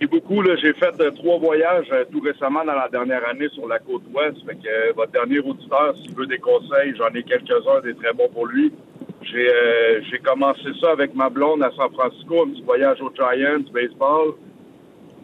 J'ai 0.00 0.06
beaucoup, 0.06 0.40
là, 0.40 0.54
j'ai 0.62 0.72
fait 0.74 0.94
euh, 1.00 1.10
trois 1.10 1.38
voyages 1.38 1.86
euh, 1.92 2.04
tout 2.10 2.20
récemment 2.20 2.64
dans 2.64 2.72
la 2.74 2.88
dernière 2.88 3.20
année 3.28 3.48
sur 3.52 3.66
la 3.68 3.78
côte 3.80 4.02
ouest. 4.14 4.36
Fait 4.46 4.54
que 4.54 4.66
euh, 4.66 4.92
votre 4.96 5.12
dernier 5.12 5.40
auditeur, 5.40 5.94
s'il 6.00 6.14
veut 6.14 6.26
des 6.26 6.38
conseils, 6.38 6.94
j'en 6.96 7.08
ai 7.08 7.22
quelques-uns, 7.22 7.80
des 7.84 7.94
très 7.94 8.12
bons 8.14 8.28
pour 8.32 8.46
lui. 8.46 8.72
J'ai 9.22 9.48
euh, 9.52 10.00
j'ai 10.10 10.18
commencé 10.18 10.68
ça 10.80 10.92
avec 10.92 11.14
ma 11.14 11.28
blonde 11.28 11.62
à 11.62 11.70
San 11.72 11.90
Francisco, 11.92 12.44
un 12.46 12.50
petit 12.50 12.62
voyage 12.62 13.00
aux 13.02 13.12
Giants, 13.14 13.60
baseball. 13.72 14.32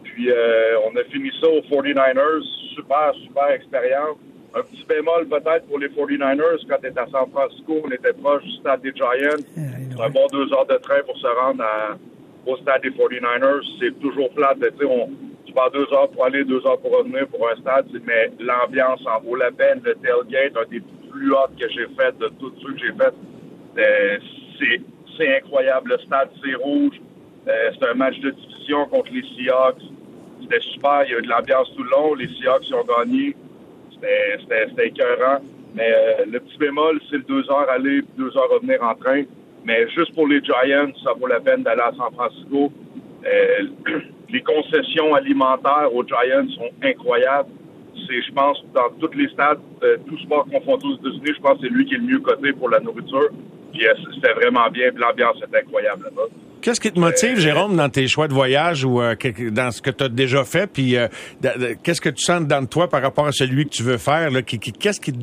Puis 0.03 0.31
euh, 0.31 0.77
on 0.85 0.95
a 0.97 1.03
fini 1.05 1.31
ça 1.41 1.47
aux 1.47 1.61
49ers. 1.61 2.43
Super, 2.75 3.13
super 3.23 3.49
expérience. 3.49 4.17
Un 4.55 4.61
petit 4.61 4.85
bémol 4.87 5.27
peut-être 5.27 5.67
pour 5.67 5.77
les 5.79 5.89
49ers, 5.89 6.65
quand 6.69 6.77
tu 6.81 6.87
à 6.87 7.07
San 7.07 7.29
Francisco, 7.31 7.81
on 7.83 7.91
était 7.91 8.13
proche 8.13 8.43
du 8.43 8.51
stade 8.57 8.81
des 8.81 8.91
Giants. 8.95 9.43
C'est 9.91 10.01
un 10.03 10.09
bon 10.09 10.27
deux 10.31 10.51
heures 10.53 10.65
de 10.67 10.77
train 10.77 11.01
pour 11.05 11.17
se 11.17 11.27
rendre 11.27 11.63
à- 11.63 11.97
au 12.45 12.55
stade 12.57 12.81
des 12.83 12.91
49ers. 12.91 13.61
C'est 13.79 13.99
toujours 13.99 14.29
plat. 14.31 14.55
On, 14.85 15.09
tu 15.45 15.53
pars 15.53 15.71
deux 15.71 15.87
heures 15.91 16.09
pour 16.11 16.25
aller, 16.25 16.43
deux 16.45 16.65
heures 16.65 16.79
pour 16.79 16.97
revenir 16.97 17.27
pour 17.27 17.49
un 17.49 17.55
stade, 17.57 17.87
mais 18.05 18.31
l'ambiance 18.39 19.01
en 19.07 19.19
vaut 19.21 19.35
la 19.35 19.51
peine. 19.51 19.81
Le 19.83 19.95
tailgate, 19.95 20.55
un 20.55 20.69
des 20.69 20.81
plus 21.11 21.31
hauts 21.33 21.49
que 21.59 21.67
j'ai 21.69 21.87
fait 21.97 22.17
de 22.19 22.27
tous 22.39 22.53
ceux 22.61 22.73
que 22.73 22.79
j'ai 22.79 22.93
fait. 22.93 23.13
Euh, 23.77 24.17
c'est 25.17 25.37
incroyable. 25.37 25.91
Le 25.91 25.97
stade, 26.05 26.29
c'est 26.43 26.55
rouge. 26.55 26.99
Euh, 27.47 27.71
c'est 27.79 27.87
un 27.87 27.93
match 27.93 28.19
de 28.19 28.31
division 28.31 28.85
contre 28.87 29.11
les 29.13 29.23
Seahawks. 29.23 29.81
C'était 30.41 30.59
super. 30.59 31.03
Il 31.05 31.11
y 31.11 31.15
a 31.15 31.19
eu 31.19 31.21
de 31.21 31.29
l'ambiance 31.29 31.71
tout 31.75 31.83
le 31.83 31.89
long. 31.89 32.13
Les 32.15 32.27
Seahawks 32.27 32.71
ont 32.73 32.83
gagné. 32.85 33.35
C'était- 33.91 34.85
écœurant. 34.87 35.39
Mais 35.75 35.91
euh, 35.93 36.25
le 36.31 36.39
petit 36.39 36.57
bémol, 36.57 36.99
c'est 37.09 37.17
le 37.17 37.23
deux 37.23 37.49
heures 37.51 37.69
aller, 37.69 38.01
deux 38.17 38.35
heures 38.37 38.49
revenir 38.51 38.81
en 38.83 38.95
train. 38.95 39.23
Mais 39.65 39.87
juste 39.89 40.13
pour 40.13 40.27
les 40.27 40.41
Giants, 40.41 40.91
ça 41.03 41.13
vaut 41.13 41.27
la 41.27 41.39
peine 41.39 41.63
d'aller 41.63 41.81
à 41.81 41.91
San 41.97 42.13
Francisco. 42.13 42.71
Euh, 43.25 43.67
les 44.29 44.41
concessions 44.41 45.13
alimentaires 45.13 45.93
aux 45.93 46.03
Giants 46.03 46.47
sont 46.55 46.69
incroyables. 46.83 47.49
C'est, 48.07 48.21
je 48.21 48.31
pense, 48.31 48.63
dans 48.73 48.89
tous 48.99 49.15
les 49.17 49.27
stades, 49.29 49.59
euh, 49.83 49.97
tout 50.07 50.17
sport 50.19 50.45
confondu 50.45 50.87
aux 50.87 50.95
États-Unis, 50.95 51.33
je 51.35 51.41
pense 51.41 51.59
que 51.59 51.67
c'est 51.67 51.73
lui 51.73 51.85
qui 51.85 51.95
est 51.95 51.97
le 51.97 52.03
mieux 52.05 52.19
coté 52.19 52.53
pour 52.53 52.69
la 52.69 52.79
nourriture. 52.79 53.29
Puis 53.73 53.87
euh, 53.87 53.93
c'était 54.15 54.33
vraiment 54.33 54.69
bien. 54.69 54.89
L'ambiance 54.95 55.37
est 55.41 55.57
incroyable 55.57 56.03
là-bas. 56.05 56.27
Qu'est-ce 56.61 56.81
qui 56.81 56.91
te 56.91 56.99
motive, 56.99 57.37
Jérôme, 57.37 57.75
dans 57.77 57.89
tes 57.89 58.07
choix 58.07 58.27
de 58.27 58.33
voyage 58.33 58.83
ou 58.83 58.99
euh, 59.01 59.15
que- 59.15 59.49
dans 59.49 59.71
ce 59.71 59.81
que 59.81 59.91
tu 59.91 60.03
as 60.03 60.09
déjà 60.09 60.43
fait? 60.43 60.67
Puis 60.71 60.97
euh, 60.97 61.07
de- 61.41 61.59
de- 61.59 61.73
qu'est-ce 61.83 62.01
que 62.01 62.09
tu 62.09 62.23
sens 62.23 62.41
dans 62.45 62.65
toi 62.65 62.89
par 62.89 63.01
rapport 63.01 63.27
à 63.27 63.31
celui 63.31 63.65
que 63.65 63.69
tu 63.69 63.83
veux 63.83 63.97
faire? 63.97 64.29
Qu'est-ce 64.45 64.99
qui 64.99 65.13
te- 65.13 65.19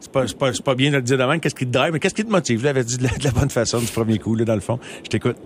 c'est 0.00 0.10
pas, 0.12 0.26
c'est 0.26 0.38
pas, 0.38 0.52
c'est 0.52 0.64
pas 0.64 0.74
bien 0.74 0.90
de 0.90 0.96
le 0.96 1.02
dire 1.02 1.18
demain, 1.18 1.38
qu'est-ce 1.38 1.54
qui 1.54 1.66
te 1.66 1.72
drive, 1.72 1.92
mais 1.92 1.98
qu'est-ce 2.00 2.14
qui 2.14 2.24
te 2.24 2.30
motive? 2.30 2.60
Je 2.60 2.64
l'avais 2.64 2.84
dit 2.84 2.96
de 2.96 3.02
la, 3.02 3.10
de 3.10 3.24
la 3.24 3.30
bonne 3.32 3.50
façon 3.50 3.78
du 3.80 3.86
premier 3.86 4.18
coup, 4.18 4.34
là, 4.36 4.44
dans 4.44 4.54
le 4.54 4.60
fond. 4.60 4.78
Je 5.04 5.08
t'écoute. 5.10 5.36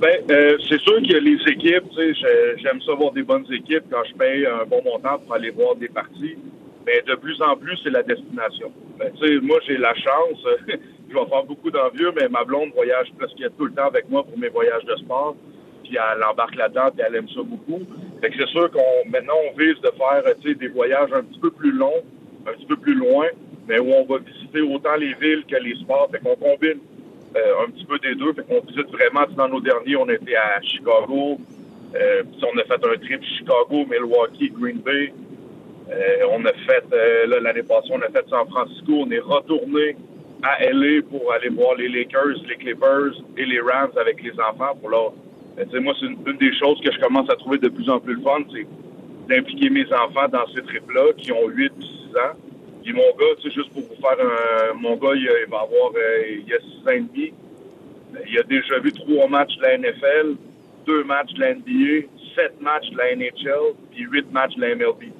Ben, 0.00 0.16
euh, 0.30 0.56
c'est 0.68 0.78
sûr 0.80 0.94
a 0.94 1.00
les 1.20 1.38
équipes. 1.52 1.90
Tu 1.90 1.96
sais, 1.96 2.14
j'ai- 2.14 2.62
j'aime 2.62 2.80
ça 2.86 2.92
voir 2.94 3.10
des 3.12 3.24
bonnes 3.24 3.46
équipes 3.52 3.82
quand 3.90 4.02
je 4.08 4.14
paye 4.14 4.46
un 4.46 4.64
bon 4.64 4.80
montant 4.84 5.18
pour 5.18 5.34
aller 5.34 5.50
voir 5.50 5.74
des 5.74 5.88
parties. 5.88 6.36
Mais 6.88 7.02
de 7.06 7.14
plus 7.16 7.38
en 7.42 7.54
plus, 7.54 7.78
c'est 7.84 7.90
la 7.90 8.02
destination. 8.02 8.72
Ben, 8.98 9.12
moi, 9.42 9.58
j'ai 9.66 9.76
la 9.76 9.92
chance. 9.92 10.42
je 10.66 11.14
vais 11.14 11.26
faire 11.26 11.44
beaucoup 11.44 11.70
d'envieux, 11.70 12.12
mais 12.18 12.30
ma 12.30 12.44
blonde 12.44 12.70
voyage 12.74 13.08
presque 13.18 13.36
tout 13.58 13.66
le 13.66 13.72
temps 13.72 13.88
avec 13.88 14.08
moi 14.08 14.24
pour 14.24 14.38
mes 14.38 14.48
voyages 14.48 14.86
de 14.86 14.96
sport. 14.96 15.36
Puis 15.84 15.98
elle 15.98 16.24
embarque 16.24 16.56
là-dedans, 16.56 16.88
puis 16.96 17.04
elle 17.06 17.16
aime 17.16 17.28
ça 17.28 17.42
beaucoup. 17.42 17.82
Fait 18.22 18.30
que 18.30 18.36
c'est 18.38 18.48
sûr 18.48 18.70
qu'on 18.70 19.10
maintenant 19.10 19.34
on 19.50 19.58
vise 19.58 19.78
de 19.82 19.90
faire 19.98 20.56
des 20.56 20.68
voyages 20.68 21.12
un 21.12 21.24
petit 21.24 21.38
peu 21.40 21.50
plus 21.50 21.72
longs, 21.72 22.02
un 22.46 22.52
petit 22.52 22.66
peu 22.66 22.76
plus 22.76 22.94
loin, 22.94 23.26
mais 23.68 23.78
où 23.78 23.92
on 23.92 24.04
va 24.04 24.18
visiter 24.18 24.62
autant 24.62 24.96
les 24.96 25.12
villes 25.12 25.44
que 25.44 25.56
les 25.56 25.74
sports. 25.82 26.08
Fait 26.10 26.20
qu'on 26.20 26.36
combine 26.36 26.80
euh, 27.36 27.64
un 27.66 27.70
petit 27.70 27.84
peu 27.84 27.98
des 27.98 28.14
deux. 28.14 28.32
Fait 28.32 28.44
qu'on 28.44 28.60
visite 28.60 28.90
vraiment, 28.90 29.26
dans 29.36 29.48
nos 29.48 29.60
derniers, 29.60 29.96
on 29.96 30.08
était 30.08 30.36
à 30.36 30.62
Chicago. 30.62 31.38
Euh, 31.94 32.22
puis 32.22 32.44
on 32.50 32.58
a 32.58 32.64
fait 32.64 32.82
un 32.82 32.96
trip 32.96 33.22
Chicago, 33.36 33.84
Milwaukee, 33.90 34.50
Green 34.58 34.78
Bay. 34.78 35.12
Euh, 35.90 36.26
on 36.30 36.44
a 36.44 36.52
fait, 36.52 36.84
euh, 36.92 37.40
l'année 37.40 37.62
passée, 37.62 37.88
on 37.92 38.00
a 38.02 38.08
fait 38.08 38.24
San 38.28 38.46
Francisco. 38.48 38.92
On 39.06 39.10
est 39.10 39.20
retourné 39.20 39.96
à 40.42 40.64
LA 40.70 41.02
pour 41.10 41.32
aller 41.32 41.48
voir 41.48 41.74
les 41.76 41.88
Lakers, 41.88 42.36
les 42.46 42.56
Clippers 42.56 43.12
et 43.36 43.44
les 43.44 43.60
Rams 43.60 43.90
avec 43.98 44.22
les 44.22 44.32
enfants 44.32 44.76
pour 44.80 44.90
leur. 44.90 45.12
Euh, 45.58 45.80
moi, 45.80 45.94
c'est 45.98 46.06
une, 46.06 46.36
des 46.38 46.54
choses 46.58 46.80
que 46.84 46.92
je 46.92 46.98
commence 47.00 47.28
à 47.30 47.36
trouver 47.36 47.58
de 47.58 47.68
plus 47.68 47.88
en 47.90 47.98
plus 47.98 48.14
le 48.14 48.22
fun, 48.22 48.40
c'est 48.52 48.66
d'impliquer 49.28 49.70
mes 49.70 49.86
enfants 49.92 50.28
dans 50.30 50.46
ces 50.54 50.62
trips-là 50.62 51.12
qui 51.16 51.32
ont 51.32 51.48
8 51.48 51.72
puis 51.78 51.88
6 52.12 52.16
ans. 52.18 52.36
Puis 52.82 52.92
mon 52.92 53.10
gars, 53.18 53.34
tu 53.40 53.48
sais, 53.48 53.54
juste 53.54 53.70
pour 53.72 53.82
vous 53.82 53.96
faire 54.00 54.16
un. 54.20 54.74
Mon 54.74 54.96
gars, 54.96 55.14
il, 55.14 55.22
il 55.22 55.50
va 55.50 55.58
avoir. 55.60 55.92
euh, 55.96 56.36
il 56.46 56.54
a 56.54 56.58
6 56.58 56.88
ans 56.88 56.92
et 56.92 57.00
demi. 57.00 57.32
Il 58.30 58.38
a 58.38 58.42
déjà 58.42 58.78
vu 58.78 58.92
trois 58.92 59.28
matchs 59.28 59.56
de 59.56 59.62
la 59.62 59.78
NFL, 59.78 60.36
deux 60.86 61.04
matchs 61.04 61.32
de 61.34 61.40
la 61.40 61.54
NBA, 61.54 62.06
sept 62.34 62.60
matchs 62.60 62.90
de 62.90 62.96
la 62.96 63.14
NHL, 63.16 63.74
puis 63.90 64.04
huit 64.04 64.30
matchs 64.32 64.54
de 64.56 64.62
la 64.62 64.74
MLB. 64.74 65.12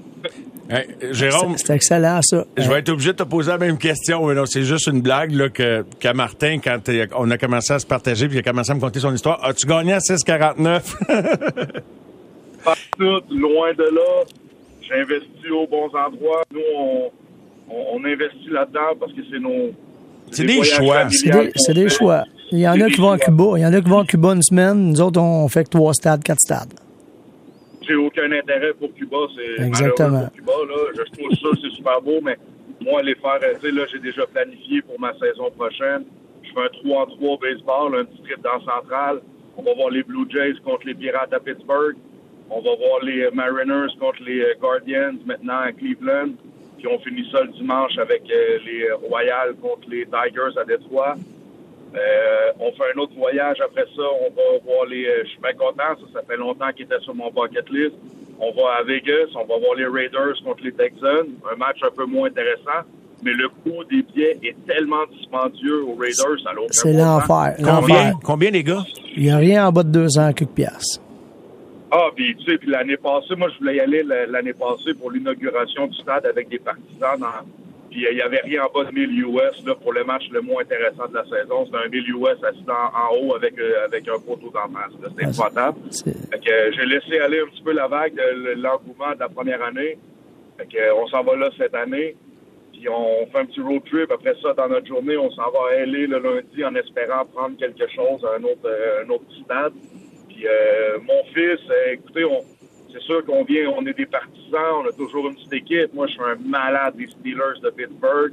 Hey, 0.70 0.86
Jérôme, 1.12 1.54
C'est 1.56 1.74
excellent, 1.74 2.20
ça. 2.22 2.44
je 2.56 2.68
vais 2.68 2.80
être 2.80 2.90
obligé 2.90 3.12
de 3.12 3.16
te 3.16 3.22
poser 3.22 3.50
la 3.50 3.58
même 3.58 3.78
question. 3.78 4.26
mais 4.26 4.34
non, 4.34 4.44
c'est 4.44 4.64
juste 4.64 4.86
une 4.86 5.00
blague 5.00 5.32
là, 5.32 5.48
que, 5.48 5.84
qu'à 5.98 6.12
Martin, 6.12 6.58
quand 6.62 6.78
t'es- 6.84 7.08
on 7.16 7.30
a 7.30 7.38
commencé 7.38 7.72
à 7.72 7.78
se 7.78 7.86
partager 7.86 8.26
puis 8.28 8.36
il 8.36 8.40
a 8.40 8.42
commencé 8.42 8.70
à 8.70 8.74
me 8.74 8.80
conter 8.80 9.00
son 9.00 9.14
histoire. 9.14 9.42
As-tu 9.44 9.66
gagné 9.66 9.94
à 9.94 9.98
6,49? 10.00 10.96
Pas 12.64 12.74
tout, 12.98 13.20
loin 13.34 13.72
de 13.72 13.84
là. 13.84 14.24
J'ai 14.82 15.00
investi 15.00 15.50
aux 15.50 15.66
bons 15.66 15.86
endroits. 15.96 16.42
Nous, 16.52 16.60
on, 16.76 17.10
on, 17.70 17.84
on 17.94 18.04
investit 18.04 18.50
là-dedans 18.50 18.96
parce 18.98 19.12
que 19.12 19.20
c'est 19.30 19.38
nos. 19.38 19.70
C'est 20.30 20.44
des 20.44 20.62
choix. 20.64 21.08
C'est 21.10 21.30
des, 21.30 21.52
c'est 21.56 21.88
choix. 21.88 22.24
Il 22.50 22.58
y 22.58 22.68
en 22.68 22.78
a 22.80 22.88
qui 22.90 23.00
vont 23.00 23.10
à. 23.12 23.18
Cuba. 23.18 23.44
Il 23.56 23.62
y 23.62 23.66
en 23.66 23.72
a 23.72 23.80
qui 23.80 23.88
vont 23.88 24.00
à 24.00 24.04
Cuba 24.06 24.32
une 24.34 24.42
semaine. 24.42 24.90
Nous 24.90 25.00
autres, 25.00 25.20
on 25.20 25.48
fait 25.48 25.64
que 25.64 25.70
trois 25.70 25.94
stades, 25.94 26.22
quatre 26.22 26.40
stades. 26.40 26.72
J'ai 27.88 27.94
aucun 27.96 28.30
intérêt 28.32 28.74
pour 28.74 28.92
Cuba. 28.94 29.16
C'est 29.34 29.64
Exactement. 29.64 30.10
malheureux 30.10 30.26
pour 30.28 30.34
Cuba. 30.34 30.52
Là. 30.68 30.76
Je 30.94 31.18
trouve 31.18 31.32
ça, 31.32 31.60
c'est 31.62 31.70
super 31.76 32.02
beau, 32.02 32.20
mais 32.22 32.36
moi, 32.80 33.00
aller 33.00 33.14
faire, 33.14 33.40
euh, 33.42 33.54
tu 33.60 33.66
sais, 33.68 33.72
là, 33.74 33.82
j'ai 33.90 33.98
déjà 33.98 34.26
planifié 34.26 34.82
pour 34.82 35.00
ma 35.00 35.12
saison 35.18 35.50
prochaine. 35.50 36.04
Je 36.42 36.50
fais 36.52 36.60
un 36.60 36.68
3 36.68 37.02
en 37.02 37.06
3 37.06 37.38
baseball, 37.38 37.98
un 37.98 38.04
petit 38.04 38.22
trip 38.22 38.42
dans 38.42 38.60
Central. 38.60 39.20
On 39.56 39.62
va 39.62 39.74
voir 39.74 39.90
les 39.90 40.02
Blue 40.02 40.26
Jays 40.30 40.54
contre 40.64 40.86
les 40.86 40.94
Pirates 40.94 41.32
à 41.32 41.40
Pittsburgh. 41.40 41.96
On 42.50 42.60
va 42.60 42.76
voir 42.76 43.02
les 43.02 43.22
euh, 43.24 43.30
Mariners 43.32 43.92
contre 43.98 44.22
les 44.22 44.42
euh, 44.42 44.54
Guardians 44.60 45.14
maintenant 45.24 45.60
à 45.60 45.72
Cleveland. 45.72 46.32
Puis 46.76 46.86
on 46.86 46.98
finit 47.00 47.28
ça 47.32 47.42
le 47.42 47.48
dimanche 47.48 47.98
avec 47.98 48.22
les 48.28 48.92
Royals 48.92 49.56
contre 49.60 49.88
les 49.90 50.04
Tigers 50.06 50.56
à 50.56 50.64
Détroit. 50.64 51.16
Euh, 51.94 52.52
on 52.60 52.70
fait 52.72 52.84
un 52.94 52.98
autre 53.00 53.14
voyage 53.16 53.56
après 53.64 53.84
ça. 53.96 54.02
On 54.20 54.30
va 54.34 54.58
voir 54.64 54.86
les. 54.86 55.06
euh, 55.06 55.22
je 55.24 55.28
suis 55.30 55.40
bien 55.40 55.52
content. 55.54 55.94
Ça, 56.00 56.20
ça 56.20 56.22
fait 56.28 56.36
longtemps 56.36 56.70
qu'il 56.74 56.84
était 56.84 57.00
sur 57.00 57.14
mon 57.14 57.30
bucket 57.30 57.68
list. 57.70 57.94
On 58.40 58.50
va 58.52 58.76
à 58.80 58.82
Vegas. 58.84 59.30
On 59.34 59.44
va 59.46 59.58
voir 59.58 59.74
les 59.76 59.86
Raiders 59.86 60.34
contre 60.44 60.62
les 60.64 60.72
Texans. 60.72 61.26
Un 61.52 61.56
match 61.56 61.78
un 61.82 61.90
peu 61.90 62.04
moins 62.04 62.28
intéressant. 62.28 62.84
Mais 63.24 63.32
le 63.32 63.48
coût 63.48 63.82
des 63.90 64.02
billets 64.02 64.38
est 64.44 64.54
tellement 64.66 65.04
dispendieux 65.10 65.82
aux 65.84 65.96
Raiders. 65.96 66.38
Ça 66.44 66.52
n'a 66.52 66.60
aucun 66.60 66.68
C'est 66.70 66.92
l'enfer. 66.92 67.54
Combien? 67.58 67.72
l'enfer. 68.04 68.12
Combien, 68.22 68.50
les 68.50 68.62
gars? 68.62 68.84
Il 69.16 69.24
n'y 69.24 69.30
a 69.30 69.38
rien 69.38 69.66
en 69.66 69.72
bas 69.72 69.82
de 69.82 69.88
200 69.90 70.32
quelques 70.34 70.50
piastres. 70.50 71.00
Ah, 71.90 72.08
puis 72.14 72.36
tu 72.36 72.44
sais, 72.44 72.58
puis 72.58 72.70
l'année 72.70 72.98
passée, 72.98 73.34
moi, 73.36 73.48
je 73.52 73.58
voulais 73.58 73.76
y 73.76 73.80
aller 73.80 74.02
la- 74.02 74.26
l'année 74.26 74.52
passée 74.52 74.92
pour 74.94 75.10
l'inauguration 75.10 75.86
du 75.86 75.96
stade 75.98 76.26
avec 76.26 76.48
des 76.50 76.58
partisans. 76.58 77.18
Dans, 77.18 77.26
il 78.10 78.16
y 78.16 78.22
avait 78.22 78.40
rien 78.40 78.64
en 78.64 78.70
bas 78.72 78.84
de 78.88 78.94
1000 78.94 79.20
US 79.24 79.64
là, 79.66 79.74
pour 79.74 79.92
le 79.92 80.04
match 80.04 80.24
le 80.30 80.40
moins 80.40 80.62
intéressant 80.62 81.06
de 81.08 81.14
la 81.14 81.24
saison. 81.24 81.66
C'était 81.66 81.78
un 81.78 81.88
1000 81.88 82.10
US 82.10 82.44
assis 82.44 82.64
en, 82.68 82.72
en 82.98 83.16
haut 83.16 83.34
avec, 83.34 83.58
euh, 83.58 83.84
avec 83.84 84.08
un 84.08 84.18
poteau 84.18 84.50
d'en 84.50 84.68
face. 84.72 84.92
C'était 85.02 85.24
Ah, 85.24 85.28
épouvantable. 85.28 85.78
Euh, 86.06 86.72
j'ai 86.72 86.86
laissé 86.86 87.18
aller 87.18 87.40
un 87.40 87.46
petit 87.46 87.62
peu 87.62 87.72
la 87.72 87.88
vague 87.88 88.14
de 88.14 88.52
l'engouement 88.60 89.12
de 89.14 89.20
la 89.20 89.28
première 89.28 89.62
année. 89.62 89.98
Fait 90.58 90.66
que, 90.66 90.78
euh, 90.78 90.94
on 90.96 91.06
s'en 91.08 91.22
va 91.22 91.36
là 91.36 91.50
cette 91.56 91.74
année. 91.74 92.16
Puis 92.72 92.88
on 92.88 93.26
fait 93.26 93.38
un 93.38 93.46
petit 93.46 93.60
road 93.60 93.82
trip. 93.90 94.10
Après 94.12 94.34
ça, 94.42 94.52
dans 94.54 94.68
notre 94.68 94.86
journée, 94.86 95.16
on 95.16 95.30
s'en 95.30 95.50
va 95.50 95.58
à 95.72 95.84
LA 95.86 96.06
le 96.06 96.18
lundi 96.18 96.64
en 96.64 96.74
espérant 96.74 97.24
prendre 97.26 97.56
quelque 97.58 97.86
chose 97.94 98.24
à 98.24 98.38
un 98.38 98.44
autre, 98.44 98.70
un 99.04 99.08
autre 99.10 99.24
stade. 99.44 99.72
Puis 100.28 100.46
euh, 100.46 100.98
mon 101.02 101.24
fils, 101.34 101.60
écoutez, 101.92 102.24
on, 102.24 102.40
c'est 102.92 103.02
sûr 103.02 103.24
qu'on 103.24 103.44
vient, 103.44 103.70
on 103.76 103.84
est 103.86 103.96
des 103.96 104.06
partisans, 104.06 104.82
on 104.82 104.86
a 104.86 104.92
toujours 104.92 105.28
une 105.28 105.34
petite 105.34 105.52
équipe. 105.52 105.92
Moi, 105.92 106.06
je 106.06 106.12
suis 106.12 106.22
un 106.22 106.36
malade 106.36 106.96
des 106.96 107.06
Steelers 107.06 107.60
de 107.62 107.70
Pittsburgh. 107.70 108.32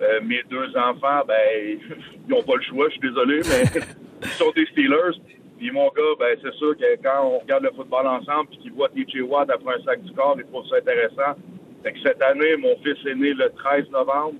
Euh, 0.00 0.20
mes 0.24 0.42
deux 0.50 0.76
enfants, 0.76 1.22
ben, 1.26 1.36
ils 1.78 2.28
n'ont 2.28 2.42
pas 2.42 2.56
le 2.56 2.62
choix, 2.62 2.86
je 2.88 2.92
suis 2.92 3.00
désolé, 3.00 3.40
mais 3.44 3.80
ils 4.22 4.28
sont 4.28 4.50
des 4.56 4.66
Steelers. 4.66 5.18
Puis 5.58 5.70
mon 5.70 5.86
gars, 5.86 6.02
ben, 6.18 6.36
c'est 6.42 6.52
sûr 6.54 6.76
que 6.76 6.96
quand 7.02 7.24
on 7.24 7.38
regarde 7.38 7.62
le 7.62 7.70
football 7.70 8.06
ensemble 8.08 8.48
puis 8.48 8.58
qu'il 8.58 8.72
voit 8.72 8.88
TJ 8.88 9.20
Watt 9.22 9.48
après 9.48 9.74
un 9.74 9.84
sac 9.84 10.02
du 10.02 10.12
corps, 10.12 10.34
il 10.36 10.44
trouve 10.46 10.66
ça 10.66 10.76
intéressant. 10.76 11.38
Fait 11.84 11.92
que 11.92 12.00
cette 12.00 12.20
année, 12.20 12.56
mon 12.56 12.76
fils 12.82 12.98
est 13.06 13.14
né 13.14 13.32
le 13.32 13.48
13 13.50 13.90
novembre. 13.90 14.34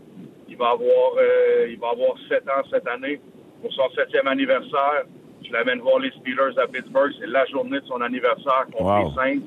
Il 0.48 0.56
va 0.56 0.70
avoir, 0.70 1.12
euh, 1.18 1.68
il 1.70 1.78
va 1.78 1.90
avoir 1.90 2.16
7 2.28 2.42
ans 2.48 2.62
cette 2.70 2.88
année. 2.88 3.20
Pour 3.60 3.72
son 3.72 3.88
septième 3.94 4.26
anniversaire, 4.26 5.04
je 5.46 5.52
l'amène 5.52 5.80
voir 5.80 5.98
les 5.98 6.10
Steelers 6.10 6.58
à 6.62 6.66
Pittsburgh. 6.66 7.10
C'est 7.20 7.26
la 7.28 7.44
journée 7.46 7.80
de 7.80 7.84
son 7.86 8.00
anniversaire 8.00 8.66
contre 8.72 8.84
Wow. 8.84 9.08
les 9.08 9.14
Saints. 9.14 9.40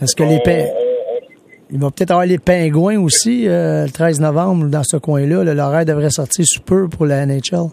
Est-ce 0.00 0.16
que 0.16 0.22
les 0.24 0.36
On- 0.36 0.40
pin- 0.40 0.66
on- 0.72 1.16
on- 1.16 1.28
il 1.70 1.78
va 1.78 1.90
peut-être 1.90 2.10
avoir 2.10 2.26
les 2.26 2.38
pingouins 2.38 3.00
aussi 3.00 3.46
euh, 3.48 3.84
le 3.86 3.90
13 3.92 4.20
novembre 4.20 4.66
dans 4.68 4.82
ce 4.84 4.96
coin-là. 4.96 5.44
là. 5.44 5.54
L'horaire 5.54 5.84
devrait 5.84 6.10
sortir 6.10 6.44
sous 6.46 6.60
peu 6.62 6.88
pour 6.88 7.06
la 7.06 7.24
NHL. 7.26 7.68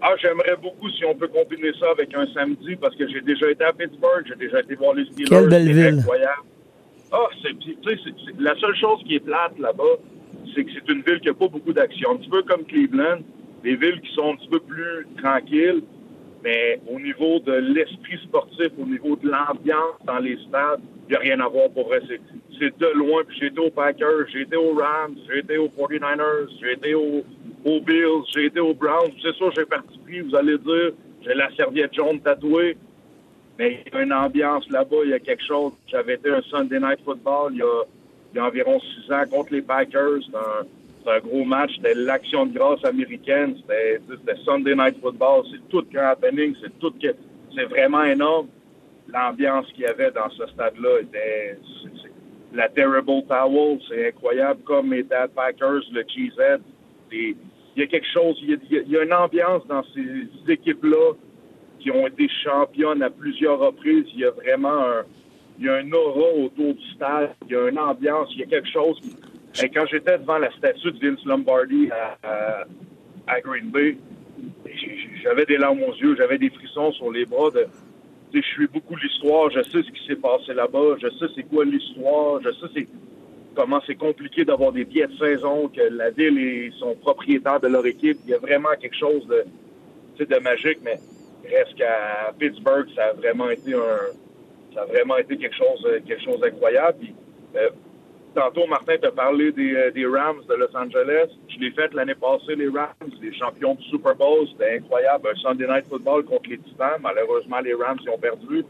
Ah, 0.00 0.14
j'aimerais 0.20 0.56
beaucoup 0.62 0.88
si 0.90 1.04
on 1.04 1.14
peut 1.14 1.28
combiner 1.28 1.70
ça 1.80 1.86
avec 1.90 2.14
un 2.14 2.26
samedi 2.32 2.76
parce 2.76 2.94
que 2.94 3.08
j'ai 3.08 3.20
déjà 3.20 3.50
été 3.50 3.64
à 3.64 3.72
Pittsburgh, 3.72 4.24
j'ai 4.28 4.36
déjà 4.36 4.60
été 4.60 4.74
voir 4.76 4.94
les 4.94 5.04
Steelers. 5.06 5.28
Quelle 5.28 5.48
belle 5.48 5.72
ville. 5.72 5.98
incroyable. 6.00 6.42
Ah, 7.10 7.26
c'est, 7.42 7.54
puis, 7.58 7.76
tu 7.82 7.88
sais, 7.90 7.96
c'est- 8.04 8.14
c'est- 8.26 8.40
la 8.40 8.54
seule 8.60 8.76
chose 8.76 9.00
qui 9.06 9.16
est 9.16 9.20
plate 9.20 9.58
là-bas, 9.58 9.96
c'est 10.54 10.62
que 10.64 10.70
c'est 10.72 10.92
une 10.92 11.02
ville 11.02 11.20
qui 11.20 11.28
n'a 11.28 11.34
pas 11.34 11.48
beaucoup 11.48 11.72
d'action. 11.72 12.12
Un 12.12 12.16
petit 12.16 12.28
peu 12.28 12.42
comme 12.42 12.64
Cleveland, 12.64 13.20
des 13.64 13.74
villes 13.76 14.00
qui 14.02 14.14
sont 14.14 14.32
un 14.32 14.36
petit 14.36 14.48
peu 14.48 14.60
plus 14.60 15.06
tranquilles, 15.20 15.82
mais 16.42 16.80
au 16.88 17.00
niveau 17.00 17.40
de 17.40 17.52
l'esprit 17.52 18.18
sportif, 18.22 18.70
au 18.78 18.86
niveau 18.86 19.16
de 19.16 19.28
l'ambiance 19.28 19.98
dans 20.04 20.18
les 20.18 20.36
stades, 20.48 20.80
il 21.08 21.10
n'y 21.10 21.16
a 21.16 21.20
rien 21.20 21.40
à 21.40 21.48
voir 21.48 21.70
pour 21.70 21.88
vrai. 21.88 22.00
C'est, 22.58 22.78
de 22.78 22.86
loin. 22.94 23.22
Puis 23.26 23.38
j'ai 23.40 23.46
été 23.46 23.60
aux 23.60 23.70
Packers, 23.70 24.26
j'ai 24.32 24.42
été 24.42 24.56
aux 24.56 24.74
Rams, 24.74 25.16
j'ai 25.28 25.38
été 25.38 25.58
aux 25.58 25.68
49ers, 25.68 26.48
j'ai 26.60 26.72
été 26.72 26.94
aux, 26.94 27.24
Bills, 27.64 28.24
j'ai 28.32 28.46
été 28.46 28.60
aux 28.60 28.74
Browns. 28.74 29.12
C'est 29.22 29.34
sûr, 29.34 29.52
j'ai 29.52 29.64
participé, 29.64 30.20
vous 30.22 30.34
allez 30.34 30.58
dire, 30.58 30.92
j'ai 31.22 31.34
la 31.34 31.50
serviette 31.54 31.94
jaune 31.94 32.20
tatouée. 32.20 32.76
Mais 33.58 33.80
il 33.86 33.92
y 33.92 33.96
a 33.96 34.02
une 34.02 34.12
ambiance 34.12 34.68
là-bas, 34.70 34.98
il 35.04 35.10
y 35.10 35.14
a 35.14 35.18
quelque 35.18 35.44
chose. 35.44 35.72
J'avais 35.88 36.14
été 36.14 36.30
un 36.30 36.42
Sunday 36.42 36.78
Night 36.78 37.00
Football 37.04 37.52
il 37.52 37.58
y 37.58 37.62
a, 37.62 37.82
il 38.32 38.36
y 38.36 38.40
a 38.40 38.46
environ 38.46 38.80
six 38.80 39.12
ans 39.12 39.24
contre 39.28 39.52
les 39.54 39.62
Packers. 39.62 40.20
Un, 40.34 40.64
c'était 41.08 41.26
un 41.26 41.28
gros 41.28 41.44
match. 41.44 41.72
C'était 41.76 41.94
l'action 41.94 42.46
de 42.46 42.54
grâce 42.54 42.84
américaine. 42.84 43.56
C'était 43.60 44.40
Sunday 44.44 44.74
Night 44.74 45.00
Football. 45.00 45.44
C'est 45.50 45.68
tout 45.68 45.82
qu'un 45.90 46.06
happening. 46.08 46.54
C'est. 46.60 46.72
C'est 47.54 47.64
vraiment 47.64 48.04
énorme. 48.04 48.48
L'ambiance 49.12 49.66
qu'il 49.72 49.82
y 49.82 49.86
avait 49.86 50.10
dans 50.10 50.28
ce 50.30 50.46
stade-là 50.48 51.00
était. 51.00 51.58
la 52.52 52.68
Terrible 52.68 53.22
Towel, 53.26 53.78
c'est 53.88 54.08
incroyable. 54.08 54.60
Comme 54.64 54.92
était 54.92 55.14
à 55.14 55.28
Packers, 55.28 55.82
le 55.92 56.04
Cheesehead. 56.06 56.60
Il 57.10 57.36
y 57.76 57.82
a 57.82 57.86
quelque 57.86 58.06
chose. 58.12 58.38
Il 58.42 58.58
y 58.88 58.96
a, 58.96 59.02
une 59.02 59.12
ambiance 59.12 59.66
dans 59.66 59.82
ces 59.94 60.52
équipes-là 60.52 61.12
qui 61.80 61.90
ont 61.90 62.06
été 62.06 62.28
championnes 62.44 63.02
à 63.02 63.10
plusieurs 63.10 63.58
reprises. 63.58 64.06
Il 64.14 64.20
y 64.20 64.24
a 64.24 64.30
vraiment 64.30 64.84
un, 64.84 65.04
y 65.58 65.68
a 65.68 65.74
un 65.74 65.92
aura 65.92 66.32
autour 66.44 66.74
du 66.74 66.90
stade. 66.94 67.30
Il 67.46 67.52
y 67.52 67.56
a 67.56 67.68
une 67.68 67.78
ambiance. 67.78 68.28
Il 68.34 68.40
y 68.40 68.42
a 68.42 68.46
quelque 68.46 68.68
chose. 68.68 69.00
qui- 69.00 69.27
Et 69.62 69.68
quand 69.70 69.86
j'étais 69.86 70.18
devant 70.18 70.38
la 70.38 70.50
statue 70.52 70.92
de 70.92 70.98
Vince 70.98 71.24
Lombardi 71.24 71.90
à, 71.90 72.16
à, 72.22 72.64
à 73.26 73.40
Green 73.40 73.70
Bay, 73.70 73.96
j'avais 75.22 75.46
des 75.46 75.56
larmes 75.56 75.82
aux 75.82 75.94
yeux, 75.94 76.14
j'avais 76.16 76.38
des 76.38 76.50
frissons 76.50 76.92
sur 76.92 77.10
les 77.10 77.24
bras. 77.24 77.50
De, 77.50 77.66
je 78.32 78.40
suis 78.40 78.66
beaucoup 78.68 78.94
l'histoire. 78.96 79.50
Je 79.50 79.62
sais 79.62 79.82
ce 79.82 79.90
qui 79.90 80.06
s'est 80.06 80.16
passé 80.16 80.54
là-bas. 80.54 80.96
Je 81.02 81.08
sais 81.08 81.26
c'est 81.34 81.42
quoi 81.44 81.64
l'histoire. 81.64 82.40
Je 82.42 82.50
sais 82.68 82.86
comment 83.54 83.80
c'est 83.86 83.96
compliqué 83.96 84.44
d'avoir 84.44 84.70
des 84.72 84.84
billets 84.84 85.08
de 85.08 85.16
saison, 85.16 85.68
que 85.68 85.80
la 85.80 86.10
ville 86.10 86.38
et 86.38 86.70
son 86.78 86.94
propriétaire 86.94 87.58
de 87.58 87.66
leur 87.66 87.84
équipe. 87.86 88.18
Il 88.24 88.30
y 88.30 88.34
a 88.34 88.38
vraiment 88.38 88.68
quelque 88.80 88.96
chose 88.96 89.26
de, 89.26 90.24
de 90.24 90.38
magique, 90.38 90.78
mais 90.84 91.00
reste 91.50 91.74
qu'à 91.74 92.32
Pittsburgh, 92.38 92.86
ça 92.94 93.06
a 93.06 93.12
vraiment 93.14 93.50
été 93.50 93.74
un, 93.74 94.74
ça 94.74 94.82
a 94.82 94.84
vraiment 94.86 95.16
été 95.16 95.36
quelque 95.36 95.56
chose, 95.56 95.84
quelque 96.06 96.22
chose 96.22 96.38
d'incroyable. 96.38 97.06
Euh, 97.56 97.70
tantôt, 98.38 98.66
Martin 98.66 98.94
t'a 99.00 99.10
parlé 99.10 99.52
des, 99.52 99.74
euh, 99.74 99.90
des 99.90 100.06
Rams 100.06 100.42
de 100.48 100.54
Los 100.54 100.74
Angeles. 100.76 101.28
Je 101.48 101.58
l'ai 101.58 101.70
fait 101.72 101.92
l'année 101.94 102.14
passée, 102.14 102.54
les 102.56 102.68
Rams, 102.68 103.10
les 103.20 103.34
champions 103.34 103.74
du 103.74 103.84
Super 103.84 104.14
Bowl. 104.14 104.46
C'était 104.52 104.76
incroyable. 104.76 105.28
Un 105.32 105.38
Sunday 105.38 105.66
Night 105.66 105.84
Football 105.88 106.24
contre 106.24 106.48
les 106.50 106.58
Titans. 106.58 106.98
Malheureusement, 107.02 107.58
les 107.60 107.74
Rams 107.74 107.98
ils 108.02 108.10
ont 108.10 108.18
perdu. 108.18 108.64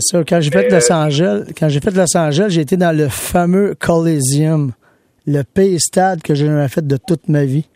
Ça, 0.00 0.24
quand 0.24 0.40
j'ai 0.40 0.50
fait 0.50 0.70
Los 0.70 0.90
euh, 0.90 0.94
Angeles, 0.94 1.52
quand 1.58 1.68
j'ai 1.68 1.80
fait 1.80 1.94
Los 1.94 2.16
Angeles, 2.16 2.46
j'ai 2.50 2.62
été 2.62 2.76
dans 2.76 2.96
le 2.96 3.08
fameux 3.08 3.74
Coliseum, 3.74 4.72
le 5.26 5.42
pire 5.42 5.78
stade 5.80 6.22
que 6.22 6.34
j'ai 6.34 6.46
jamais 6.46 6.68
fait 6.68 6.86
de 6.86 6.96
toute 6.96 7.28
ma 7.28 7.44
vie. 7.44 7.68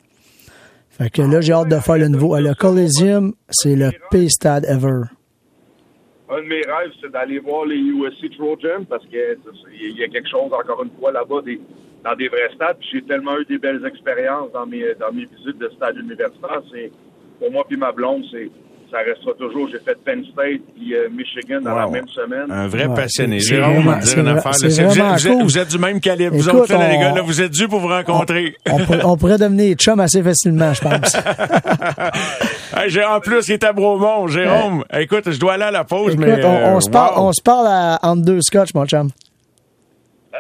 Fait 0.91 1.11
que 1.11 1.23
là, 1.23 1.41
j'ai 1.41 1.53
hâte 1.53 1.69
de 1.69 1.77
faire 1.77 1.99
le 1.99 2.09
nouveau. 2.09 2.37
Le 2.39 2.55
Coliseum, 2.55 3.35
c'est 3.51 3.77
le 3.77 3.91
pire 4.11 4.31
stade 4.31 4.65
ever. 4.67 5.03
Un 6.31 6.43
de 6.43 6.47
mes 6.47 6.63
rêves, 6.63 6.93
c'est 7.01 7.11
d'aller 7.11 7.39
voir 7.39 7.65
les 7.65 7.79
USC 7.79 8.37
Trojans 8.37 8.85
parce 8.89 9.05
que 9.07 9.39
il 9.73 9.99
y 9.99 10.05
a 10.05 10.09
quelque 10.09 10.29
chose, 10.29 10.53
encore 10.53 10.83
une 10.83 10.91
fois, 10.99 11.11
là-bas, 11.11 11.41
des, 11.43 11.61
dans 12.05 12.15
des 12.15 12.29
vrais 12.29 12.51
stades. 12.55 12.77
J'ai 12.93 13.03
tellement 13.03 13.39
eu 13.39 13.45
des 13.47 13.59
belles 13.59 13.85
expériences 13.87 14.53
dans 14.53 14.67
mes, 14.67 14.95
dans 14.95 15.13
mes 15.13 15.25
visites 15.25 15.59
de 15.59 15.69
stades 15.71 15.97
universitaires. 15.97 16.63
C'est, 16.71 16.93
pour 17.39 17.51
moi 17.51 17.65
puis 17.67 17.77
ma 17.77 17.93
blonde, 17.93 18.25
c'est, 18.31 18.51
ça 18.91 18.99
restera 18.99 19.33
toujours. 19.39 19.69
J'ai 19.71 19.79
fait 19.81 19.97
Penn 20.05 20.23
State 20.33 20.61
puis 20.75 20.95
euh, 20.95 21.09
Michigan 21.11 21.61
dans 21.63 21.75
la 21.75 21.87
même 21.89 22.09
semaine. 22.09 22.51
Un 22.51 22.69
vrai 22.69 22.87
Ouais, 22.87 22.95
passionné. 22.95 23.39
Jérôme, 23.41 23.71
on 23.71 23.75
vraiment- 23.83 23.99
dire 23.99 24.07
c'est 24.09 24.21
une 24.21 24.29
affaire. 24.29 24.53
là. 24.53 24.59
c'est 24.59 24.71
C'est- 24.71 24.83
vous, 24.85 24.91
êtes, 24.91 24.97
vraiment 24.99 25.13
vous 25.15 25.27
êtes- 25.27 25.33
cool. 25.35 25.43
vous 25.43 25.59
êtes 25.59 25.69
du 25.69 25.79
même 25.79 26.01
calibre. 26.01 26.37
vous 26.37 26.49
Écoute, 26.49 26.61
autres, 26.63 26.73
là, 26.75 26.89
les 26.91 26.99
gars, 26.99 27.15
là, 27.15 27.23
vous 27.23 27.41
êtes 27.43 27.51
dû 27.53 27.69
pour 27.69 27.81
vous 27.81 27.89
rencontrer. 27.89 28.55
On, 28.71 28.79
pourrait- 28.79 29.05
on 29.05 29.17
pourrait 29.17 29.39
devenir 29.39 29.75
chum 29.77 30.01
assez 30.01 30.23
facilement, 30.23 30.73
je 30.75 30.81
pense. 30.81 31.17
Hey, 32.77 32.91
j'ai- 32.91 33.05
en 33.05 33.19
plus, 33.21 33.49
il 33.49 33.53
est 33.55 33.65
à 33.65 33.73
Bromont, 33.73 34.27
Jérôme. 34.29 34.85
Écoute, 34.93 35.31
je 35.31 35.39
dois 35.41 35.55
aller 35.55 35.65
à 35.65 35.71
la 35.71 35.85
pause, 35.85 36.13
Écoute, 36.15 36.25
mais. 36.27 36.45
on, 36.45 36.55
euh, 36.55 36.75
on 36.77 36.81
se 36.81 36.91
parle, 36.91 37.15
on 37.17 37.33
se 37.33 37.43
parle 37.43 37.67
à, 37.67 37.99
entre 38.03 38.23
deux 38.23 38.41
scotch, 38.43 38.75
mon 38.75 38.87
chum. 38.87 39.09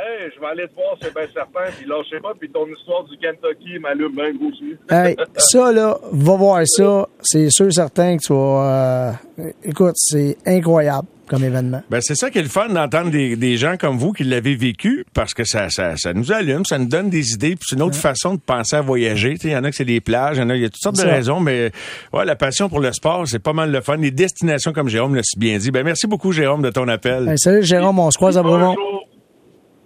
Hey, 0.01 0.30
je 0.34 0.40
vais 0.40 0.46
aller 0.46 0.68
te 0.68 0.74
voir, 0.74 0.96
c'est 1.03 1.12
bien 1.12 1.26
certain. 1.32 1.70
Puis 1.76 1.86
lâchez 1.88 2.20
pas. 2.22 2.32
Puis 2.38 2.49
ton 2.51 2.66
histoire 2.68 3.05
du 3.05 3.16
Kentucky 3.18 3.78
m'allume 3.80 4.14
bien 4.14 4.32
gros 4.34 4.49
aussi. 4.51 4.76
Hey, 4.90 5.16
ça, 5.36 5.72
là, 5.72 5.99
va 6.12 6.36
voir 6.36 6.61
ça. 6.66 7.09
C'est 7.22 7.51
sûr, 7.51 7.72
certain 7.72 8.16
que 8.16 8.22
tu 8.22 8.32
vas... 8.32 9.18
euh, 9.38 9.51
écoute, 9.64 9.94
c'est 9.96 10.36
incroyable 10.46 11.09
comme 11.26 11.44
événement. 11.44 11.82
Ben, 11.90 12.01
c'est 12.01 12.14
ça 12.14 12.30
qui 12.30 12.38
est 12.38 12.42
le 12.42 12.49
fun 12.49 12.68
d'entendre 12.70 13.11
des, 13.11 13.36
des 13.36 13.57
gens 13.59 13.76
comme 13.76 13.99
vous 13.99 14.12
qui 14.12 14.24
l'avez 14.24 14.55
vécu 14.57 15.05
parce 15.12 15.34
que 15.34 15.44
ça, 15.44 15.68
ça, 15.68 15.94
ça 15.99 16.14
nous 16.14 16.32
allume, 16.32 16.64
ça 16.64 16.78
nous 16.78 16.86
donne 16.86 17.11
des 17.11 17.32
idées, 17.32 17.51
puis 17.51 17.66
c'est 17.68 17.76
une 17.76 17.82
autre 17.82 17.96
façon 17.96 18.34
de 18.34 18.40
penser 18.40 18.76
à 18.76 18.80
voyager. 18.80 19.34
Il 19.44 19.51
y 19.51 19.57
en 19.57 19.62
a 19.64 19.68
que 19.70 19.76
c'est 19.76 19.84
des 19.84 20.01
plages, 20.01 20.38
il 20.38 20.40
y 20.40 20.42
en 20.42 20.49
a, 20.49 20.57
il 20.57 20.62
y 20.62 20.64
a 20.64 20.70
toutes 20.70 20.80
sortes 20.80 20.96
de 20.96 21.03
Ça. 21.03 21.07
raisons, 21.09 21.38
mais 21.40 21.70
ouais, 22.14 22.24
la 22.24 22.34
passion 22.34 22.70
pour 22.70 22.80
le 22.80 22.92
sport, 22.94 23.28
c'est 23.28 23.40
pas 23.40 23.53
mal 23.53 23.70
le 23.70 23.80
fun. 23.82 23.99
Les 23.99 24.11
destinations, 24.11 24.72
comme 24.72 24.88
Jérôme 24.88 25.14
l'a 25.16 25.22
si 25.22 25.38
bien 25.38 25.59
dit. 25.59 25.70
Ben, 25.70 25.84
merci 25.84 26.07
beaucoup, 26.07 26.32
Jérôme, 26.32 26.62
de 26.62 26.70
ton 26.70 26.88
appel. 26.88 27.30
Salut, 27.36 27.62
Jérôme, 27.62 27.99
on 27.99 28.11
se 28.11 28.16
croise 28.16 28.38
à 28.38 28.42
Brevon. 28.42 28.72
jour, 28.74 29.08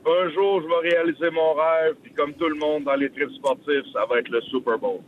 un 0.05 0.31
jour, 0.35 0.61
je 0.63 0.67
vais 0.89 0.95
réaliser 0.95 1.31
mon 1.33 1.53
rêve. 1.55 1.95
Puis 2.03 2.13
comme 2.13 2.33
tout 2.35 2.49
le 2.49 2.57
monde 2.57 2.85
dans 2.85 2.95
les 2.95 3.09
trips 3.11 3.31
sportifs, 3.39 3.87
ça 3.93 4.01
va 4.11 4.19
être 4.19 4.29
le 4.29 4.41
Super 4.51 4.79
Bowl. 4.79 4.99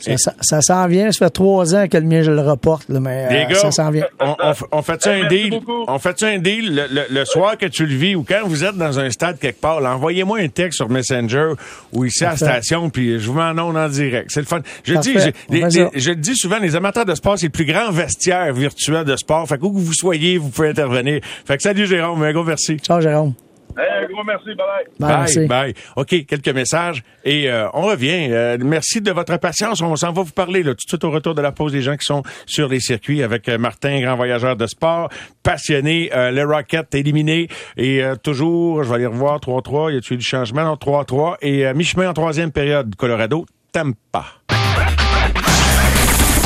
Ça, 0.00 0.16
ça, 0.16 0.34
ça 0.40 0.60
s'en 0.60 0.86
vient. 0.86 1.10
Ça 1.10 1.26
fait 1.26 1.30
trois 1.30 1.74
ans 1.74 1.88
que 1.88 1.96
le 1.96 2.04
mien, 2.04 2.22
je 2.22 2.30
le 2.30 2.40
reporte, 2.40 2.88
là, 2.88 3.00
mais 3.00 3.28
Les 3.30 3.44
euh, 3.44 3.48
gars, 3.48 3.54
ça 3.56 3.70
s'en 3.72 3.90
vient. 3.90 4.06
on, 4.20 4.36
on, 4.38 4.52
on 4.72 4.82
fait-tu 4.82 5.08
Hey, 5.08 5.22
un 5.22 5.28
deal? 5.28 5.50
beaucoup. 5.50 5.84
On 5.88 5.98
fait-tu 5.98 6.24
un 6.24 6.38
deal 6.38 6.74
le, 6.74 6.82
le- 6.90 7.06
le 7.10 7.24
soir 7.24 7.56
que 7.58 7.66
tu 7.66 7.86
le 7.86 7.94
vis 7.94 8.14
ou 8.14 8.22
quand 8.22 8.42
vous 8.44 8.64
êtes 8.64 8.76
dans 8.76 8.98
un 9.00 9.10
stade 9.10 9.38
quelque 9.38 9.60
part, 9.60 9.80
là, 9.80 9.94
envoyez-moi 9.94 10.38
un 10.40 10.48
texte 10.48 10.76
sur 10.76 10.88
Messenger 10.88 11.52
ou 11.92 12.04
ici 12.04 12.24
à 12.24 12.30
la 12.30 12.36
station, 12.36 12.90
puis 12.90 13.18
je 13.18 13.26
vous 13.30 13.34
m'en 13.38 13.50
onde 13.62 13.76
en 13.76 13.88
direct. 13.88 14.30
C'est 14.30 14.40
le 14.40 14.46
fun. 14.46 14.60
Je 14.84 14.92
le 14.94 15.00
dis, 15.00 15.14
je, 15.14 15.30
les- 15.50 15.60
les- 15.68 16.00
je 16.00 16.10
le 16.10 16.16
dis 16.16 16.36
souvent, 16.36 16.58
les 16.58 16.76
amateurs 16.76 17.04
de 17.06 17.14
sport, 17.14 17.38
c'est 17.38 17.46
le 17.46 17.52
plus 17.52 17.64
grand 17.66 17.90
vestiaire 17.90 18.52
virtuel 18.52 19.04
de 19.04 19.16
sport. 19.16 19.48
Fait 19.48 19.58
que 19.58 19.64
où 19.64 19.72
que 19.72 19.78
vous 19.78 19.94
soyez, 19.94 20.38
vous 20.38 20.50
pouvez 20.50 20.68
intervenir. 20.68 21.20
Fait 21.44 21.56
que 21.56 21.62
salut 21.62 21.86
Jérôme, 21.86 22.22
un 22.22 22.32
gros 22.32 22.44
merci. 22.44 22.78
Ciao, 22.78 23.00
Jérôme. 23.00 23.32
Hey, 23.76 24.04
un 24.04 24.06
gros 24.12 24.22
merci, 24.24 24.46
bye 24.46 24.56
bye. 24.56 24.84
Bye, 24.98 25.08
Bye, 25.08 25.18
merci. 25.18 25.46
bye. 25.46 25.74
OK, 25.96 26.26
quelques 26.26 26.48
messages 26.48 27.02
et 27.24 27.50
euh, 27.50 27.66
on 27.74 27.82
revient. 27.82 28.28
Euh, 28.30 28.56
merci 28.60 29.00
de 29.00 29.10
votre 29.10 29.36
patience. 29.38 29.80
On 29.82 29.96
s'en 29.96 30.12
va 30.12 30.22
vous 30.22 30.30
parler 30.32 30.62
là, 30.62 30.70
tout 30.72 30.84
de 30.84 30.88
suite 30.88 31.04
au 31.04 31.10
retour 31.10 31.34
de 31.34 31.42
la 31.42 31.50
pause 31.52 31.72
des 31.72 31.82
gens 31.82 31.96
qui 31.96 32.04
sont 32.04 32.22
sur 32.46 32.68
les 32.68 32.80
circuits 32.80 33.22
avec 33.22 33.48
euh, 33.48 33.58
Martin, 33.58 34.00
grand 34.00 34.14
voyageur 34.16 34.54
de 34.56 34.66
sport, 34.66 35.08
passionné, 35.42 36.10
euh, 36.14 36.30
le 36.30 36.44
Rocket 36.44 36.94
éliminé 36.94 37.48
et 37.76 38.02
euh, 38.02 38.14
toujours, 38.16 38.84
je 38.84 38.88
vais 38.90 38.94
aller 38.96 39.06
revoir 39.06 39.38
3-3. 39.40 39.92
Y 39.92 39.96
a-t-il 39.96 40.14
eu 40.14 40.16
du 40.18 40.24
changement? 40.24 40.62
Non, 40.64 40.74
3-3 40.74 41.36
et 41.42 41.66
euh, 41.66 41.74
mi-chemin 41.74 42.08
en 42.10 42.12
troisième 42.14 42.52
période. 42.52 42.94
Colorado, 42.96 43.44
Tampa. 43.72 44.24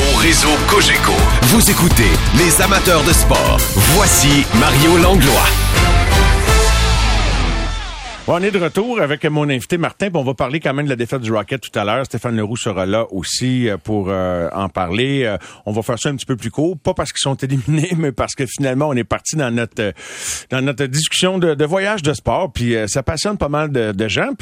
Au 0.01 0.17
réseau 0.17 0.49
Cogeco, 0.67 1.13
vous 1.43 1.69
écoutez 1.69 2.09
les 2.37 2.61
amateurs 2.61 3.03
de 3.03 3.11
sport. 3.11 3.57
Voici 3.95 4.45
Mario 4.59 4.97
Langlois. 4.97 5.47
On 8.31 8.43
est 8.43 8.51
de 8.51 8.59
retour 8.59 9.01
avec 9.01 9.25
mon 9.25 9.49
invité 9.49 9.79
Martin, 9.79 10.09
on 10.13 10.21
va 10.21 10.35
parler 10.35 10.59
quand 10.59 10.71
même 10.71 10.85
de 10.85 10.91
la 10.91 10.95
défaite 10.95 11.21
du 11.21 11.33
Rocket 11.33 11.61
tout 11.61 11.79
à 11.79 11.83
l'heure. 11.83 12.05
Stéphane 12.05 12.37
Leroux 12.37 12.57
sera 12.57 12.85
là 12.85 13.07
aussi 13.09 13.67
euh, 13.67 13.77
pour 13.77 14.09
euh, 14.09 14.47
en 14.53 14.69
parler. 14.69 15.23
Euh, 15.23 15.37
on 15.65 15.71
va 15.71 15.81
faire 15.81 15.97
ça 15.97 16.09
un 16.09 16.15
petit 16.15 16.27
peu 16.27 16.35
plus 16.35 16.51
court, 16.51 16.77
pas 16.77 16.93
parce 16.93 17.11
qu'ils 17.11 17.23
sont 17.23 17.35
éliminés, 17.43 17.89
mais 17.97 18.11
parce 18.11 18.35
que 18.35 18.45
finalement 18.45 18.87
on 18.87 18.93
est 18.93 19.03
parti 19.03 19.35
dans 19.35 19.49
notre 19.49 19.93
dans 20.51 20.61
notre 20.61 20.85
discussion 20.85 21.39
de, 21.39 21.65
voyage 21.65 22.03
de 22.03 22.13
sport, 22.13 22.53
puis 22.53 22.75
ça 22.85 23.01
passionne 23.01 23.39
pas 23.39 23.49
mal 23.49 23.71
de, 23.71 24.07
gens, 24.07 24.35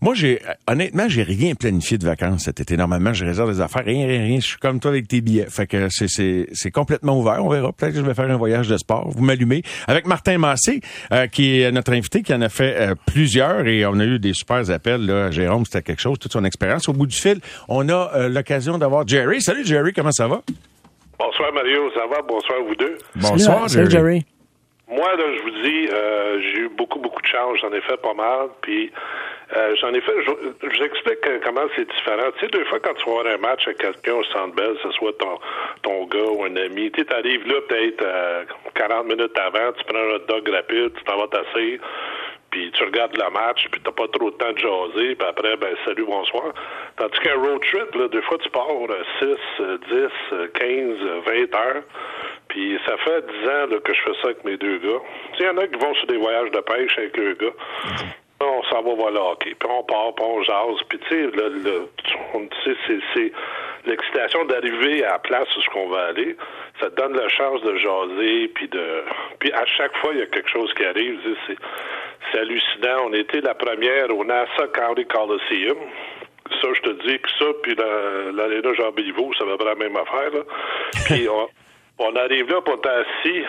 Moi, 0.00 0.14
j'ai 0.14 0.40
honnêtement, 0.68 1.08
j'ai 1.08 1.24
rien 1.24 1.56
planifié 1.56 1.98
de 1.98 2.04
vacances 2.04 2.44
cet 2.44 2.60
été. 2.60 2.76
Normalement, 2.76 3.12
je 3.12 3.24
réserve 3.24 3.52
des 3.52 3.60
affaires, 3.60 3.84
rien, 3.84 4.06
rien, 4.06 4.22
rien. 4.22 4.38
Je 4.38 4.46
suis 4.46 4.58
comme 4.58 4.78
toi 4.78 4.92
avec 4.92 5.08
tes 5.08 5.20
billets. 5.20 5.46
Fait 5.50 5.66
que 5.66 5.88
c'est, 5.90 6.06
c'est, 6.06 6.46
c'est 6.52 6.70
complètement 6.70 7.18
ouvert. 7.18 7.44
On 7.44 7.48
verra. 7.48 7.72
Peut-être 7.72 7.94
que 7.94 7.98
je 7.98 8.04
vais 8.04 8.14
faire 8.14 8.30
un 8.30 8.36
voyage 8.36 8.68
de 8.68 8.76
sport. 8.76 9.08
Vous 9.10 9.24
m'allumez. 9.24 9.62
Avec 9.88 10.06
Martin 10.06 10.38
Massé, 10.38 10.80
euh, 11.12 11.26
qui 11.26 11.60
est 11.62 11.72
notre 11.72 11.92
invité, 11.92 12.22
qui 12.22 12.32
en 12.32 12.42
a 12.42 12.48
fait 12.48 12.76
euh, 12.76 12.94
plusieurs 13.06 13.66
et 13.66 13.84
on 13.86 13.98
a 13.98 14.04
eu 14.04 14.20
des 14.20 14.34
super 14.34 14.70
appels. 14.70 15.04
Là. 15.04 15.32
Jérôme, 15.32 15.64
c'était 15.64 15.82
quelque 15.82 16.00
chose, 16.00 16.18
toute 16.20 16.32
son 16.32 16.44
expérience. 16.44 16.88
Au 16.88 16.92
bout 16.92 17.06
du 17.06 17.16
fil, 17.16 17.40
on 17.68 17.88
a 17.88 18.12
euh, 18.14 18.28
l'occasion 18.28 18.78
d'avoir 18.78 19.06
Jerry. 19.06 19.42
Salut 19.42 19.66
Jerry, 19.66 19.92
comment 19.92 20.12
ça 20.12 20.28
va? 20.28 20.42
Bonsoir 21.18 21.52
Mario, 21.52 21.90
ça 21.92 22.02
va? 22.08 22.22
Bonsoir 22.22 22.58
vous 22.68 22.74
deux. 22.76 22.98
Bonsoir 23.16 23.68
Salut, 23.68 23.90
Jerry. 23.90 24.20
Jerry. 24.20 24.26
Moi, 24.88 25.16
là, 25.16 25.24
je 25.36 25.42
vous 25.42 25.50
dis, 25.50 25.88
euh, 25.92 26.40
j'ai 26.40 26.60
eu 26.60 26.68
beaucoup, 26.70 26.98
beaucoup 26.98 27.20
de 27.20 27.26
chance. 27.26 27.58
J'en 27.60 27.72
ai 27.72 27.80
fait 27.82 27.98
pas 27.98 28.14
mal. 28.14 28.48
Puis, 28.62 28.90
euh, 29.54 29.76
j'en 29.80 29.92
ai 29.92 30.00
fait. 30.00 30.12
Je, 30.24 30.30
vous 30.30 30.82
explique 30.82 31.18
comment 31.44 31.66
c'est 31.76 31.86
différent. 31.88 32.30
Tu 32.38 32.46
sais, 32.46 32.50
deux 32.50 32.64
fois, 32.66 32.80
quand 32.80 32.94
tu 32.94 33.04
vas 33.04 33.18
avoir 33.18 33.34
un 33.34 33.38
match 33.38 33.66
avec 33.66 33.78
quelqu'un 33.78 34.14
au 34.14 34.24
centre 34.24 34.54
belle, 34.54 34.74
que 34.76 34.88
ce 34.88 34.92
soit 34.92 35.12
ton, 35.18 35.38
ton 35.82 36.06
gars 36.06 36.30
ou 36.32 36.44
un 36.44 36.56
ami, 36.56 36.90
tu 36.90 37.04
arrives 37.10 37.46
là 37.46 37.60
peut-être 37.68 38.02
euh, 38.02 38.44
40 38.74 39.06
minutes 39.06 39.38
avant, 39.38 39.72
tu 39.72 39.84
prends 39.84 39.98
un 39.98 40.14
hot 40.14 40.26
dog 40.26 40.48
rapide, 40.48 40.92
tu 40.96 41.04
t'en 41.04 41.18
vas 41.18 41.28
t'asseoir, 41.28 41.78
puis 42.50 42.70
tu 42.72 42.84
regardes 42.84 43.16
le 43.16 43.30
match, 43.30 43.68
puis 43.70 43.80
t'as 43.84 43.92
pas 43.92 44.08
trop 44.08 44.30
de 44.30 44.36
temps 44.36 44.52
de 44.52 44.58
jaser, 44.58 45.14
puis 45.14 45.28
après, 45.28 45.56
ben, 45.56 45.74
salut, 45.84 46.04
bonsoir. 46.04 46.52
Tandis 46.96 47.18
qu'un 47.20 47.34
road 47.34 47.60
trip, 47.60 47.94
là, 47.94 48.08
deux 48.08 48.22
fois, 48.22 48.38
tu 48.38 48.48
pars 48.50 48.68
euh, 48.70 49.04
6, 49.20 49.36
euh, 49.60 49.78
10, 49.90 50.10
euh, 50.32 50.48
15, 50.54 50.96
euh, 51.02 51.20
20 51.26 51.54
heures. 51.58 51.82
Puis 52.48 52.78
ça 52.86 52.96
fait 52.98 53.26
10 53.26 53.48
ans 53.48 53.66
là, 53.70 53.78
que 53.84 53.94
je 53.94 54.00
fais 54.00 54.14
ça 54.22 54.28
avec 54.28 54.44
mes 54.44 54.56
deux 54.56 54.78
gars. 54.78 55.00
Il 55.38 55.44
y 55.44 55.48
en 55.48 55.58
a 55.58 55.66
qui 55.66 55.78
vont 55.78 55.94
sur 55.94 56.06
des 56.06 56.16
voyages 56.16 56.50
de 56.50 56.60
pêche 56.60 56.96
avec 56.98 57.16
leurs 57.16 57.36
gars. 57.36 57.54
On 58.40 58.62
s'en 58.64 58.82
va 58.82 58.94
voir 58.94 59.10
le 59.10 59.18
hockey. 59.18 59.54
Puis 59.58 59.68
on 59.68 59.82
part, 59.82 60.14
puis 60.14 60.24
on 60.24 60.42
jase. 60.42 60.80
Puis 60.88 60.98
tu 61.00 61.08
sais, 61.08 61.22
le, 61.22 61.48
le, 61.64 61.88
on- 62.34 62.46
tu 62.46 62.74
sais, 62.86 63.00
c'est, 63.14 63.32
l'excitation 63.86 64.44
d'arriver 64.44 65.04
à 65.04 65.12
la 65.12 65.18
place 65.18 65.48
où 65.56 65.60
ce 65.62 65.68
qu'on 65.70 65.88
va 65.88 66.04
aller. 66.06 66.36
Ça 66.80 66.88
te 66.90 66.94
donne 67.00 67.16
la 67.16 67.28
chance 67.28 67.60
de 67.62 67.76
jaser. 67.76 68.48
Puis 68.54 68.68
de, 68.68 69.02
puis 69.40 69.52
à 69.52 69.64
chaque 69.66 69.96
fois, 69.98 70.10
il 70.12 70.20
y 70.20 70.22
a 70.22 70.26
quelque 70.26 70.48
chose 70.50 70.72
qui 70.74 70.84
arrive. 70.84 71.18
C'est, 71.46 72.38
hallucinant. 72.38 73.06
On 73.06 73.12
était 73.14 73.40
la 73.40 73.54
première 73.54 74.14
au 74.16 74.24
Nassau 74.24 74.68
County 74.72 75.04
Coliseum. 75.06 75.78
Ça, 76.62 76.68
je 76.74 76.80
te 76.82 76.90
dis 77.08 77.18
que 77.18 77.28
ça, 77.38 77.46
puis 77.62 77.74
la- 77.74 78.32
l'aréna 78.32 78.72
Jean 78.74 78.92
Béliveau, 78.92 79.32
ça 79.38 79.44
va 79.44 79.54
être 79.54 79.64
la 79.64 79.74
même 79.74 79.96
affaire. 79.96 80.30
Là. 80.32 80.40
Puis 81.06 81.28
on, 81.30 81.48
on 81.98 82.14
arrive 82.16 82.48
là, 82.48 82.60
était 82.60 82.88
assis. 82.88 83.44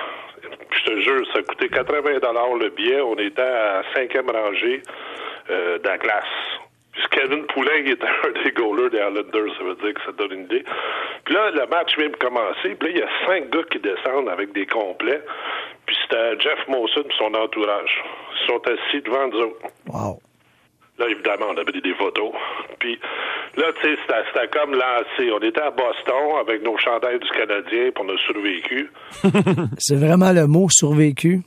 Je 0.72 0.84
te 0.84 1.00
jure, 1.02 1.28
ça 1.34 1.42
coûté 1.44 1.70
80 1.70 2.02
le 2.60 2.70
billet. 2.70 3.02
On 3.02 3.18
était 3.18 3.42
à 3.42 3.84
cinquième 3.94 4.30
rangée 4.30 4.82
euh, 5.50 5.78
de 5.78 5.88
la 5.88 5.98
glace. 5.98 6.24
Puis 6.94 7.04
Kevin 7.12 7.46
Poulin 7.48 7.78
il 7.86 7.92
était 7.92 8.06
un 8.06 8.44
des 8.44 8.52
goalers 8.52 8.90
des 8.90 8.98
Islanders, 8.98 9.56
ça 9.58 9.64
veut 9.64 9.76
dire 9.76 9.94
que 9.94 10.02
ça 10.06 10.12
donne 10.14 10.32
une 10.32 10.44
idée. 10.46 10.64
Puis 11.26 11.34
là, 11.34 11.52
le 11.52 11.66
match 11.68 11.98
vient 11.98 12.10
de 12.10 12.16
commencer. 12.16 12.76
Puis 12.76 12.90
là, 12.90 12.90
il 12.90 12.98
y 12.98 13.02
a 13.02 13.28
cinq 13.28 13.50
gars 13.50 13.64
qui 13.72 13.80
descendent 13.80 14.30
avec 14.30 14.52
des 14.54 14.66
complets. 14.66 15.22
Puis 15.86 15.96
c'était 16.04 16.40
Jeff 16.40 16.68
Mawson 16.68 17.04
et 17.10 17.14
son 17.18 17.34
entourage. 17.34 18.04
Ils 18.42 18.48
sont 18.48 18.62
assis 18.68 19.02
devant 19.02 19.28
nous 19.28 19.40
autres. 19.42 19.68
Wow. 19.88 20.20
Là, 21.00 21.06
évidemment, 21.10 21.46
on 21.54 21.58
avait 21.58 21.72
des 21.82 21.94
photos. 21.96 22.32
Puis 22.80 23.00
là, 23.58 23.66
tu 23.82 23.88
sais, 23.88 23.96
c'était, 24.02 24.22
c'était 24.34 24.48
comme 24.52 24.72
lancé. 24.74 25.32
On 25.32 25.40
était 25.42 25.62
à 25.62 25.72
Boston 25.72 26.38
avec 26.42 26.64
nos 26.64 26.78
chandails 26.78 27.20
du 27.20 27.30
Canadien, 27.30 27.92
puis 27.96 28.04
on 28.06 28.10
a 28.14 28.18
survécu. 28.28 28.92
C'est 29.78 29.96
vraiment 29.96 30.32
le 30.34 30.46
mot 30.48 30.68
survécu. 30.70 31.42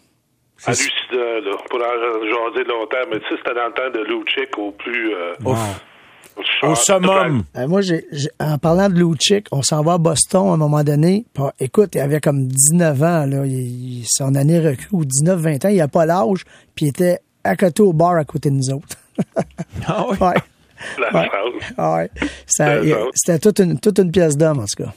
Hallucinant, 0.65 1.51
là, 1.51 1.57
pour 1.69 1.81
en 1.81 2.23
jaser 2.55 2.65
longtemps. 2.65 3.09
Mais 3.11 3.19
tu 3.21 3.29
sais, 3.29 3.35
c'était 3.39 3.55
dans 3.55 3.67
le 3.67 3.73
temps 3.73 3.91
de 3.93 4.05
Luchik 4.05 4.57
au 4.59 4.71
plus... 4.73 5.13
euh, 5.15 5.35
Au 6.63 6.75
summum. 6.77 7.43
Euh, 7.57 7.69
moi, 7.69 7.81
j'ai, 7.83 8.07
j'ai- 8.13 8.31
en 8.41 8.57
parlant 8.59 8.89
de 8.89 8.95
Luchik, 8.95 9.49
on 9.53 9.61
s'en 9.63 9.83
va 9.83 9.95
à 9.95 9.99
Boston 9.99 10.49
à 10.49 10.53
un 10.53 10.57
moment 10.57 10.83
donné. 10.85 11.27
Puis, 11.35 11.43
écoute, 11.61 11.91
il 11.95 12.01
avait 12.01 12.21
comme 12.21 12.47
19 12.47 13.03
ans, 13.03 13.27
là. 13.27 13.45
Il, 13.45 13.53
il- 14.01 14.05
son 14.09 14.35
année 14.35 14.59
recrue, 14.61 14.87
ou 14.93 15.05
19-20 15.05 15.67
ans. 15.67 15.69
Il 15.69 15.77
n'a 15.79 15.89
pas 15.89 16.07
l'âge, 16.07 16.45
puis 16.75 16.87
il 16.87 16.89
était 16.89 17.19
à 17.45 17.57
côté 17.57 17.83
au 17.83 17.93
bar 17.93 18.15
à 18.17 18.25
côté 18.25 18.49
de 18.51 18.55
nous 18.55 18.71
autres. 18.71 18.97
Ah 19.87 20.05
oui? 20.09 20.17
ouais. 20.21 20.35
la 20.99 21.13
Ouais. 21.21 21.29
France. 21.29 21.73
Ah 21.79 21.95
ouais. 21.97 22.11
C'était 22.47 23.39
toute 23.39 23.59
une, 23.61 23.79
toute 23.81 23.99
une 23.99 24.11
pièce 24.11 24.37
d'homme, 24.37 24.61
en 24.61 24.65
tout 24.67 24.85
cas. 24.85 24.93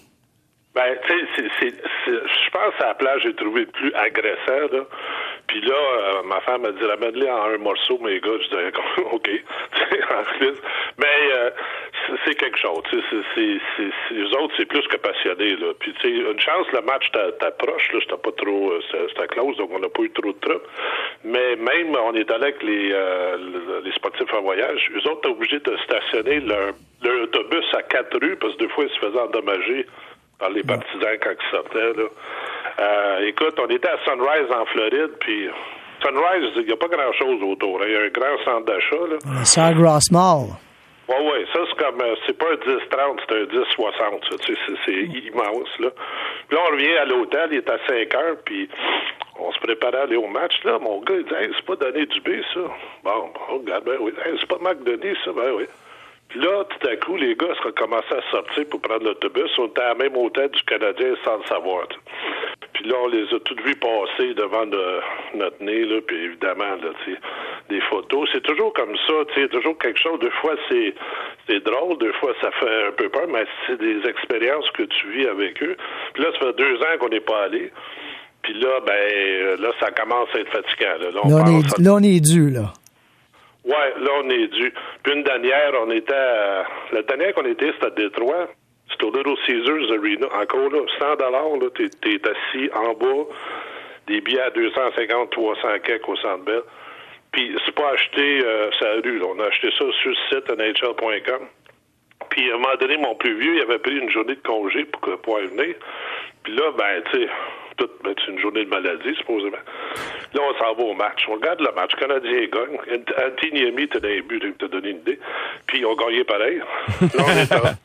Ben, 0.73 0.95
tu 1.07 1.13
sais, 1.37 1.73
je 2.05 2.49
pense 2.51 2.73
à 2.83 2.87
la 2.87 2.93
plage, 2.95 3.21
j'ai 3.23 3.33
trouvé 3.35 3.61
le 3.61 3.67
plus 3.67 3.93
agressant, 3.93 4.73
là. 4.73 4.83
Puis 5.47 5.61
là, 5.61 5.73
euh, 5.75 6.23
ma 6.25 6.41
femme 6.41 6.61
m'a 6.63 6.71
dit, 6.71 6.83
ramène-les 6.83 7.29
en 7.29 7.43
un 7.43 7.57
morceau, 7.57 7.97
mes 7.99 8.19
gars. 8.19 8.31
Je 8.41 8.47
disais, 8.49 8.71
OK. 9.11 9.29
Mais 10.97 11.31
euh, 11.33 11.49
c'est, 12.25 12.35
quelque 12.35 12.57
chose. 12.57 12.81
eux 12.93 14.37
autres, 14.39 14.53
c'est 14.57 14.65
plus 14.65 14.85
que 14.87 14.97
passionnés, 14.97 15.55
là. 15.57 15.67
Puis, 15.79 15.93
tu 15.93 16.01
sais, 16.01 16.09
une 16.31 16.39
chance, 16.39 16.67
le 16.73 16.81
match 16.81 17.11
t'a- 17.11 17.31
t'approche, 17.33 17.91
là. 17.93 17.99
C'était 18.01 18.17
pas 18.21 18.31
trop... 18.31 18.71
euh, 18.71 18.81
C'était, 19.09 19.27
close, 19.27 19.57
donc 19.57 19.69
on 19.73 19.79
n'a 19.79 19.89
pas 19.89 20.03
eu 20.03 20.11
trop 20.11 20.31
de 20.31 20.39
troubles. 20.39 20.61
Mais 21.23 21.55
même, 21.55 21.95
on 21.95 22.13
est 22.15 22.29
allé 22.31 22.43
avec 22.45 22.63
les, 22.63 22.91
euh, 22.91 23.37
le- 23.37 23.81
les 23.83 23.91
sportifs 23.93 24.33
en 24.33 24.41
voyage. 24.41 24.89
Eux 24.95 25.09
autres, 25.09 25.21
t'es 25.21 25.29
obligé 25.29 25.59
de 25.59 25.77
stationner 25.77 26.39
leur, 26.41 26.73
leur 27.03 27.21
autobus 27.23 27.65
à 27.75 27.83
quatre 27.83 28.19
rues, 28.19 28.35
parce 28.37 28.53
que 28.53 28.59
deux 28.59 28.69
fois, 28.69 28.85
ils 28.85 28.93
se 28.93 28.99
faisaient 28.99 29.19
endommager 29.19 29.85
par 30.39 30.49
les 30.49 30.63
partisans 30.63 31.17
quand 31.21 31.31
ils 31.31 31.51
sortaient. 31.51 31.93
Là. 31.93 32.07
Euh, 32.79 33.19
écoute, 33.27 33.55
on 33.59 33.67
était 33.67 33.87
à 33.89 33.97
Sunrise 34.03 34.51
en 34.51 34.65
Floride, 34.65 35.11
puis 35.19 35.49
Sunrise, 36.01 36.51
il 36.57 36.65
n'y 36.65 36.73
a 36.73 36.77
pas 36.77 36.87
grand-chose 36.87 37.41
autour. 37.43 37.81
hein. 37.81 37.85
Il 37.87 37.93
y 37.93 37.97
a 37.97 38.01
un 38.01 38.09
grand 38.09 38.37
centre 38.43 38.65
d'achat. 38.65 38.95
Là. 39.09 39.17
Le 39.39 39.45
Sawgrass 39.45 40.11
Mall. 40.11 40.49
Ouais, 41.07 41.19
ouais, 41.31 41.45
ça 41.53 41.59
c'est 41.69 41.77
comme, 41.85 42.01
euh, 42.01 42.15
c'est 42.25 42.35
pas 42.35 42.47
un 42.47 42.55
10-30, 42.55 43.19
c'est 43.29 43.35
un 43.35 43.43
10-60, 43.43 44.27
ça, 44.27 44.37
tu 44.39 44.55
sais, 44.55 44.59
c'est, 44.65 44.73
c'est 44.85 45.03
immense, 45.03 45.69
là. 45.79 45.89
Puis 46.47 46.57
là, 46.57 46.63
on 46.67 46.71
revient 46.73 46.97
à 46.97 47.05
l'hôtel, 47.05 47.49
il 47.51 47.57
est 47.57 47.69
à 47.69 47.77
5 47.87 48.15
heures, 48.15 48.37
puis 48.43 48.67
on 49.39 49.51
se 49.51 49.59
préparait 49.59 49.99
à 49.99 50.01
aller 50.01 50.15
au 50.15 50.25
match, 50.25 50.63
là. 50.63 50.79
Mon 50.79 51.01
gars, 51.01 51.13
il 51.15 51.25
dit, 51.25 51.33
hey, 51.35 51.51
c'est 51.55 51.65
pas 51.65 51.75
donné 51.75 52.07
du 52.07 52.21
B, 52.21 52.41
ça. 52.55 52.61
Bon, 53.03 53.29
on 53.51 53.57
regarde, 53.59 53.83
ben 53.85 53.97
oui. 53.99 54.13
Hey, 54.25 54.33
c'est 54.39 54.47
pas 54.49 54.57
Denis, 54.73 55.15
ça, 55.23 55.31
ben 55.31 55.51
oui. 55.55 55.65
Là, 56.35 56.65
tout 56.65 56.87
à 56.87 56.95
coup, 56.97 57.15
les 57.15 57.35
gars 57.35 57.53
se 57.55 57.61
recommençaient 57.63 58.17
à 58.17 58.31
sortir 58.31 58.65
pour 58.69 58.81
prendre 58.81 59.05
l'autobus. 59.05 59.49
On 59.57 59.67
était 59.67 59.81
à 59.81 59.89
la 59.89 59.95
même 59.95 60.17
hôtel 60.17 60.49
du 60.49 60.61
Canadien 60.63 61.13
sans 61.23 61.37
le 61.37 61.43
savoir. 61.45 61.87
tu 61.87 61.95
sais. 61.95 62.01
Puis 62.73 62.89
là, 62.89 62.95
on 63.03 63.07
les 63.07 63.23
a 63.33 63.39
toutes 63.39 63.61
vus 63.61 63.75
passer 63.75 64.33
devant 64.33 64.65
de- 64.65 64.99
notre 65.35 65.63
nez, 65.63 65.85
là, 65.85 66.01
puis 66.05 66.17
évidemment, 66.25 66.75
là, 66.75 66.89
tu 67.05 67.13
sais, 67.13 67.19
des 67.69 67.79
photos. 67.81 68.27
C'est 68.33 68.43
toujours 68.43 68.73
comme 68.73 68.95
ça, 69.07 69.13
tu 69.33 69.41
sais, 69.41 69.47
toujours 69.47 69.77
quelque 69.77 69.99
chose. 69.99 70.19
Deux 70.19 70.29
fois, 70.41 70.55
c'est 70.69 70.93
c'est 71.47 71.63
drôle, 71.63 71.97
deux 71.99 72.11
fois, 72.13 72.33
ça 72.41 72.51
fait 72.51 72.87
un 72.87 72.91
peu 72.91 73.07
peur, 73.09 73.27
mais 73.29 73.45
c'est 73.67 73.77
des 73.79 74.05
expériences 74.09 74.69
que 74.71 74.83
tu 74.83 75.07
vis 75.11 75.27
avec 75.27 75.61
eux. 75.63 75.77
Puis 76.13 76.23
là, 76.23 76.29
ça 76.33 76.47
fait 76.47 76.57
deux 76.57 76.75
ans 76.81 76.97
qu'on 76.99 77.09
n'est 77.09 77.19
pas 77.21 77.43
allé. 77.43 77.71
Puis 78.41 78.53
là, 78.55 78.79
ben, 78.85 79.61
là, 79.61 79.71
ça 79.79 79.91
commence 79.91 80.27
à 80.35 80.39
être 80.39 80.51
fatigant. 80.51 80.97
Là, 80.99 81.11
Là, 81.11 81.19
on 81.23 81.29
Là, 81.29 81.35
on 81.47 81.61
pense 81.61 81.73
à- 81.73 81.81
est, 81.81 81.85
là, 81.85 81.91
on 81.93 82.03
est 82.03 82.19
dû, 82.19 82.49
là. 82.49 82.73
Ouais, 83.65 83.93
là, 83.99 84.11
on 84.23 84.29
est 84.29 84.47
dû. 84.47 84.71
Puis 85.03 85.13
une 85.13 85.23
dernière, 85.23 85.71
on 85.81 85.89
était 85.89 86.13
à... 86.13 86.65
La 86.91 87.01
dernière 87.01 87.33
qu'on 87.33 87.45
était, 87.45 87.71
c'était 87.73 87.87
à 87.87 87.89
Détroit. 87.89 88.47
C'était 88.91 89.05
au 89.05 89.11
Little 89.11 89.35
Caesars 89.45 89.91
Arena. 89.91 90.27
Encore 90.39 90.69
là, 90.69 90.81
100 90.99 91.15
dollars, 91.15 91.57
là, 91.59 91.67
t'es, 91.75 91.89
t'es 92.01 92.21
assis 92.29 92.69
en 92.75 92.93
bas, 92.93 93.25
des 94.07 94.21
billets 94.21 94.41
à 94.41 94.51
250, 94.51 95.31
300 95.31 95.67
quelques 95.83 96.07
au 96.07 96.15
Centre 96.17 96.43
Bell. 96.43 96.61
Puis 97.31 97.55
c'est 97.65 97.75
pas 97.75 97.89
acheté 97.89 98.45
euh, 98.45 98.71
sur 98.73 98.85
la 98.85 99.01
rue, 99.01 99.19
là. 99.19 99.25
On 99.35 99.39
a 99.39 99.47
acheté 99.47 99.69
ça 99.71 99.85
sur 99.91 100.09
le 100.11 100.15
site 100.29 100.49
nhl.com. 100.49 101.47
Puis 102.29 102.51
à 102.51 102.55
un 102.55 102.57
moment 102.57 102.75
donné, 102.79 102.97
mon 102.97 103.15
plus 103.15 103.37
vieux, 103.39 103.55
il 103.55 103.61
avait 103.61 103.79
pris 103.79 103.97
une 103.97 104.11
journée 104.11 104.35
de 104.35 104.47
congé 104.47 104.85
pour 104.85 105.01
pouvoir 105.21 105.41
venir. 105.41 105.75
Puis 106.43 106.55
là, 106.55 106.71
ben, 106.77 107.01
tu 107.11 107.17
sais, 107.17 107.29
tout, 107.77 107.89
c'est 108.03 108.31
une 108.31 108.39
journée 108.39 108.65
de 108.65 108.69
maladie, 108.69 109.15
supposément. 109.15 109.57
Là, 110.33 110.41
on 110.41 110.53
s'en 110.57 110.73
va 110.73 110.83
au 110.83 110.93
match. 110.93 111.25
On 111.29 111.33
regarde 111.33 111.61
le 111.61 111.71
match. 111.73 111.91
Le 111.93 111.99
Canadien 111.99 112.47
gagne. 112.47 112.77
Ant- 112.77 113.27
Antiniemi, 113.27 113.87
t'as 113.87 113.99
des 113.99 114.21
buts, 114.21 114.41
t'as 114.57 114.67
donné 114.67 114.89
une 114.89 114.97
idée. 114.97 115.19
Puis 115.67 115.85
on 115.85 115.95
gagnait 115.95 116.23
pareil. 116.23 116.57
Là, 116.57 117.23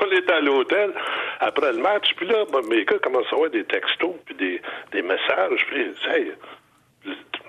on 0.00 0.10
est 0.10 0.30
à, 0.30 0.40
l'hôtel 0.40 0.92
après 1.40 1.72
le 1.72 1.78
match. 1.78 2.14
Puis 2.16 2.26
là, 2.26 2.44
mes 2.68 2.84
gars 2.84 2.98
commencent 2.98 3.32
à 3.32 3.36
avoir 3.36 3.50
des 3.50 3.64
textos, 3.64 4.14
puis 4.26 4.34
des, 4.34 5.02
messages. 5.02 5.66
Puis, 5.68 5.86
ils 5.86 6.12
hey, 6.12 6.32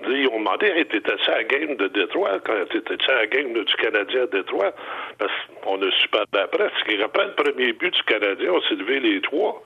ils 0.08 0.28
ont 0.28 0.38
demandé, 0.38 0.66
hey, 0.66 0.86
t'étais-tu 0.86 1.30
à 1.30 1.36
la 1.36 1.44
game 1.44 1.76
de 1.76 1.88
Détroit? 1.88 2.40
Quand 2.40 2.54
t'étais-tu 2.70 3.10
à 3.10 3.16
la 3.16 3.26
game 3.26 3.52
du 3.52 3.74
Canadien 3.76 4.22
à 4.22 4.26
Détroit? 4.26 4.72
Parce 5.18 5.32
qu'on 5.62 5.80
a 5.82 5.90
su 5.90 6.08
par 6.08 6.24
après. 6.32 6.70
Ce 6.78 6.84
qui 6.84 7.00
rappelle 7.00 7.28
le 7.36 7.42
premier 7.42 7.72
but 7.72 7.92
du 7.92 8.02
Canadien, 8.04 8.52
on 8.52 8.60
s'est 8.62 8.76
levé 8.76 9.00
les 9.00 9.20
trois 9.20 9.62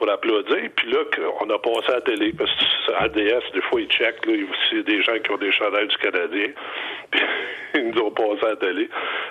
pour 0.00 0.10
applaudir, 0.10 0.70
puis 0.74 0.90
là, 0.90 0.98
on 1.42 1.50
a 1.50 1.58
passé 1.58 1.92
à 1.92 1.96
la 1.96 2.00
télé, 2.00 2.32
parce 2.32 2.50
que 2.50 2.92
ADS, 3.04 3.44
des 3.52 3.60
fois, 3.68 3.80
ils 3.82 3.88
checkent, 3.88 4.24
là, 4.26 4.32
c'est 4.70 4.82
des 4.82 5.02
gens 5.02 5.12
qui 5.22 5.30
ont 5.30 5.36
des 5.36 5.52
chandails 5.52 5.86
du 5.88 5.96
Canadien, 5.98 6.48
puis 7.10 7.20
ils 7.74 7.90
nous 7.92 8.00
ont 8.00 8.10
passé 8.10 8.46
à 8.46 8.48
la 8.50 8.56
télé. 8.56 8.88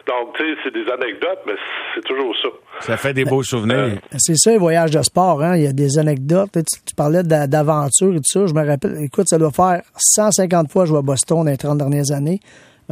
Donc, 0.07 0.37
tu 0.37 0.43
sais, 0.43 0.59
c'est 0.63 0.73
des 0.73 0.85
anecdotes, 0.91 1.39
mais 1.47 1.53
c'est 1.95 2.03
toujours 2.05 2.35
ça. 2.41 2.49
Ça 2.81 2.97
fait 2.97 3.13
des 3.13 3.25
beaux 3.25 3.41
souvenirs. 3.43 3.97
C'est 4.17 4.37
ça, 4.37 4.51
les 4.51 4.57
voyages 4.59 4.91
de 4.91 5.01
sport. 5.01 5.41
Hein? 5.41 5.57
Il 5.57 5.63
y 5.63 5.67
a 5.67 5.73
des 5.73 5.97
anecdotes. 5.97 6.51
Tu, 6.53 6.61
tu 6.87 6.95
parlais 6.95 7.23
d'a- 7.23 7.47
d'aventure 7.47 8.13
et 8.13 8.17
tout 8.17 8.23
ça. 8.25 8.45
Je 8.45 8.53
me 8.53 8.65
rappelle, 8.65 9.03
écoute, 9.03 9.25
ça 9.27 9.37
doit 9.37 9.51
faire 9.51 9.81
150 9.97 10.71
fois 10.71 10.83
que 10.83 10.87
je 10.89 10.93
vais 10.93 10.99
à 10.99 11.01
Boston 11.01 11.43
dans 11.43 11.51
les 11.51 11.57
30 11.57 11.77
dernières 11.79 12.11
années. 12.15 12.39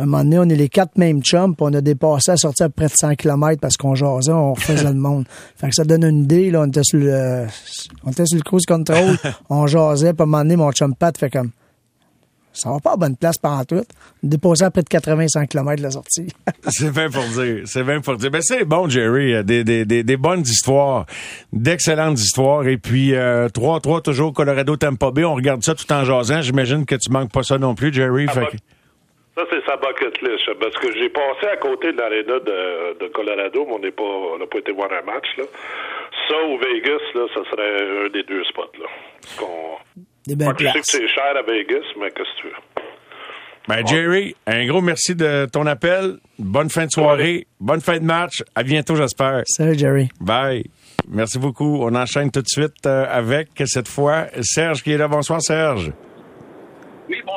Un 0.04 0.06
moment 0.06 0.24
donné, 0.24 0.38
on 0.40 0.44
est 0.50 0.56
les 0.56 0.70
quatre 0.70 0.98
mêmes 0.98 1.22
chums, 1.22 1.56
puis 1.56 1.66
on 1.68 1.74
a 1.74 1.82
dépassé 1.82 2.32
à 2.32 2.38
sortir 2.38 2.68
à 2.68 2.70
près 2.70 2.86
de 2.86 2.94
100 3.00 3.16
km 3.16 3.60
parce 3.60 3.78
qu'on 3.78 3.96
jasait, 3.96 4.32
on 4.32 4.54
refaisait 4.54 4.84
le 4.84 4.94
monde. 4.94 5.26
Fait 5.56 5.70
que 5.70 5.74
ça 5.76 5.84
donne 5.86 6.04
une 6.04 6.24
idée, 6.24 6.52
là, 6.52 6.62
on 6.62 6.68
était 6.68 6.84
sur 6.84 7.00
le, 7.00 7.46
on 8.04 8.12
était 8.12 8.26
sur 8.26 8.38
le 8.38 8.44
cruise 8.44 8.66
control, 8.68 9.18
on 9.50 9.66
jasait, 9.68 10.14
puis 10.14 10.22
à 10.22 10.24
un 10.24 10.26
moment 10.28 10.44
donné, 10.44 10.56
mon 10.56 10.72
chum 10.72 10.94
Pat 10.96 11.18
fait 11.18 11.30
comme, 11.32 11.50
ça 12.54 12.72
va 12.72 12.80
pas 12.80 12.94
à 12.94 12.96
bonne 12.98 13.16
place 13.16 13.38
pendant 13.38 13.64
tout. 13.66 13.84
Déposé 14.24 14.66
à 14.66 14.72
près 14.72 14.82
de 14.82 14.88
80-100 14.88 15.48
km 15.48 15.82
la 15.84 15.92
sortie. 15.92 16.26
c'est 16.70 16.92
bien 16.92 17.08
pour 17.12 17.24
dire. 17.26 17.62
C'est 17.66 17.84
bien 17.84 18.02
pour 18.02 18.18
dire. 18.18 18.32
Ben, 18.32 18.42
c'est 18.42 18.66
bon, 18.66 18.90
Jerry. 18.90 19.36
euh, 19.36 19.44
Des, 19.44 19.64
des, 19.64 19.86
des, 19.86 20.04
des 20.04 20.18
bonnes 20.18 20.42
histoires. 20.42 21.06
D'excellentes 21.54 22.20
histoires. 22.20 22.68
Et 22.68 22.78
puis, 22.78 23.14
euh, 23.14 23.48
3-3 23.50 24.02
toujours 24.02 24.34
Colorado 24.34 24.76
Tampa 24.76 25.12
Bay. 25.12 25.24
On 25.24 25.36
regarde 25.36 25.64
ça 25.64 25.76
tout 25.76 25.92
en 25.94 26.04
jasant. 26.04 26.42
J'imagine 26.42 26.86
que 26.88 26.96
tu 26.96 27.12
manques 27.12 27.32
pas 27.32 27.44
ça 27.44 27.60
non 27.60 27.76
plus, 27.76 27.94
Jerry. 27.94 28.26
Ah, 28.28 28.32
Fait 28.32 28.46
que- 28.48 28.58
Ça, 29.38 29.44
c'est 29.52 29.64
sa 29.70 29.78
bucket 29.78 30.20
list. 30.24 30.50
Parce 30.60 30.76
que 30.78 30.92
j'ai 30.98 31.10
passé 31.10 31.46
à 31.54 31.58
côté 31.58 31.92
de 31.92 31.98
l'aréna 31.98 32.40
de, 32.40 32.98
de 33.00 33.08
Colorado, 33.10 33.66
mais 33.68 33.74
on 33.76 33.80
n'est 33.80 33.92
pas, 33.92 34.02
on 34.04 34.40
n'a 34.40 34.48
pas 34.48 34.58
été 34.58 34.72
voir 34.72 34.90
un 34.92 35.06
match, 35.06 35.28
là. 35.38 35.44
Ça, 36.28 36.36
ou 36.48 36.58
Vegas, 36.58 37.04
là, 37.14 37.28
ça 37.36 37.42
serait 37.52 38.06
un 38.06 38.10
des 38.10 38.24
deux 38.24 38.44
spots, 38.46 38.72
là. 38.80 38.88
Qu'on- 39.38 39.78
Des 40.26 40.36
Moi, 40.44 40.54
belles 40.54 40.68
je 40.68 40.74
sais 40.74 40.80
que 40.80 40.86
c'est 40.86 41.08
cher 41.08 41.38
à 41.38 41.42
Vegas, 41.44 41.86
mais 42.00 42.10
qu'est-ce 42.10 42.36
que 42.36 42.42
tu 42.42 42.48
veux? 42.48 42.84
Ben, 43.68 43.86
Jerry, 43.86 44.34
un 44.48 44.66
gros 44.66 44.82
merci 44.82 45.14
de 45.14 45.46
ton 45.52 45.66
appel. 45.68 46.16
Bonne 46.40 46.70
fin 46.70 46.86
de 46.86 46.92
soirée. 46.92 47.46
Bonne 47.60 47.82
fin 47.82 47.98
de 48.00 48.04
match. 48.06 48.42
À 48.56 48.64
bientôt, 48.64 48.96
j'espère. 48.96 49.42
Salut, 49.46 49.78
Jerry. 49.78 50.08
Bye. 50.20 50.64
Merci 51.08 51.38
beaucoup. 51.38 51.80
On 51.84 51.94
enchaîne 51.94 52.32
tout 52.32 52.42
de 52.42 52.48
suite 52.48 52.86
euh, 52.88 53.06
avec, 53.10 53.50
cette 53.66 53.88
fois, 53.90 54.28
Serge 54.42 54.82
qui 54.84 54.94
est 54.94 54.98
là. 54.98 55.08
Bonsoir, 55.10 55.42
Serge. 55.42 55.92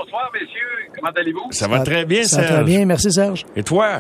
Bonsoir, 0.02 0.30
messieurs. 0.32 0.88
Comment 0.94 1.10
allez-vous? 1.14 1.52
Ça 1.52 1.68
va 1.68 1.80
très 1.80 2.06
bien, 2.06 2.22
Ça 2.22 2.40
va 2.40 2.46
très 2.48 2.64
bien, 2.64 2.86
merci, 2.86 3.12
Serge. 3.12 3.44
Et 3.54 3.62
toi? 3.62 3.98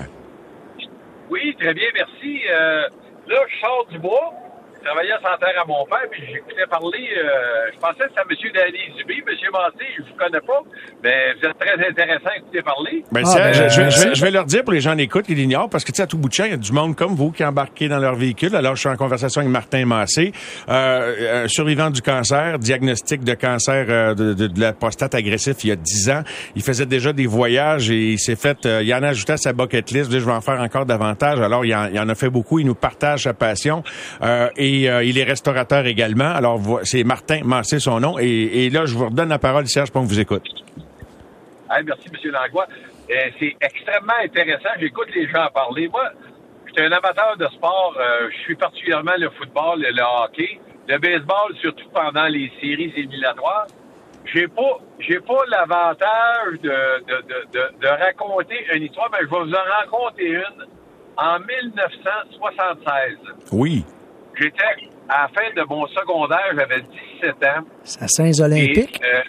Oui, 1.28 1.54
très 1.60 1.74
bien, 1.74 1.88
merci. 1.94 2.40
Euh, 2.50 2.88
là, 3.28 3.40
je 3.46 3.60
sors 3.60 3.86
du 3.90 3.98
bois. 3.98 4.32
Je 4.80 4.86
travaillais 4.86 5.12
sans 5.22 5.36
terre 5.38 5.60
à 5.62 5.66
mon 5.66 5.84
père, 5.84 6.08
puis 6.10 6.22
j'écoutais 6.32 6.66
parler. 6.70 7.08
euh, 7.18 7.70
je 7.74 7.78
pensais 7.78 8.04
que 8.04 8.10
c'était 8.16 8.48
M. 8.48 8.52
Danny 8.72 8.96
Dubé. 8.96 9.14
M. 9.18 9.36
Massé, 9.52 9.86
je 9.98 10.02
vous 10.02 10.16
connais 10.18 10.40
pas, 10.40 10.60
mais 11.04 11.34
vous 11.34 11.48
êtes 11.48 11.58
très 11.58 11.88
intéressant 11.88 12.30
à 12.30 12.36
écouter 12.38 12.62
parler. 12.62 13.04
Ben, 13.12 13.22
Ah, 13.26 13.34
ben, 13.36 13.52
je, 13.52 13.60
vais- 13.62 13.68
je 13.70 13.80
vais, 14.00 14.06
euh, 14.10 14.14
je 14.14 14.24
vais 14.24 14.30
leur 14.30 14.44
dire 14.46 14.64
pour 14.64 14.72
les 14.72 14.80
gens 14.80 14.94
d'écoute 14.94 15.26
qui 15.26 15.34
l'ignorent, 15.34 15.68
parce 15.68 15.84
que 15.84 15.92
tu 15.92 15.96
sais, 15.96 16.02
à 16.02 16.06
tout 16.06 16.16
bout 16.18 16.28
de 16.28 16.34
champ, 16.34 16.44
il 16.44 16.50
y 16.52 16.54
a 16.54 16.56
du 16.56 16.72
monde 16.72 16.96
comme 16.96 17.14
vous 17.14 17.30
qui 17.30 17.42
est 17.42 17.46
embarqué 17.46 17.88
dans 17.88 17.98
leur 17.98 18.14
véhicule. 18.14 18.56
Alors, 18.56 18.74
je 18.74 18.80
suis 18.80 18.88
en 18.88 18.96
conversation 18.96 19.40
avec 19.42 19.52
Martin 19.52 19.84
Massé, 19.84 20.32
euh, 20.68 21.44
un 21.44 21.48
survivant 21.48 21.90
du 21.90 22.00
cancer, 22.00 22.58
diagnostic 22.58 23.22
de 23.22 23.34
cancer 23.34 23.84
euh, 23.88 24.14
de, 24.14 24.32
de- 24.34 24.46
de 24.46 24.60
la 24.60 24.72
prostate 24.72 25.14
agressif 25.14 25.56
il 25.64 25.68
y 25.68 25.72
a 25.72 25.76
10 25.76 26.10
ans. 26.10 26.22
Il 26.56 26.62
faisait 26.62 26.86
déjà 26.86 27.12
des 27.12 27.26
voyages 27.26 27.90
et 27.90 28.12
il 28.12 28.18
s'est 28.18 28.36
fait, 28.36 28.64
euh, 28.66 28.82
il 28.82 28.94
en 28.94 29.02
a 29.02 29.08
ajouté 29.08 29.34
à 29.34 29.36
sa 29.36 29.52
bucket 29.52 29.90
list. 29.90 30.10
Je 30.10 30.18
vais 30.18 30.32
en 30.32 30.40
faire 30.40 30.60
encore 30.60 30.86
davantage. 30.86 31.38
Alors, 31.40 31.64
il 31.66 31.74
en, 31.74 31.86
il 31.86 31.98
en 32.00 32.08
a 32.08 32.14
fait 32.14 32.30
beaucoup. 32.30 32.58
Il 32.58 32.66
nous 32.66 32.74
partage 32.74 33.24
sa 33.24 33.34
passion. 33.34 33.82
Euh, 34.22 34.48
et 34.70 34.90
euh, 34.90 35.02
il 35.04 35.18
est 35.18 35.24
restaurateur 35.24 35.86
également. 35.86 36.30
Alors, 36.30 36.60
c'est 36.84 37.04
Martin 37.04 37.40
Massé 37.44 37.78
son 37.80 38.00
nom. 38.00 38.18
Et, 38.18 38.66
et 38.66 38.70
là, 38.70 38.86
je 38.86 38.94
vous 38.94 39.06
redonne 39.06 39.28
la 39.30 39.38
parole, 39.38 39.66
Serge, 39.66 39.90
pour 39.90 40.02
qu'on 40.02 40.06
vous 40.06 40.20
écoute. 40.20 40.42
Hey, 41.70 41.84
merci, 41.84 42.08
M. 42.12 42.30
Langlois. 42.32 42.66
Euh, 43.10 43.14
c'est 43.38 43.56
extrêmement 43.60 44.18
intéressant. 44.24 44.68
J'écoute 44.78 45.08
les 45.14 45.28
gens 45.28 45.46
parler. 45.54 45.88
Moi, 45.88 46.04
je 46.66 46.72
suis 46.72 46.82
un 46.82 46.92
amateur 46.92 47.36
de 47.36 47.46
sport. 47.46 47.94
Euh, 47.98 48.28
je 48.32 48.38
suis 48.42 48.54
particulièrement 48.56 49.16
le 49.18 49.30
football 49.30 49.80
le 49.80 50.02
hockey. 50.24 50.60
Le 50.88 50.98
baseball, 50.98 51.54
surtout 51.60 51.88
pendant 51.94 52.26
les 52.26 52.50
séries 52.60 52.92
éliminatoires. 52.96 53.66
J'ai 54.32 54.48
pas, 54.48 54.78
j'ai 54.98 55.18
pas 55.20 55.42
l'avantage 55.48 56.60
de, 56.62 56.68
de, 56.68 57.22
de, 57.22 57.38
de, 57.52 57.80
de 57.80 57.86
raconter 57.88 58.56
une 58.74 58.82
histoire, 58.84 59.08
mais 59.12 59.18
je 59.22 59.24
vais 59.30 59.44
vous 59.44 59.52
en 59.54 59.66
raconter 59.80 60.28
une. 60.28 60.66
En 61.16 61.38
1976, 61.38 63.18
Oui. 63.52 63.84
J'étais 64.40 64.88
à 65.08 65.22
la 65.22 65.28
fin 65.28 65.52
de 65.54 65.62
mon 65.68 65.86
secondaire, 65.88 66.52
j'avais 66.56 66.80
17 67.20 67.34
ans. 67.44 67.64
C'est 67.84 68.02
à 68.02 68.08
Saint-Olympique? 68.08 69.00
Et, 69.02 69.06
euh, 69.06 69.22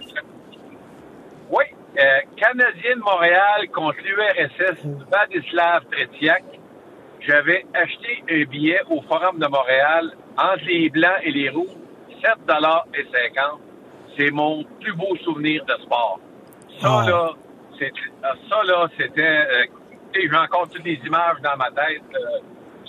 oui, 1.49 1.63
euh, 1.99 2.03
Canadien 2.37 2.95
de 2.95 3.01
Montréal 3.01 3.67
contre 3.73 3.97
l'URSS 4.03 4.85
Vladislav 5.09 5.83
Tretiak. 5.91 6.43
J'avais 7.27 7.65
acheté 7.73 8.23
un 8.29 8.43
billet 8.45 8.79
au 8.89 9.01
Forum 9.03 9.37
de 9.39 9.47
Montréal 9.47 10.11
entre 10.37 10.63
les 10.65 10.89
blancs 10.89 11.19
et 11.23 11.31
les 11.31 11.49
rouges, 11.49 11.69
7,50 12.23 13.59
C'est 14.17 14.31
mon 14.31 14.63
plus 14.81 14.93
beau 14.93 15.15
souvenir 15.23 15.63
de 15.65 15.73
sport. 15.83 16.19
Ça, 16.81 16.87
Ah. 17.03 17.09
là, 17.09 17.29
c'est- 17.79 17.85
euh, 17.85 18.27
ça, 18.49 18.63
là, 18.65 18.87
c'était... 18.97 19.21
euh, 19.23 19.65
j'ai 20.13 20.35
encore 20.35 20.67
toutes 20.69 20.83
les 20.83 20.99
images 21.05 21.37
dans 21.43 21.55
ma 21.57 21.69
tête. 21.71 22.01
euh, 22.15 22.39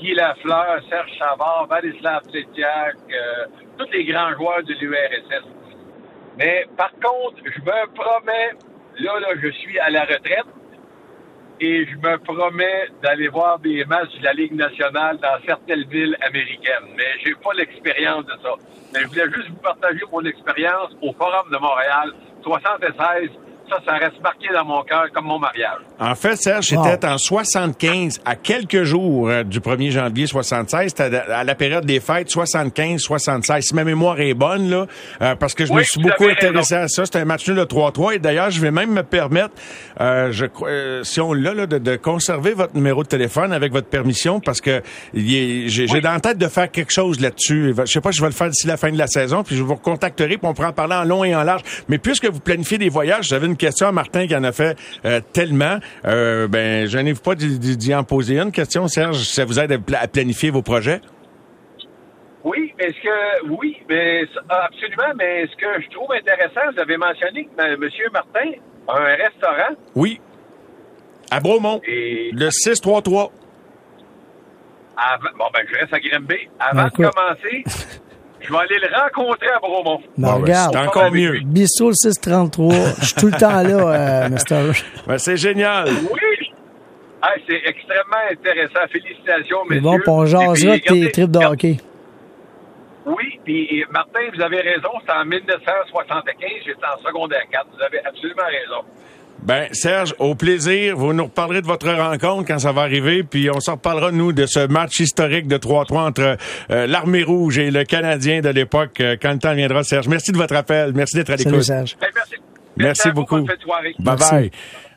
Guy 0.03 0.15
Lafleur, 0.15 0.81
Serge 0.91 1.17
Savard, 1.17 1.69
Vladislav 1.69 2.23
Tretiak, 2.23 2.97
euh, 3.09 3.47
tous 3.79 3.89
les 3.93 4.05
grands 4.05 4.35
joueurs 4.35 4.65
de 4.65 4.75
l'URSS. 4.75 5.47
Mais 6.37 6.67
par 6.77 6.91
contre, 6.91 7.37
je 7.45 7.61
me 7.61 7.95
promets, 7.95 8.51
là, 8.99 9.21
là, 9.21 9.29
je 9.41 9.49
suis 9.51 9.79
à 9.79 9.91
la 9.91 10.01
retraite 10.01 10.47
et 11.61 11.87
je 11.87 11.97
me 11.99 12.19
promets 12.19 12.89
d'aller 13.01 13.29
voir 13.29 13.61
des 13.61 13.85
matchs 13.85 14.19
de 14.19 14.25
la 14.25 14.33
Ligue 14.33 14.55
nationale 14.55 15.19
dans 15.19 15.39
certaines 15.47 15.85
villes 15.85 16.17
américaines. 16.21 16.89
Mais 16.97 17.07
j'ai 17.25 17.35
pas 17.37 17.53
l'expérience 17.55 18.27
de 18.27 18.35
ça. 18.43 18.55
Mais 18.93 19.03
je 19.03 19.07
voulais 19.07 19.31
juste 19.33 19.51
vous 19.51 19.63
partager 19.63 20.01
mon 20.11 20.25
expérience 20.25 20.91
au 21.01 21.13
Forum 21.13 21.49
de 21.53 21.59
Montréal, 21.59 22.13
76. 22.43 23.31
Ça, 23.73 23.79
ça 23.87 23.93
reste 23.97 24.21
marqué 24.23 24.49
dans 24.53 24.65
mon 24.67 24.83
cœur 24.83 25.05
comme 25.15 25.25
mon 25.25 25.39
mariage. 25.39 25.79
En 25.99 26.15
fait, 26.15 26.37
Serge, 26.37 26.67
c'était 26.67 27.07
en 27.07 27.17
75, 27.17 28.21
à 28.25 28.37
quelques 28.37 28.83
jours 28.83 29.29
euh, 29.31 29.45
du 29.45 29.61
1er 29.61 29.91
janvier 29.91 30.27
76, 30.27 30.93
c'était 30.95 31.17
à 31.17 31.43
la 31.45 31.55
période 31.55 31.87
des 31.87 32.01
fêtes 32.01 32.29
75-76. 32.29 33.61
Si 33.63 33.75
ma 33.75 33.85
mémoire 33.85 34.21
est 34.21 34.35
bonne, 34.35 34.69
là, 34.69 34.87
euh, 35.23 35.35
parce 35.37 35.55
que 35.55 35.65
je 35.65 35.73
me 35.73 35.79
Oui, 35.79 35.85
suis 35.87 36.03
beaucoup 36.03 36.29
intéressé 36.29 36.75
à 36.75 36.89
ça. 36.89 37.07
C'était 37.07 37.21
un 37.21 37.25
match 37.25 37.49
nul 37.49 37.57
de 37.57 37.65
3-3. 37.65 38.17
Et 38.17 38.19
d'ailleurs, 38.19 38.51
je 38.51 38.61
vais 38.61 38.71
même 38.71 38.93
me 38.93 39.03
permettre, 39.03 39.55
euh, 40.01 40.33
je 40.33 40.45
crois, 40.47 40.69
euh, 40.69 41.03
si 41.05 41.21
on 41.21 41.33
l'a, 41.33 41.55
là, 41.55 41.67
de, 41.67 41.79
de 41.79 41.97
conserver 41.97 42.53
votre 42.53 42.75
numéro 42.75 43.03
de 43.03 43.09
téléphone 43.09 43.53
avec 43.53 43.73
votre 43.73 43.89
permission, 43.89 44.41
parce 44.41 44.61
que 44.61 44.83
j'ai 45.15 45.69
j'ai 45.69 46.01
dans 46.01 46.13
la 46.13 46.21
tête 46.21 46.39
de 46.39 46.49
faire 46.49 46.71
quelque 46.71 46.93
chose 46.93 47.21
là-dessus. 47.21 47.75
Je 47.79 47.85
sais 47.91 48.01
pas, 48.01 48.11
je 48.11 48.21
vais 48.21 48.29
le 48.29 48.35
faire 48.35 48.49
d'ici 48.49 48.67
la 48.67 48.77
fin 48.77 48.91
de 48.91 48.99
la 48.99 49.07
saison, 49.07 49.43
puis 49.45 49.57
je 49.57 49.63
vous 49.63 49.75
recontacterai, 49.75 50.37
puis 50.37 50.41
on 50.43 50.53
pourra 50.53 50.69
en 50.69 50.73
parler 50.73 50.95
en 50.95 51.05
long 51.05 51.25
et 51.25 51.35
en 51.35 51.43
large. 51.43 51.63
Mais 51.89 51.99
puisque 51.99 52.27
vous 52.27 52.41
planifiez 52.41 52.77
des 52.79 52.89
voyages, 52.89 53.29
j'avais 53.29 53.47
une 53.47 53.57
question 53.67 53.87
à 53.89 53.93
Martin 53.93 54.27
qui 54.27 54.37
en 54.37 54.45
a 54.45 54.53
fait 54.53 54.77
euh, 55.05 55.21
tellement. 55.33 55.79
Euh, 56.05 56.49
ben, 56.49 56.87
je 56.87 56.99
n'ai 56.99 57.15
pas 57.15 57.35
d'y- 57.35 57.95
en 57.95 58.05
poser 58.05 58.39
une 58.39 58.53
question, 58.53 58.87
Serge. 58.89 59.19
Ça 59.25 59.45
vous 59.45 59.59
aide 59.61 59.73
à, 59.73 59.79
pla- 59.79 60.01
à 60.01 60.09
planifier 60.09 60.51
vos 60.51 60.63
projets? 60.63 61.01
Oui, 62.45 62.75
mais 62.79 62.89
ce 62.89 63.01
que 63.01 63.47
oui, 63.51 63.77
mais 63.89 64.25
absolument, 64.49 65.13
mais 65.17 65.47
ce 65.47 65.57
que 65.57 65.81
je 65.83 65.89
trouve 65.91 66.11
intéressant, 66.13 66.61
vous 66.75 66.81
avez 66.81 66.97
mentionné 66.97 67.45
que 67.57 67.63
M. 67.63 67.89
Martin 68.13 68.51
a 68.89 68.99
un 68.99 69.15
restaurant 69.17 69.77
Oui. 69.95 70.21
À 71.31 71.39
Bromont. 71.41 71.81
et 71.87 72.31
Le 72.33 72.51
633. 72.51 73.31
avant, 74.97 75.29
bon 75.39 75.45
ben 75.55 75.63
je 75.73 75.79
reste 75.79 75.93
à 75.95 76.01
Grimby. 76.01 76.49
Avant 76.59 76.83
Ben, 76.83 76.89
de 76.89 76.91
commencer, 76.97 77.65
vais 78.53 78.59
aller 78.59 78.79
le 78.89 78.97
rencontrer 78.97 79.49
à 79.49 79.59
Bromont. 79.59 79.99
Ben, 79.99 80.29
Bon, 80.29 80.33
ben, 80.37 80.43
regarde. 80.43 80.73
c'est 80.73 80.79
encore 80.89 81.11
mieux. 81.13 81.41
Bissot 81.45 81.89
le 81.89 81.95
633. 81.95 82.75
Je 83.01 83.05
suis 83.07 83.15
tout 83.15 83.27
le 83.27 83.33
temps 83.33 83.63
là, 83.63 84.25
euh, 84.25 84.29
Mister. 84.31 84.71
Ben, 85.07 85.19
c'est 85.19 85.37
génial. 85.37 85.89
Oui! 85.89 86.53
Ah, 87.23 87.35
c'est 87.49 87.61
extrêmement 87.67 88.25
intéressant. 88.31 88.81
Félicitations, 88.91 89.59
messieurs. 89.69 89.83
bon, 89.83 89.97
puis 89.99 90.09
on 90.09 90.27
jasera 90.27 90.79
tes 90.79 91.11
tripes 91.13 91.31
de 91.31 91.39
hockey. 91.45 91.77
Oui, 93.07 93.41
puis 93.45 93.85
Martin, 93.91 94.21
vous 94.35 94.41
avez 94.41 94.61
raison, 94.61 94.91
c'est 95.05 95.13
en 95.13 95.25
1975, 95.25 96.35
j'étais 96.65 96.79
en 96.87 97.03
secondaire 97.05 97.43
4. 97.51 97.67
Vous 97.77 97.83
avez 97.83 97.99
absolument 98.05 98.43
raison. 98.47 98.85
Ben, 99.43 99.69
Serge, 99.73 100.15
au 100.19 100.35
plaisir. 100.35 100.97
Vous 100.97 101.13
nous 101.13 101.25
reparlerez 101.25 101.63
de 101.63 101.67
votre 101.67 101.89
rencontre 101.91 102.47
quand 102.47 102.61
ça 102.61 102.71
va 102.71 102.83
arriver, 102.83 103.25
puis 103.25 103.51
on 103.51 103.59
s'en 103.59 103.73
reparlera, 103.73 104.13
nous, 104.13 104.33
de 104.33 104.47
ce 104.47 104.67
match 104.69 105.01
historique 105.01 105.49
de 105.49 105.57
3-3 105.59 105.99
entre 105.99 106.37
euh, 106.71 106.87
l'Armée 106.87 107.25
rouge 107.25 107.59
et 107.59 107.71
le 107.71 107.85
Canadien 107.85 108.41
de 108.41 108.51
l'époque, 108.51 109.01
euh, 109.01 109.17
quand 109.21 109.33
le 109.33 109.39
temps 109.39 109.55
viendra, 109.55 109.83
Serge. 109.83 110.07
Merci 110.07 110.31
de 110.31 110.37
votre 110.37 110.55
appel. 110.55 110.93
Merci 110.95 111.17
d'être 111.17 111.31
à 111.31 111.37
l'écoute. 111.37 111.63
Serge. 111.63 111.97
Ben, 112.01 112.09
merci. 112.77 113.11
Beaucoup. 113.11 113.41
bonne 113.41 113.57
soirée. 113.61 113.95
Bye 113.99 114.17
Merci. 114.19 114.31
bye. 114.31 114.51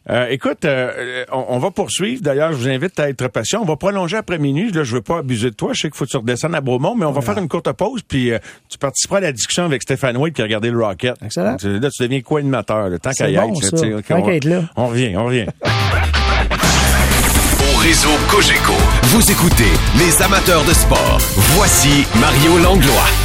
Euh, 0.10 0.28
écoute, 0.30 0.66
euh, 0.66 1.26
on, 1.32 1.46
on 1.50 1.58
va 1.58 1.72
poursuivre. 1.72 2.22
D'ailleurs, 2.22 2.52
je 2.52 2.58
vous 2.58 2.68
invite 2.70 3.00
à 3.00 3.10
être 3.10 3.28
patient. 3.28 3.62
On 3.62 3.66
va 3.66 3.76
prolonger 3.76 4.18
après 4.18 4.38
minuit. 4.38 4.72
Là, 4.72 4.84
je 4.84 4.94
veux 4.96 5.02
pas 5.02 5.18
abuser 5.20 5.50
de 5.50 5.56
toi. 5.56 5.72
Je 5.74 5.82
sais 5.82 5.90
qu'il 5.90 5.98
faut 5.98 6.06
que 6.06 6.12
tu 6.12 6.18
redescendes 6.18 6.54
à 6.54 6.62
Beaumont, 6.62 6.94
mais 6.96 7.06
on 7.06 7.12
va 7.12 7.22
faire 7.22 7.38
une 7.40 7.48
courte 7.48 7.72
pause. 7.72 8.02
Puis 8.08 8.32
euh, 8.32 8.38
tu 8.70 8.78
participeras 8.78 9.18
à 9.18 9.22
la 9.22 9.32
discussion 9.32 9.66
avec 9.66 9.82
Stéphane 9.82 10.16
Wade 10.18 10.34
qui 10.34 10.42
a 10.42 10.46
regardé 10.46 10.70
le 10.70 10.84
Rocket. 10.84 11.16
Excellent. 11.26 11.58
Là, 11.64 11.90
tu 11.90 12.04
deviens 12.04 12.22
co-animateur. 12.22 12.90
là, 12.90 13.00
Tant 13.00 13.12
qu'à 13.12 13.30
y 13.30 13.36
bon, 13.36 13.54
être. 13.54 13.64
ça. 13.64 13.70
tu 13.72 13.78
sais, 13.78 13.94
ok, 13.96 14.06
Tant 14.08 14.18
on, 14.20 14.22
qu'à 14.24 14.36
être 14.36 14.46
là. 14.46 14.62
on 14.76 14.88
revient, 14.88 15.16
on 15.18 15.26
revient. 15.26 15.46
Au 17.74 17.78
réseau 17.80 18.10
Cogeco, 18.30 18.74
vous 19.06 19.32
écoutez 19.32 19.72
les 19.98 20.22
amateurs 20.22 20.64
de 20.66 20.74
sport. 20.74 21.18
Voici 21.56 22.06
Mario 22.20 22.58
Langlois. 22.60 23.25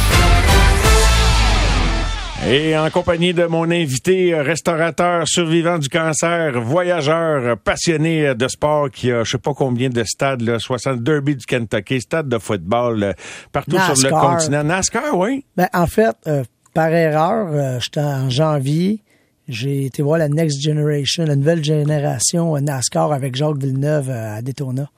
Et 2.49 2.75
en 2.75 2.89
compagnie 2.89 3.33
de 3.33 3.45
mon 3.45 3.69
invité, 3.69 4.33
euh, 4.33 4.41
restaurateur, 4.41 5.27
survivant 5.27 5.77
du 5.77 5.89
cancer, 5.89 6.59
voyageur, 6.59 7.55
passionné 7.57 8.27
euh, 8.27 8.33
de 8.33 8.47
sport, 8.47 8.89
qui 8.89 9.11
a 9.11 9.23
je 9.23 9.31
sais 9.31 9.37
pas 9.37 9.53
combien 9.53 9.89
de 9.89 10.03
stades, 10.03 10.41
là, 10.41 10.57
60 10.57 11.03
Derby 11.03 11.35
du 11.35 11.45
Kentucky, 11.45 12.01
stade 12.01 12.27
de 12.27 12.39
football, 12.39 13.03
euh, 13.03 13.13
partout 13.51 13.77
sur 13.77 14.09
le 14.09 14.09
continent. 14.09 14.63
NASCAR, 14.63 15.15
oui. 15.17 15.45
Ben, 15.55 15.67
en 15.71 15.85
fait, 15.85 16.15
euh, 16.25 16.43
par 16.73 16.91
erreur, 16.91 17.47
euh, 17.51 17.79
j'étais 17.79 18.01
en 18.01 18.29
janvier. 18.29 19.03
J'ai 19.47 19.85
été 19.85 20.01
voir 20.01 20.17
la 20.17 20.27
Next 20.27 20.61
Generation, 20.61 21.25
la 21.25 21.35
nouvelle 21.35 21.63
génération 21.63 22.57
NASCAR 22.57 23.11
avec 23.11 23.35
Jacques 23.35 23.59
Villeneuve 23.59 24.09
à 24.09 24.41
Daytona. 24.41 24.89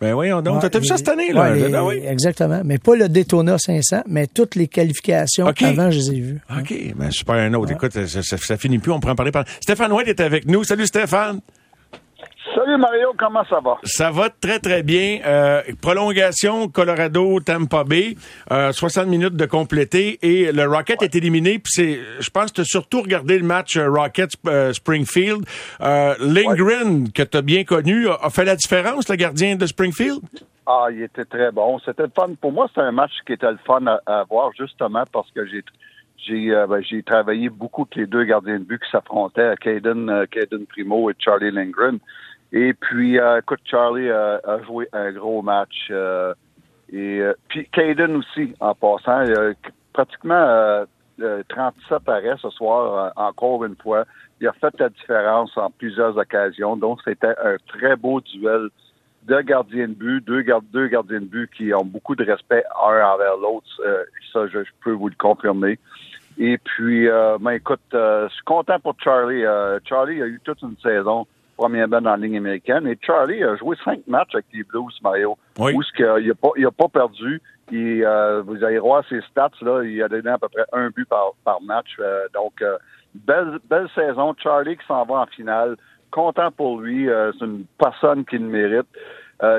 Ben 0.00 0.14
voyons 0.14 0.40
donc, 0.42 0.62
Ouais, 0.62 0.70
t'as 0.70 0.78
vu 0.78 0.86
ça 0.86 0.96
cette 0.96 1.08
année, 1.08 1.32
là? 1.32 1.42
ouais, 1.50 1.58
les- 1.58 1.68
Ben 1.68 1.82
oui. 1.82 2.00
Exactement. 2.06 2.60
Mais 2.64 2.78
pas 2.78 2.94
le 2.94 3.08
Daytona 3.08 3.58
500, 3.58 4.02
mais 4.06 4.26
toutes 4.28 4.54
les 4.54 4.68
qualifications 4.68 5.46
OK. 5.48 5.62
avant, 5.62 5.90
je 5.90 5.98
les 5.98 6.10
ai 6.12 6.20
vues. 6.20 6.40
OK, 6.56 6.74
ben 6.94 7.10
super 7.10 7.34
un 7.34 7.52
autre. 7.54 7.72
Écoute, 7.72 7.92
ça, 7.92 8.22
ça, 8.22 8.36
ça 8.36 8.56
finit 8.56 8.78
plus, 8.78 8.92
on 8.92 8.96
en 8.96 9.00
parler. 9.00 9.32
pendant- 9.32 9.46
Stéphane 9.60 9.90
White 9.92 10.08
est 10.08 10.20
avec 10.20 10.46
nous. 10.46 10.62
Salut 10.62 10.86
Stéphane. 10.86 11.40
Salut 12.54 12.78
Mario, 12.78 13.12
comment 13.18 13.44
ça 13.44 13.60
va? 13.60 13.76
Ça 13.84 14.10
va 14.10 14.30
très, 14.30 14.58
très 14.58 14.82
bien. 14.82 15.20
Euh, 15.26 15.62
prolongation, 15.82 16.68
Colorado, 16.68 17.40
Tampa 17.40 17.84
Bay. 17.84 18.16
Euh, 18.50 18.72
60 18.72 19.06
minutes 19.06 19.36
de 19.36 19.46
compléter. 19.46 20.18
Et 20.22 20.50
le 20.52 20.66
Rocket 20.66 21.02
est 21.02 21.14
éliminé. 21.14 21.58
Puis 21.58 21.72
c'est, 21.72 21.98
je 22.20 22.30
pense 22.30 22.46
que 22.46 22.56
tu 22.56 22.60
as 22.62 22.64
surtout 22.64 23.02
regardé 23.02 23.38
le 23.38 23.44
match 23.44 23.76
euh, 23.76 23.90
Rocket-Springfield. 23.90 25.44
Euh, 25.80 26.14
Lindgren, 26.20 27.12
que 27.12 27.22
tu 27.22 27.36
as 27.36 27.42
bien 27.42 27.64
connu, 27.64 28.08
a, 28.08 28.14
a 28.22 28.30
fait 28.30 28.44
la 28.44 28.56
différence, 28.56 29.08
le 29.08 29.16
gardien 29.16 29.56
de 29.56 29.66
Springfield? 29.66 30.20
Ah, 30.66 30.86
il 30.90 31.02
était 31.02 31.24
très 31.24 31.50
bon. 31.50 31.78
C'était 31.84 32.04
le 32.04 32.12
fun. 32.14 32.28
Pour 32.40 32.52
moi, 32.52 32.66
c'était 32.68 32.82
un 32.82 32.92
match 32.92 33.12
qui 33.26 33.32
était 33.32 33.50
le 33.50 33.58
fun 33.66 33.86
à, 33.86 34.00
à 34.06 34.24
voir, 34.24 34.50
justement 34.56 35.04
parce 35.12 35.30
que 35.32 35.46
j'ai 35.46 35.62
j'ai 36.26 36.50
euh, 36.50 36.66
ben, 36.66 36.82
j'ai 36.82 37.02
travaillé 37.02 37.48
beaucoup 37.48 37.82
avec 37.82 37.96
les 37.96 38.06
deux 38.06 38.24
gardiens 38.24 38.58
de 38.58 38.64
but 38.64 38.82
qui 38.82 38.90
s'affrontaient, 38.90 39.54
Caden, 39.60 40.10
euh, 40.10 40.26
Caden 40.26 40.66
Primo 40.66 41.10
et 41.10 41.14
Charlie 41.18 41.50
Lindgren. 41.50 41.98
Et 42.52 42.72
puis, 42.74 43.18
euh, 43.18 43.38
écoute, 43.40 43.60
Charlie 43.64 44.08
euh, 44.08 44.38
a 44.44 44.62
joué 44.62 44.88
un 44.92 45.12
gros 45.12 45.42
match. 45.42 45.88
euh, 45.90 46.32
et 46.90 47.20
euh, 47.20 47.34
puis 47.48 47.68
Caden 47.70 48.16
aussi, 48.16 48.54
en 48.60 48.74
passant, 48.74 49.22
il 49.22 49.32
a 49.34 49.52
pratiquement 49.92 50.34
euh, 50.34 50.84
euh, 51.20 51.42
37 51.48 52.08
arrêts 52.08 52.36
ce 52.40 52.48
soir, 52.50 53.12
euh, 53.16 53.22
encore 53.22 53.64
une 53.64 53.76
fois. 53.76 54.04
Il 54.40 54.48
a 54.48 54.52
fait 54.52 54.72
la 54.78 54.88
différence 54.88 55.54
en 55.58 55.70
plusieurs 55.70 56.16
occasions. 56.16 56.76
Donc, 56.76 57.00
c'était 57.04 57.34
un 57.44 57.56
très 57.66 57.96
beau 57.96 58.20
duel 58.20 58.68
de 59.24 59.40
gardiens 59.42 59.88
de 59.88 59.92
but, 59.94 60.24
deux, 60.24 60.40
gar- 60.40 60.62
deux 60.72 60.86
gardiens 60.88 61.20
de 61.20 61.26
but 61.26 61.50
qui 61.52 61.74
ont 61.74 61.84
beaucoup 61.84 62.14
de 62.16 62.24
respect 62.24 62.64
un 62.82 63.02
envers 63.04 63.36
l'autre. 63.36 63.66
Euh, 63.84 64.04
ça, 64.32 64.46
je, 64.46 64.64
je 64.64 64.70
peux 64.82 64.92
vous 64.92 65.08
le 65.08 65.14
confirmer. 65.18 65.78
Et 66.38 66.56
puis, 66.56 67.08
euh, 67.08 67.36
ben 67.40 67.50
écoute, 67.50 67.80
euh, 67.92 68.28
je 68.28 68.34
suis 68.34 68.44
content 68.44 68.78
pour 68.78 68.94
Charlie. 69.02 69.44
Euh, 69.44 69.78
Charlie 69.84 70.22
a 70.22 70.26
eu 70.26 70.40
toute 70.44 70.62
une 70.62 70.76
saison 70.82 71.26
première 71.58 71.88
balle 71.88 72.04
dans 72.04 72.12
la 72.12 72.16
ligne 72.16 72.38
américaine. 72.38 72.86
Et 72.86 72.96
Charlie 73.02 73.42
a 73.42 73.56
joué 73.56 73.76
cinq 73.84 74.00
matchs 74.06 74.34
avec 74.34 74.46
les 74.54 74.62
Blues, 74.62 74.96
Mario. 75.02 75.36
Oui. 75.58 75.74
Où 75.74 75.82
il 75.98 76.30
a 76.30 76.34
pas, 76.34 76.50
il 76.56 76.64
a 76.64 76.70
pas 76.70 76.88
perdu. 76.88 77.42
Il, 77.70 78.04
euh, 78.04 78.42
vous 78.42 78.62
allez 78.64 78.78
voir 78.78 79.04
ses 79.08 79.20
stats, 79.22 79.50
là. 79.60 79.82
Il 79.82 80.02
a 80.02 80.08
donné 80.08 80.30
à 80.30 80.38
peu 80.38 80.48
près 80.48 80.64
un 80.72 80.88
but 80.90 81.06
par, 81.06 81.32
par 81.44 81.60
match. 81.60 81.96
Euh, 81.98 82.26
donc, 82.32 82.62
euh, 82.62 82.78
belle, 83.12 83.58
belle 83.68 83.88
saison. 83.94 84.34
Charlie 84.42 84.76
qui 84.76 84.86
s'en 84.86 85.04
va 85.04 85.16
en 85.16 85.26
finale. 85.26 85.76
Content 86.10 86.50
pour 86.52 86.80
lui. 86.80 87.06
C'est 87.38 87.44
une 87.44 87.64
personne 87.76 88.24
qui 88.24 88.38
le 88.38 88.46
mérite. 88.46 88.88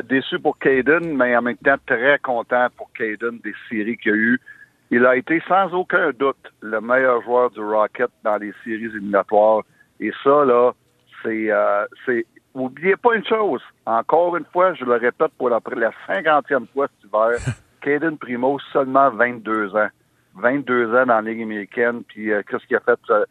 Déçu 0.09 0.39
pour 0.39 0.57
Caden, 0.57 1.15
mais 1.15 1.37
en 1.37 1.43
même 1.43 1.57
temps 1.57 1.75
très 1.85 2.17
content 2.19 2.67
pour 2.75 2.91
Caden 2.93 3.39
des 3.43 3.53
séries 3.69 3.97
qu'il 3.97 4.11
a 4.11 4.15
eu. 4.15 4.41
Il 4.91 5.05
a 5.05 5.15
été 5.15 5.41
sans 5.47 5.71
aucun 5.73 6.09
doute 6.17 6.51
le 6.61 6.81
meilleur 6.81 7.21
joueur 7.21 7.51
du 7.51 7.61
Rocket 7.61 8.09
dans 8.23 8.37
les 8.37 8.51
séries 8.63 8.85
éliminatoires. 8.85 9.61
Et 9.99 10.11
ça, 10.23 10.43
là, 10.43 10.71
c'est, 11.23 11.51
euh, 11.51 11.85
c'est, 12.05 12.25
oubliez 12.53 12.95
pas 12.95 13.15
une 13.15 13.25
chose. 13.25 13.61
Encore 13.85 14.35
une 14.37 14.45
fois, 14.45 14.73
je 14.73 14.85
le 14.85 14.93
répète 14.93 15.31
pour 15.37 15.49
la, 15.49 15.59
la 15.75 15.91
cinquantième 16.07 16.67
fois 16.67 16.87
cet 16.87 17.09
hiver, 17.09 17.39
Caden 17.81 18.17
Primo, 18.17 18.59
seulement 18.71 19.09
22 19.11 19.75
ans. 19.75 19.89
22 20.35 20.95
ans 20.95 21.05
dans 21.05 21.15
la 21.15 21.21
Ligue 21.21 21.43
américaine, 21.43 22.03
puis 22.07 22.31
euh, 22.31 22.41
qu'est-ce 22.47 22.65
qu'il 22.65 22.77
a 22.77 22.81
fait 22.81 22.99
ce, 23.07 23.25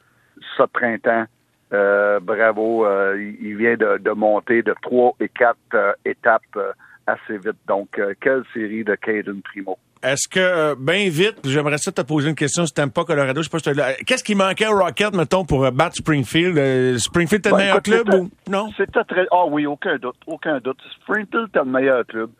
ce 0.56 0.62
printemps? 0.64 1.26
Euh, 1.72 2.18
bravo, 2.20 2.86
euh, 2.86 3.34
il, 3.40 3.56
vient 3.56 3.76
de, 3.76 3.98
de 3.98 4.10
monter 4.12 4.62
de 4.62 4.74
trois 4.80 5.14
et 5.20 5.28
quatre 5.28 5.58
euh, 5.74 5.92
étapes 6.04 6.58
assez 7.06 7.38
vite. 7.38 7.56
Donc, 7.66 8.00
quelle 8.20 8.42
série 8.52 8.84
de 8.84 8.94
Caden 8.94 9.42
Primo. 9.42 9.78
Est-ce 10.02 10.28
que, 10.28 10.38
euh, 10.38 10.74
bien 10.78 11.08
vite, 11.08 11.38
j'aimerais 11.44 11.78
ça 11.78 11.90
te 11.90 12.02
poser 12.02 12.28
une 12.28 12.36
question 12.36 12.64
si 12.66 12.72
t'aimes 12.72 12.92
pas 12.92 13.04
Colorado, 13.04 13.42
je 13.42 13.48
sais 13.48 13.50
pas 13.50 13.58
si 13.58 14.04
Qu'est-ce 14.04 14.22
qui 14.22 14.34
manquait 14.34 14.68
au 14.68 14.78
Rocket, 14.78 15.14
mettons, 15.14 15.44
pour 15.44 15.64
euh, 15.64 15.70
battre 15.70 15.96
Springfield? 15.96 16.56
Euh, 16.56 16.98
Springfield 16.98 17.42
Ben, 17.42 17.50
le 17.50 17.56
meilleur 17.56 17.76
écoute, 17.78 17.84
club 17.84 18.14
ou 18.14 18.30
non? 18.48 18.70
C'était 18.76 19.02
très. 19.04 19.26
Ah 19.32 19.46
oui, 19.46 19.66
aucun 19.66 19.96
doute, 19.96 20.16
aucun 20.26 20.60
doute. 20.60 20.78
Springfield 21.02 21.48
était 21.48 21.58
le 21.58 21.64
meilleur 21.64 22.06
club 22.06 22.30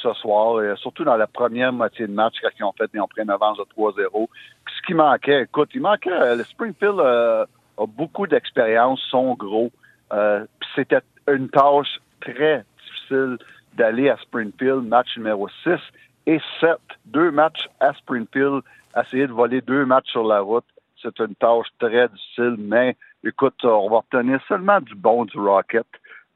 ce 0.00 0.12
soir, 0.12 0.60
surtout 0.76 1.02
dans 1.02 1.16
la 1.16 1.26
première 1.26 1.72
moitié 1.72 2.06
de 2.06 2.12
match 2.12 2.34
quand 2.40 2.50
ils 2.56 2.62
ont 2.62 2.72
fait, 2.78 2.88
ils 2.94 3.00
ont 3.00 3.08
pris 3.08 3.22
une 3.22 3.30
avance 3.30 3.58
de 3.58 3.64
3-0. 3.76 4.28
Puis 4.64 4.74
ce 4.76 4.86
qui 4.86 4.94
manquait, 4.94 5.42
écoute, 5.42 5.70
il 5.74 5.80
manquait. 5.80 6.36
le 6.36 6.44
Springfield 6.44 7.00
a 7.00 7.46
beaucoup 7.88 8.28
d'expérience, 8.28 9.00
sont 9.10 9.34
gros. 9.34 9.72
C'était 10.76 11.00
une 11.26 11.48
tâche 11.48 11.98
très 12.20 12.64
difficile 12.86 13.38
d'aller 13.76 14.08
à 14.08 14.16
Springfield, 14.18 14.86
match 14.86 15.16
numéro 15.16 15.48
6 15.64 15.70
et 16.26 16.40
7. 16.60 16.70
Deux 17.06 17.30
matchs 17.30 17.68
à 17.80 17.92
Springfield, 17.94 18.62
essayer 18.98 19.26
de 19.26 19.32
voler 19.32 19.60
deux 19.60 19.84
matchs 19.84 20.10
sur 20.10 20.24
la 20.24 20.40
route. 20.40 20.64
C'est 21.00 21.18
une 21.18 21.34
tâche 21.34 21.66
très 21.78 22.08
difficile, 22.08 22.56
mais 22.58 22.96
écoute, 23.24 23.64
on 23.64 23.88
va 23.90 23.96
obtenir 23.98 24.40
seulement 24.46 24.80
du 24.80 24.94
bon 24.94 25.24
du 25.24 25.38
Rocket, 25.38 25.86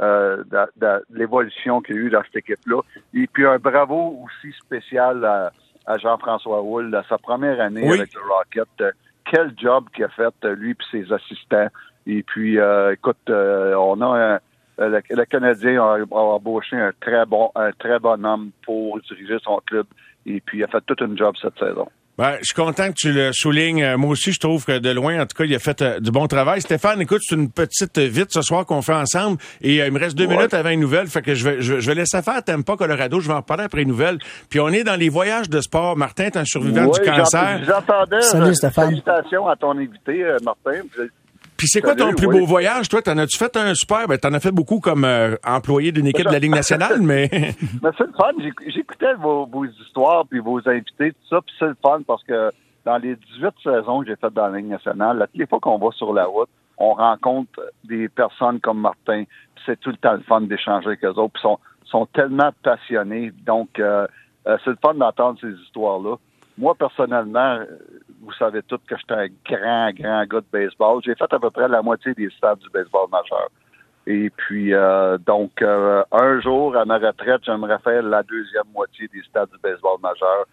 euh, 0.03 0.43
de, 0.45 0.59
de 0.77 1.05
l'évolution 1.11 1.81
qu'il 1.81 1.95
y 1.95 1.99
a 1.99 2.03
eu 2.03 2.11
dans 2.11 2.23
cette 2.25 2.37
équipe-là. 2.37 2.81
Et 3.15 3.27
puis 3.29 3.47
un 3.47 3.59
bravo 3.59 4.25
aussi 4.25 4.53
spécial 4.59 5.25
à, 5.25 5.53
à 5.87 5.99
Jean-François 5.99 6.59
Roule, 6.59 6.95
à 6.95 7.05
sa 7.09 7.17
première 7.19 7.61
année 7.61 7.83
Oui. 7.89 7.99
avec 7.99 8.13
le 8.15 8.21
Rocket. 8.29 8.69
Euh, 8.81 8.91
quel 9.31 9.53
job 9.57 9.87
qu'il 9.95 10.05
a 10.05 10.09
fait, 10.09 10.35
euh, 10.45 10.55
lui 10.55 10.73
et 10.73 10.77
ses 10.91 11.13
assistants. 11.13 11.69
Et 12.07 12.23
puis, 12.23 12.59
euh, 12.59 12.93
écoute, 12.93 13.17
euh, 13.29 13.75
on 13.75 14.01
a 14.01 14.35
un, 14.35 14.39
le, 14.79 15.01
le 15.11 15.25
Canadien 15.25 15.83
a, 15.83 15.97
a 15.99 16.15
embauché 16.17 16.77
un 16.77 16.93
très 17.01 17.25
bon, 17.27 17.51
un 17.55 17.71
très 17.79 17.99
bon 17.99 18.25
homme 18.25 18.51
pour 18.65 18.99
diriger 19.09 19.37
son 19.43 19.61
club. 19.67 19.87
Et 20.27 20.41
puis, 20.41 20.59
il 20.59 20.65
a 20.65 20.69
fait 20.69 20.81
toute 20.87 21.01
une 21.01 21.17
job 21.17 21.35
cette 21.41 21.59
saison. 21.59 21.87
Ben, 22.19 22.37
je 22.41 22.45
suis 22.47 22.55
content 22.55 22.89
que 22.89 22.95
tu 22.97 23.13
le 23.13 23.31
soulignes. 23.35 23.83
Euh, 23.85 23.99
Moi 23.99 24.09
aussi, 24.13 24.33
je 24.33 24.41
trouve 24.41 24.65
que 24.65 24.79
de 24.79 24.89
loin, 24.91 25.21
en 25.21 25.27
tout 25.27 25.37
cas, 25.37 25.45
il 25.45 25.55
a 25.55 25.59
fait 25.59 25.83
euh, 25.83 26.01
du 26.01 26.11
bon 26.11 26.27
travail. 26.27 26.63
Stéphane, 26.63 26.99
écoute, 27.03 27.21
c'est 27.23 27.35
une 27.35 27.51
petite 27.51 27.99
euh, 27.99 28.07
vite 28.09 28.33
ce 28.33 28.41
soir 28.41 28.65
qu'on 28.65 28.81
fait 28.81 28.95
ensemble. 28.95 29.37
Et 29.61 29.83
euh, 29.83 29.87
il 29.89 29.93
me 29.93 29.99
reste 30.01 30.17
deux 30.17 30.25
Ouais. 30.27 30.35
minutes 30.37 30.55
avant 30.55 30.71
une 30.71 30.81
nouvelle. 30.81 31.09
Fait 31.09 31.21
que 31.21 31.35
je 31.35 31.45
vais, 31.47 31.61
je, 31.61 31.75
vais- 31.75 31.81
je 31.83 31.87
vais 31.87 31.95
laisser 31.95 32.23
faire 32.23 32.43
Tampa, 32.43 32.75
Colorado. 32.77 33.21
Je 33.21 33.29
vais 33.29 33.35
en 33.35 33.41
reparler 33.41 33.65
après 33.65 33.83
une 33.83 33.89
nouvelle. 33.89 34.17
Puis 34.49 34.59
on 34.61 34.69
est 34.71 34.83
dans 34.83 34.97
les 34.99 35.11
voyages 35.11 35.51
de 35.51 35.61
sport. 35.61 35.95
Martin, 35.99 36.31
t'es 36.31 36.39
un 36.39 36.45
survivant 36.47 36.87
du 36.91 37.01
cancer. 37.03 37.61
J'entendais. 37.65 38.23
Salut, 38.23 38.47
euh, 38.47 38.55
Stéphane. 38.55 38.87
Félicitations 38.89 39.47
à 39.47 39.55
ton 39.57 39.73
invité, 39.79 40.25
euh, 40.25 40.39
Martin. 40.43 40.81
Puis 41.57 41.69
c'est 41.69 41.81
quoi 41.81 41.95
ton 41.95 42.13
plus 42.13 42.27
beau 42.29 42.45
voyage? 42.47 42.89
Toi, 42.89 43.03
t'en 43.03 43.17
as-tu 43.19 43.39
fait 43.39 43.57
un 43.57 43.75
super? 43.75 44.07
Ben, 44.09 44.19
t'en 44.19 44.33
as 44.35 44.41
fait 44.41 44.51
beaucoup 44.53 44.81
comme 44.81 45.05
euh, 45.05 45.37
employé 45.45 45.93
d'une 45.93 46.07
équipe 46.07 46.27
de 46.27 46.33
la 46.33 46.39
Ligue 46.39 46.55
nationale, 46.55 47.01
mais... 47.01 47.29
Mais 47.83 47.91
c'est 47.97 48.05
le 48.07 48.13
fun. 48.13 48.33
J'éc- 48.41 48.73
J'écoutais 48.75 49.15
vos, 49.15 49.47
vos 49.47 49.65
histoires 49.65 50.27
puis 50.29 50.41
vos 50.41 50.59
invités, 50.69 51.13
tout 51.13 51.29
ça. 51.31 51.41
Puis 51.41 51.55
c'est 51.59 51.67
le 51.67 51.77
fun 51.83 52.01
parce 52.07 52.23
que 52.25 52.51
dans 52.85 52.99
les 52.99 53.17
18 53.17 53.49
saisons 53.63 54.01
que 54.03 54.07
j'ai 54.09 54.17
faites 54.17 54.35
dans 54.35 54.49
la 54.49 54.59
Ligue 54.59 54.69
nationale, 54.69 55.19
là, 55.19 55.27
toutes 55.27 55.37
les 55.41 55.47
fois 55.47 55.59
qu'on 55.61 55.79
va 55.79 55.89
sur 55.93 56.13
la 56.13 56.27
route, 56.27 56.49
on 56.79 56.93
rencontre 56.95 57.61
des 57.85 58.09
personnes 58.09 58.61
comme 58.61 58.81
Martin. 58.81 59.25
Puis 59.55 59.65
c'est 59.65 59.81
tout 59.81 59.91
le 59.91 59.97
temps 59.97 60.13
le 60.13 60.21
fun 60.21 60.43
d'échanger 60.43 60.87
avec 60.89 61.05
eux 61.05 61.09
autres. 61.09 61.33
Puis 61.33 61.41
ils 61.43 61.49
sont, 61.49 61.59
sont 61.87 62.07
tellement 62.07 62.51
passionnés. 62.63 63.33
Donc, 63.47 63.79
euh, 63.79 64.07
euh, 64.47 64.57
c'est 64.65 64.71
le 64.71 64.79
fun 64.85 64.95
d'entendre 64.95 65.39
ces 65.41 65.51
histoires-là. 65.65 66.17
Moi, 66.59 66.75
personnellement, 66.75 67.59
euh, 67.61 67.67
vous 68.23 68.33
savez 68.33 68.63
tous 68.63 68.79
que 68.87 68.97
j'étais 68.97 69.15
un 69.15 69.27
grand, 69.45 69.91
grand 69.93 70.25
gars 70.27 70.41
de 70.41 70.47
baseball. 70.53 71.01
J'ai 71.05 71.15
fait 71.15 71.31
à 71.33 71.39
peu 71.39 71.51
près 71.51 71.69
la 71.69 71.83
moitié 71.83 72.15
des 72.15 72.31
stades 72.31 72.59
du 72.61 72.71
baseball 72.71 73.09
majeur. 73.11 73.49
Et 74.07 74.31
puis, 74.31 74.73
euh, 74.73 75.19
donc, 75.19 75.61
euh, 75.63 76.03
un 76.13 76.41
jour, 76.41 76.77
à 76.77 76.85
ma 76.85 76.99
retraite, 76.99 77.43
j'aimerais 77.45 77.79
faire 77.81 78.03
la 78.03 78.23
deuxième 78.23 78.65
moitié 78.75 79.09
des 79.13 79.23
stades 79.23 79.51
du 79.51 79.59
baseball 79.63 79.99
majeur. 80.03 80.47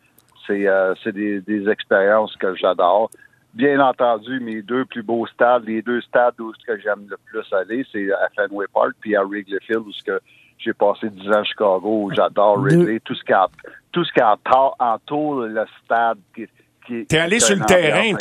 C'est 0.48 0.68
euh, 0.68 0.94
c'est 1.04 1.14
des, 1.14 1.40
des 1.42 1.70
expériences 1.70 2.36
que 2.36 2.54
j'adore. 2.56 3.10
Bien 3.54 3.80
entendu, 3.80 4.40
mes 4.40 4.62
deux 4.64 4.84
plus 4.86 5.04
beaux 5.04 5.28
stades, 5.28 5.64
les 5.66 5.82
deux 5.84 6.02
stades 6.02 6.40
où 6.42 6.52
ce 6.56 6.66
que 6.66 6.78
j'aime 6.80 7.06
le 7.08 7.18
plus 7.26 7.46
aller, 7.54 7.86
c'est 7.92 8.12
à 8.12 8.28
Fenway 8.36 8.66
Park 8.74 8.94
puis 9.00 9.16
à 9.16 9.24
Wrigley 9.24 9.60
Field 9.62 9.84
où 9.86 9.92
ce 9.94 10.04
que 10.04 10.20
j'ai 10.58 10.74
passé 10.74 11.10
10 11.10 11.30
ans 11.30 11.34
à 11.42 11.44
Chicago 11.44 12.04
où 12.06 12.12
j'adore 12.12 12.58
Wrigley. 12.58 13.00
Tout 13.02 13.14
ce 13.14 13.24
qui 13.24 13.34
en- 13.34 13.46
tout 13.94 14.03
ce 14.03 14.11
qui 14.11 14.22
entoure, 14.22 15.41
le 15.44 15.64
stade 15.86 16.18
qui, 16.36 16.45
qui 16.86 17.06
T'es 17.06 17.18
allé 17.20 17.40
sur 17.40 17.56
le 17.56 17.64
terrain. 17.64 18.14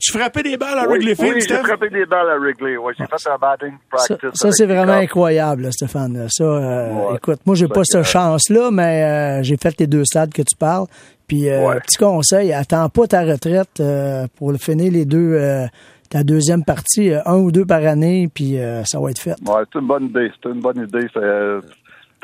Tu 0.00 0.10
frappais 0.18 0.42
des 0.42 0.56
balles 0.56 0.78
à 0.78 0.82
Oui, 0.88 0.96
Wrigley 0.98 1.14
Field, 1.14 1.34
oui, 1.34 1.40
j'ai 1.40 1.54
Steph? 1.54 1.62
frappé 1.64 1.88
des 1.90 2.04
balles 2.06 2.28
à 2.30 2.36
Wrigley. 2.38 2.76
Ouais, 2.76 2.92
j'ai 2.98 3.04
fait 3.06 3.30
un 3.30 3.38
batting 3.38 3.72
Ça, 3.94 4.16
practice. 4.16 4.30
ça, 4.40 4.46
avec 4.48 4.56
c'est 4.56 4.66
vraiment 4.66 4.92
incroyable, 4.94 5.62
là, 5.62 5.70
Stéphane. 5.70 6.26
Ça, 6.28 6.42
euh, 6.42 6.88
Ouais. 7.10 7.16
écoute, 7.16 7.38
moi, 7.46 7.54
j'ai 7.54 7.68
pas 7.68 7.84
cette 7.84 8.00
euh, 8.00 8.04
chance-là, 8.04 8.70
mais 8.72 9.04
euh, 9.04 9.42
j'ai 9.44 9.56
fait 9.56 9.78
les 9.78 9.86
deux 9.86 10.04
stades 10.04 10.32
que 10.32 10.42
tu 10.42 10.56
parles. 10.58 10.86
Puis, 11.28 11.48
euh, 11.48 11.78
petit 11.80 11.98
conseil, 11.98 12.52
attends 12.52 12.88
pas 12.88 13.06
ta 13.06 13.22
retraite 13.22 13.78
euh, 13.80 14.26
pour 14.36 14.50
le 14.52 14.58
finir 14.58 14.90
les 14.92 15.04
deux, 15.04 15.34
euh, 15.34 15.66
ta 16.08 16.22
deuxième 16.22 16.64
partie, 16.64 17.12
un 17.24 17.36
ou 17.36 17.50
deux 17.52 17.64
par 17.66 17.84
année, 17.84 18.28
puis 18.32 18.58
euh, 18.58 18.82
ça 18.84 18.98
va 19.00 19.10
être 19.10 19.18
fait. 19.20 19.34
Ouais, 19.46 19.62
c'est 19.72 19.78
une 19.80 19.86
bonne 19.88 20.04
idée. 20.04 20.30
C'est 20.42 20.48
une 20.48 20.60
bonne 20.60 20.78
idée. 20.78 21.06
C'est 21.12 21.18
euh, 21.22 21.60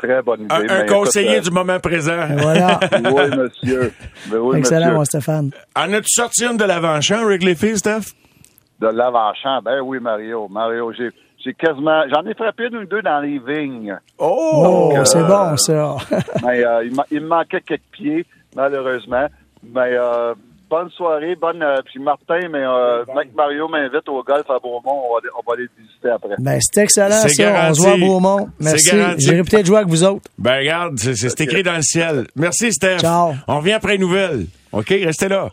très 0.03 0.21
bonne 0.21 0.41
idée. 0.41 0.53
Un, 0.53 0.57
un 0.59 0.61
Mais 0.61 0.83
écoute, 0.83 0.89
conseiller 0.97 1.37
euh, 1.37 1.41
du 1.41 1.51
moment 1.51 1.79
présent. 1.79 2.27
Voilà. 2.37 2.79
oui, 2.93 3.37
monsieur. 3.37 3.93
Oui, 4.31 4.57
Excellent, 4.59 4.85
monsieur. 4.87 4.97
mon 4.97 5.05
Stéphane. 5.05 5.51
En 5.75 5.93
as-tu 5.93 6.09
sorti 6.09 6.45
une 6.45 6.57
de 6.57 6.65
l'avant-champ, 6.65 7.23
Wrigley 7.23 7.55
Field, 7.55 7.77
Steph? 7.77 8.13
De 8.79 8.87
l'avant-champ, 8.87 9.61
ben 9.63 9.79
oui, 9.81 9.99
Mario. 9.99 10.47
Mario, 10.49 10.91
j'ai, 10.93 11.09
j'ai 11.43 11.53
quasiment, 11.53 12.03
j'en 12.13 12.25
ai 12.25 12.33
frappé 12.33 12.65
une 12.67 12.77
ou 12.77 12.85
deux 12.85 13.01
dans 13.01 13.19
les 13.21 13.39
vignes. 13.39 13.97
Oh, 14.17 14.61
Donc, 14.91 14.97
euh, 14.99 15.05
c'est 15.05 15.23
bon, 15.23 15.55
ça. 15.57 15.95
Mais 16.45 16.65
euh, 16.65 16.83
il, 16.85 16.95
ma- 16.95 17.05
il 17.11 17.21
me 17.21 17.27
manquait 17.27 17.61
quelques 17.61 17.81
pieds, 17.91 18.25
malheureusement. 18.55 19.27
Mais 19.63 19.93
euh, 19.95 20.33
bonne 20.73 20.89
soirée, 20.89 21.35
bonne. 21.39 21.61
euh, 21.61 21.77
puis 21.85 21.99
Martin, 22.01 22.47
mais 22.51 22.63
euh, 22.63 23.03
mec 23.15 23.29
Mario 23.35 23.67
m'invite 23.67 24.07
au 24.09 24.23
golf 24.23 24.49
à 24.49 24.57
Beaumont. 24.59 24.81
On 24.85 25.13
va, 25.13 25.19
aller- 25.19 25.29
on 25.37 25.43
va 25.47 25.53
aller 25.55 25.67
visiter 25.77 26.09
après. 26.09 26.35
Ben, 26.39 26.59
c'est 26.61 26.81
excellent, 26.81 27.15
C'est 27.21 27.29
ça. 27.29 27.43
On 27.43 27.53
garanti. 27.53 27.75
se 27.79 27.81
voit 27.85 27.93
à 27.93 27.97
Beaumont. 27.97 28.49
Merci. 28.59 28.89
J'irai 29.19 29.43
peut-être 29.43 29.65
jouer 29.67 29.77
avec 29.77 29.89
vous 29.89 30.03
autres. 30.03 30.23
Ben, 30.39 30.57
regarde, 30.57 30.97
c'est 30.97 31.15
c'est 31.15 31.41
écrit 31.41 31.61
dans 31.63 31.75
le 31.75 31.81
ciel. 31.83 32.25
Merci, 32.35 32.71
Steph. 32.73 32.99
Ciao. 32.99 33.33
On 33.47 33.57
revient 33.59 33.73
après 33.73 33.93
les 33.93 33.97
nouvelles. 33.99 34.47
OK, 34.71 34.87
restez 34.89 35.27
là. 35.27 35.49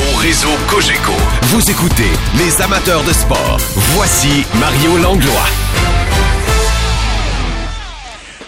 Au 0.00 0.16
réseau 0.20 0.48
Cogeco, 0.68 1.12
vous 1.44 1.70
écoutez 1.70 2.10
les 2.36 2.60
amateurs 2.62 3.02
de 3.04 3.12
sport. 3.12 3.56
Voici 3.96 4.44
Mario 4.60 4.98
Langlois. 5.02 5.48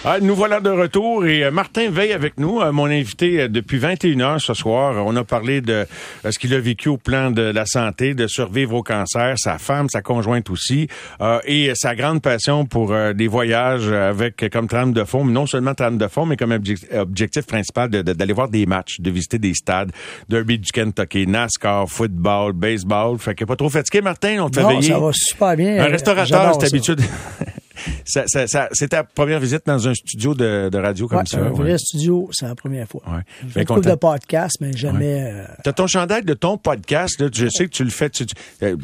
Ah, 0.03 0.17
nous 0.19 0.33
voilà 0.35 0.59
de 0.61 0.71
retour 0.71 1.27
et 1.27 1.43
euh, 1.43 1.51
Martin 1.51 1.91
Veille 1.91 2.11
avec 2.11 2.39
nous, 2.39 2.59
euh, 2.59 2.71
mon 2.71 2.85
invité 2.85 3.41
euh, 3.41 3.47
depuis 3.47 3.77
21 3.77 4.19
heures 4.21 4.41
ce 4.41 4.55
soir. 4.55 4.95
On 5.05 5.15
a 5.15 5.23
parlé 5.23 5.61
de 5.61 5.85
ce 6.27 6.39
qu'il 6.39 6.55
a 6.55 6.59
vécu 6.59 6.89
au 6.89 6.97
plan 6.97 7.29
de 7.29 7.43
la 7.43 7.67
santé, 7.67 8.15
de 8.15 8.25
survivre 8.25 8.73
au 8.73 8.81
cancer, 8.81 9.35
sa 9.37 9.59
femme, 9.59 9.89
sa 9.89 10.01
conjointe 10.01 10.49
aussi, 10.49 10.87
et 11.45 11.71
sa 11.75 11.93
grande 11.95 12.19
passion 12.23 12.65
pour 12.65 12.93
des 13.13 13.27
voyages 13.27 13.89
avec 13.91 14.49
comme 14.51 14.67
trame 14.67 14.91
de 14.91 15.03
fond, 15.03 15.23
mais 15.23 15.33
non 15.33 15.45
seulement 15.45 15.75
trame 15.75 15.99
de 15.99 16.07
fond, 16.07 16.25
mais 16.25 16.35
comme 16.35 16.51
objectif, 16.51 16.89
objectif 16.95 17.45
principal 17.45 17.89
de- 17.89 18.01
de- 18.01 18.13
d'aller 18.13 18.33
voir 18.33 18.49
des 18.49 18.65
matchs, 18.65 18.99
de 19.01 19.11
visiter 19.11 19.37
des 19.37 19.53
stades, 19.53 19.91
Derby 20.29 20.57
du 20.57 20.71
Kentucky, 20.71 21.27
NASCAR, 21.27 21.87
football, 21.87 22.53
baseball. 22.53 23.19
Fait 23.19 23.35
que 23.35 23.45
pas 23.45 23.55
trop 23.55 23.69
fatigué, 23.69 24.01
Martin, 24.01 24.39
on 24.41 24.49
te 24.49 24.55
fait 24.55 24.63
Non, 24.63 24.69
veiller. 24.69 24.93
ça 24.93 24.99
va 24.99 25.11
super 25.13 25.55
bien. 25.55 25.79
Un 25.79 25.85
restaurateur, 25.89 26.55
c'est 26.59 26.67
habitude. 26.67 27.01
ça, 28.05 28.23
ça, 28.27 28.47
ça- 28.47 28.69
c'est 28.71 28.89
ta 28.89 29.03
première 29.03 29.39
visite 29.39 29.61
dans 29.65 29.87
un 29.87 29.93
studio 29.93 30.33
de, 30.33 30.69
de 30.69 30.77
radio 30.77 31.07
comme 31.07 31.19
Ouais, 31.19 31.23
ça. 31.25 31.37
un 31.39 31.49
ouais. 31.49 31.57
vrai 31.57 31.77
studio, 31.77 32.29
c'est 32.31 32.45
la 32.45 32.55
première 32.55 32.87
fois. 32.87 33.01
Ouais. 33.07 33.21
J'ai 33.47 33.65
fait 33.65 33.81
de 33.89 33.95
podcasts, 33.95 34.57
mais 34.61 34.73
jamais. 34.73 35.23
euh, 35.31 35.45
T'as 35.63 35.73
ton 35.73 35.87
chandail 35.87 36.23
de 36.23 36.33
ton 36.33 36.57
podcast, 36.57 37.19
là, 37.19 37.27
je 37.33 37.47
sais 37.49 37.65
que 37.65 37.71
tu 37.71 37.83
le 37.83 37.89
fais. 37.89 38.09
Tu, 38.09 38.25
tu- 38.25 38.35
euh, 38.63 38.75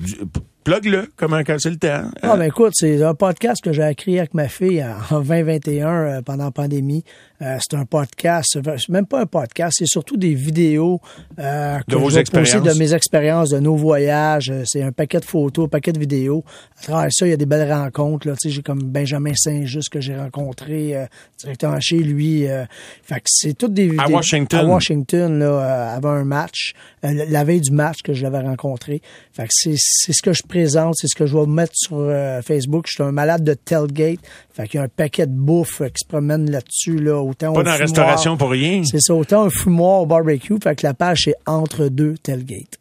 plug-le, 0.71 1.07
comment 1.15 1.39
quand 1.45 1.55
c'est 1.59 1.69
le 1.69 1.77
temps. 1.77 2.03
Ah, 2.21 2.35
ben 2.35 2.43
écoute, 2.43 2.73
c'est 2.75 3.01
un 3.01 3.13
podcast 3.13 3.63
que 3.63 3.71
j'ai 3.71 3.87
écrit 3.89 4.19
avec 4.19 4.33
ma 4.33 4.49
fille 4.49 4.83
en 4.83 5.15
en 5.15 5.21
2021 5.21 5.87
euh, 5.87 6.21
pendant 6.21 6.43
la 6.45 6.51
pandémie. 6.51 7.03
Euh, 7.41 7.57
c'est 7.61 7.77
un 7.77 7.85
podcast, 7.85 8.49
c'est 8.61 8.89
même 8.89 9.05
pas 9.05 9.21
un 9.21 9.25
podcast, 9.27 9.75
c'est 9.79 9.85
surtout 9.87 10.17
des 10.17 10.33
vidéos 10.33 10.99
euh, 11.39 11.77
que 11.87 11.91
De 11.91 11.95
vos 11.97 12.09
expériences. 12.09 12.63
de 12.63 12.73
mes 12.79 12.93
expériences, 12.93 13.49
de 13.51 13.59
nos 13.59 13.75
voyages. 13.75 14.49
Euh, 14.49 14.63
C'est 14.65 14.81
un 14.81 14.91
paquet 14.91 15.19
de 15.19 15.25
photos, 15.25 15.65
un 15.65 15.69
paquet 15.69 15.93
de 15.93 15.99
vidéos. 15.99 16.43
À 16.79 16.83
travers 16.83 17.09
ça, 17.11 17.25
il 17.27 17.29
y 17.29 17.33
a 17.33 17.37
des 17.37 17.45
belles 17.45 17.71
rencontres. 17.71 18.27
Là. 18.27 18.33
Tu 18.41 18.49
sais, 18.49 18.55
J'ai 18.55 18.61
comme 18.63 18.81
Benjamin 18.81 19.33
Saint-Just 19.35 19.89
que 19.89 20.01
j'ai 20.01 20.17
rencontré 20.17 20.95
euh, 20.97 21.05
directement 21.37 21.79
chez 21.79 21.99
lui. 21.99 22.47
euh. 22.47 22.65
fait 23.03 23.15
que 23.21 23.27
c'est 23.27 23.53
toutes 23.57 23.73
des 23.73 23.93
À 23.99 24.07
des- 24.07 24.13
Washington. 24.13 24.59
À 24.59 24.65
Washington, 24.65 25.39
là, 25.39 25.45
euh, 25.45 25.95
avant 25.95 26.11
un 26.11 26.25
match, 26.25 26.73
euh, 27.05 27.25
la 27.29 27.43
veille 27.43 27.61
du 27.61 27.71
match 27.71 28.01
que 28.03 28.13
je 28.13 28.23
l'avais 28.23 28.39
rencontré. 28.41 29.01
Fait 29.31 29.43
que 29.43 29.49
c'est 29.51 29.75
c'est 29.77 30.11
ce 30.13 30.21
que 30.23 30.33
je 30.33 30.41
présente, 30.57 30.95
c'est 30.97 31.07
ce 31.07 31.15
que 31.15 31.27
je 31.27 31.37
vais 31.37 31.45
mettre 31.45 31.73
sur 31.75 31.97
euh, 31.99 32.41
Facebook. 32.41 32.85
Je 32.87 32.93
suis 32.93 33.03
un 33.03 33.11
malade 33.11 33.43
de 33.43 33.53
tailgate. 33.53 34.19
Fait 34.51 34.67
qu'il 34.67 34.79
y 34.79 34.81
a 34.81 34.85
un 34.85 34.87
paquet 34.87 35.27
de 35.27 35.31
bouffe 35.31 35.81
euh, 35.81 35.89
qui 35.89 35.99
se 36.03 36.07
promène 36.07 36.49
là-dessus, 36.49 36.97
là, 36.97 37.21
autant 37.21 37.53
Pas 37.53 37.61
dans 37.61 37.69
la 37.69 37.75
restauration 37.77 38.37
pour 38.37 38.49
rien. 38.49 38.81
C'est 38.83 38.99
ça, 38.99 39.13
autant 39.13 39.43
un 39.43 39.49
fumoir 39.51 40.01
au 40.01 40.05
barbecue. 40.07 40.55
Fait 40.61 40.75
que 40.75 40.87
la 40.87 40.95
page, 40.95 41.21
c'est 41.25 41.35
entre 41.45 41.89
deux 41.89 42.15
tailgate. 42.23 42.79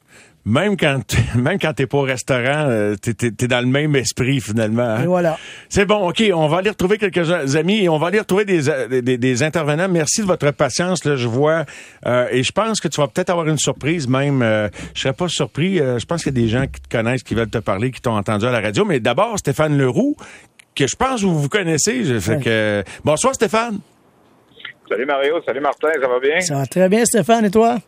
Même 0.48 0.77
quand 0.77 1.01
même 1.35 1.59
quand 1.59 1.73
t'es 1.73 1.86
pas 1.86 1.98
au 1.98 2.02
restaurant, 2.02 2.66
euh, 2.68 2.94
t'es, 2.94 3.14
t'es- 3.14 3.32
t'es 3.32 3.48
dans 3.48 3.59
le 3.60 3.66
même 3.66 3.97
esprit 3.97 4.40
finalement. 4.40 4.82
hein. 4.85 5.02
Et 5.02 5.06
voilà. 5.06 5.36
C'est 5.68 5.85
bon, 5.86 6.09
ok, 6.09 6.23
on 6.32 6.47
va 6.47 6.59
aller 6.59 6.70
retrouver 6.70 6.98
quelques 6.98 7.28
amis 7.56 7.82
et 7.82 7.89
on 7.89 7.98
va 7.98 8.06
aller 8.06 8.20
retrouver 8.20 8.44
des, 8.44 8.68
euh, 8.70 9.02
des, 9.02 9.18
des 9.18 9.43
intervenants. 9.43 9.89
Merci 9.89 10.20
de 10.23 10.27
votre 10.27 10.48
patience, 10.52 11.05
là, 11.05 11.16
je 11.16 11.27
vois. 11.27 11.64
Euh, 12.06 12.28
et 12.31 12.44
je 12.44 12.52
pense 12.52 12.81
que 12.81 12.86
tu 12.86 13.01
vas 13.01 13.09
peut-être 13.09 13.31
avoir 13.31 13.48
une 13.48 13.59
surprise 13.59 14.06
même. 14.09 14.40
Euh, 14.43 14.68
je 14.94 15.01
serais 15.01 15.12
pas 15.14 15.27
surpris. 15.28 15.81
euh, 15.81 15.98
je 15.98 16.06
pense 16.06 16.23
qu'il 16.23 16.32
y 16.32 16.39
a 16.39 16.43
des 16.44 16.48
gens 16.48 16.64
qui 16.66 16.81
te 16.81 16.89
connaissent, 16.97 17.24
qui 17.24 17.35
veulent 17.35 17.51
te 17.51 17.59
parler, 17.59 17.90
qui 17.90 18.01
t'ont 18.01 18.16
entendu 18.16 18.47
à 18.47 18.52
la 18.52 18.60
radio. 18.60 18.85
Mais 18.85 19.01
d'abord, 19.01 19.36
Stéphane 19.40 19.77
Leroux, 19.77 20.14
que 20.77 20.86
je 20.86 20.94
pense 20.94 21.23
que 21.23 21.27
vous 21.27 21.40
vous 21.40 21.48
connaissez. 21.48 22.05
Je- 22.05 22.35
que... 22.39 22.85
Bonsoir 23.05 23.35
Stéphane. 23.35 23.81
Salut 24.89 25.06
Mario, 25.06 25.35
salut 25.44 25.60
Martin, 25.60 25.89
ça 26.01 26.06
va 26.06 26.20
bien? 26.20 26.40
Ça 26.40 26.55
va 26.55 26.66
très 26.66 26.89
bien, 26.89 27.05
Stéphane, 27.05 27.44
et 27.47 27.51
toi? 27.51 27.78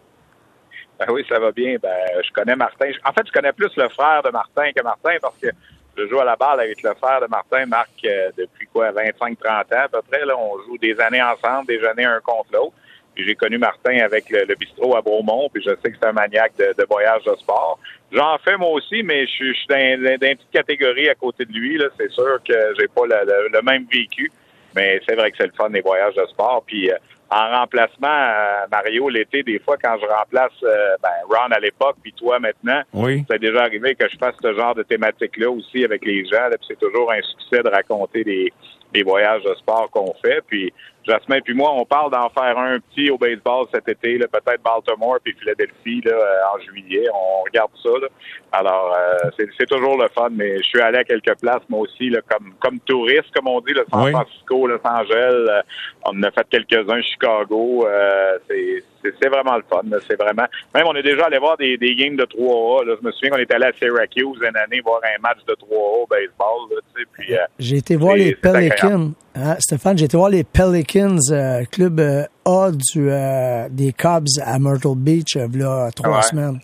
Ben 0.98 1.06
oui, 1.10 1.24
ça 1.28 1.38
va 1.38 1.52
bien. 1.52 1.76
Ben, 1.80 1.96
je 2.24 2.30
connais 2.32 2.56
Martin. 2.56 2.90
En 3.04 3.12
fait, 3.12 3.26
je 3.26 3.32
connais 3.32 3.52
plus 3.52 3.70
le 3.76 3.88
frère 3.88 4.22
de 4.22 4.30
Martin 4.30 4.72
que 4.72 4.82
Martin 4.82 5.16
parce 5.20 5.36
que 5.38 5.48
je 5.96 6.06
joue 6.08 6.20
à 6.20 6.24
la 6.24 6.36
balle 6.36 6.60
avec 6.60 6.82
le 6.82 6.94
frère 6.94 7.20
de 7.20 7.26
Martin, 7.26 7.66
Marc, 7.66 7.90
euh, 8.04 8.30
depuis 8.36 8.66
quoi, 8.72 8.90
25-30 8.92 9.48
ans 9.48 9.84
à 9.84 9.88
peu 9.88 10.00
près. 10.08 10.24
Là, 10.24 10.36
on 10.36 10.56
joue 10.66 10.78
des 10.78 10.98
années 11.00 11.22
ensemble, 11.22 11.66
des 11.66 11.84
années 11.84 12.04
un 12.04 12.20
contre 12.20 12.50
l'autre. 12.52 12.74
Puis 13.14 13.26
j'ai 13.26 13.34
connu 13.34 13.58
Martin 13.58 13.98
avec 13.98 14.30
le, 14.30 14.54
bistrot 14.54 14.94
à 14.96 15.02
Beaumont, 15.02 15.48
puis 15.52 15.60
je 15.60 15.70
sais 15.70 15.90
que 15.90 15.96
c'est 16.00 16.06
un 16.06 16.12
maniaque 16.12 16.52
de, 16.56 16.72
de 16.78 16.86
voyage 16.88 17.24
de 17.24 17.34
sport. 17.34 17.80
J'en 18.12 18.38
fais 18.38 18.56
moi 18.56 18.70
aussi, 18.70 19.02
mais 19.02 19.26
je, 19.26 19.30
suis- 19.32 19.54
je 19.54 19.58
suis 19.58 19.66
dans, 19.68 19.76
une 19.76 20.18
petite 20.18 20.50
catégorie 20.52 21.08
à 21.08 21.16
côté 21.16 21.44
de 21.44 21.52
lui. 21.52 21.78
Là. 21.78 21.86
C'est 21.98 22.10
sûr 22.12 22.38
que 22.46 22.54
j'ai 22.78 22.86
pas 22.86 23.06
le, 23.06 23.26
le- 23.26 23.48
le 23.52 23.62
même 23.62 23.86
vécu, 23.92 24.30
mais 24.76 25.00
c'est 25.08 25.16
vrai 25.16 25.32
que 25.32 25.36
c'est 25.38 25.46
le 25.48 25.52
fun 25.52 25.68
des 25.70 25.80
voyages 25.80 26.14
de 26.14 26.24
sport. 26.26 26.62
Puis 26.64 26.92
euh, 26.92 26.96
en 27.30 27.59
remplacement, 27.60 28.09
euh, 28.09 28.66
Mario, 28.70 29.09
l'été, 29.09 29.42
des 29.42 29.59
fois, 29.59 29.76
quand 29.82 29.96
je 30.00 30.06
remplace 30.06 30.52
euh, 30.62 30.96
ben, 31.02 31.10
Ron 31.28 31.50
à 31.52 31.60
l'époque, 31.60 31.96
puis 32.02 32.12
toi 32.12 32.38
maintenant, 32.38 32.82
Oui. 32.94 33.24
c'est 33.30 33.38
déjà 33.38 33.62
arrivé 33.62 33.94
que 33.94 34.09
je 34.09 34.16
fasse 34.16 34.34
ce 34.42 34.55
genre 34.55 34.74
de 34.74 34.82
thématique-là 34.82 35.50
aussi 35.50 35.84
avec 35.84 36.05
les 36.05 36.24
gens. 36.24 36.48
c'est 36.66 36.78
toujours 36.78 37.12
un 37.12 37.20
succès 37.22 37.62
de 37.62 37.68
raconter 37.68 38.24
des, 38.24 38.52
des 38.94 39.02
voyages 39.02 39.42
de 39.44 39.55
sport 39.56 39.90
qu'on 39.90 40.14
fait. 40.22 40.40
Puis 40.46 40.72
Jasmin 41.09 41.40
puis 41.40 41.55
moi, 41.55 41.72
on 41.74 41.85
parle 41.85 42.10
d'en 42.10 42.28
faire 42.30 42.59
un 42.59 42.78
petit 42.80 43.10
au 43.10 43.18
baseball 43.18 43.66
cet 43.72 43.89
été, 43.89 44.18
peut-être 44.18 44.62
Baltimore 44.62 45.18
puis 45.22 45.35
Philadelphie 45.39 46.02
là, 46.05 46.12
euh, 46.12 46.55
en 46.55 46.60
juillet. 46.60 47.06
On 47.12 47.43
regarde 47.44 47.70
ça. 47.82 47.90
là. 48.01 48.09
Alors, 48.52 48.97
euh, 48.97 49.30
c'est, 49.59 49.66
toujours 49.66 50.01
le 50.01 50.09
fun, 50.09 50.28
mais 50.30 50.59
je 50.59 50.62
suis 50.62 50.80
allé 50.80 50.98
à 50.98 51.05
quelques 51.05 51.39
places, 51.39 51.62
moi 51.68 51.80
aussi, 51.80 52.09
là, 52.09 52.20
comme, 52.28 52.55
comme 52.60 52.78
touriste, 52.80 53.30
comme 53.35 53.47
on 53.48 53.60
dit, 53.60 53.72
le 53.72 53.85
San 53.90 54.05
Oui. 54.05 54.10
Francisco, 54.12 54.66
Los 54.66 54.80
Angeles. 54.85 55.47
euh, 55.48 55.62
on 56.06 56.18
en 56.18 56.22
a 56.22 56.30
fait 56.30 56.47
quelques-uns, 56.51 57.02
Chicago. 57.02 57.86
euh, 57.86 58.39
c'est, 58.48 59.28
vraiment 59.28 59.56
le 59.56 59.64
fun. 59.68 59.82
C'est 60.09 60.16
vraiment. 60.20 60.47
Même 60.74 60.85
on 60.86 60.94
est 60.94 61.02
déjà 61.02 61.26
allé 61.26 61.39
voir 61.39 61.56
des, 61.56 61.76
des 61.76 61.94
games 61.94 62.16
de 62.16 62.24
3A. 62.24 62.86
Là. 62.86 62.97
Je 63.01 63.06
me 63.06 63.12
souviens 63.12 63.30
qu'on 63.30 63.39
était 63.39 63.55
allé 63.55 63.66
à 63.66 63.72
Syracuse 63.72 64.39
une 64.40 64.56
année 64.56 64.80
voir 64.80 65.01
un 65.05 65.20
match 65.20 65.39
de 65.47 65.52
3A 65.52 66.02
au 66.02 66.06
baseball. 66.06 66.70
Là, 66.70 67.05
puis, 67.12 67.35
J'ai 67.59 67.76
été 67.76 67.97
voir 67.97 68.16
les. 68.16 68.35
Pelicans. 68.35 69.12
Hein, 69.40 69.56
Stéphane, 69.60 69.97
j'ai 69.97 70.06
été 70.06 70.16
voir 70.16 70.31
les 70.31 70.43
Pelicans, 70.43 71.16
euh, 71.31 71.62
club 71.70 72.01
euh, 72.01 72.24
A 72.44 72.70
du, 72.73 73.09
euh, 73.10 73.69
des 73.70 73.93
Cubs 73.93 74.27
à 74.44 74.59
Myrtle 74.59 74.97
Beach, 74.97 75.36
euh, 75.36 75.47
là, 75.55 75.90
trois 75.94 76.16
Ouais. 76.16 76.23
semaines. 76.23 76.59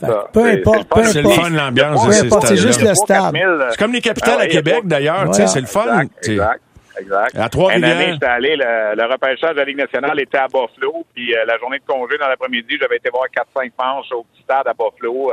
ça. 0.00 0.26
peu 0.32 0.44
importe, 0.44 0.78
c'est 0.82 0.88
peu 0.94 1.04
C'est 1.04 1.22
le 1.22 1.28
importe. 1.30 1.42
fun, 1.46 1.50
l'ambiance 1.50 2.06
de 2.06 2.12
ces 2.12 2.26
importe, 2.26 2.46
c'est 2.48 2.56
juste 2.56 2.82
le 2.82 2.94
stade. 2.94 3.34
C'est 3.70 3.78
comme 3.78 3.92
les 3.92 4.00
capitales 4.00 4.34
Ah 4.34 4.38
ouais, 4.40 4.44
à 4.44 4.48
Québec, 4.48 4.80
d'ailleurs. 4.84 5.24
Voilà. 5.26 5.46
C'est 5.46 5.60
le 5.60 5.66
fun. 5.66 6.00
Exact, 6.02 6.28
exact, 6.28 6.60
exact. 7.00 7.36
À 7.38 7.48
Trois-Rivières. 7.48 7.90
Une 7.90 7.96
année, 8.02 8.12
j'étais 8.12 8.26
allé, 8.26 8.56
le, 8.56 8.94
le 8.96 9.12
repêchage 9.12 9.52
de 9.54 9.56
la 9.60 9.64
Ligue 9.64 9.78
nationale 9.78 10.20
était 10.20 10.38
à 10.38 10.46
Buffalo, 10.46 11.04
puis 11.14 11.34
euh, 11.34 11.44
la 11.46 11.56
journée 11.58 11.78
de 11.78 11.84
congé 11.92 12.18
dans 12.18 12.28
l'après-midi, 12.28 12.76
j'avais 12.80 12.96
été 12.96 13.08
voir 13.10 13.24
4-5 13.34 13.70
manches 13.78 14.12
au 14.12 14.24
petit 14.32 14.42
stade 14.42 14.66
à 14.68 14.74
Buffalo. 14.74 15.32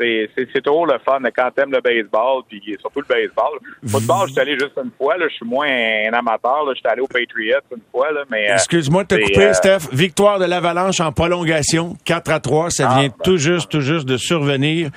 C'est, 0.00 0.28
c'est, 0.36 0.48
c'est 0.52 0.60
toujours 0.62 0.86
le 0.86 0.98
fun 1.04 1.18
quand 1.36 1.50
t'aimes 1.54 1.70
le 1.70 1.80
baseball, 1.80 2.42
puis 2.48 2.60
surtout 2.80 3.00
le 3.00 3.06
baseball. 3.06 3.58
Football, 3.86 4.26
je 4.28 4.32
suis 4.32 4.40
allé 4.40 4.52
juste 4.58 4.72
une 4.82 4.90
fois, 4.98 5.16
là, 5.16 5.26
je 5.28 5.34
suis 5.34 5.46
moins 5.46 5.66
un 5.68 6.12
amateur, 6.12 6.64
là, 6.64 6.72
je 6.74 6.80
suis 6.80 6.88
allé 6.88 7.02
au 7.02 7.06
Patriots 7.06 7.60
une 7.70 7.82
fois, 7.92 8.10
là, 8.10 8.22
mais... 8.30 8.50
euh, 8.50 8.54
Excuse-moi 8.54 9.04
de 9.04 9.08
te 9.08 9.14
c'est, 9.14 9.20
couper, 9.22 9.46
euh, 9.48 9.52
Steph. 9.52 9.88
Victoire 9.92 10.38
de 10.40 10.46
l'Avalanche 10.46 10.98
en 11.00 11.12
prolongation, 11.12 11.94
4 12.04 12.30
à 12.32 12.40
3. 12.40 12.70
Ça 12.70 12.88
Ah, 12.90 12.98
vient 13.00 13.08
ben. 13.08 13.14
tout 13.22 13.36
juste, 13.36 13.70
tout 13.70 13.80
juste 13.80 14.06
de 14.08 14.16
survenir. 14.16 14.90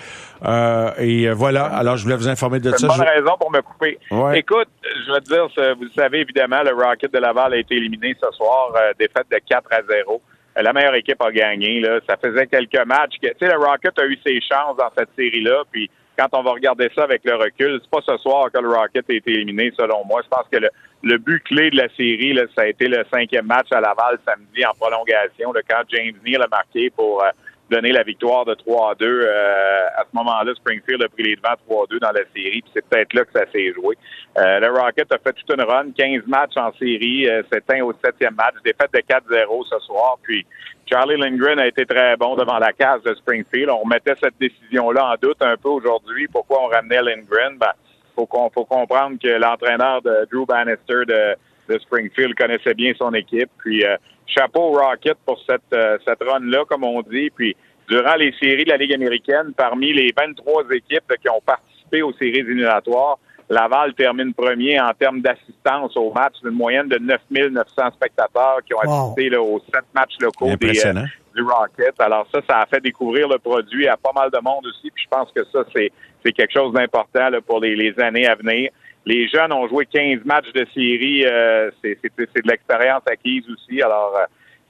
Euh, 0.45 0.91
et 0.97 1.27
euh, 1.27 1.33
voilà. 1.33 1.65
Alors, 1.65 1.97
je 1.97 2.03
voulais 2.03 2.15
vous 2.15 2.27
informer 2.29 2.59
de 2.59 2.71
C'est 2.71 2.77
ça. 2.79 2.87
une 2.87 2.97
bonne 2.97 3.07
Je- 3.07 3.19
raison 3.19 3.37
pour 3.39 3.51
me 3.51 3.61
couper. 3.61 3.99
Ouais. 4.11 4.39
Écoute, 4.39 4.67
je 5.05 5.11
vais 5.13 5.19
te 5.19 5.25
dire, 5.27 5.75
vous 5.77 5.83
le 5.83 5.91
savez 5.95 6.21
évidemment, 6.21 6.61
le 6.63 6.71
Rocket 6.73 7.13
de 7.13 7.19
Laval 7.19 7.53
a 7.53 7.57
été 7.57 7.75
éliminé 7.75 8.15
ce 8.21 8.31
soir, 8.35 8.71
euh, 8.75 8.91
défaite 8.99 9.25
de 9.31 9.37
4 9.47 9.67
à 9.71 9.81
0. 9.87 10.21
La 10.55 10.73
meilleure 10.73 10.95
équipe 10.95 11.21
a 11.21 11.31
gagné. 11.31 11.79
Là. 11.79 11.99
Ça 12.07 12.17
faisait 12.17 12.47
quelques 12.47 12.85
matchs. 12.85 13.15
Tu 13.21 13.27
sais, 13.39 13.47
le 13.47 13.57
Rocket 13.57 13.97
a 13.99 14.05
eu 14.05 14.17
ses 14.25 14.39
chances 14.41 14.77
dans 14.77 14.89
cette 14.97 15.09
série-là. 15.15 15.63
Puis 15.71 15.89
quand 16.17 16.27
on 16.31 16.43
va 16.43 16.51
regarder 16.51 16.89
ça 16.95 17.03
avec 17.03 17.21
le 17.25 17.35
recul, 17.35 17.79
c'est 17.81 17.89
pas 17.89 18.01
ce 18.05 18.17
soir 18.17 18.49
que 18.51 18.59
le 18.59 18.69
Rocket 18.69 19.05
a 19.09 19.13
été 19.13 19.31
éliminé, 19.31 19.71
selon 19.77 20.05
moi. 20.05 20.21
Je 20.23 20.29
pense 20.29 20.47
que 20.51 20.57
le, 20.57 20.69
le 21.03 21.17
but 21.17 21.43
clé 21.43 21.69
de 21.69 21.77
la 21.77 21.89
série, 21.89 22.33
là, 22.33 22.43
ça 22.55 22.63
a 22.63 22.67
été 22.67 22.87
le 22.87 23.03
cinquième 23.13 23.45
match 23.45 23.67
à 23.71 23.81
Laval 23.81 24.17
samedi 24.25 24.65
en 24.65 24.71
prolongation, 24.73 25.51
là, 25.51 25.61
quand 25.67 25.83
James 25.89 26.15
Neal 26.25 26.41
a 26.41 26.47
marqué 26.47 26.89
pour 26.89 27.23
euh, 27.23 27.29
donner 27.69 27.91
la 27.91 28.03
victoire 28.03 28.45
de 28.45 28.53
3 28.53 28.91
à 28.91 28.95
2. 28.95 29.05
Euh, 29.05 29.87
à 29.97 30.03
ce 30.03 30.15
moment-là, 30.15 30.53
Springfield 30.55 31.03
a 31.03 31.09
pris 31.09 31.23
les 31.23 31.35
devants 31.35 31.55
3 31.67 31.83
à 31.83 31.85
2 31.89 31.99
dans 31.99 32.11
la 32.11 32.23
série, 32.35 32.61
puis 32.61 32.71
c'est 32.73 32.85
peut-être 32.87 33.13
là 33.13 33.25
que 33.25 33.31
ça 33.33 33.45
s'est 33.51 33.73
joué. 33.73 33.97
Euh, 34.37 34.59
le 34.59 34.69
Rocket 34.69 35.11
a 35.11 35.17
fait 35.17 35.33
toute 35.33 35.51
une 35.51 35.63
run, 35.63 35.91
15 35.97 36.23
matchs 36.27 36.57
en 36.57 36.71
série, 36.73 37.27
euh, 37.27 37.41
s'éteint 37.51 37.81
au 37.83 37.93
septième 38.03 38.35
match, 38.35 38.55
défaite 38.63 38.91
de 38.93 38.99
4-0 38.99 39.65
ce 39.69 39.79
soir, 39.79 40.17
puis 40.21 40.45
Charlie 40.85 41.17
Lindgren 41.17 41.59
a 41.59 41.67
été 41.67 41.85
très 41.85 42.15
bon 42.15 42.35
devant 42.35 42.59
la 42.59 42.71
case 42.71 43.01
de 43.01 43.15
Springfield. 43.15 43.69
On 43.69 43.87
mettait 43.87 44.13
cette 44.21 44.37
décision-là 44.39 45.13
en 45.13 45.15
doute 45.19 45.41
un 45.41 45.57
peu 45.57 45.69
aujourd'hui. 45.69 46.27
Pourquoi 46.27 46.63
on 46.63 46.67
ramenait 46.67 47.01
Lindgren? 47.01 47.57
Ben, 47.57 47.71
faut 48.15 48.27
qu'on 48.27 48.49
faut 48.51 48.65
comprendre 48.65 49.17
que 49.21 49.27
l'entraîneur 49.27 50.03
de 50.03 50.27
Drew 50.31 50.45
Bannister 50.45 51.05
de, 51.07 51.35
de, 51.69 51.79
Springfield 51.79 52.35
connaissait 52.35 52.73
bien 52.73 52.93
son 52.97 53.13
équipe. 53.13 53.49
Puis 53.59 53.83
euh, 53.85 53.97
chapeau 54.25 54.71
Rocket 54.71 55.17
pour 55.25 55.39
cette 55.45 55.61
euh, 55.73 55.97
cette 56.05 56.21
run-là, 56.21 56.65
comme 56.67 56.83
on 56.83 57.01
dit. 57.01 57.29
Puis 57.35 57.55
durant 57.87 58.15
les 58.15 58.33
séries 58.41 58.65
de 58.65 58.69
la 58.69 58.77
Ligue 58.77 58.93
américaine, 58.93 59.53
parmi 59.55 59.93
les 59.93 60.13
23 60.15 60.63
équipes 60.71 61.13
qui 61.21 61.29
ont 61.29 61.41
participé 61.45 62.01
aux 62.01 62.13
séries 62.13 62.39
éliminatoires, 62.39 63.19
Laval 63.49 63.93
termine 63.93 64.33
premier 64.33 64.79
en 64.79 64.91
termes 64.93 65.21
d'assistance 65.21 65.95
au 65.95 66.11
match, 66.11 66.33
une 66.43 66.51
moyenne 66.51 66.87
de 66.87 66.97
9900 66.97 67.91
spectateurs 67.93 68.59
qui 68.65 68.73
ont 68.73 68.79
assisté 68.79 69.29
là, 69.29 69.41
aux 69.41 69.59
sept 69.71 69.85
matchs 69.93 70.15
locaux 70.19 70.55
des, 70.55 70.85
euh, 70.85 70.93
du 71.35 71.43
Rocket. 71.43 71.93
Alors 71.99 72.27
ça, 72.33 72.41
ça 72.49 72.61
a 72.61 72.65
fait 72.65 72.81
découvrir 72.81 73.27
le 73.27 73.37
produit 73.37 73.87
à 73.87 73.97
pas 73.97 74.11
mal 74.15 74.31
de 74.31 74.39
monde 74.43 74.65
aussi. 74.65 74.89
Puis 74.89 75.03
je 75.03 75.09
pense 75.09 75.31
que 75.31 75.43
ça, 75.51 75.63
c'est, 75.75 75.91
c'est 76.23 76.31
quelque 76.31 76.53
chose 76.53 76.73
d'important 76.73 77.29
là, 77.29 77.39
pour 77.39 77.59
les, 77.59 77.75
les, 77.75 77.99
années 77.99 78.27
à 78.27 78.33
venir. 78.33 78.71
Les 79.05 79.27
jeunes 79.27 79.53
ont 79.53 79.67
joué 79.67 79.85
15 79.85 80.25
matchs 80.25 80.51
de 80.53 80.65
série. 80.73 81.25
Euh, 81.25 81.69
c'est, 81.83 81.99
de 82.03 82.49
l'expérience 82.49 83.03
acquise 83.05 83.43
aussi. 83.49 83.81
Alors, 83.81 84.15
euh, 84.17 84.25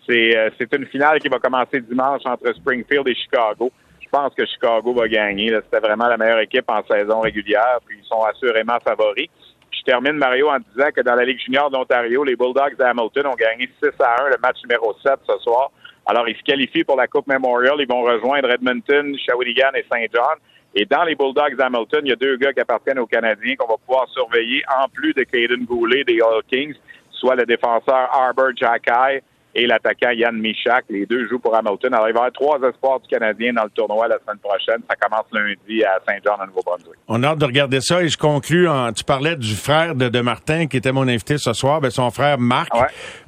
c'est, 0.07 0.37
euh, 0.37 0.49
c'est 0.57 0.73
une 0.75 0.85
finale 0.87 1.19
qui 1.19 1.29
va 1.29 1.39
commencer 1.39 1.79
dimanche 1.81 2.21
entre 2.25 2.53
Springfield 2.53 3.07
et 3.07 3.15
Chicago 3.15 3.71
je 4.05 4.09
pense 4.21 4.33
que 4.33 4.45
Chicago 4.45 4.93
va 4.93 5.07
gagner. 5.07 5.49
C'était 5.65 5.85
vraiment 5.85 6.07
la 6.07 6.17
meilleure 6.17 6.39
équipe 6.39 6.69
en 6.69 6.81
saison 6.85 7.19
régulière, 7.19 7.79
puis 7.85 7.97
ils 8.01 8.07
sont 8.07 8.21
assurément 8.21 8.77
favoris. 8.81 9.27
je 9.71 9.81
termine, 9.83 10.13
Mario, 10.13 10.47
en 10.49 10.59
disant 10.59 10.89
que 10.95 11.01
dans 11.01 11.15
la 11.15 11.25
Ligue 11.25 11.39
junior 11.39 11.69
d'Ontario, 11.69 12.23
les 12.23 12.35
Bulldogs 12.35 12.77
d'Hamilton 12.77 13.27
ont 13.27 13.35
gagné 13.35 13.69
6 13.83 13.89
à 13.99 14.23
1 14.23 14.29
le 14.29 14.37
match 14.41 14.57
numéro 14.63 14.95
7 15.03 15.19
ce 15.27 15.37
soir. 15.39 15.69
Alors, 16.05 16.29
ils 16.29 16.37
se 16.37 16.43
qualifient 16.43 16.83
pour 16.83 16.95
la 16.95 17.07
Coupe 17.07 17.27
Memorial. 17.27 17.75
Ils 17.79 17.87
vont 17.87 18.03
rejoindre 18.03 18.49
Edmonton, 18.51 19.17
Shawinigan 19.17 19.71
et 19.75 19.85
Saint 19.91 20.05
John. 20.13 20.37
Et 20.75 20.85
dans 20.85 21.03
les 21.05 21.15
Bulldogs 21.15 21.55
d'Hamilton, 21.55 22.01
il 22.03 22.09
y 22.09 22.11
a 22.11 22.17
deux 22.17 22.35
gars 22.35 22.51
qui 22.51 22.59
appartiennent 22.59 22.99
aux 22.99 23.07
Canadiens 23.07 23.55
qu'on 23.55 23.67
va 23.67 23.77
pouvoir 23.77 24.09
surveiller, 24.09 24.61
en 24.77 24.89
plus 24.89 25.13
de 25.13 25.23
Caden 25.23 25.63
Goulet 25.63 26.03
des 26.03 26.19
All 26.19 26.43
Kings, 26.51 26.75
soit 27.11 27.35
le 27.35 27.45
défenseur 27.45 28.09
Arbor 28.13 28.49
Jacky 28.55 29.21
et 29.55 29.65
l'attaquant 29.65 30.11
Yann 30.11 30.35
Michak. 30.35 30.85
Les 30.89 31.05
deux 31.05 31.27
jouent 31.27 31.39
pour 31.39 31.55
Hamilton. 31.55 31.93
Alors, 31.93 32.09
il 32.09 32.13
va 32.13 32.19
y 32.19 32.23
avoir 32.23 32.31
trois 32.33 32.59
espoirs 32.69 32.99
du 32.99 33.07
Canadien 33.07 33.53
dans 33.53 33.63
le 33.63 33.69
tournoi 33.69 34.07
la 34.07 34.17
semaine 34.19 34.39
prochaine. 34.39 34.81
Ça 34.89 34.95
commence 34.95 35.25
lundi 35.31 35.83
à 35.83 35.97
Saint-Jean, 36.05 36.43
au 36.43 36.47
Nouveau-Brunswick. 36.47 36.95
On 37.07 37.23
a 37.23 37.29
hâte 37.29 37.37
de 37.37 37.45
regarder 37.45 37.79
ça 37.79 38.03
et 38.03 38.09
je 38.09 38.17
conclus 38.17 38.67
en, 38.67 38.91
tu 38.91 39.05
parlais 39.05 39.37
du 39.37 39.55
frère 39.55 39.95
de, 39.95 40.09
de 40.09 40.21
Martin 40.21 40.67
qui 40.67 40.75
était 40.75 40.91
mon 40.91 41.07
invité 41.07 41.37
ce 41.37 41.53
soir. 41.53 41.79
Ben, 41.79 41.89
son 41.89 42.11
frère 42.11 42.37
Marc 42.37 42.71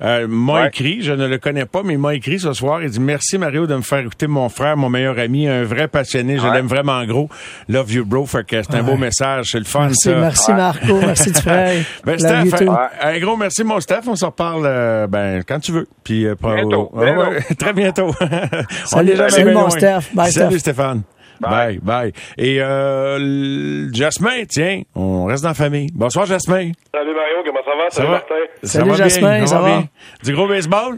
euh, 0.01 0.27
m'a 0.27 0.67
écrit, 0.67 1.01
je 1.01 1.13
ne 1.13 1.27
le 1.27 1.37
connais 1.37 1.65
pas, 1.65 1.81
mais 1.83 1.93
il 1.93 1.99
m'a 1.99 2.13
écrit 2.13 2.39
ce 2.39 2.51
soir. 2.51 2.83
Il 2.83 2.89
dit 2.89 2.99
merci 2.99 3.37
Mario 3.37 3.65
de 3.65 3.75
me 3.75 3.81
faire 3.81 3.99
écouter 3.99 4.27
mon 4.27 4.49
frère, 4.49 4.75
mon 4.75 4.89
meilleur 4.89 5.17
ami, 5.19 5.47
un 5.47 5.63
vrai 5.63 5.87
passionné. 5.87 6.37
Je 6.37 6.47
l'aime 6.47 6.67
vraiment 6.67 7.03
gros. 7.05 7.29
Love 7.69 7.91
you 7.93 8.05
bro. 8.05 8.25
Fait 8.25 8.45
que 8.45 8.61
c'est 8.61 8.75
un 8.75 8.83
beau 8.83 8.97
message. 8.97 9.51
C'est 9.51 9.59
le 9.59 9.65
fun, 9.65 9.85
merci, 9.85 10.09
ça. 10.09 10.15
Merci 10.15 10.51
Marco. 10.51 10.99
merci 10.99 11.31
du 11.31 11.41
frère. 11.41 11.85
Ben, 12.03 12.19
Steph, 12.19 12.67
un, 12.67 13.09
un, 13.09 13.19
gros 13.19 13.37
merci 13.37 13.63
mon 13.63 13.79
Steph. 13.79 14.01
On 14.07 14.15
se 14.15 14.25
reparle 14.25 14.63
euh, 14.65 15.07
ben, 15.07 15.43
quand 15.47 15.59
tu 15.59 15.71
veux. 15.71 15.87
Puis, 16.03 16.16
euh, 16.25 16.35
Bientôt. 16.41 16.91
Ah 16.95 16.99
ouais, 16.99 17.41
très 17.59 17.73
bientôt. 17.73 18.11
salut, 18.85 19.15
salut 19.29 19.53
mon 19.53 19.69
Steph. 19.69 20.13
Bye, 20.13 20.31
salut 20.31 20.59
Steph. 20.59 20.73
Stéphane. 20.73 21.01
Bye, 21.39 21.79
bye. 21.83 22.11
Et 22.37 22.59
euh, 22.61 23.91
Jasmin, 23.93 24.45
tiens, 24.49 24.81
on 24.95 25.25
reste 25.25 25.43
dans 25.43 25.49
la 25.49 25.53
famille. 25.55 25.89
Bonsoir 25.93 26.25
Jasmin. 26.25 26.71
Salut 26.91 27.13
Mario, 27.13 27.43
comment 27.45 27.59
ça 27.63 27.71
va? 27.77 27.89
Ça 27.89 27.95
salut 27.97 28.07
va? 28.07 28.13
Martin. 28.13 28.35
Ça 28.63 28.79
Salut 28.79 28.89
va 28.89 28.95
Jasmin, 28.95 29.37
bien, 29.37 29.45
ça 29.45 29.59
va? 29.59 29.67
bien? 29.67 29.87
Du 30.23 30.33
gros 30.33 30.47
baseball? 30.47 30.97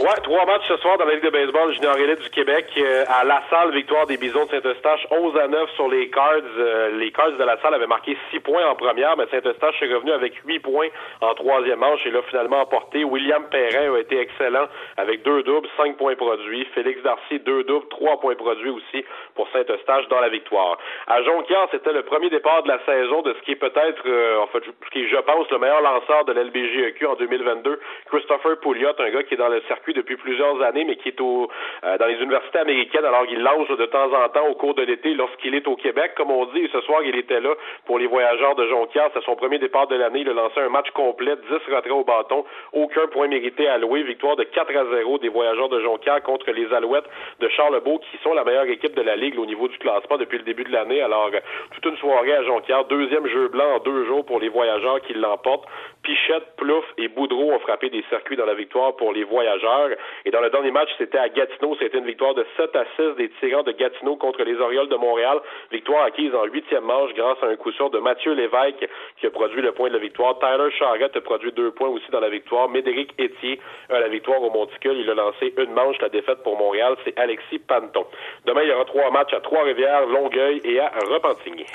Ouais, 0.00 0.14
trois 0.22 0.46
matchs 0.46 0.68
ce 0.68 0.76
soir 0.76 0.96
dans 0.96 1.06
la 1.06 1.14
Ligue 1.14 1.24
de 1.24 1.30
baseball 1.30 1.72
junior 1.72 1.96
élite 1.96 2.20
du 2.20 2.30
Québec. 2.30 2.66
Euh, 2.76 3.04
à 3.08 3.24
La 3.24 3.42
Salle, 3.50 3.72
victoire 3.72 4.06
des 4.06 4.16
Bisons 4.16 4.44
de 4.44 4.50
Saint-Eustache, 4.50 5.04
11 5.10 5.36
à 5.36 5.48
9 5.48 5.70
sur 5.74 5.88
les 5.88 6.08
Cards. 6.08 6.38
Euh, 6.56 6.90
les 6.98 7.10
Cards 7.10 7.32
de 7.32 7.42
La 7.42 7.60
Salle 7.60 7.74
avaient 7.74 7.88
marqué 7.88 8.16
6 8.30 8.38
points 8.38 8.64
en 8.64 8.76
première, 8.76 9.16
mais 9.16 9.24
Saint-Eustache 9.28 9.82
est 9.82 9.92
revenu 9.92 10.12
avec 10.12 10.34
8 10.46 10.60
points 10.60 10.86
en 11.20 11.34
troisième 11.34 11.80
manche 11.80 12.06
et 12.06 12.12
l'a 12.12 12.22
finalement 12.22 12.60
emporté. 12.60 13.02
William 13.02 13.42
Perrin 13.50 13.92
a 13.92 13.98
été 13.98 14.20
excellent 14.20 14.68
avec 14.96 15.24
deux 15.24 15.42
doubles, 15.42 15.68
5 15.76 15.96
points 15.96 16.14
produits. 16.14 16.64
Félix 16.76 17.02
Darcy, 17.02 17.40
deux 17.40 17.64
doubles, 17.64 17.88
3 17.88 18.20
points 18.20 18.36
produits 18.36 18.70
aussi 18.70 19.04
pour 19.34 19.48
Saint-Eustache 19.52 20.06
dans 20.10 20.20
la 20.20 20.28
victoire. 20.28 20.78
À 21.08 21.22
Jonquière, 21.22 21.66
c'était 21.72 21.92
le 21.92 22.04
premier 22.04 22.30
départ 22.30 22.62
de 22.62 22.68
la 22.68 22.78
saison 22.84 23.22
de 23.22 23.34
ce 23.34 23.42
qui 23.42 23.50
est 23.50 23.56
peut-être, 23.56 24.02
euh, 24.06 24.38
en 24.38 24.46
fait, 24.46 24.62
ce 24.62 24.90
qui 24.90 25.02
est, 25.02 25.08
je 25.08 25.16
pense, 25.16 25.50
le 25.50 25.58
meilleur 25.58 25.80
lanceur 25.80 26.24
de 26.24 26.34
l'LBGEQ 26.34 27.04
en 27.04 27.14
2022, 27.16 27.80
Christopher 28.06 28.60
Pouliot, 28.60 28.92
un 28.96 29.10
gars 29.10 29.24
qui 29.24 29.34
est 29.34 29.38
dans 29.38 29.48
le 29.48 29.60
circuit 29.62 29.87
depuis 29.92 30.16
plusieurs 30.16 30.60
années 30.62 30.84
mais 30.84 30.96
qui 30.96 31.08
est 31.08 31.20
au, 31.20 31.48
euh, 31.84 31.98
dans 31.98 32.06
les 32.06 32.16
universités 32.16 32.58
américaines, 32.58 33.04
alors 33.04 33.26
qu'il 33.26 33.40
lance 33.40 33.68
de 33.68 33.86
temps 33.86 34.12
en 34.12 34.28
temps 34.28 34.46
au 34.48 34.54
cours 34.54 34.74
de 34.74 34.82
l'été 34.82 35.14
lorsqu'il 35.14 35.54
est 35.54 35.66
au 35.66 35.76
Québec. 35.76 36.12
Comme 36.16 36.30
on 36.30 36.46
dit, 36.46 36.68
ce 36.72 36.80
soir, 36.82 37.02
il 37.04 37.16
était 37.16 37.40
là 37.40 37.54
pour 37.86 37.98
les 37.98 38.06
voyageurs 38.06 38.54
de 38.54 38.66
Jonquière. 38.66 39.10
C'est 39.14 39.22
son 39.24 39.36
premier 39.36 39.58
départ 39.58 39.86
de 39.86 39.96
l'année. 39.96 40.20
Il 40.20 40.28
a 40.28 40.32
lancé 40.32 40.60
un 40.60 40.68
match 40.68 40.90
complet, 40.90 41.36
10 41.36 41.74
retraits 41.74 41.92
au 41.92 42.04
bâton, 42.04 42.44
aucun 42.72 43.06
point 43.08 43.28
mérité 43.28 43.68
alloué. 43.68 44.02
Victoire 44.02 44.36
de 44.36 44.44
4 44.44 44.76
à 44.76 44.84
0 44.96 45.18
des 45.18 45.28
voyageurs 45.28 45.68
de 45.68 45.80
Jonquière 45.80 46.22
contre 46.22 46.50
les 46.50 46.72
Alouettes 46.72 47.08
de 47.40 47.48
Charlebourg, 47.48 48.00
qui 48.10 48.18
sont 48.22 48.34
la 48.34 48.44
meilleure 48.44 48.64
équipe 48.64 48.94
de 48.94 49.02
la 49.02 49.16
Ligue 49.16 49.38
au 49.38 49.46
niveau 49.46 49.68
du 49.68 49.78
classement 49.78 50.16
depuis 50.16 50.38
le 50.38 50.44
début 50.44 50.64
de 50.64 50.72
l'année. 50.72 51.00
Alors, 51.00 51.30
toute 51.72 51.84
une 51.84 51.96
soirée 51.98 52.34
à 52.34 52.42
Jonquière. 52.42 52.84
Deuxième 52.86 53.26
jeu 53.26 53.48
blanc 53.48 53.76
en 53.76 53.78
deux 53.80 54.04
jours 54.06 54.24
pour 54.24 54.40
les 54.40 54.48
voyageurs 54.48 55.00
qui 55.02 55.14
l'emportent. 55.14 55.66
Pichette, 56.02 56.56
Plouf 56.56 56.84
et 56.96 57.08
Boudreau 57.08 57.52
ont 57.52 57.58
frappé 57.60 57.90
des 57.90 58.04
circuits 58.08 58.36
dans 58.36 58.46
la 58.46 58.54
victoire 58.54 58.96
pour 58.96 59.12
les 59.12 59.24
voyageurs. 59.24 59.77
Et 60.24 60.30
dans 60.30 60.40
le 60.40 60.50
dernier 60.50 60.70
match, 60.70 60.88
c'était 60.98 61.18
à 61.18 61.28
Gatineau. 61.28 61.76
C'était 61.78 61.98
une 61.98 62.04
victoire 62.04 62.34
de 62.34 62.44
7 62.56 62.74
à 62.76 62.84
6 62.96 63.16
des 63.16 63.30
tirants 63.40 63.62
de 63.62 63.72
Gatineau 63.72 64.16
contre 64.16 64.42
les 64.42 64.56
Orioles 64.60 64.88
de 64.88 64.96
Montréal. 64.96 65.40
Victoire 65.70 66.04
acquise 66.04 66.34
en 66.34 66.44
huitième 66.44 66.84
manche 66.84 67.12
grâce 67.14 67.38
à 67.42 67.46
un 67.46 67.56
coup 67.56 67.72
sûr 67.72 67.90
de 67.90 67.98
Mathieu 67.98 68.32
Lévesque 68.32 68.88
qui 69.18 69.26
a 69.26 69.30
produit 69.30 69.62
le 69.62 69.72
point 69.72 69.88
de 69.88 69.94
la 69.94 70.00
victoire. 70.00 70.38
Tyler 70.38 70.70
Charrette 70.78 71.16
a 71.16 71.20
produit 71.20 71.52
deux 71.52 71.70
points 71.72 71.88
aussi 71.88 72.10
dans 72.10 72.20
la 72.20 72.30
victoire. 72.30 72.68
Médéric 72.68 73.14
Etier 73.20 73.60
a 73.90 74.00
la 74.00 74.08
victoire 74.08 74.42
au 74.42 74.50
Monticule. 74.50 74.98
Il 74.98 75.10
a 75.10 75.14
lancé 75.14 75.54
une 75.56 75.72
manche. 75.72 75.98
La 76.00 76.08
défaite 76.08 76.42
pour 76.42 76.58
Montréal, 76.58 76.96
c'est 77.04 77.18
Alexis 77.18 77.58
Panton. 77.58 78.06
Demain, 78.44 78.62
il 78.62 78.68
y 78.68 78.72
aura 78.72 78.84
trois 78.84 79.10
matchs 79.10 79.34
à 79.34 79.40
Trois-Rivières, 79.40 80.06
Longueuil 80.06 80.60
et 80.64 80.80
à 80.80 80.90
Repentigny. 81.10 81.66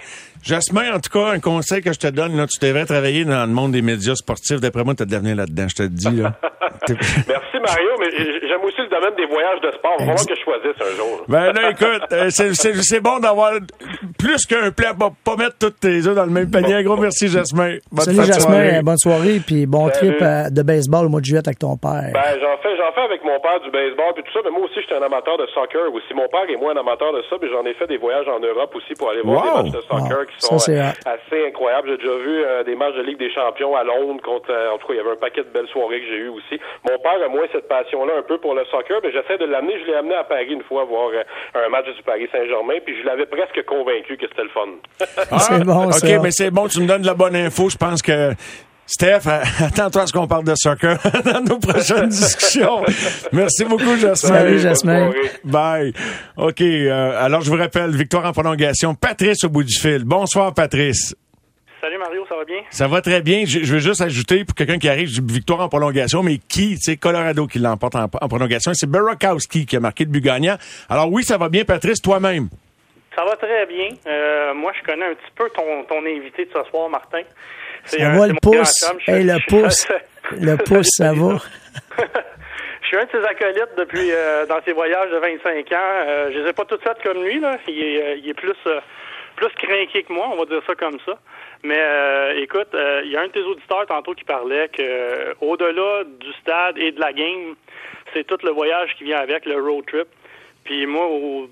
Jasmin, 0.43 0.93
en 0.93 0.99
tout 0.99 1.09
cas, 1.09 1.31
un 1.31 1.39
conseil 1.39 1.81
que 1.81 1.93
je 1.93 1.99
te 1.99 2.07
donne, 2.07 2.35
là, 2.35 2.45
tu 2.47 2.59
devrais 2.59 2.85
travailler 2.85 3.23
dans 3.23 3.45
le 3.45 3.53
monde 3.53 3.71
des 3.71 3.81
médias 3.81 4.15
sportifs. 4.15 4.59
D'après 4.59 4.83
moi, 4.83 4.93
tu 4.93 5.03
as 5.03 5.05
de 5.05 5.11
l'avenir 5.13 5.37
là-dedans, 5.37 5.67
je 5.69 5.75
te 5.75 5.83
le 5.83 5.89
dis. 5.89 6.11
Là. 6.11 6.33
Merci 6.89 7.59
Mario, 7.59 7.89
mais 7.99 8.09
j'aime 8.11 8.63
aussi 8.63 8.81
le 8.81 8.89
domaine 8.89 9.15
des 9.15 9.25
voyages 9.25 9.61
de 9.61 9.71
sport. 9.71 9.95
Il 9.99 10.05
va 10.05 10.17
falloir 10.17 10.27
que 10.27 10.35
je 10.35 10.41
choisisse 10.41 10.81
un 10.81 10.95
jour. 10.97 11.23
Ben 11.27 11.51
là, 11.53 11.69
écoute, 11.71 12.03
euh, 12.11 12.29
c'est 12.29 12.99
bon 12.99 13.19
d'avoir 13.19 13.53
plus 14.19 14.45
qu'un 14.45 14.71
plat, 14.71 14.93
pas, 14.93 15.11
pas 15.23 15.35
mettre 15.35 15.57
toutes 15.59 15.79
tes 15.79 16.07
œufs 16.07 16.15
dans 16.15 16.25
le 16.25 16.31
même 16.31 16.51
panier. 16.51 16.75
Un 16.75 16.83
gros 16.83 16.97
merci, 16.97 17.27
Jasmin. 17.27 17.77
Bonne 17.91 18.05
Salut 18.05 18.25
Jasmin, 18.25 18.81
bonne 18.83 18.97
soirée, 18.97 19.39
puis 19.45 19.65
bon 19.65 19.89
Salut. 19.89 20.11
trip 20.11 20.21
euh, 20.21 20.49
de 20.49 20.61
baseball 20.61 21.05
au 21.05 21.09
mois 21.09 21.21
de 21.21 21.25
juillet 21.25 21.43
avec 21.45 21.59
ton 21.59 21.77
père. 21.77 22.11
Ben 22.13 22.39
j'en 22.41 22.57
fais, 22.61 22.75
j'en 22.75 22.91
fais 22.93 23.01
avec 23.01 23.23
mon 23.23 23.39
père 23.39 23.59
du 23.61 23.71
baseball 23.71 24.13
puis 24.15 24.23
tout 24.23 24.33
ça, 24.33 24.39
mais 24.43 24.51
moi 24.51 24.61
aussi 24.65 24.79
j'étais 24.81 24.95
un 24.95 25.05
amateur 25.05 25.37
de 25.37 25.47
soccer 25.53 25.87
aussi. 25.93 26.13
Mon 26.13 26.27
père 26.27 26.47
et 26.49 26.57
moi 26.57 26.73
un 26.73 26.79
amateur 26.79 27.13
de 27.13 27.23
ça, 27.29 27.37
puis 27.39 27.49
j'en 27.51 27.63
ai 27.65 27.73
fait 27.75 27.87
des 27.87 27.97
voyages 27.97 28.27
en 28.27 28.39
Europe 28.39 28.75
aussi 28.75 28.93
pour 28.95 29.09
aller 29.09 29.21
voir 29.21 29.43
wow. 29.43 29.63
des 29.63 29.69
matchs 29.69 29.75
de 29.75 29.81
soccer 29.81 30.19
wow. 30.19 30.25
qui 30.25 30.32
sont 30.39 30.59
ça, 30.59 30.71
euh, 30.71 30.91
assez 31.05 31.47
incroyables. 31.47 31.89
J'ai 31.89 31.97
déjà 31.97 32.17
vu 32.17 32.43
euh, 32.43 32.63
des 32.63 32.75
matchs 32.75 32.95
de 32.95 33.01
Ligue 33.01 33.19
des 33.19 33.31
Champions 33.33 33.75
à 33.75 33.83
Londres 33.83 34.21
contre, 34.21 34.51
en 34.51 34.77
tout 34.77 34.87
cas 34.87 34.93
il 34.93 34.97
y 34.97 34.99
avait 34.99 35.11
un 35.11 35.15
paquet 35.15 35.43
de 35.43 35.49
belles 35.49 35.67
soirées 35.67 36.01
que 36.01 36.07
j'ai 36.07 36.17
eu 36.17 36.29
aussi. 36.29 36.59
Mon 36.89 36.97
père 36.99 37.23
a 37.23 37.29
moins 37.29 37.45
cette 37.51 37.67
passion-là 37.67 38.13
un 38.19 38.23
peu 38.23 38.37
pour 38.37 38.53
le 38.53 38.65
soccer, 38.65 38.99
mais 39.03 39.11
j'essaie 39.11 39.37
de 39.37 39.45
l'amener. 39.45 39.79
Je 39.81 39.91
l'ai 39.91 39.95
amené 39.95 40.15
à 40.15 40.23
Paris 40.23 40.51
une 40.51 40.63
fois 40.63 40.83
voir 40.85 41.09
un 41.55 41.69
match 41.69 41.85
du 41.95 42.03
Paris 42.03 42.27
Saint-Germain, 42.31 42.79
puis 42.85 42.95
je 42.99 43.05
l'avais 43.05 43.25
presque 43.25 43.63
convaincu 43.65 44.17
que 44.17 44.27
c'était 44.27 44.43
le 44.43 44.49
fun. 44.49 44.69
Ah, 45.31 45.39
c'est 45.39 45.63
bon, 45.63 45.85
OK, 45.85 45.93
ça. 45.93 46.19
mais 46.21 46.31
c'est 46.31 46.51
bon, 46.51 46.67
tu 46.67 46.81
me 46.81 46.87
donnes 46.87 47.01
de 47.01 47.07
la 47.07 47.13
bonne 47.13 47.35
info. 47.35 47.69
Je 47.69 47.77
pense 47.77 48.01
que 48.01 48.33
Steph, 48.85 49.21
attends-toi 49.61 50.01
à 50.01 50.07
ce 50.07 50.13
qu'on 50.13 50.27
parle 50.27 50.43
de 50.43 50.53
soccer 50.55 50.97
dans 51.25 51.41
nos 51.41 51.59
prochaines 51.59 52.07
discussions. 52.09 52.83
Merci 53.31 53.63
beaucoup, 53.65 53.95
Jasmin. 53.97 54.15
Salut, 54.15 54.59
Jasmin. 54.59 55.11
Bye. 55.43 55.93
OK, 56.37 56.61
euh, 56.61 57.23
alors 57.23 57.41
je 57.41 57.49
vous 57.49 57.57
rappelle, 57.57 57.91
victoire 57.91 58.25
en 58.25 58.33
prolongation. 58.33 58.93
Patrice 58.93 59.43
au 59.45 59.49
bout 59.49 59.63
du 59.63 59.73
fil. 59.73 60.03
Bonsoir, 60.03 60.53
Patrice. 60.53 61.15
Salut 61.79 61.97
Mario, 61.97 62.25
ça 62.29 62.35
va 62.35 62.45
bien? 62.45 62.61
Ça 62.69 62.87
va 62.87 63.01
très 63.01 63.21
bien. 63.21 63.43
Je, 63.45 63.59
je 63.63 63.73
veux 63.73 63.79
juste 63.79 64.01
ajouter 64.01 64.45
pour 64.45 64.55
quelqu'un 64.55 64.77
qui 64.77 64.87
arrive, 64.87 65.07
je 65.07 65.19
dis 65.19 65.33
victoire 65.33 65.59
en 65.61 65.69
prolongation, 65.69 66.23
mais 66.23 66.37
qui? 66.37 66.77
C'est 66.77 66.95
Colorado 66.97 67.45
qui 67.47 67.59
l'emporte 67.59 67.95
en, 67.95 68.03
en, 68.03 68.27
prolongation. 68.27 68.71
C'est 68.73 68.89
Burakowski 68.89 69.65
qui 69.65 69.75
a 69.75 69.79
marqué 69.79 70.05
le 70.05 70.09
but 70.09 70.23
gagnant. 70.23 70.55
Alors 70.89 71.11
oui, 71.11 71.23
ça 71.23 71.37
va 71.37 71.49
bien, 71.49 71.65
Patrice, 71.65 72.01
toi-même? 72.01 72.47
Ça 73.15 73.23
va 73.25 73.35
très 73.35 73.65
bien. 73.65 73.89
Euh, 74.07 74.53
moi, 74.53 74.71
je 74.79 74.85
connais 74.85 75.05
un 75.05 75.13
petit 75.13 75.31
peu 75.35 75.49
ton, 75.55 75.83
ton 75.87 75.99
invité 76.05 76.45
de 76.45 76.51
ce 76.51 76.69
soir, 76.69 76.89
Martin. 76.89 77.21
Un- 77.99 78.17
va 78.17 78.21
c'est 78.21 78.27
le 78.33 78.39
pouce. 78.41 78.93
Hey, 79.07 79.23
le 79.23 79.37
pouce. 79.47 79.87
Le 80.39 80.55
pouce, 80.63 80.87
ça 80.97 81.13
va. 81.13 81.37
Je 82.81 82.87
suis 82.87 82.97
un 82.97 83.05
de 83.05 83.09
ses 83.11 83.25
acolytes 83.27 83.75
depuis 83.77 84.11
euh, 84.11 84.45
dans 84.45 84.61
ses 84.63 84.73
voyages 84.73 85.09
de 85.09 85.17
25 85.17 85.71
ans. 85.71 85.75
Euh, 86.05 86.31
je 86.31 86.39
les 86.39 86.49
ai 86.49 86.53
pas 86.53 86.65
toutes 86.65 86.83
faites 86.83 87.01
comme 87.01 87.23
lui 87.23 87.39
là. 87.39 87.57
Il 87.67 87.81
est, 87.81 88.01
euh, 88.03 88.15
il 88.17 88.29
est 88.29 88.33
plus 88.35 88.53
euh, 88.67 88.79
plus 89.35 89.49
craqué 89.57 90.03
que 90.03 90.13
moi, 90.13 90.29
on 90.31 90.35
va 90.37 90.45
dire 90.45 90.61
ça 90.67 90.75
comme 90.75 90.99
ça. 91.05 91.17
Mais 91.63 91.79
euh, 91.79 92.41
écoute, 92.41 92.67
euh, 92.75 93.01
il 93.05 93.11
y 93.11 93.17
a 93.17 93.21
un 93.21 93.27
de 93.27 93.31
tes 93.31 93.39
auditeurs 93.41 93.85
tantôt 93.87 94.13
qui 94.13 94.25
parlait 94.25 94.67
que 94.67 94.81
euh, 94.81 95.33
au-delà 95.41 96.03
du 96.03 96.31
stade 96.41 96.77
et 96.77 96.91
de 96.91 96.99
la 96.99 97.13
game, 97.13 97.55
c'est 98.13 98.27
tout 98.27 98.37
le 98.43 98.51
voyage 98.51 98.93
qui 98.97 99.05
vient 99.05 99.19
avec 99.19 99.45
le 99.45 99.55
road 99.59 99.85
trip. 99.87 100.07
Puis 100.65 100.85
moi, 100.85 101.07
au- 101.07 101.49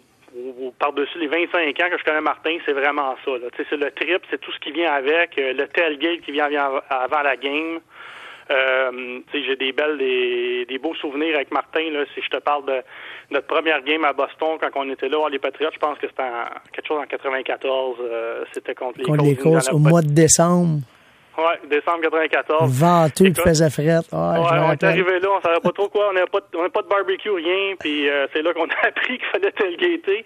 par-dessus 0.79 1.17
les 1.19 1.27
25 1.27 1.67
ans 1.79 1.89
que 1.91 1.97
je 1.97 2.03
connais 2.03 2.21
Martin, 2.21 2.57
c'est 2.65 2.73
vraiment 2.73 3.15
ça. 3.25 3.31
C'est 3.57 3.71
le 3.77 3.91
trip, 3.91 4.21
c'est 4.29 4.39
tout 4.39 4.51
ce 4.51 4.59
qui 4.59 4.71
vient 4.71 4.91
avec, 4.91 5.37
euh, 5.37 5.53
le 5.53 5.67
tailgate 5.67 6.21
qui 6.21 6.31
vient 6.31 6.45
av- 6.47 6.81
avant 6.89 7.21
la 7.21 7.35
game. 7.35 7.79
Euh, 8.49 9.19
j'ai 9.33 9.55
des 9.55 9.71
belles, 9.71 9.97
des, 9.97 10.65
des 10.67 10.77
beaux 10.77 10.95
souvenirs 10.95 11.35
avec 11.35 11.51
Martin. 11.51 11.89
Là, 11.91 12.03
si 12.13 12.21
je 12.21 12.29
te 12.29 12.37
parle 12.37 12.65
de 12.65 12.81
notre 13.29 13.47
première 13.47 13.81
game 13.83 14.03
à 14.03 14.11
Boston 14.13 14.57
quand 14.59 14.69
on 14.75 14.89
était 14.89 15.07
là, 15.07 15.17
voir 15.17 15.29
les 15.29 15.39
Patriots, 15.39 15.69
je 15.73 15.79
pense 15.79 15.97
que 15.99 16.07
c'était 16.07 16.23
en- 16.23 16.59
quelque 16.73 16.87
chose 16.87 16.99
en 17.01 17.05
94. 17.05 17.97
euh, 18.01 18.43
c'était 18.53 18.75
contre 18.75 18.97
les 18.99 19.05
Contre 19.05 19.23
les 19.23 19.35
Colts 19.37 19.71
au 19.71 19.77
mois 19.77 20.01
de 20.01 20.09
décembre. 20.13 20.79
Ouais, 21.41 21.59
décembre 21.69 22.01
94. 22.01 22.69
Venteux, 22.79 23.25
il 23.25 23.35
faisait 23.35 23.69
fret. 23.69 23.83
Ouais, 23.83 24.39
Ouais, 24.39 24.59
on 24.67 24.71
est 24.73 24.83
arrivé 24.83 25.19
là, 25.19 25.29
on 25.37 25.41
savait 25.41 25.59
pas 25.59 25.71
trop 25.71 25.89
quoi, 25.89 26.09
on 26.09 26.13
n'avait 26.13 26.27
pas, 26.27 26.39
de- 26.39 26.45
on 26.57 26.61
avait 26.61 26.69
pas 26.69 26.81
de 26.83 26.87
barbecue, 26.87 27.29
rien, 27.31 27.75
puis 27.79 28.09
euh, 28.09 28.27
c'est 28.33 28.41
là 28.41 28.53
qu'on 28.53 28.65
a 28.67 28.73
appris 28.87 29.17
qu'il 29.17 29.27
fallait 29.27 29.51
tailgater. 29.51 30.25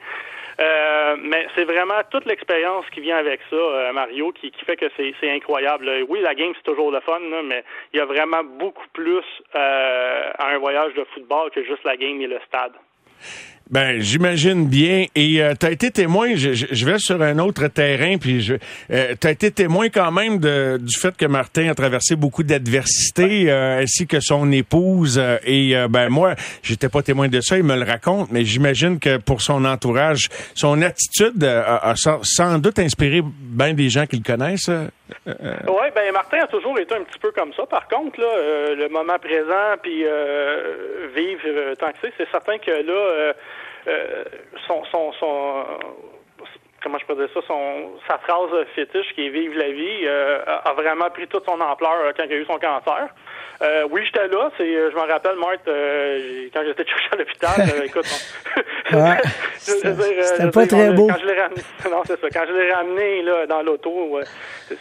Euh, 0.57 1.17
mais 1.21 1.45
c'est 1.53 1.65
vraiment 1.65 1.99
toute 2.09 2.25
l'expérience 2.25 2.85
qui 2.93 3.01
vient 3.01 3.17
avec 3.17 3.41
ça, 3.49 3.55
euh, 3.57 3.91
Mario, 3.91 4.31
qui, 4.31 4.51
qui 4.51 4.63
fait 4.63 4.77
que 4.77 4.85
c'est 4.97 5.29
incroyable. 5.29 5.85
là. 5.85 5.93
Oui, 6.07 6.21
la 6.21 6.33
game, 6.33 6.53
c'est 6.55 6.63
toujours 6.63 6.91
le 6.91 7.01
fun, 7.01 7.19
là, 7.29 7.41
mais 7.43 7.63
il 7.93 7.97
y 7.97 8.01
a 8.01 8.05
vraiment 8.05 8.41
beaucoup 8.43 8.87
plus 8.93 9.23
euh, 9.55 10.31
à 10.37 10.47
un 10.51 10.57
voyage 10.59 10.93
de 10.93 11.03
football 11.13 11.51
que 11.51 11.61
juste 11.65 11.83
la 11.83 11.97
game 11.97 12.21
et 12.21 12.27
le 12.27 12.39
stade. 12.47 12.71
Ben, 13.71 13.99
j'imagine 13.99 14.67
bien. 14.67 15.05
Et 15.15 15.41
euh, 15.41 15.53
tu 15.59 15.65
as 15.65 15.71
été 15.71 15.89
témoin, 15.89 16.35
je, 16.35 16.53
je- 16.53 16.67
je 16.71 16.85
vais 16.85 16.99
sur 16.99 17.19
un 17.23 17.39
autre 17.39 17.67
terrain, 17.67 18.17
puis 18.19 18.39
je, 18.41 18.53
euh, 18.91 19.15
tu 19.19 19.25
as 19.25 19.31
été 19.31 19.49
témoin 19.49 19.89
quand 19.89 20.11
même 20.11 20.37
de, 20.37 20.77
du 20.79 20.95
fait 20.95 21.17
que 21.17 21.25
Martin 21.25 21.69
a 21.69 21.73
traversé 21.73 22.15
beaucoup 22.15 22.43
d'adversités, 22.43 23.49
euh, 23.49 23.81
ainsi 23.81 24.05
que 24.05 24.19
son 24.19 24.51
épouse. 24.51 25.17
euh, 25.17 25.37
et 25.43 25.75
euh, 25.75 25.87
ben 25.87 26.09
moi, 26.09 26.35
j'étais 26.61 26.89
pas 26.89 27.01
témoin 27.01 27.27
de 27.27 27.41
ça, 27.41 27.57
il 27.57 27.63
me 27.63 27.75
le 27.75 27.83
raconte, 27.85 28.31
mais 28.31 28.45
j'imagine 28.45 28.99
que 28.99 29.17
pour 29.17 29.41
son 29.41 29.65
entourage, 29.65 30.29
son 30.53 30.83
attitude 30.83 31.43
euh, 31.43 31.63
a, 31.65 31.89
a 31.89 31.95
sans, 31.95 32.19
sans 32.21 32.59
doute 32.59 32.77
inspiré 32.77 33.23
bien 33.23 33.73
des 33.73 33.89
gens 33.89 34.05
qui 34.05 34.17
le 34.17 34.23
connaissent. 34.23 34.69
Euh, 35.27 35.33
Oui, 35.67 35.87
ben 35.93 36.11
Martin 36.11 36.39
a 36.39 36.47
toujours 36.47 36.79
été 36.79 36.95
un 36.95 37.03
petit 37.03 37.19
peu 37.19 37.31
comme 37.31 37.53
ça. 37.53 37.65
Par 37.65 37.87
contre, 37.87 38.19
là, 38.19 38.27
euh, 38.27 38.75
le 38.75 38.89
moment 38.89 39.17
présent, 39.19 39.75
puis 39.81 40.03
euh, 40.05 41.07
vivre 41.15 41.41
euh, 41.45 41.75
tant 41.75 41.91
que 41.91 41.97
c'est, 42.01 42.13
c'est 42.17 42.29
certain 42.31 42.57
que 42.57 42.71
là, 42.71 43.33
son, 44.67 44.83
son, 44.85 45.13
son, 45.13 45.65
comment 46.81 46.97
je 46.97 47.05
peux 47.05 47.15
dire 47.15 47.29
ça, 47.33 47.41
son, 47.47 47.91
sa 48.07 48.17
phrase 48.19 48.65
fétiche 48.75 49.13
qui 49.13 49.27
est 49.27 49.29
vivre 49.29 49.57
la 49.57 49.71
vie 49.71 50.07
a 50.07 50.73
vraiment 50.73 51.09
pris 51.11 51.27
toute 51.27 51.45
son 51.45 51.59
ampleur 51.61 52.13
quand 52.17 52.23
il 52.23 52.33
a 52.33 52.37
eu 52.37 52.45
son 52.45 52.57
cancer. 52.57 53.09
Euh, 53.61 53.87
oui, 53.89 54.01
j'étais 54.05 54.27
là. 54.27 54.51
C'est, 54.57 54.63
euh, 54.63 54.91
je 54.91 54.95
me 54.95 55.01
rappelle, 55.01 55.37
Marthe, 55.37 55.67
euh, 55.67 56.47
quand 56.53 56.61
j'étais 56.65 56.85
cherché 56.87 57.09
à 57.11 57.15
l'hôpital, 57.15 57.51
euh, 57.59 57.83
écoute, 57.85 58.05
Ouais. 58.91 58.99
euh, 58.99 59.21
C'était 59.57 60.51
pas 60.51 60.67
très 60.67 60.91
beau. 60.91 61.07
Quand 61.07 61.17
je 61.19 61.25
l'ai 61.25 61.41
ramené, 61.41 61.61
non, 61.89 62.01
c'est 62.05 62.19
ça. 62.19 62.27
Quand 62.31 62.45
je 62.47 62.53
l'ai 62.53 62.71
ramené 62.71 63.21
là 63.23 63.47
dans 63.47 63.63
l'auto, 63.63 64.17
euh, 64.17 64.23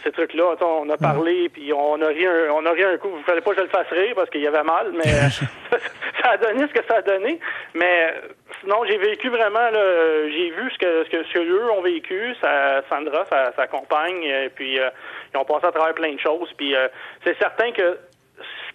ces 0.03 0.11
trucs-là, 0.11 0.55
on 0.61 0.89
a 0.89 0.97
parlé, 0.97 1.49
puis 1.49 1.73
on 1.73 1.99
a 2.01 2.07
ri 2.07 2.25
un, 2.25 2.51
on 2.53 2.65
a 2.65 2.71
ri 2.71 2.83
un 2.83 2.97
coup. 2.97 3.09
Il 3.17 3.23
fallait 3.23 3.41
pas 3.41 3.51
que 3.51 3.57
je 3.57 3.61
le 3.63 3.69
fasse 3.69 3.87
rire 3.89 4.13
parce 4.15 4.29
qu'il 4.29 4.41
y 4.41 4.47
avait 4.47 4.63
mal, 4.63 4.91
mais 4.93 5.11
euh, 5.11 5.77
ça 6.21 6.31
a 6.31 6.37
donné 6.37 6.67
ce 6.67 6.73
que 6.79 6.85
ça 6.87 6.97
a 6.97 7.01
donné. 7.01 7.39
Mais 7.73 8.13
sinon, 8.61 8.85
j'ai 8.85 8.97
vécu 8.97 9.29
vraiment, 9.29 9.69
là, 9.71 10.27
j'ai 10.29 10.51
vu 10.51 10.69
ce 10.71 10.77
que 10.77 11.03
ce 11.05 11.09
que, 11.09 11.23
ce 11.23 11.33
que 11.33 11.39
eux 11.39 11.71
ont 11.71 11.81
vécu. 11.81 12.35
Ça, 12.41 12.83
Sandra, 12.89 13.25
sa, 13.31 13.53
sa 13.53 13.67
compagne, 13.67 14.23
et 14.23 14.49
puis 14.53 14.79
euh, 14.79 14.89
ils 15.33 15.37
ont 15.37 15.45
passé 15.45 15.65
à 15.65 15.71
travers 15.71 15.95
plein 15.95 16.13
de 16.13 16.19
choses. 16.19 16.49
Puis 16.57 16.75
euh, 16.75 16.87
c'est 17.23 17.37
certain 17.39 17.71
que 17.71 17.97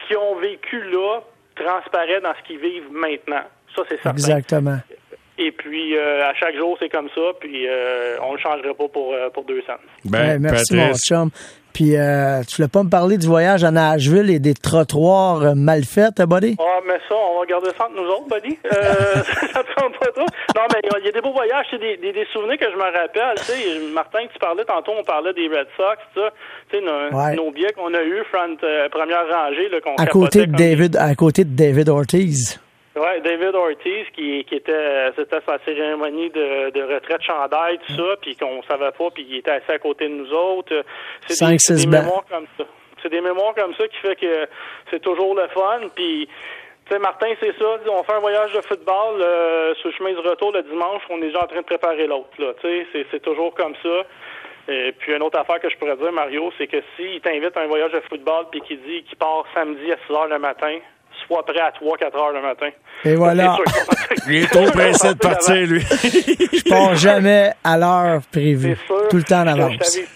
ce 0.03 0.07
qu'ils 0.09 0.17
ont 0.19 0.37
vécu 0.37 0.83
là 0.91 1.21
transparaît 1.55 2.21
dans 2.21 2.33
ce 2.41 2.47
qu'ils 2.47 2.59
vivent 2.61 2.91
maintenant. 2.93 3.43
Ça, 3.77 3.83
c'est 3.89 3.97
certain. 3.97 4.11
Exactement. 4.13 4.79
Et 5.39 5.53
puis, 5.53 5.97
euh, 5.97 6.29
à 6.29 6.35
chaque 6.35 6.55
jour, 6.57 6.77
c'est 6.79 6.91
comme 6.91 7.09
ça, 7.15 7.21
puis 7.41 7.67
euh, 7.67 8.19
on 8.23 8.35
le 8.35 8.39
changerait 8.41 8.75
pas 8.75 8.89
pour, 8.89 9.15
euh, 9.15 9.31
pour 9.31 9.45
deux 9.45 9.63
cents. 9.63 9.73
ben, 10.05 10.33
Hey, 10.33 10.39
merci, 10.39 10.75
mon 10.77 10.83
Patrice. 10.83 11.03
chum. 11.09 11.31
Puis, 11.73 11.97
euh, 11.97 12.43
tu 12.49 12.57
voulais 12.57 12.69
pas 12.69 12.83
me 12.83 12.91
parler 12.91 13.17
du 13.17 13.27
voyage 13.27 13.63
à 13.65 13.71
Nashville 13.71 14.29
et 14.31 14.39
des 14.39 14.55
trottoirs 14.55 15.43
euh, 15.43 15.55
mal 15.55 15.85
faits, 15.85 16.21
hein, 16.21 16.27
buddy? 16.27 16.57
Ah, 16.59 16.81
mais 16.87 16.99
ça, 17.09 17.15
on 17.15 17.41
va 17.41 17.47
garder 17.47 17.69
ça 17.79 17.85
entre 17.87 17.95
nous 17.97 18.09
autres, 18.09 18.29
buddy. 18.29 18.59
Euh, 18.67 19.15
ça 19.53 19.63
prend 19.77 19.91
pas 19.91 20.07
trop. 20.15 20.27
Non, 20.57 20.63
mais 20.73 20.81
il 21.01 21.05
y 21.07 21.09
a- 21.09 21.13
des 21.13 21.21
beaux 21.21 21.33
voyages, 21.33 21.67
c'est 21.71 21.79
des, 21.79 21.97
des, 21.97 22.13
des 22.13 22.27
souvenirs 22.33 22.59
que 22.59 22.67
je 22.71 22.77
me 22.77 22.83
rappelle. 22.83 23.35
Tu 23.37 23.43
sais, 23.45 23.93
Martin, 23.95 24.21
tu 24.33 24.39
parlais 24.39 24.65
tantôt, 24.65 24.93
on 24.99 25.05
parlait 25.05 25.33
des 25.33 25.49
Red 25.49 25.67
Sox, 25.77 25.97
ça. 26.15 26.31
Tu 26.71 26.79
sais, 26.79 26.85
nos, 26.85 27.17
Ouais. 27.17 27.35
nos 27.37 27.51
billets 27.51 27.73
qu'on 27.73 27.93
a 27.95 28.03
eu, 28.03 28.23
front, 28.33 28.57
euh, 28.63 28.89
première 28.91 29.27
rangée, 29.29 29.69
là, 29.69 29.81
qu'on 29.81 29.95
À 29.97 30.07
côté 30.07 30.47
de 30.47 30.53
David, 30.57 30.97
à 30.97 31.15
côté 31.15 31.45
de 31.45 31.51
David 31.57 31.89
Ortiz. 31.89 32.61
Ouais, 32.97 33.21
David 33.21 33.55
Ortiz 33.55 34.07
qui, 34.15 34.45
qui 34.45 34.55
était 34.57 34.73
euh, 34.73 35.13
c'était 35.15 35.39
sa 35.47 35.59
cérémonie 35.65 36.29
de, 36.31 36.71
de 36.71 36.83
retraite 36.83 37.23
chandail 37.23 37.79
tout 37.87 37.95
ça 37.95 38.17
puis 38.21 38.35
qu'on 38.35 38.65
savait 38.65 38.91
pas 38.91 39.11
puis 39.15 39.25
il 39.29 39.37
était 39.37 39.53
assis 39.53 39.71
à 39.71 39.79
côté 39.79 40.09
de 40.09 40.15
nous 40.15 40.33
autres. 40.33 40.85
C'est 41.29 41.47
des, 41.47 41.83
des 41.83 41.87
mémoires 41.87 42.25
comme 42.29 42.47
ça. 42.59 42.65
C'est 43.01 43.11
des 43.11 43.21
mémoires 43.21 43.55
comme 43.55 43.75
ça 43.75 43.87
qui 43.87 43.97
fait 43.99 44.17
que 44.17 44.49
c'est 44.91 45.01
toujours 45.01 45.37
le 45.37 45.47
fun 45.49 45.83
puis 45.95 46.29
tu 46.87 46.93
sais 46.93 46.99
Martin 46.99 47.29
c'est 47.39 47.57
ça 47.57 47.79
on 47.87 48.03
fait 48.03 48.13
un 48.13 48.19
voyage 48.19 48.53
de 48.55 48.61
football 48.63 49.23
euh, 49.23 49.73
sur 49.77 49.91
le 49.91 49.95
chemin 49.95 50.13
du 50.13 50.29
retour 50.29 50.51
le 50.51 50.65
dimanche 50.65 51.03
on 51.11 51.19
est 51.19 51.27
déjà 51.27 51.45
en 51.45 51.47
train 51.47 51.61
de 51.61 51.67
préparer 51.67 52.09
l'autre 52.09 52.35
là. 52.39 52.55
Tu 52.61 52.67
sais 52.67 52.87
c'est 52.93 53.07
c'est 53.13 53.23
toujours 53.23 53.55
comme 53.55 53.77
ça. 53.85 54.03
Et 54.67 54.93
puis 54.99 55.15
une 55.15 55.23
autre 55.23 55.39
affaire 55.39 55.61
que 55.61 55.71
je 55.71 55.77
pourrais 55.77 55.97
dire 55.97 56.11
Mario 56.11 56.53
c'est 56.59 56.67
que 56.67 56.83
s'il 56.97 57.21
t'invite 57.21 57.57
à 57.57 57.61
un 57.61 57.69
voyage 57.69 57.93
de 57.93 58.01
football 58.01 58.47
puis 58.51 58.61
qu'il 58.63 58.83
dit 58.83 59.05
qu'il 59.05 59.17
part 59.17 59.45
samedi 59.55 59.93
à 59.93 59.97
6 60.09 60.13
heures 60.13 60.27
le 60.27 60.41
matin 60.41 60.81
soit 61.31 61.45
prêt 61.45 61.61
à 61.61 61.71
3-4 61.71 62.17
heures 62.17 62.33
le 62.33 62.43
matin. 62.43 62.69
Et 63.05 63.15
voilà. 63.15 63.57
C'est 64.17 64.27
Il 64.33 64.43
est 64.43 64.47
trop 64.51 64.65
pressé 64.73 65.09
de 65.15 65.19
partir, 65.19 65.55
lui. 65.67 65.81
Je 65.81 66.69
pars 66.69 66.97
jamais 66.97 67.53
à 67.63 67.79
l'heure 67.79 68.21
prévue. 68.33 68.77
C'est 68.81 68.87
sûr. 68.87 69.09
Tout 69.09 69.17
le 69.19 69.23
temps 69.23 69.43
en 69.43 69.45
Je- 69.47 69.51
avance. 69.63 69.73
Je 69.73 69.79
t'avais- 69.79 70.07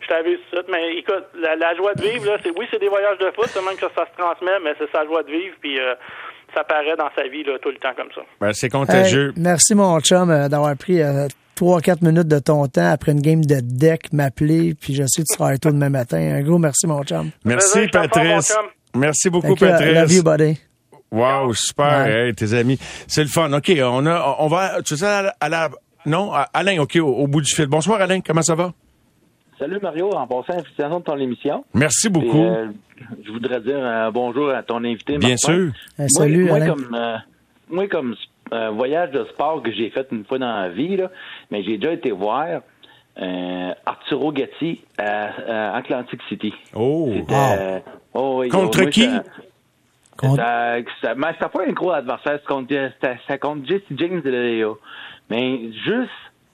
je 0.00 0.06
t'avais 0.08 0.36
dit 0.36 0.42
ça. 0.50 0.58
Mais 0.70 0.96
écoute, 0.96 1.24
la, 1.40 1.56
la 1.56 1.74
joie 1.76 1.94
de 1.94 2.02
vivre, 2.02 2.24
là, 2.26 2.38
c'est 2.42 2.50
oui, 2.58 2.66
c'est 2.70 2.80
des 2.80 2.88
voyages 2.88 3.18
de 3.18 3.30
foot, 3.34 3.48
seulement 3.48 3.72
que 3.72 3.80
ça, 3.80 3.88
ça 3.94 4.06
se 4.10 4.16
transmet, 4.18 4.58
mais 4.64 4.72
c'est 4.78 4.90
sa 4.90 5.04
joie 5.04 5.22
de 5.22 5.30
vivre, 5.30 5.54
puis 5.60 5.78
euh, 5.78 5.94
ça 6.54 6.64
paraît 6.64 6.96
dans 6.96 7.10
sa 7.14 7.28
vie 7.28 7.44
là, 7.44 7.58
tout 7.60 7.68
le 7.70 7.76
temps 7.76 7.92
comme 7.96 8.10
ça. 8.14 8.22
Ben, 8.40 8.52
c'est 8.54 8.66
Hey, 8.66 8.70
contagieux. 8.70 9.32
merci, 9.36 9.74
mon 9.74 10.00
chum, 10.00 10.30
euh, 10.30 10.48
d'avoir 10.48 10.74
pris 10.76 11.00
euh, 11.02 11.28
3-4 11.56 12.02
minutes 12.04 12.28
de 12.28 12.38
ton 12.38 12.66
temps 12.66 12.90
après 12.90 13.12
une 13.12 13.20
game 13.20 13.44
de 13.44 13.60
deck, 13.60 14.12
m'appeler, 14.12 14.74
puis 14.74 14.94
je 14.94 15.02
sais 15.06 15.22
que 15.22 15.26
tu 15.30 15.34
seras 15.36 15.56
tôt 15.58 15.70
demain 15.70 15.90
matin. 15.90 16.16
Un 16.18 16.40
gros 16.42 16.58
merci, 16.58 16.86
mon 16.86 17.02
chum. 17.04 17.30
Merci, 17.44 17.86
Patrice. 17.88 18.56
Merci 18.94 19.30
beaucoup, 19.30 19.54
euh, 19.62 19.92
Love 19.94 20.12
you, 20.12 20.22
Patrice. 20.22 20.24
buddy. 20.24 20.58
Wow, 21.10 21.52
super, 21.54 22.06
Ouais. 22.06 22.26
hey, 22.28 22.34
tes 22.34 22.54
amis. 22.54 22.78
C'est 23.06 23.22
le 23.22 23.28
fun. 23.28 23.52
OK, 23.52 23.70
on 23.82 24.06
a, 24.06 24.36
on 24.38 24.46
va, 24.48 24.80
tu 24.82 24.96
sais, 24.96 25.06
à 25.06 25.22
la, 25.22 25.34
à 25.40 25.48
la- 25.48 25.70
non, 26.06 26.32
à- 26.32 26.48
Alain, 26.54 26.78
OK, 26.80 26.96
au, 26.96 27.06
au 27.08 27.26
bout 27.26 27.42
du 27.42 27.52
fil. 27.54 27.66
Bonsoir, 27.66 28.00
Alain, 28.00 28.20
comment 28.20 28.42
ça 28.42 28.54
va? 28.54 28.72
Salut 29.58 29.78
Mario, 29.82 30.10
en 30.10 30.26
passant, 30.26 30.58
félicitations 30.62 30.98
de 31.00 31.04
ton 31.04 31.18
émission. 31.18 31.64
Merci 31.74 32.08
beaucoup. 32.08 32.42
Euh, 32.42 32.68
je 33.24 33.30
voudrais 33.30 33.60
dire 33.60 33.78
un 33.84 34.10
bonjour 34.10 34.50
à 34.50 34.62
ton 34.62 34.78
invité. 34.84 35.18
Bien 35.18 35.30
Martin. 35.30 35.36
sûr. 35.36 35.54
Euh, 35.54 35.70
Moi- 35.98 36.08
salut, 36.08 36.44
moi, 36.46 36.56
Alain. 36.56 36.66
comme, 36.74 36.94
euh, 36.94 37.16
moi, 37.70 37.88
comme 37.88 38.14
euh, 38.52 38.70
voyage 38.70 39.10
de 39.12 39.24
sport 39.32 39.62
que 39.62 39.70
j'ai 39.72 39.90
fait 39.90 40.06
une 40.12 40.24
fois 40.24 40.38
dans 40.38 40.52
la 40.62 40.68
vie, 40.70 40.96
là, 40.96 41.10
mais 41.50 41.62
j'ai 41.62 41.76
déjà 41.78 41.92
été 41.92 42.10
voir 42.10 42.62
euh, 43.20 43.72
Arturo 43.86 44.32
Gatti 44.32 44.80
à, 44.98 45.72
à 45.72 45.76
Atlantic 45.76 46.20
City. 46.28 46.52
Oh. 46.74 47.12
Wow. 47.28 47.34
euh, 47.58 47.80
oh, 48.14 48.36
oui, 48.40 48.48
Contre 48.48 48.82
moi, 48.82 48.90
qui? 48.90 49.08
Contre- 50.16 50.36
Ça, 51.02 51.14
mais 51.14 51.26
c'était 51.32 51.48
pas 51.48 51.64
un 51.66 51.72
gros 51.72 51.90
adversaire, 51.90 52.38
c'était- 52.40 53.38
contre 53.38 53.66
Jesse 53.66 53.82
James 53.96 54.20
de 54.20 54.30
Léo. 54.30 54.78
Mais 55.30 55.72
juste 55.84 56.10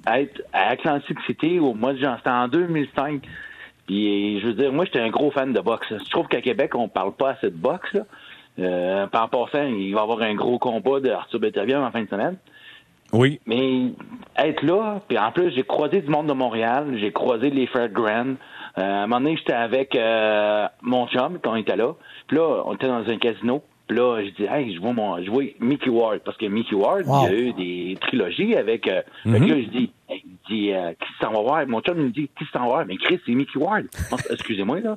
être 0.06 0.42
à 0.52 0.68
Atlantic 0.70 1.18
City 1.26 1.58
au 1.58 1.74
mois 1.74 1.92
de 1.92 1.98
janvier, 1.98 2.16
c'était 2.18 2.30
en 2.30 2.48
2005. 2.48 3.22
Puis 3.86 4.40
je 4.40 4.46
veux 4.46 4.54
dire, 4.54 4.72
moi 4.72 4.84
j'étais 4.84 5.00
un 5.00 5.10
gros 5.10 5.30
fan 5.30 5.52
de 5.52 5.60
boxe. 5.60 5.86
Je 5.90 6.10
trouve 6.10 6.28
qu'à 6.28 6.40
Québec, 6.40 6.74
on 6.74 6.88
parle 6.88 7.12
pas 7.12 7.30
assez 7.30 7.50
de 7.50 7.56
boxe. 7.56 7.92
Là. 7.94 8.02
Euh, 8.60 9.06
en 9.06 9.28
passant, 9.28 9.62
il 9.64 9.94
va 9.94 10.00
y 10.00 10.02
avoir 10.02 10.20
un 10.22 10.34
gros 10.34 10.58
combat 10.58 11.00
de 11.00 11.10
Arthur 11.10 11.40
Beterbiev 11.40 11.80
en 11.80 11.90
fin 11.90 12.02
de 12.02 12.08
semaine. 12.08 12.36
Oui. 13.12 13.40
Mais 13.46 13.92
être 14.36 14.62
là, 14.62 15.00
puis 15.08 15.18
en 15.18 15.32
plus, 15.32 15.50
j'ai 15.54 15.62
croisé 15.62 16.00
du 16.02 16.08
monde 16.10 16.26
de 16.26 16.32
Montréal, 16.32 16.96
j'ai 17.00 17.12
croisé 17.12 17.50
les 17.50 17.66
frères 17.66 17.88
Grand. 17.88 18.34
Euh, 18.76 18.82
à 18.82 18.82
un 19.02 19.06
moment 19.06 19.20
donné, 19.20 19.36
j'étais 19.36 19.54
avec 19.54 19.96
euh, 19.96 20.66
mon 20.82 21.06
chum 21.08 21.38
quand 21.42 21.52
on 21.52 21.56
était 21.56 21.76
là. 21.76 21.94
Puis 22.26 22.36
là, 22.36 22.62
on 22.66 22.74
était 22.74 22.86
dans 22.86 23.08
un 23.08 23.16
casino. 23.16 23.62
Puis 23.88 23.96
là, 23.96 24.22
je 24.22 24.30
dis, 24.30 24.44
hey, 24.44 24.74
je 24.74 24.80
vois 24.80 24.92
mon, 24.92 25.22
je 25.24 25.30
vois 25.30 25.44
Mickey 25.60 25.88
Ward. 25.88 26.20
Parce 26.22 26.36
que 26.36 26.44
Mickey 26.46 26.74
Ward, 26.76 27.06
Wow. 27.06 27.26
il 27.26 27.32
y 27.32 27.34
a 27.34 27.38
eu 27.38 27.52
des 27.54 27.96
trilogies 28.00 28.54
avec. 28.54 28.86
Euh. 28.86 29.00
Fait 29.24 29.40
que 29.40 29.44
là, 29.46 29.60
je 29.62 29.68
dis, 29.70 29.90
hey, 30.10 30.22
Je 30.46 30.54
dis, 30.54 30.72
euh, 30.72 30.92
qui 30.92 31.08
s'en 31.24 31.32
va 31.32 31.40
voir? 31.40 31.66
Mon 31.66 31.80
chum 31.80 31.96
me 31.96 32.10
dit, 32.10 32.28
qui 32.38 32.44
s'en 32.52 32.60
va 32.60 32.66
voir? 32.66 32.86
Mais 32.86 32.98
Chris, 32.98 33.18
c'est 33.24 33.32
Mickey 33.32 33.58
Ward. 33.58 33.86
Non, 34.12 34.18
Excusez-moi, 34.30 34.80
là. 34.80 34.96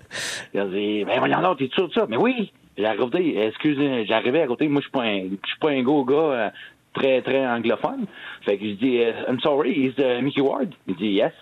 Il 0.53 0.59
a 0.59 0.65
dit, 0.65 1.05
ben 1.05 1.17
voyons 1.19 1.41
donc, 1.41 1.59
t'es 1.59 1.69
sûr 1.73 1.88
de 1.88 1.93
ça? 1.93 2.05
Mais 2.09 2.17
oui! 2.17 2.51
J'ai 2.77 2.85
arrivé, 2.85 3.38
excusez, 3.47 4.05
j'arrivais 4.05 4.41
à 4.41 4.47
côté, 4.47 4.67
moi, 4.69 4.79
je 4.81 4.85
suis 4.85 4.91
pas 4.91 5.03
un, 5.03 5.23
je 5.23 5.49
suis 5.49 5.59
pas 5.59 5.71
un 5.71 5.81
gros 5.83 6.05
gars 6.05 6.15
euh, 6.15 6.49
très, 6.93 7.22
très 7.22 7.45
anglophone. 7.45 8.05
Fait 8.41 8.57
que 8.57 8.65
je 8.65 8.72
dis, 8.73 8.99
euh, 8.99 9.11
I'm 9.27 9.39
sorry, 9.39 9.72
is 9.72 9.93
uh, 9.99 10.22
Mickey 10.22 10.41
Ward? 10.41 10.73
Il 10.88 10.95
dit, 10.95 11.09
yes. 11.09 11.34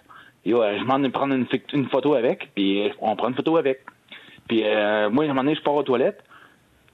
Yo, 0.45 0.61
euh, 0.61 0.77
je 0.79 0.83
m'en 0.85 1.03
ai 1.03 1.09
prendre 1.09 1.35
une, 1.35 1.89
photo 1.89 2.13
avec, 2.13 2.49
puis 2.55 2.87
euh, 2.87 2.89
on 3.01 3.15
prend 3.15 3.29
une 3.29 3.35
photo 3.35 3.57
avec. 3.57 3.81
Puis 4.47 4.63
euh, 4.63 5.09
moi, 5.09 5.23
à 5.23 5.27
un 5.27 5.29
moment 5.29 5.43
donné, 5.43 5.55
je 5.55 5.61
pars 5.61 5.75
aux 5.75 5.83
toilettes, 5.83 6.23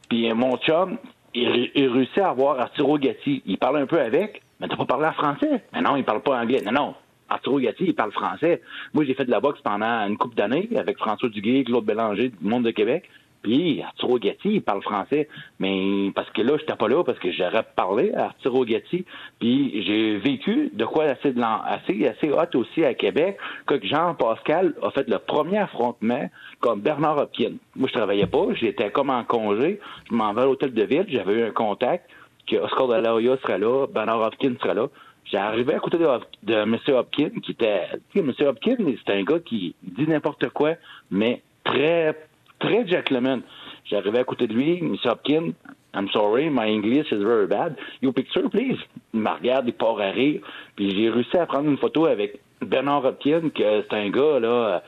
puis 0.10 0.32
mon 0.34 0.58
chum, 0.58 0.98
il, 1.34 1.48
ré- 1.48 1.72
il 1.76 1.88
réussit 1.88 2.18
à 2.18 2.30
avoir 2.30 2.60
Arturo 2.60 2.98
Gatti. 2.98 3.44
Il 3.46 3.58
parle 3.58 3.78
un 3.78 3.86
peu 3.86 4.00
avec, 4.00 4.42
mais 4.60 4.68
t'as 4.68 4.76
pas 4.76 4.86
parlé 4.86 5.06
en 5.08 5.14
français. 5.14 5.64
Mais 5.74 5.82
non, 5.82 5.96
il 5.96 6.04
parle 6.04 6.22
pas 6.22 6.40
anglais. 6.40 6.62
Non, 6.66 6.72
non. 6.72 6.96
Arturo 7.30 7.60
Gatti, 7.60 7.86
il 7.86 7.96
parle 7.96 8.12
français. 8.12 8.62
Moi, 8.94 9.04
j'ai 9.06 9.14
fait 9.14 9.26
de 9.26 9.32
la 9.32 9.40
boxe 9.40 9.60
pendant 9.62 10.08
une 10.08 10.18
couple 10.18 10.36
d'années 10.36 10.70
avec 10.76 10.98
François 10.98 11.30
Duguay, 11.30 11.64
Claude 11.64 11.86
Bélanger, 11.86 12.30
du 12.30 12.48
Monde 12.48 12.64
de 12.64 12.72
Québec. 12.72 13.10
Puis 13.46 13.80
Arturo 13.84 14.18
Gatti, 14.18 14.56
il 14.56 14.62
parle 14.64 14.82
français. 14.82 15.30
Mais 15.60 16.12
parce 16.16 16.28
que 16.32 16.42
là, 16.42 16.58
j'étais 16.58 16.76
pas 16.76 16.88
là 16.88 17.04
parce 17.04 17.20
que 17.20 17.32
j'aurais 17.32 17.64
parlé 17.76 18.12
à 18.14 18.26
Arturo 18.26 18.66
Gatti. 18.66 19.06
Puis 19.40 19.84
j'ai 19.84 20.18
vécu 20.18 20.72
de 20.74 20.84
quoi 20.84 21.04
assez, 21.04 21.32
de 21.32 21.40
assez, 21.40 22.08
assez 22.08 22.32
hot 22.32 22.58
aussi 22.58 22.84
à 22.84 22.96
Québec, 22.96 23.38
que 23.68 23.80
Jean-Pascal 23.86 24.74
a 24.82 24.90
fait 24.90 25.08
le 25.08 25.20
premier 25.20 25.60
affrontement 25.60 26.28
comme 26.60 26.82
Bernard 26.82 27.20
Hopkins. 27.20 27.54
Moi, 27.76 27.88
je 27.88 27.94
travaillais 27.94 28.26
pas, 28.26 28.48
j'étais 28.56 28.90
comme 28.90 29.12
en 29.12 29.24
congé. 29.24 29.80
Je 30.10 30.16
m'en 30.16 30.34
vais 30.34 30.42
à 30.42 30.46
l'hôtel 30.46 30.74
de 30.74 30.84
ville, 30.84 31.06
j'avais 31.08 31.34
eu 31.34 31.44
un 31.44 31.52
contact 31.52 32.10
que 32.48 32.56
Oscar 32.56 32.88
de 32.88 32.96
la 32.96 33.14
Hoya 33.14 33.38
serait 33.44 33.60
là, 33.60 33.86
Bernard 33.86 34.22
Hopkins 34.22 34.56
serait 34.60 34.74
là. 34.74 34.88
J'arrivais 35.26 35.76
à 35.76 35.80
côté 35.80 36.00
de, 36.00 36.08
de 36.44 36.54
M. 36.54 36.78
Hopkins, 36.88 37.30
qui 37.44 37.52
était... 37.52 37.84
M. 38.16 38.34
Hopkins, 38.40 38.78
c'est 39.06 39.14
un 39.14 39.24
gars 39.24 39.40
qui 39.40 39.76
dit 39.84 40.08
n'importe 40.08 40.50
quoi, 40.50 40.74
mais 41.12 41.42
très, 41.64 42.16
très 42.60 42.88
gentleman. 42.88 43.42
J'arrivais 43.90 44.20
à 44.20 44.24
côté 44.24 44.48
de 44.48 44.54
lui, 44.54 44.80
M. 44.80 44.96
Hopkins, 45.04 45.52
I'm 45.94 46.10
sorry, 46.12 46.50
my 46.50 46.68
English 46.68 47.12
is 47.12 47.24
very 47.24 47.48
bad. 47.48 47.76
Your 48.02 48.14
picture, 48.14 48.50
please. 48.50 48.80
Il 49.14 49.22
me 49.22 49.30
regarde, 49.30 49.66
il 49.68 49.74
part 49.74 50.00
à 50.00 50.12
rire. 50.12 50.42
Puis 50.76 50.92
j'ai 50.92 51.10
réussi 51.10 51.38
à 51.38 51.46
prendre 51.46 51.70
une 51.70 51.78
photo 51.78 52.06
avec 52.06 52.40
Bernard 52.62 53.06
Hopkins, 53.06 53.50
que 53.54 53.84
c'est 53.84 53.96
un 53.96 54.10
gars, 54.10 54.40
là... 54.40 54.84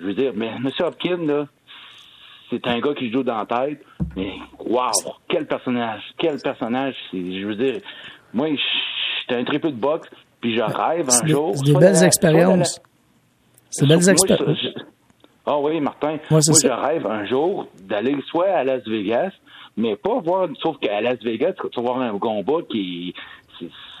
Je 0.00 0.04
veux 0.04 0.14
dire, 0.14 0.32
mais 0.34 0.46
M. 0.46 0.70
Hopkins, 0.80 1.26
là, 1.26 1.46
c'est 2.50 2.66
un 2.66 2.78
gars 2.78 2.94
qui 2.94 3.10
joue 3.10 3.22
dans 3.22 3.38
la 3.38 3.46
tête. 3.46 3.84
Mais, 4.16 4.32
wow, 4.58 4.90
quel 5.28 5.46
personnage, 5.46 6.02
quel 6.16 6.38
personnage. 6.40 6.94
Je 7.12 7.46
veux 7.46 7.56
dire, 7.56 7.80
moi, 8.32 8.48
j'étais 8.48 9.40
un 9.40 9.44
triple 9.44 9.72
de 9.72 9.76
boxe, 9.76 10.08
puis 10.40 10.56
je 10.56 10.62
rêve 10.62 11.08
un 11.10 11.26
jour. 11.26 11.52
c'est 11.56 11.72
des 11.72 11.78
belles 11.78 12.04
expériences. 12.04 12.80
C'est 13.70 13.86
des 13.86 13.94
belles 13.94 14.08
expériences. 14.08 14.58
Ah 15.50 15.58
oui, 15.58 15.80
Martin. 15.80 16.18
Moi, 16.30 16.40
je 16.40 16.68
rêve 16.68 17.06
un 17.06 17.24
jour 17.24 17.68
d'aller 17.80 18.18
soit 18.28 18.48
à 18.50 18.64
Las 18.64 18.86
Vegas, 18.86 19.30
mais 19.78 19.96
pas 19.96 20.20
voir, 20.20 20.46
sauf 20.62 20.76
qu'à 20.78 21.00
Las 21.00 21.18
Vegas, 21.22 21.54
tu 21.72 21.80
vas 21.80 21.92
voir 21.92 22.00
un 22.02 22.18
combat 22.18 22.60
qui... 22.70 23.14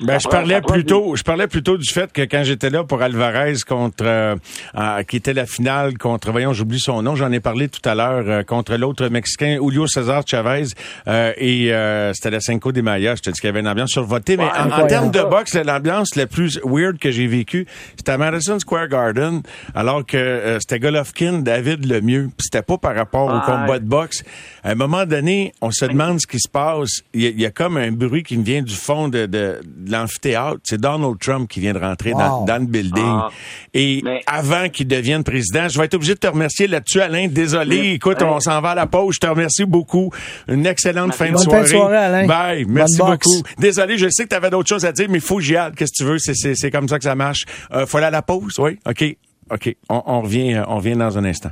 Ben, 0.00 0.20
je 0.20 0.28
parlais 0.28 0.60
plutôt, 0.60 1.16
je 1.16 1.22
parlais 1.24 1.48
plutôt 1.48 1.76
du 1.76 1.90
fait 1.92 2.12
que 2.12 2.22
quand 2.22 2.44
j'étais 2.44 2.70
là 2.70 2.84
pour 2.84 3.02
Alvarez 3.02 3.54
contre, 3.66 4.04
euh, 4.06 4.36
euh, 4.76 5.02
qui 5.02 5.16
était 5.16 5.32
la 5.34 5.44
finale 5.44 5.98
contre, 5.98 6.30
voyons, 6.30 6.52
j'oublie 6.52 6.78
son 6.78 7.02
nom, 7.02 7.16
j'en 7.16 7.32
ai 7.32 7.40
parlé 7.40 7.68
tout 7.68 7.86
à 7.88 7.96
l'heure, 7.96 8.24
euh, 8.28 8.42
contre 8.44 8.76
l'autre 8.76 9.08
Mexicain, 9.08 9.58
Julio 9.60 9.88
César 9.88 10.22
Chavez, 10.24 10.66
euh, 11.08 11.32
et 11.36 11.72
euh, 11.72 12.12
c'était 12.14 12.30
la 12.30 12.40
Cinco 12.40 12.70
de 12.70 12.80
Mayo. 12.80 13.16
Je 13.16 13.22
te 13.22 13.30
dis 13.30 13.40
qu'il 13.40 13.48
y 13.48 13.50
avait 13.50 13.58
une 13.60 13.66
ambiance 13.68 13.90
survotée, 13.90 14.36
mais 14.36 14.44
Ouais, 14.44 14.50
en, 14.50 14.54
en 14.54 14.64
incroyable. 14.66 14.88
termes 14.88 15.10
de 15.10 15.22
boxe, 15.22 15.54
l'ambiance 15.56 16.14
la 16.14 16.26
plus 16.28 16.60
weird 16.64 16.98
que 16.98 17.10
j'ai 17.10 17.26
vécue, 17.26 17.66
c'était 17.96 18.12
à 18.12 18.18
Madison 18.18 18.58
Square 18.60 18.86
Garden, 18.88 19.42
alors 19.74 20.06
que 20.06 20.16
euh, 20.16 20.60
c'était 20.60 20.78
Golovkin, 20.78 21.40
David 21.40 21.84
le 21.90 22.00
mieux, 22.00 22.24
puis 22.36 22.44
c'était 22.44 22.62
pas 22.62 22.78
par 22.78 22.94
rapport 22.94 23.26
au 23.28 23.38
Ouais. 23.38 23.44
combat 23.44 23.78
de 23.80 23.84
boxe. 23.84 24.22
À 24.62 24.70
un 24.70 24.74
moment 24.76 25.06
donné, 25.06 25.52
on 25.60 25.70
se 25.72 25.84
demande 25.86 26.20
ce 26.20 26.26
qui 26.26 26.38
se 26.38 26.48
passe. 26.48 27.02
Il 27.14 27.22
y, 27.22 27.42
y 27.42 27.46
a 27.46 27.50
comme 27.50 27.76
un 27.76 27.90
bruit 27.90 28.22
qui 28.22 28.36
me 28.36 28.44
vient 28.44 28.62
du 28.62 28.74
fond 28.74 29.08
de, 29.08 29.26
de, 29.26 29.58
de 29.64 29.87
l'amphithéâtre. 29.92 30.58
C'est 30.64 30.80
Donald 30.80 31.18
Trump 31.20 31.48
qui 31.48 31.60
vient 31.60 31.72
de 31.72 31.78
rentrer 31.78 32.12
dans, 32.12 32.40
Wow. 32.40 32.46
dans 32.46 32.58
le 32.58 32.66
building. 32.66 33.04
Ah. 33.06 33.28
Et 33.74 34.02
avant 34.26 34.68
qu'il 34.68 34.86
devienne 34.88 35.24
président, 35.24 35.68
je 35.68 35.78
vais 35.78 35.84
être 35.86 35.94
obligé 35.94 36.14
de 36.14 36.18
te 36.18 36.26
remercier 36.26 36.66
là-dessus, 36.66 37.00
Alain. 37.00 37.28
Désolé. 37.28 37.92
Écoute, 37.92 38.22
on 38.22 38.40
s'en 38.40 38.60
va 38.60 38.70
à 38.70 38.74
la 38.74 38.86
pause. 38.86 39.14
Je 39.14 39.20
te 39.20 39.26
remercie 39.26 39.64
beaucoup. 39.64 40.10
Une 40.48 40.66
excellente 40.66 41.14
fin 41.14 41.26
de 41.26 41.32
Bonne 41.32 41.38
fin 41.44 41.50
soirée. 41.50 41.62
de 41.64 41.68
soirée, 41.68 41.96
Alain. 41.96 42.26
Bye. 42.26 42.64
Bonne 42.64 42.74
Merci 42.74 42.98
boxe. 42.98 43.26
beaucoup. 43.26 43.42
Désolé, 43.58 43.98
je 43.98 44.08
sais 44.10 44.24
que 44.24 44.28
tu 44.30 44.36
avais 44.36 44.50
d'autres 44.50 44.68
choses 44.68 44.84
à 44.84 44.92
dire, 44.92 45.06
mais 45.08 45.18
il 45.18 45.24
faut 45.24 45.36
que 45.36 45.42
j'y 45.42 45.56
aille. 45.56 45.72
Qu'est-ce 45.76 45.92
que 45.92 46.04
tu 46.04 46.04
veux? 46.04 46.18
C'est, 46.18 46.34
c'est, 46.34 46.54
c'est 46.54 46.70
comme 46.70 46.88
ça 46.88 46.98
que 46.98 47.04
ça 47.04 47.14
marche. 47.14 47.44
Euh, 47.72 47.86
faut 47.86 47.98
aller 47.98 48.06
à 48.06 48.10
la 48.10 48.22
pause? 48.22 48.54
Oui? 48.58 48.78
OK. 48.88 49.04
OK. 49.50 49.74
On, 49.88 50.02
on 50.06 50.20
revient, 50.22 50.54
euh, 50.54 50.64
on 50.68 50.76
revient 50.76 50.96
dans 50.96 51.16
un 51.16 51.24
instant. 51.24 51.50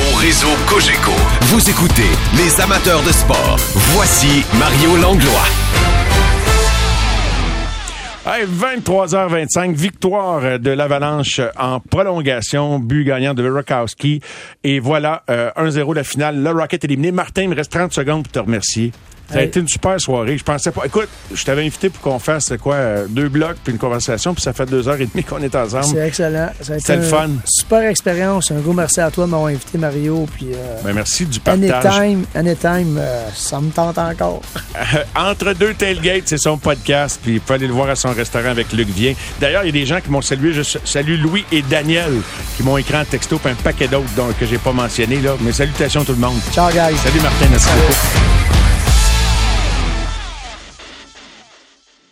Au 0.00 0.16
réseau 0.20 0.48
Cogeco, 0.68 1.12
vous 1.42 1.68
écoutez 1.70 2.08
les 2.36 2.60
amateurs 2.60 3.02
de 3.02 3.10
sport. 3.12 3.56
Voici 3.94 4.44
Mario 4.58 4.96
Langlois. 4.96 5.46
Hey, 8.30 8.44
23h25, 8.44 9.72
victoire 9.72 10.44
euh, 10.44 10.58
de 10.58 10.70
l'Avalanche 10.70 11.40
en 11.58 11.80
prolongation, 11.80 12.78
but 12.78 13.04
gagnant 13.04 13.32
de 13.32 13.48
Rakowski. 13.48 14.20
Et 14.64 14.80
voilà, 14.80 15.22
euh, 15.30 15.50
1-0 15.56 15.94
la 15.94 16.04
finale. 16.04 16.42
Le 16.42 16.50
Rocket 16.50 16.84
éliminé. 16.84 17.10
Martin, 17.10 17.44
il 17.44 17.48
me 17.48 17.54
reste 17.54 17.72
30 17.72 17.94
secondes 17.94 18.24
pour 18.24 18.32
te 18.32 18.38
remercier. 18.38 18.92
Ça 19.30 19.40
a 19.40 19.42
été 19.42 19.60
une 19.60 19.68
super 19.68 20.00
soirée. 20.00 20.38
Je 20.38 20.44
pensais 20.44 20.70
pas. 20.70 20.82
Écoute, 20.86 21.08
je 21.34 21.44
t'avais 21.44 21.62
invité 21.66 21.90
pour 21.90 22.00
qu'on 22.00 22.18
fasse 22.18 22.52
quoi, 22.60 22.76
deux 23.08 23.28
blocs 23.28 23.56
puis 23.62 23.72
une 23.72 23.78
conversation, 23.78 24.32
puis 24.34 24.42
ça 24.42 24.52
fait 24.52 24.66
deux 24.66 24.88
heures 24.88 25.00
et 25.00 25.06
demie 25.06 25.22
qu'on 25.24 25.42
est 25.42 25.54
ensemble. 25.54 25.84
C'est 25.84 26.06
excellent. 26.06 26.48
C'était 26.60 26.96
le 26.96 27.02
fun. 27.02 27.28
Super 27.44 27.82
expérience. 27.88 28.50
Un 28.50 28.60
gros 28.60 28.72
merci 28.72 29.00
à 29.00 29.10
toi 29.10 29.26
de 29.26 29.30
m'avoir 29.30 29.48
invité, 29.50 29.76
Mario. 29.78 30.26
Puis, 30.34 30.48
euh, 30.54 30.76
Ben, 30.84 30.94
merci 30.94 31.26
du 31.26 31.40
partage. 31.40 31.84
anytime, 31.98 32.24
anytime, 32.34 32.96
euh, 32.98 33.28
ça 33.34 33.60
me 33.60 33.70
tente 33.70 33.98
encore. 33.98 34.40
Entre 35.16 35.52
deux 35.52 35.74
tailgates, 35.74 36.24
c'est 36.26 36.38
son 36.38 36.56
podcast. 36.56 37.20
Puis 37.22 37.34
vous 37.38 37.40
pouvez 37.44 37.54
aller 37.56 37.66
le 37.66 37.74
voir 37.74 37.90
à 37.90 37.96
son 37.96 38.10
restaurant 38.12 38.48
avec 38.50 38.72
Luc 38.72 38.88
Vien. 38.88 39.12
D'ailleurs, 39.40 39.62
il 39.64 39.66
y 39.66 39.70
a 39.70 39.72
des 39.72 39.86
gens 39.86 40.00
qui 40.00 40.10
m'ont 40.10 40.22
salué. 40.22 40.52
Je 40.52 40.62
salue 40.84 41.20
Louis 41.20 41.44
et 41.52 41.62
Daniel 41.62 42.12
qui 42.56 42.62
m'ont 42.62 42.78
écrit 42.78 42.96
en 42.96 43.04
texto, 43.04 43.38
puis 43.38 43.52
un 43.52 43.54
paquet 43.54 43.88
d'autres 43.88 44.08
que 44.38 44.46
j'ai 44.46 44.58
pas 44.58 44.72
mentionné 44.72 45.16
là. 45.20 45.34
Mais 45.40 45.52
salutations 45.52 46.04
tout 46.04 46.12
le 46.12 46.18
monde. 46.18 46.38
Ciao, 46.52 46.68
guys. 46.70 46.96
Salut 46.96 47.20
Martin, 47.20 47.46
merci 47.50 47.68
beaucoup. 47.68 48.37